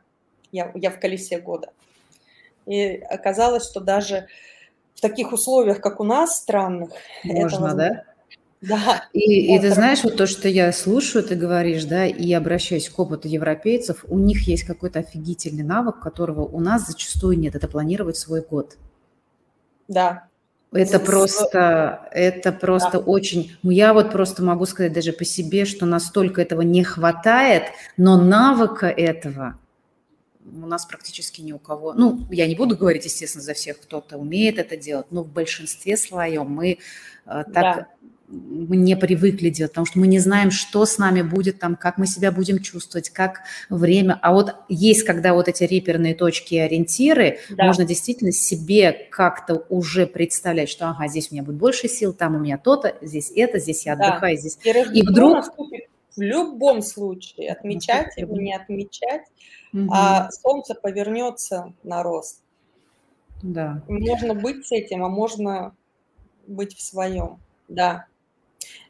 я, 0.53 0.71
я 0.75 0.91
в 0.91 1.01
колесе 1.01 1.39
года. 1.39 1.73
И 2.67 2.97
оказалось, 2.97 3.67
что 3.67 3.81
даже 3.81 4.29
в 4.95 5.01
таких 5.01 5.33
условиях, 5.33 5.81
как 5.81 6.01
у 6.01 6.05
нас, 6.05 6.37
странных, 6.37 6.91
Можно, 7.25 7.69
это 7.69 7.75
да? 7.75 8.05
Да. 8.69 9.05
И, 9.13 9.55
и 9.55 9.59
ты 9.59 9.71
знаешь, 9.73 10.05
вот 10.05 10.17
то, 10.17 10.27
что 10.27 10.49
я 10.49 10.73
слушаю, 10.73 11.25
ты 11.25 11.35
говоришь, 11.35 11.85
да, 11.85 12.07
и 12.07 12.33
обращаюсь 12.33 12.89
к 12.89 12.99
опыту 12.99 13.29
европейцев, 13.29 14.05
у 14.09 14.19
них 14.19 14.47
есть 14.49 14.65
какой-то 14.65 15.01
офигительный 15.01 15.65
навык, 15.65 16.01
которого 16.01 16.43
у 16.43 16.61
нас 16.61 16.87
зачастую 16.87 17.39
нет, 17.39 17.55
это 17.55 17.69
планировать 17.69 18.17
свой 18.17 18.43
год. 18.43 18.77
Да. 19.89 20.29
Это 20.73 20.99
просто, 20.99 22.09
это 22.11 22.53
просто 22.53 22.93
да. 22.93 22.99
очень... 22.99 23.57
Ну, 23.63 23.71
я 23.71 23.95
вот 23.95 24.11
просто 24.11 24.43
могу 24.43 24.67
сказать 24.67 24.93
даже 24.93 25.13
по 25.13 25.25
себе, 25.25 25.67
что 25.67 25.87
настолько 25.87 26.43
этого 26.43 26.63
не 26.63 26.83
хватает, 26.83 27.65
но 27.97 28.21
навыка 28.21 28.87
этого 28.87 29.59
у 30.45 30.67
нас 30.67 30.85
практически 30.85 31.41
ни 31.41 31.53
у 31.53 31.59
кого. 31.59 31.93
Ну, 31.93 32.27
я 32.31 32.47
не 32.47 32.55
буду 32.55 32.77
говорить, 32.77 33.05
естественно, 33.05 33.43
за 33.43 33.55
всех, 33.55 33.81
кто-то 33.81 34.19
умеет 34.19 34.59
это 34.59 34.77
делать, 34.77 35.07
но 35.11 35.23
в 35.23 35.29
большинстве 35.29 35.97
своем 35.97 36.51
мы 36.51 36.73
э, 36.73 36.77
так 37.25 37.45
да 37.55 37.87
мы 38.29 38.77
не 38.77 38.97
привыкли 38.97 39.51
делать, 39.51 39.73
потому 39.73 39.87
что 39.87 39.99
мы 39.99 40.07
не 40.07 40.19
знаем, 40.19 40.51
что 40.51 40.87
с 40.87 40.99
нами 40.99 41.23
будет 41.23 41.59
там, 41.59 41.77
как 41.77 41.99
мы 41.99 42.07
себя 42.07 42.33
будем 42.33 42.59
чувствовать, 42.61 43.11
как 43.11 43.41
время. 43.69 44.19
А 44.23 44.33
вот 44.33 44.55
есть, 44.69 45.05
когда 45.05 45.35
вот 45.35 45.49
эти 45.49 45.65
реперные 45.65 46.15
точки 46.15 46.55
и 46.55 46.59
ориентиры, 46.59 47.39
да. 47.51 47.65
можно 47.65 47.85
действительно 47.85 48.33
себе 48.33 48.93
как-то 49.11 49.67
уже 49.69 50.07
представлять, 50.07 50.69
что 50.69 50.89
ага, 50.89 51.07
здесь 51.09 51.31
у 51.31 51.35
меня 51.35 51.45
будет 51.45 51.57
больше 51.57 51.89
сил, 51.89 52.13
там 52.13 52.37
у 52.37 52.39
меня 52.39 52.59
то-то, 52.59 52.97
здесь 53.03 53.31
это, 53.35 53.59
здесь 53.59 53.85
я 53.87 53.93
отдыхаю, 53.93 54.37
да. 54.37 54.41
здесь. 54.41 54.59
И, 54.65 55.01
и 55.01 55.03
вдруг... 55.03 55.45
В 56.17 56.21
любом 56.21 56.81
случае, 56.81 57.51
отмечать 57.51 58.17
или 58.17 58.31
не 58.31 58.55
отмечать, 58.55 59.23
угу. 59.73 59.89
а 59.93 60.31
солнце 60.31 60.77
повернется 60.77 61.73
на 61.83 62.05
рост. 62.05 62.41
Да. 63.43 63.83
Можно 63.89 64.35
быть 64.35 64.65
с 64.65 64.71
этим, 64.71 65.05
а 65.05 65.09
можно 65.09 65.75
быть 66.47 66.77
в 66.77 66.81
своем. 66.81 67.41
Да. 67.67 68.07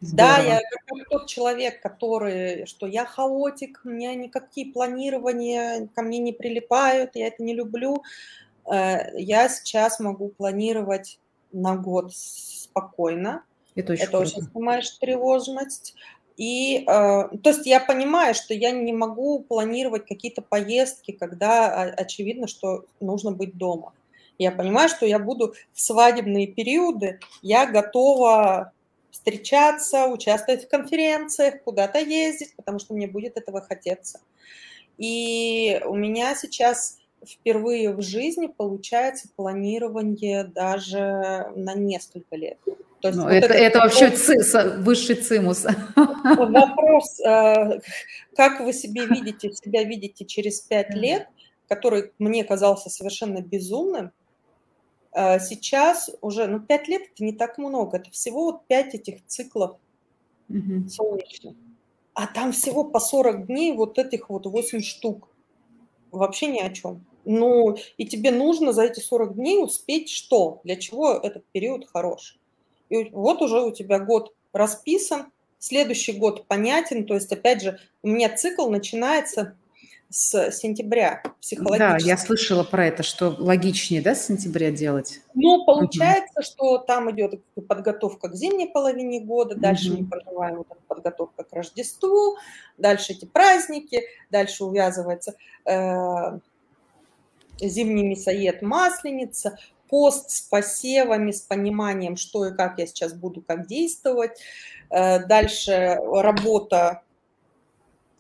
Здорово. 0.01 0.37
Да, 0.37 0.43
я 0.43 0.61
как 0.61 1.09
тот 1.09 1.27
человек, 1.27 1.81
который, 1.81 2.67
что 2.67 2.87
я 2.87 3.05
хаотик, 3.05 3.81
у 3.85 3.89
меня 3.89 4.15
никакие 4.15 4.73
планирования 4.73 5.89
ко 5.95 6.03
мне 6.03 6.19
не 6.19 6.33
прилипают, 6.33 7.13
я 7.15 7.29
это 7.29 7.43
не 7.43 7.55
люблю. 7.55 8.03
Э, 8.71 9.19
я 9.19 9.49
сейчас 9.49 10.01
могу 10.01 10.29
планировать 10.29 11.19
на 11.53 11.77
год 11.77 12.13
спокойно. 12.15 13.45
Это 13.75 13.93
очень, 13.93 14.05
это 14.05 14.19
очень 14.19 14.43
снимаешь 14.43 14.91
тревожность. 14.91 15.95
И, 16.37 16.81
э, 16.81 16.85
то 16.87 17.51
есть 17.51 17.67
я 17.67 17.81
понимаю, 17.81 18.35
что 18.35 18.55
я 18.55 18.73
не 18.73 18.93
могу 18.93 19.41
планировать 19.41 20.07
какие-то 20.07 20.43
поездки, 20.43 21.13
когда 21.13 21.83
очевидно, 21.83 22.49
что 22.49 22.87
нужно 23.01 23.31
быть 23.31 23.57
дома. 23.57 23.93
Я 24.39 24.51
понимаю, 24.51 24.89
что 24.89 25.07
я 25.07 25.21
буду 25.21 25.55
в 25.73 25.81
свадебные 25.81 26.49
периоды, 26.49 27.21
я 27.41 27.67
готова 27.67 28.73
встречаться, 29.15 30.07
участвовать 30.07 30.65
в 30.65 30.69
конференциях, 30.69 31.63
куда-то 31.63 32.01
ездить, 32.01 32.55
потому 32.57 32.81
что 32.81 32.95
мне 32.95 33.07
будет 33.07 33.37
этого 33.37 33.61
хотеться. 33.61 34.21
И 34.99 35.81
у 35.87 35.95
меня 35.95 36.35
сейчас 36.35 36.99
впервые 37.25 37.95
в 37.95 38.03
жизни 38.03 38.49
получается 38.49 39.29
планирование 39.37 40.43
даже 40.43 41.47
на 41.55 41.75
несколько 41.75 42.35
лет. 42.35 42.59
То 43.01 43.09
есть 43.09 43.17
ну, 43.17 43.25
вот 43.25 43.33
это, 43.33 43.47
это, 43.47 43.55
это 43.55 43.79
вообще 43.79 44.11
ци, 44.11 44.37
высший 44.79 45.15
цимус. 45.15 45.65
Вопрос, 46.25 47.21
э, 47.21 47.79
как 48.35 48.61
вы 48.61 48.73
себе 48.73 49.07
видите, 49.07 49.53
себя 49.53 49.85
видите 49.85 50.25
через 50.25 50.61
пять 50.61 50.93
лет, 50.93 51.29
который 51.69 52.11
мне 52.19 52.43
казался 52.43 52.91
совершенно 52.91 53.41
безумным, 53.41 54.11
сейчас 55.15 56.11
уже, 56.21 56.47
ну, 56.47 56.61
5 56.61 56.89
лет 56.89 57.03
это 57.13 57.25
не 57.25 57.33
так 57.33 57.59
много, 57.59 57.99
это 57.99 58.11
всего 58.11 58.47
вот 58.47 58.67
5 58.67 58.95
этих 58.95 59.25
циклов 59.27 59.77
угу. 60.49 60.89
солнечных. 60.89 61.55
А 62.15 62.27
там 62.27 62.53
всего 62.53 62.85
по 62.85 63.01
40 63.01 63.47
дней 63.47 63.73
вот 63.73 63.99
этих 63.99 64.29
вот 64.31 64.47
8 64.47 64.81
штук. 64.81 65.29
Вообще 66.11 66.47
ни 66.47 66.61
о 66.61 66.71
чем. 66.71 67.05
Ну, 67.25 67.77
и 67.97 68.07
тебе 68.07 68.31
нужно 68.31 68.73
за 68.73 68.85
эти 68.85 69.01
40 69.01 69.35
дней 69.35 69.63
успеть 69.63 70.11
что? 70.11 70.61
Для 70.65 70.77
чего 70.77 71.13
этот 71.13 71.45
период 71.53 71.89
хорош? 71.89 72.39
И 72.91 73.11
вот 73.11 73.43
уже 73.43 73.63
у 73.63 73.73
тебя 73.73 73.99
год 73.99 74.35
расписан, 74.53 75.27
следующий 75.59 76.13
год 76.13 76.47
понятен, 76.47 77.07
то 77.07 77.15
есть, 77.15 77.33
опять 77.33 77.63
же, 77.63 77.81
у 78.03 78.09
меня 78.09 78.35
цикл 78.37 78.69
начинается 78.69 79.57
с 80.15 80.53
сентября 80.53 81.25
психологически. 81.41 82.05
Да, 82.05 82.09
я 82.09 82.17
слышала 82.17 82.63
про 82.63 82.87
это, 82.87 83.03
что 83.03 83.35
логичнее, 83.37 84.01
да, 84.01 84.15
с 84.15 84.27
сентября 84.27 84.71
делать? 84.71 85.21
Ну, 85.35 85.65
получается, 85.65 86.35
угу. 86.37 86.43
что 86.45 86.79
там 86.79 87.11
идет 87.11 87.43
подготовка 87.67 88.29
к 88.29 88.37
зимней 88.37 88.69
половине 88.69 89.19
года, 89.19 89.57
дальше 89.57 89.93
угу. 89.93 90.03
мы 90.03 90.09
проживаем 90.09 90.57
вот 90.59 90.79
подготовка 90.87 91.43
к 91.43 91.53
Рождеству, 91.53 92.37
дальше 92.79 93.15
эти 93.15 93.25
праздники, 93.25 94.03
дальше 94.31 94.63
увязывается 94.63 95.35
э, 95.65 96.39
зимний 97.61 98.07
мясоед, 98.07 98.63
масленица, 98.63 99.59
пост 99.89 100.31
с 100.31 100.43
посевами, 100.43 101.33
с 101.33 101.41
пониманием, 101.41 102.17
что 102.17 102.47
и 102.47 102.55
как 102.55 102.79
я 102.79 102.87
сейчас 102.87 103.15
буду, 103.15 103.43
как 103.43 103.67
действовать. 103.67 104.39
Э, 104.91 105.27
дальше 105.27 105.99
работа 106.13 107.03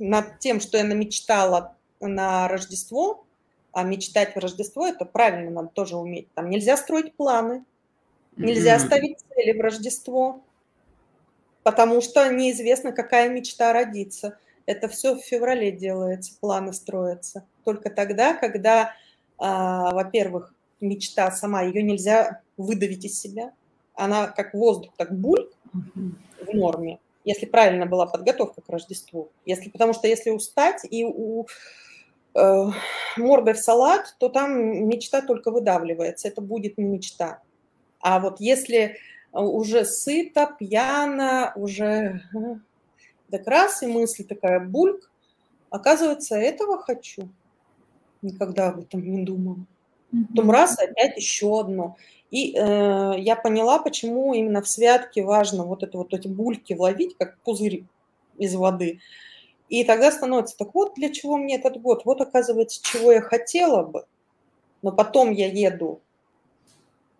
над 0.01 0.41
тем, 0.41 0.59
что 0.59 0.77
я 0.77 0.83
намечтала 0.83 1.74
на 2.07 2.49
Рождество, 2.49 3.25
а 3.73 3.83
мечтать 3.83 4.35
в 4.35 4.39
Рождество– 4.39 4.87
это 4.89 5.05
правильно, 5.05 5.51
надо 5.51 5.69
тоже 5.69 5.97
уметь. 5.97 6.33
Там 6.35 6.49
нельзя 6.49 6.77
строить 6.77 7.15
планы, 7.15 7.65
нельзя 8.37 8.77
mm-hmm. 8.77 8.87
ставить 8.87 9.19
цели 9.29 9.59
в 9.59 9.61
Рождество, 9.61 10.41
потому 11.63 12.01
что 12.01 12.33
неизвестно, 12.33 12.93
какая 12.93 13.29
мечта 13.29 13.73
родится. 13.73 14.39
Это 14.67 14.89
все 14.89 15.15
в 15.15 15.21
феврале 15.21 15.73
делается, 15.73 16.37
планы 16.41 16.73
строятся. 16.73 17.45
Только 17.65 17.91
тогда, 17.91 18.35
когда, 18.35 18.95
а, 19.39 19.93
во-первых, 19.93 20.55
мечта 20.81 21.31
сама, 21.33 21.63
ее 21.63 21.83
нельзя 21.83 22.41
выдавить 22.57 23.05
из 23.05 23.21
себя. 23.21 23.53
Она 23.95 24.29
как 24.29 24.55
воздух, 24.55 24.93
так 24.97 25.13
буль 25.17 25.51
в 25.73 26.55
норме, 26.55 26.99
если 27.25 27.47
правильно 27.47 27.87
была 27.87 28.07
подготовка 28.07 28.61
к 28.61 28.69
Рождеству. 28.69 29.31
Если, 29.45 29.71
потому 29.71 29.93
что 29.93 30.09
если 30.09 30.31
устать 30.31 30.87
и 30.89 31.05
у, 31.05 31.47
мордой 32.35 33.55
в 33.55 33.59
салат, 33.59 34.17
то 34.19 34.29
там 34.29 34.89
мечта 34.89 35.21
только 35.23 35.51
выдавливается. 35.51 36.29
Это 36.29 36.41
будет 36.41 36.79
не 36.79 36.85
мечта. 36.85 37.41
А 38.01 38.19
вот 38.19 38.41
если 38.41 38.97
уже 39.33 39.85
сыто, 39.85 40.55
пьяно, 40.59 41.53
уже 41.57 42.23
так 43.31 43.47
раз 43.47 43.83
и 43.83 43.87
мысль 43.87 44.25
такая 44.25 44.61
бульк, 44.61 45.11
оказывается, 45.71 46.37
этого 46.37 46.79
хочу. 46.79 47.29
Никогда 48.23 48.69
об 48.69 48.81
этом 48.81 49.03
не 49.03 49.25
думала. 49.25 49.59
Потом 50.29 50.51
раз, 50.51 50.79
опять 50.79 51.17
еще 51.17 51.61
одно. 51.61 51.97
И 52.31 52.57
э, 52.57 53.15
я 53.19 53.37
поняла, 53.37 53.79
почему 53.79 54.35
именно 54.35 54.63
в 54.63 54.69
святке 54.69 55.23
важно 55.23 55.65
вот 55.65 55.83
это 55.83 55.99
вот 55.99 56.15
эти 56.15 56.29
бульки 56.29 56.73
ловить, 56.73 57.17
как 57.17 57.39
пузырь 57.39 57.85
из 58.39 58.55
воды. 58.55 59.01
И 59.69 59.85
тогда 59.85 60.13
становится 60.13 60.57
так 60.57 60.75
вот, 60.75 60.95
для 60.95 61.11
чего 61.11 61.37
мне 61.37 61.57
этот 61.57 61.81
год? 61.81 62.05
Вот 62.05 62.21
оказывается, 62.21 62.83
чего 62.83 63.13
я 63.13 63.21
хотела 63.21 63.83
бы. 63.83 64.05
Но 64.83 64.93
потом 64.93 65.33
я 65.33 65.47
еду 65.49 66.01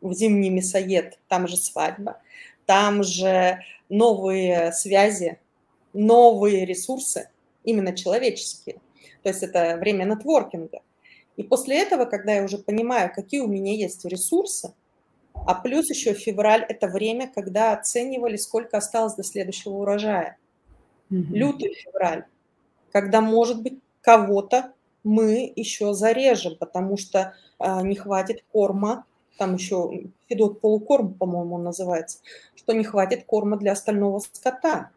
в 0.01 0.13
зимний 0.13 0.51
мясоед, 0.51 1.19
там 1.29 1.49
же 1.49 1.57
свадьба, 1.57 2.21
там 2.67 3.03
же 3.03 3.61
новые 3.89 4.73
связи, 4.73 5.39
новые 5.95 6.67
ресурсы, 6.67 7.31
именно 7.65 7.97
человеческие. 7.97 8.77
То 9.23 9.31
есть 9.31 9.43
это 9.43 9.79
время 9.79 10.05
нетворкинга. 10.05 10.83
И 11.37 11.43
после 11.43 11.81
этого, 11.81 12.05
когда 12.05 12.35
я 12.35 12.45
уже 12.45 12.59
понимаю, 12.59 13.11
какие 13.13 13.41
у 13.41 13.49
меня 13.49 13.73
есть 13.73 14.05
ресурсы, 14.05 14.75
а 15.33 15.55
плюс 15.55 15.89
еще 15.91 16.13
февраль– 16.13 16.65
это 16.69 16.87
время, 16.87 17.31
когда 17.35 17.73
оценивали, 17.73 18.37
сколько 18.37 18.77
осталось 18.77 19.15
до 19.15 19.25
следующего 19.25 19.73
урожая. 19.73 20.37
Mm-hmm. 21.11 21.33
Лютый 21.33 21.75
февраль 21.75 22.25
когда, 22.95 23.21
может 23.21 23.61
быть, 23.61 23.81
кого-то 24.03 24.73
мы 25.03 25.53
еще 25.57 25.95
зарежем, 25.95 26.57
потому 26.57 26.97
что 26.97 27.35
э, 27.59 27.83
не 27.83 27.97
хватит 27.97 28.45
корма, 28.53 29.05
там 29.37 29.57
еще 29.57 30.05
федот 30.29 30.61
полукорм, 30.61 31.13
по-моему, 31.15 31.57
он 31.57 31.65
называется, 31.65 32.19
что 32.55 32.73
не 32.73 32.85
хватит 32.85 33.25
корма 33.25 33.57
для 33.57 33.73
остального 33.73 34.21
скота. 34.21 34.91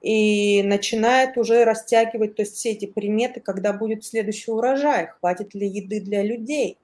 И 0.00 0.62
начинает 0.62 1.36
уже 1.36 1.64
растягивать, 1.64 2.34
то 2.34 2.42
есть 2.42 2.54
все 2.54 2.70
эти 2.70 2.86
приметы, 2.86 3.40
когда 3.40 3.74
будет 3.74 4.02
следующий 4.02 4.50
урожай, 4.50 5.08
хватит 5.20 5.54
ли 5.54 5.68
еды 5.68 6.00
для 6.00 6.22
людей. 6.22 6.78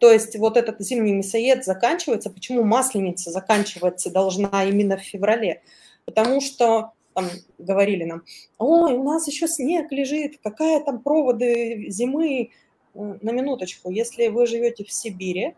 То 0.00 0.12
есть 0.12 0.36
вот 0.36 0.56
этот 0.56 0.80
зимний 0.80 1.12
мясоед 1.12 1.64
заканчивается. 1.64 2.30
Почему 2.30 2.64
масленица 2.64 3.30
заканчивается 3.30 4.10
должна 4.10 4.64
именно 4.64 4.96
в 4.96 5.02
феврале? 5.02 5.62
Потому 6.06 6.40
что 6.40 6.92
там 7.18 7.28
говорили 7.58 8.04
нам, 8.04 8.22
ой, 8.58 8.94
у 8.94 9.02
нас 9.02 9.26
еще 9.26 9.48
снег 9.48 9.90
лежит, 9.90 10.38
какая 10.42 10.80
там 10.80 11.02
проводы 11.02 11.86
зимы. 11.88 12.50
Э, 12.94 13.18
на 13.20 13.32
минуточку, 13.32 13.90
если 13.90 14.28
вы 14.28 14.46
живете 14.46 14.84
в 14.84 14.92
Сибири, 14.92 15.54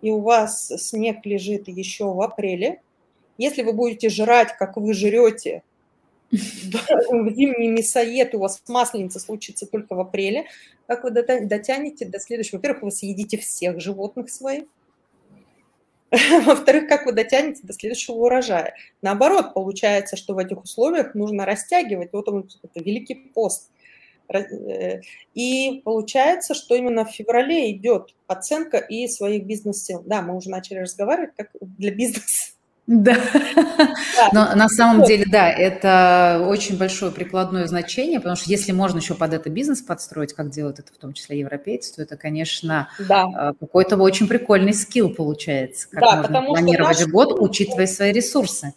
и 0.00 0.10
у 0.10 0.20
вас 0.20 0.68
снег 0.68 1.24
лежит 1.24 1.68
еще 1.68 2.06
в 2.12 2.22
апреле, 2.22 2.80
если 3.36 3.62
вы 3.62 3.72
будете 3.74 4.08
жрать, 4.08 4.56
как 4.58 4.76
вы 4.76 4.94
жрете, 4.94 5.62
зимний 6.30 7.68
мясоед 7.68 8.34
у 8.34 8.38
вас 8.38 8.62
масленица 8.66 9.20
случится 9.20 9.66
только 9.66 9.94
в 9.94 10.00
апреле, 10.00 10.46
как 10.86 11.04
вы 11.04 11.10
дотянете 11.10 12.06
до 12.06 12.20
следующего? 12.20 12.56
Во-первых, 12.56 12.84
вы 12.84 12.90
съедите 12.90 13.36
всех 13.36 13.80
животных 13.80 14.30
своих, 14.30 14.64
во-вторых, 16.44 16.88
как 16.88 17.06
вы 17.06 17.12
дотянете 17.12 17.60
до 17.62 17.72
следующего 17.72 18.16
урожая. 18.16 18.74
Наоборот, 19.00 19.54
получается, 19.54 20.16
что 20.16 20.34
в 20.34 20.38
этих 20.38 20.62
условиях 20.62 21.14
нужно 21.14 21.46
растягивать. 21.46 22.10
Вот 22.12 22.28
он, 22.28 22.48
это 22.62 22.84
великий 22.84 23.14
пост. 23.14 23.70
Э, 24.28 25.00
и 25.34 25.80
получается, 25.84 26.52
что 26.52 26.74
именно 26.74 27.06
в 27.06 27.10
феврале 27.12 27.70
идет 27.72 28.14
оценка 28.26 28.76
и 28.76 29.08
своих 29.08 29.46
бизнес-сил. 29.46 30.02
Да, 30.04 30.20
мы 30.20 30.36
уже 30.36 30.50
начали 30.50 30.78
разговаривать 30.78 31.30
как 31.34 31.50
для 31.60 31.90
бизнеса. 31.90 32.52
Да. 32.86 33.16
да. 34.16 34.28
Но 34.32 34.56
на 34.56 34.68
самом 34.68 35.04
деле, 35.04 35.24
да, 35.30 35.50
это 35.50 36.44
очень 36.48 36.76
большое 36.76 37.12
прикладное 37.12 37.66
значение, 37.66 38.18
потому 38.18 38.36
что 38.36 38.50
если 38.50 38.72
можно 38.72 38.98
еще 38.98 39.14
под 39.14 39.32
это 39.34 39.50
бизнес 39.50 39.80
подстроить, 39.82 40.32
как 40.32 40.50
делают 40.50 40.80
это 40.80 40.92
в 40.92 40.96
том 40.96 41.12
числе 41.12 41.38
европейцы, 41.38 41.94
то 41.94 42.02
это, 42.02 42.16
конечно, 42.16 42.88
да. 42.98 43.24
А, 43.34 43.52
какой-то 43.54 43.96
очень 43.96 44.26
прикольный 44.26 44.74
скилл 44.74 45.10
получается, 45.10 45.88
как 45.90 46.02
да, 46.02 46.16
можно 46.16 46.42
планировать 46.42 47.00
наш... 47.00 47.08
год, 47.08 47.40
учитывая 47.40 47.86
свои 47.86 48.12
ресурсы. 48.12 48.74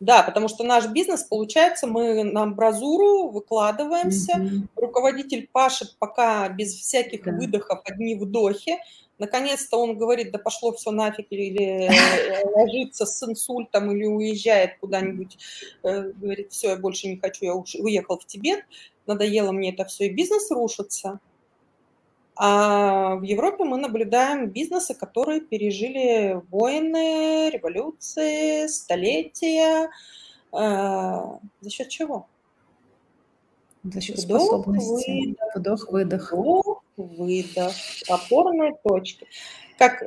Да, 0.00 0.22
потому 0.22 0.48
что 0.48 0.62
наш 0.62 0.86
бизнес, 0.88 1.24
получается, 1.24 1.86
мы 1.86 2.22
на 2.22 2.42
амбразуру 2.42 3.30
выкладываемся, 3.30 4.38
mm-hmm. 4.38 4.68
руководитель 4.76 5.48
пашет 5.50 5.96
пока 5.98 6.48
без 6.48 6.74
всяких 6.74 7.24
да. 7.24 7.32
выдохов, 7.32 7.80
одни 7.84 8.14
вдохи, 8.14 8.78
Наконец-то 9.18 9.78
он 9.78 9.98
говорит, 9.98 10.30
да 10.30 10.38
пошло 10.38 10.72
все 10.72 10.92
нафиг, 10.92 11.26
или 11.30 11.88
э, 11.88 12.44
ложится 12.54 13.04
с 13.04 13.22
инсультом, 13.22 13.90
или 13.90 14.04
уезжает 14.04 14.78
куда-нибудь, 14.78 15.36
э, 15.82 16.12
говорит, 16.12 16.52
все, 16.52 16.70
я 16.70 16.76
больше 16.76 17.08
не 17.08 17.16
хочу, 17.16 17.44
я 17.44 17.54
уехал 17.54 18.18
в 18.18 18.26
Тибет, 18.26 18.64
надоело 19.06 19.50
мне 19.50 19.72
это 19.72 19.84
все, 19.84 20.06
и 20.06 20.14
бизнес 20.14 20.50
рушится. 20.50 21.18
А 22.36 23.16
в 23.16 23.22
Европе 23.22 23.64
мы 23.64 23.78
наблюдаем 23.78 24.48
бизнесы, 24.48 24.94
которые 24.94 25.40
пережили 25.40 26.40
войны, 26.52 27.50
революции, 27.50 28.68
столетия. 28.68 29.90
Э, 30.52 31.38
за 31.60 31.70
счет 31.70 31.88
чего? 31.88 32.28
За 33.82 34.00
счет 34.00 34.18
вдох, 34.18 34.42
способности. 34.42 35.36
Вдох, 35.56 35.90
выдох. 35.90 36.32
Вдох, 36.32 36.77
выдох. 37.16 37.72
Опорные 38.08 38.76
точки. 38.82 39.26
Как 39.78 40.02
э, 40.02 40.06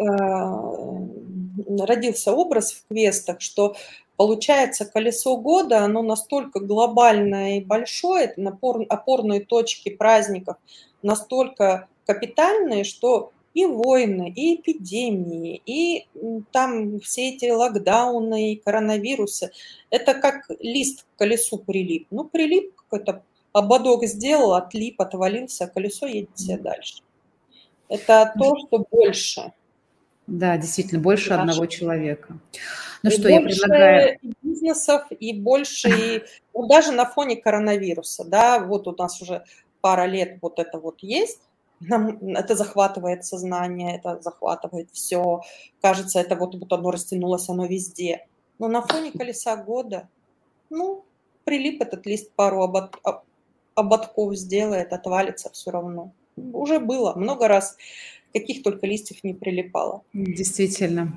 родился 1.86 2.34
образ 2.34 2.74
в 2.74 2.88
квестах, 2.88 3.42
что 3.42 3.76
получается 4.18 4.86
колесо 4.86 5.38
года, 5.38 5.80
оно 5.80 6.02
настолько 6.02 6.60
глобальное 6.60 7.58
и 7.58 7.64
большое, 7.64 8.26
это 8.26 8.42
напор, 8.42 8.86
опорные 8.90 9.40
точки 9.40 9.90
праздников 9.90 10.58
настолько 11.02 11.88
капитальные, 12.06 12.84
что 12.84 13.32
и 13.54 13.66
войны, 13.66 14.32
и 14.34 14.56
эпидемии, 14.56 15.62
и 15.66 16.06
там 16.52 17.00
все 17.02 17.30
эти 17.30 17.50
локдауны, 17.50 18.54
и 18.54 18.56
коронавирусы. 18.56 19.52
Это 19.90 20.14
как 20.14 20.50
лист 20.60 21.04
к 21.04 21.20
колесу 21.20 21.58
прилип. 21.58 22.08
Ну, 22.12 22.24
прилип 22.24 22.76
какой-то 22.76 23.24
ободок 23.54 24.06
сделал, 24.06 24.54
отлип, 24.54 25.02
отвалился, 25.02 25.68
колесо 25.68 26.08
едет 26.08 26.38
себе 26.38 26.58
дальше. 26.58 27.02
Это 27.90 28.34
то, 28.38 28.56
что 28.58 28.86
больше. 28.90 29.54
Да, 30.28 30.58
действительно, 30.58 31.02
больше 31.02 31.32
Наш... 31.32 31.40
одного 31.40 31.66
человека. 31.66 32.40
Ну 33.04 33.10
и 33.10 33.14
что, 33.14 33.28
я 33.28 33.42
предлагаю... 33.42 34.18
бизнесов, 34.42 35.04
и 35.12 35.34
больше, 35.34 35.90
и, 35.90 36.24
ну, 36.54 36.68
даже 36.68 36.92
на 36.92 37.06
фоне 37.06 37.36
коронавируса, 37.36 38.24
да, 38.24 38.60
вот 38.60 38.88
у 38.88 38.96
нас 38.96 39.22
уже 39.22 39.44
пара 39.82 40.06
лет 40.06 40.38
вот 40.42 40.60
это 40.60 40.80
вот 40.80 41.00
есть, 41.02 41.42
нам 41.82 42.20
это 42.36 42.56
захватывает 42.56 43.26
сознание, 43.26 43.98
это 43.98 44.22
захватывает 44.22 44.90
все. 44.92 45.42
Кажется, 45.82 46.20
это 46.20 46.36
вот, 46.36 46.56
вот 46.56 46.72
оно 46.72 46.92
растянулось, 46.92 47.50
оно 47.50 47.66
везде. 47.66 48.28
Но 48.60 48.68
на 48.68 48.82
фоне 48.84 49.12
колеса 49.18 49.56
года, 49.56 50.08
ну, 50.70 51.04
прилип 51.44 51.82
этот 51.82 52.06
лист 52.06 52.32
пару 52.36 52.62
обод, 52.62 52.96
ободков 53.76 54.36
сделает, 54.36 54.94
отвалится 54.94 55.50
все 55.52 55.72
равно. 55.72 56.14
Уже 56.36 56.80
было 56.80 57.14
много 57.16 57.48
раз, 57.48 57.78
каких 58.34 58.64
только 58.64 58.88
листьев 58.88 59.24
не 59.24 59.34
прилипало. 59.34 60.04
Действительно. 60.14 61.14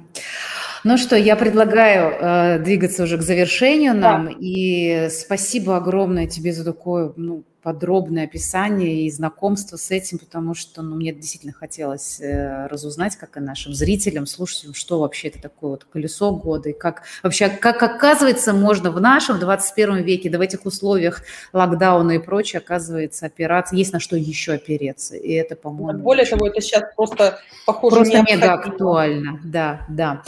Ну 0.85 0.99
что, 0.99 1.17
я 1.17 1.35
предлагаю 1.37 2.11
э, 2.11 2.59
двигаться 2.59 3.05
уже 3.05 3.17
к 3.17 3.23
завершению 3.23 3.95
нам. 3.95 4.27
Да. 4.27 4.33
И 4.39 5.09
спасибо 5.11 5.77
огромное 5.77 6.27
тебе 6.27 6.53
за 6.53 6.65
такое 6.65 7.13
ну, 7.17 7.43
подробное 7.65 8.25
описание 8.25 9.07
и 9.07 9.11
знакомство 9.11 9.79
с 9.79 9.91
этим, 9.91 10.19
потому 10.19 10.55
что 10.55 10.83
ну, 10.83 10.97
мне 10.97 11.15
действительно 11.15 11.55
хотелось 11.55 12.21
э, 12.21 12.67
разузнать, 12.67 13.17
как 13.17 13.39
и 13.39 13.41
нашим 13.41 13.73
зрителям, 13.73 14.27
слушателям, 14.27 14.75
что 14.75 15.01
вообще 15.01 15.29
это 15.29 15.41
такое 15.41 15.71
вот 15.71 15.85
колесо 15.85 16.31
года, 16.33 16.69
и 16.69 16.73
как 16.75 17.05
вообще, 17.23 17.49
как 17.49 17.83
оказывается, 17.83 18.53
можно 18.53 18.91
в 18.91 19.01
нашем 19.01 19.41
21 19.41 20.03
веке, 20.03 20.29
да 20.29 20.37
в 20.37 20.43
этих 20.43 20.67
условиях 20.67 21.23
локдауна 21.55 22.13
и 22.13 22.19
прочее, 22.19 22.61
оказывается, 22.61 23.27
опираться, 23.27 23.75
есть 23.75 23.95
на 23.95 23.99
что 23.99 24.15
еще 24.15 24.53
опереться, 24.53 25.17
и 25.17 25.33
это, 25.33 25.57
по-моему... 25.57 26.03
Более 26.03 26.25
очень... 26.25 26.33
того, 26.33 26.49
это 26.49 26.61
сейчас 26.61 26.83
просто 26.95 27.39
похоже 27.65 27.97
Просто 27.97 28.23
мега 28.25 28.53
актуально, 28.53 29.41
да, 29.43 29.87
да. 29.89 30.23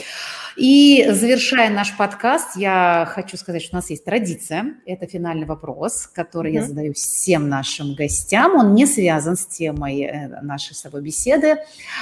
И 0.56 1.06
завершая 1.10 1.68
наш 1.68 1.94
подкаст, 1.98 2.56
я 2.56 3.06
хочу 3.10 3.36
сказать, 3.36 3.62
что 3.62 3.74
у 3.74 3.76
нас 3.76 3.90
есть 3.90 4.04
традиция. 4.04 4.76
Это 4.86 5.06
финальный 5.06 5.46
вопрос, 5.46 6.06
который 6.06 6.52
mm-hmm. 6.52 6.54
я 6.54 6.62
задаю 6.64 6.94
всем 6.94 7.50
нашим 7.50 7.94
гостям. 7.94 8.56
Он 8.56 8.74
не 8.74 8.86
связан 8.86 9.36
с 9.36 9.44
темой 9.44 10.00
э, 10.00 10.40
нашей 10.40 10.74
с 10.74 10.80
тобой 10.80 11.02
беседы. 11.02 11.56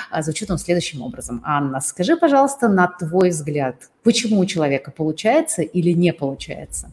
А 0.08 0.22
звучит 0.22 0.52
он 0.52 0.58
следующим 0.58 1.02
образом. 1.02 1.42
Анна, 1.44 1.80
скажи, 1.80 2.16
пожалуйста, 2.16 2.68
на 2.68 2.86
твой 2.86 3.30
взгляд, 3.30 3.90
почему 4.04 4.38
у 4.38 4.46
человека 4.46 4.92
получается 4.92 5.62
или 5.62 5.90
не 5.90 6.12
получается? 6.12 6.92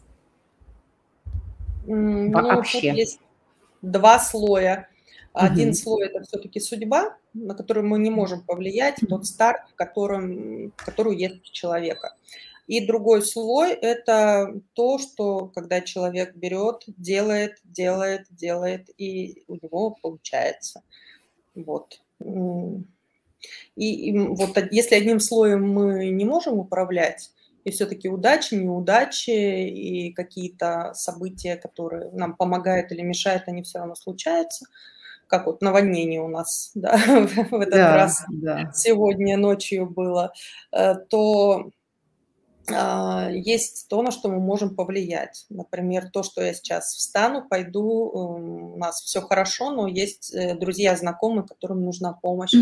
Mm, 1.85 2.31
Вообще. 2.31 2.91
Ну, 2.91 2.97
есть 2.97 3.19
два 3.83 4.17
слоя. 4.17 4.87
Один 5.33 5.69
угу. 5.69 5.75
слой 5.75 6.07
это 6.07 6.21
все-таки 6.23 6.59
судьба, 6.59 7.17
на 7.33 7.55
которую 7.55 7.87
мы 7.87 7.99
не 7.99 8.09
можем 8.09 8.41
повлиять, 8.41 8.97
тот 9.07 9.25
старт, 9.25 9.61
в 9.71 9.75
котором, 9.75 10.71
которую 10.75 11.17
есть 11.17 11.49
у 11.49 11.53
человека. 11.53 12.15
И 12.67 12.85
другой 12.85 13.21
слой– 13.21 13.71
это 13.81 14.53
то, 14.73 14.97
что 14.97 15.47
когда 15.47 15.81
человек 15.81 16.35
берет, 16.35 16.83
делает, 16.87 17.57
делает, 17.63 18.27
делает, 18.29 18.89
и 18.97 19.43
у 19.47 19.55
него 19.55 19.97
получается. 20.01 20.83
Вот. 21.55 22.01
И, 23.75 24.09
и 24.09 24.17
вот 24.17 24.57
если 24.71 24.95
одним 24.95 25.19
слоем 25.19 25.67
мы 25.67 26.09
не 26.09 26.25
можем 26.25 26.59
управлять, 26.59 27.31
и 27.63 27.71
все-таки 27.71 28.09
удачи, 28.09 28.55
неудачи 28.55 29.29
и 29.29 30.11
какие-то 30.13 30.93
события, 30.93 31.55
которые 31.55 32.11
нам 32.11 32.35
помогают 32.35 32.91
или 32.91 33.01
мешают, 33.01 33.43
они 33.47 33.63
все 33.63 33.79
равно 33.79 33.95
случаются– 33.95 34.65
как 35.31 35.45
вот 35.45 35.61
наводнение 35.61 36.21
у 36.21 36.27
нас 36.27 36.71
да, 36.75 36.97
в 36.97 37.55
этот 37.55 37.71
да, 37.71 37.95
раз 37.95 38.25
да. 38.29 38.71
сегодня 38.73 39.37
ночью 39.37 39.89
было, 39.89 40.33
э, 40.73 40.95
то 40.95 41.71
а, 42.69 43.29
есть 43.31 43.87
то, 43.89 44.01
на 44.03 44.11
что 44.11 44.29
мы 44.29 44.39
можем 44.39 44.75
повлиять. 44.75 45.45
Например, 45.49 46.09
то, 46.11 46.21
что 46.21 46.41
я 46.41 46.53
сейчас 46.53 46.93
встану, 46.93 47.47
пойду, 47.47 48.11
эм, 48.11 48.73
у 48.73 48.77
нас 48.77 49.01
все 49.01 49.21
хорошо, 49.21 49.71
но 49.71 49.87
есть 49.87 50.33
э, 50.33 50.55
друзья, 50.55 50.95
знакомые, 50.95 51.47
которым 51.47 51.83
нужна 51.83 52.13
помощь. 52.13 52.53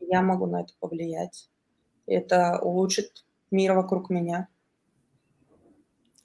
Я 0.00 0.22
могу 0.22 0.46
на 0.46 0.62
это 0.62 0.72
повлиять. 0.80 1.50
Это 2.06 2.58
улучшит 2.62 3.24
мир 3.50 3.74
вокруг 3.74 4.08
меня. 4.08 4.48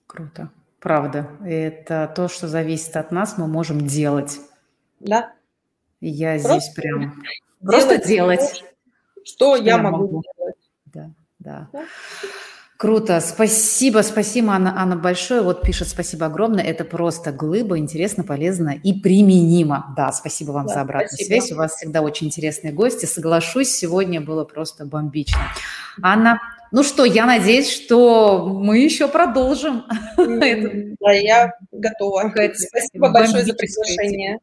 Круто. 0.07 0.49
Правда. 0.79 1.29
Это 1.45 2.11
то, 2.15 2.29
что 2.29 2.47
зависит 2.47 2.95
от 2.95 3.11
нас, 3.11 3.37
мы 3.37 3.47
можем 3.47 3.85
делать. 3.85 4.39
Да. 5.01 5.33
Я 6.05 6.37
просто 6.37 6.59
здесь 6.59 6.73
прям... 6.73 7.23
Просто 7.61 7.97
делать. 8.05 8.41
Что, 8.41 8.65
что 9.23 9.55
я, 9.55 9.63
я 9.63 9.77
могу, 9.77 9.97
могу 9.97 10.23
делать. 10.37 10.55
Да, 10.85 11.09
да. 11.39 11.69
да. 11.71 11.85
Круто, 12.75 13.21
спасибо, 13.21 14.01
спасибо, 14.01 14.51
Анна, 14.51 14.73
Анна, 14.77 14.97
большое. 14.97 15.41
Вот 15.41 15.61
пишет, 15.61 15.87
спасибо 15.87 16.25
огромное, 16.25 16.65
это 16.65 16.83
просто 16.83 17.31
глыба, 17.31 17.77
интересно, 17.77 18.25
полезно 18.25 18.71
и 18.71 18.91
применимо. 18.91 19.93
Да, 19.95 20.11
спасибо 20.11 20.51
вам 20.51 20.67
да, 20.67 20.73
за 20.73 20.81
обратную 20.81 21.07
спасибо. 21.07 21.27
связь, 21.27 21.51
у 21.53 21.55
вас 21.55 21.75
всегда 21.75 22.01
очень 22.01 22.27
интересные 22.27 22.73
гости, 22.73 23.05
соглашусь, 23.05 23.69
сегодня 23.69 24.19
было 24.19 24.43
просто 24.43 24.85
бомбично. 24.85 25.39
Анна, 26.01 26.41
ну 26.73 26.83
что, 26.83 27.05
я 27.05 27.25
надеюсь, 27.25 27.71
что 27.71 28.45
мы 28.45 28.79
еще 28.79 29.07
продолжим. 29.07 29.85
Да, 30.99 31.11
я 31.11 31.53
готова. 31.71 32.33
Спасибо 32.33 33.09
большое 33.09 33.45
за 33.45 33.53
приглашение. 33.53 34.39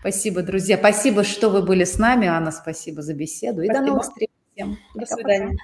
Спасибо, 0.00 0.42
друзья. 0.42 0.76
Спасибо, 0.76 1.24
что 1.24 1.50
вы 1.50 1.62
были 1.62 1.84
с 1.84 1.98
нами. 1.98 2.26
Анна, 2.26 2.50
спасибо 2.50 3.02
за 3.02 3.14
беседу. 3.14 3.62
И 3.62 3.68
до 3.68 3.80
новых 3.80 4.02
встреч. 4.02 4.30
Всем. 4.54 4.78
До 4.94 5.06
свидания. 5.06 5.56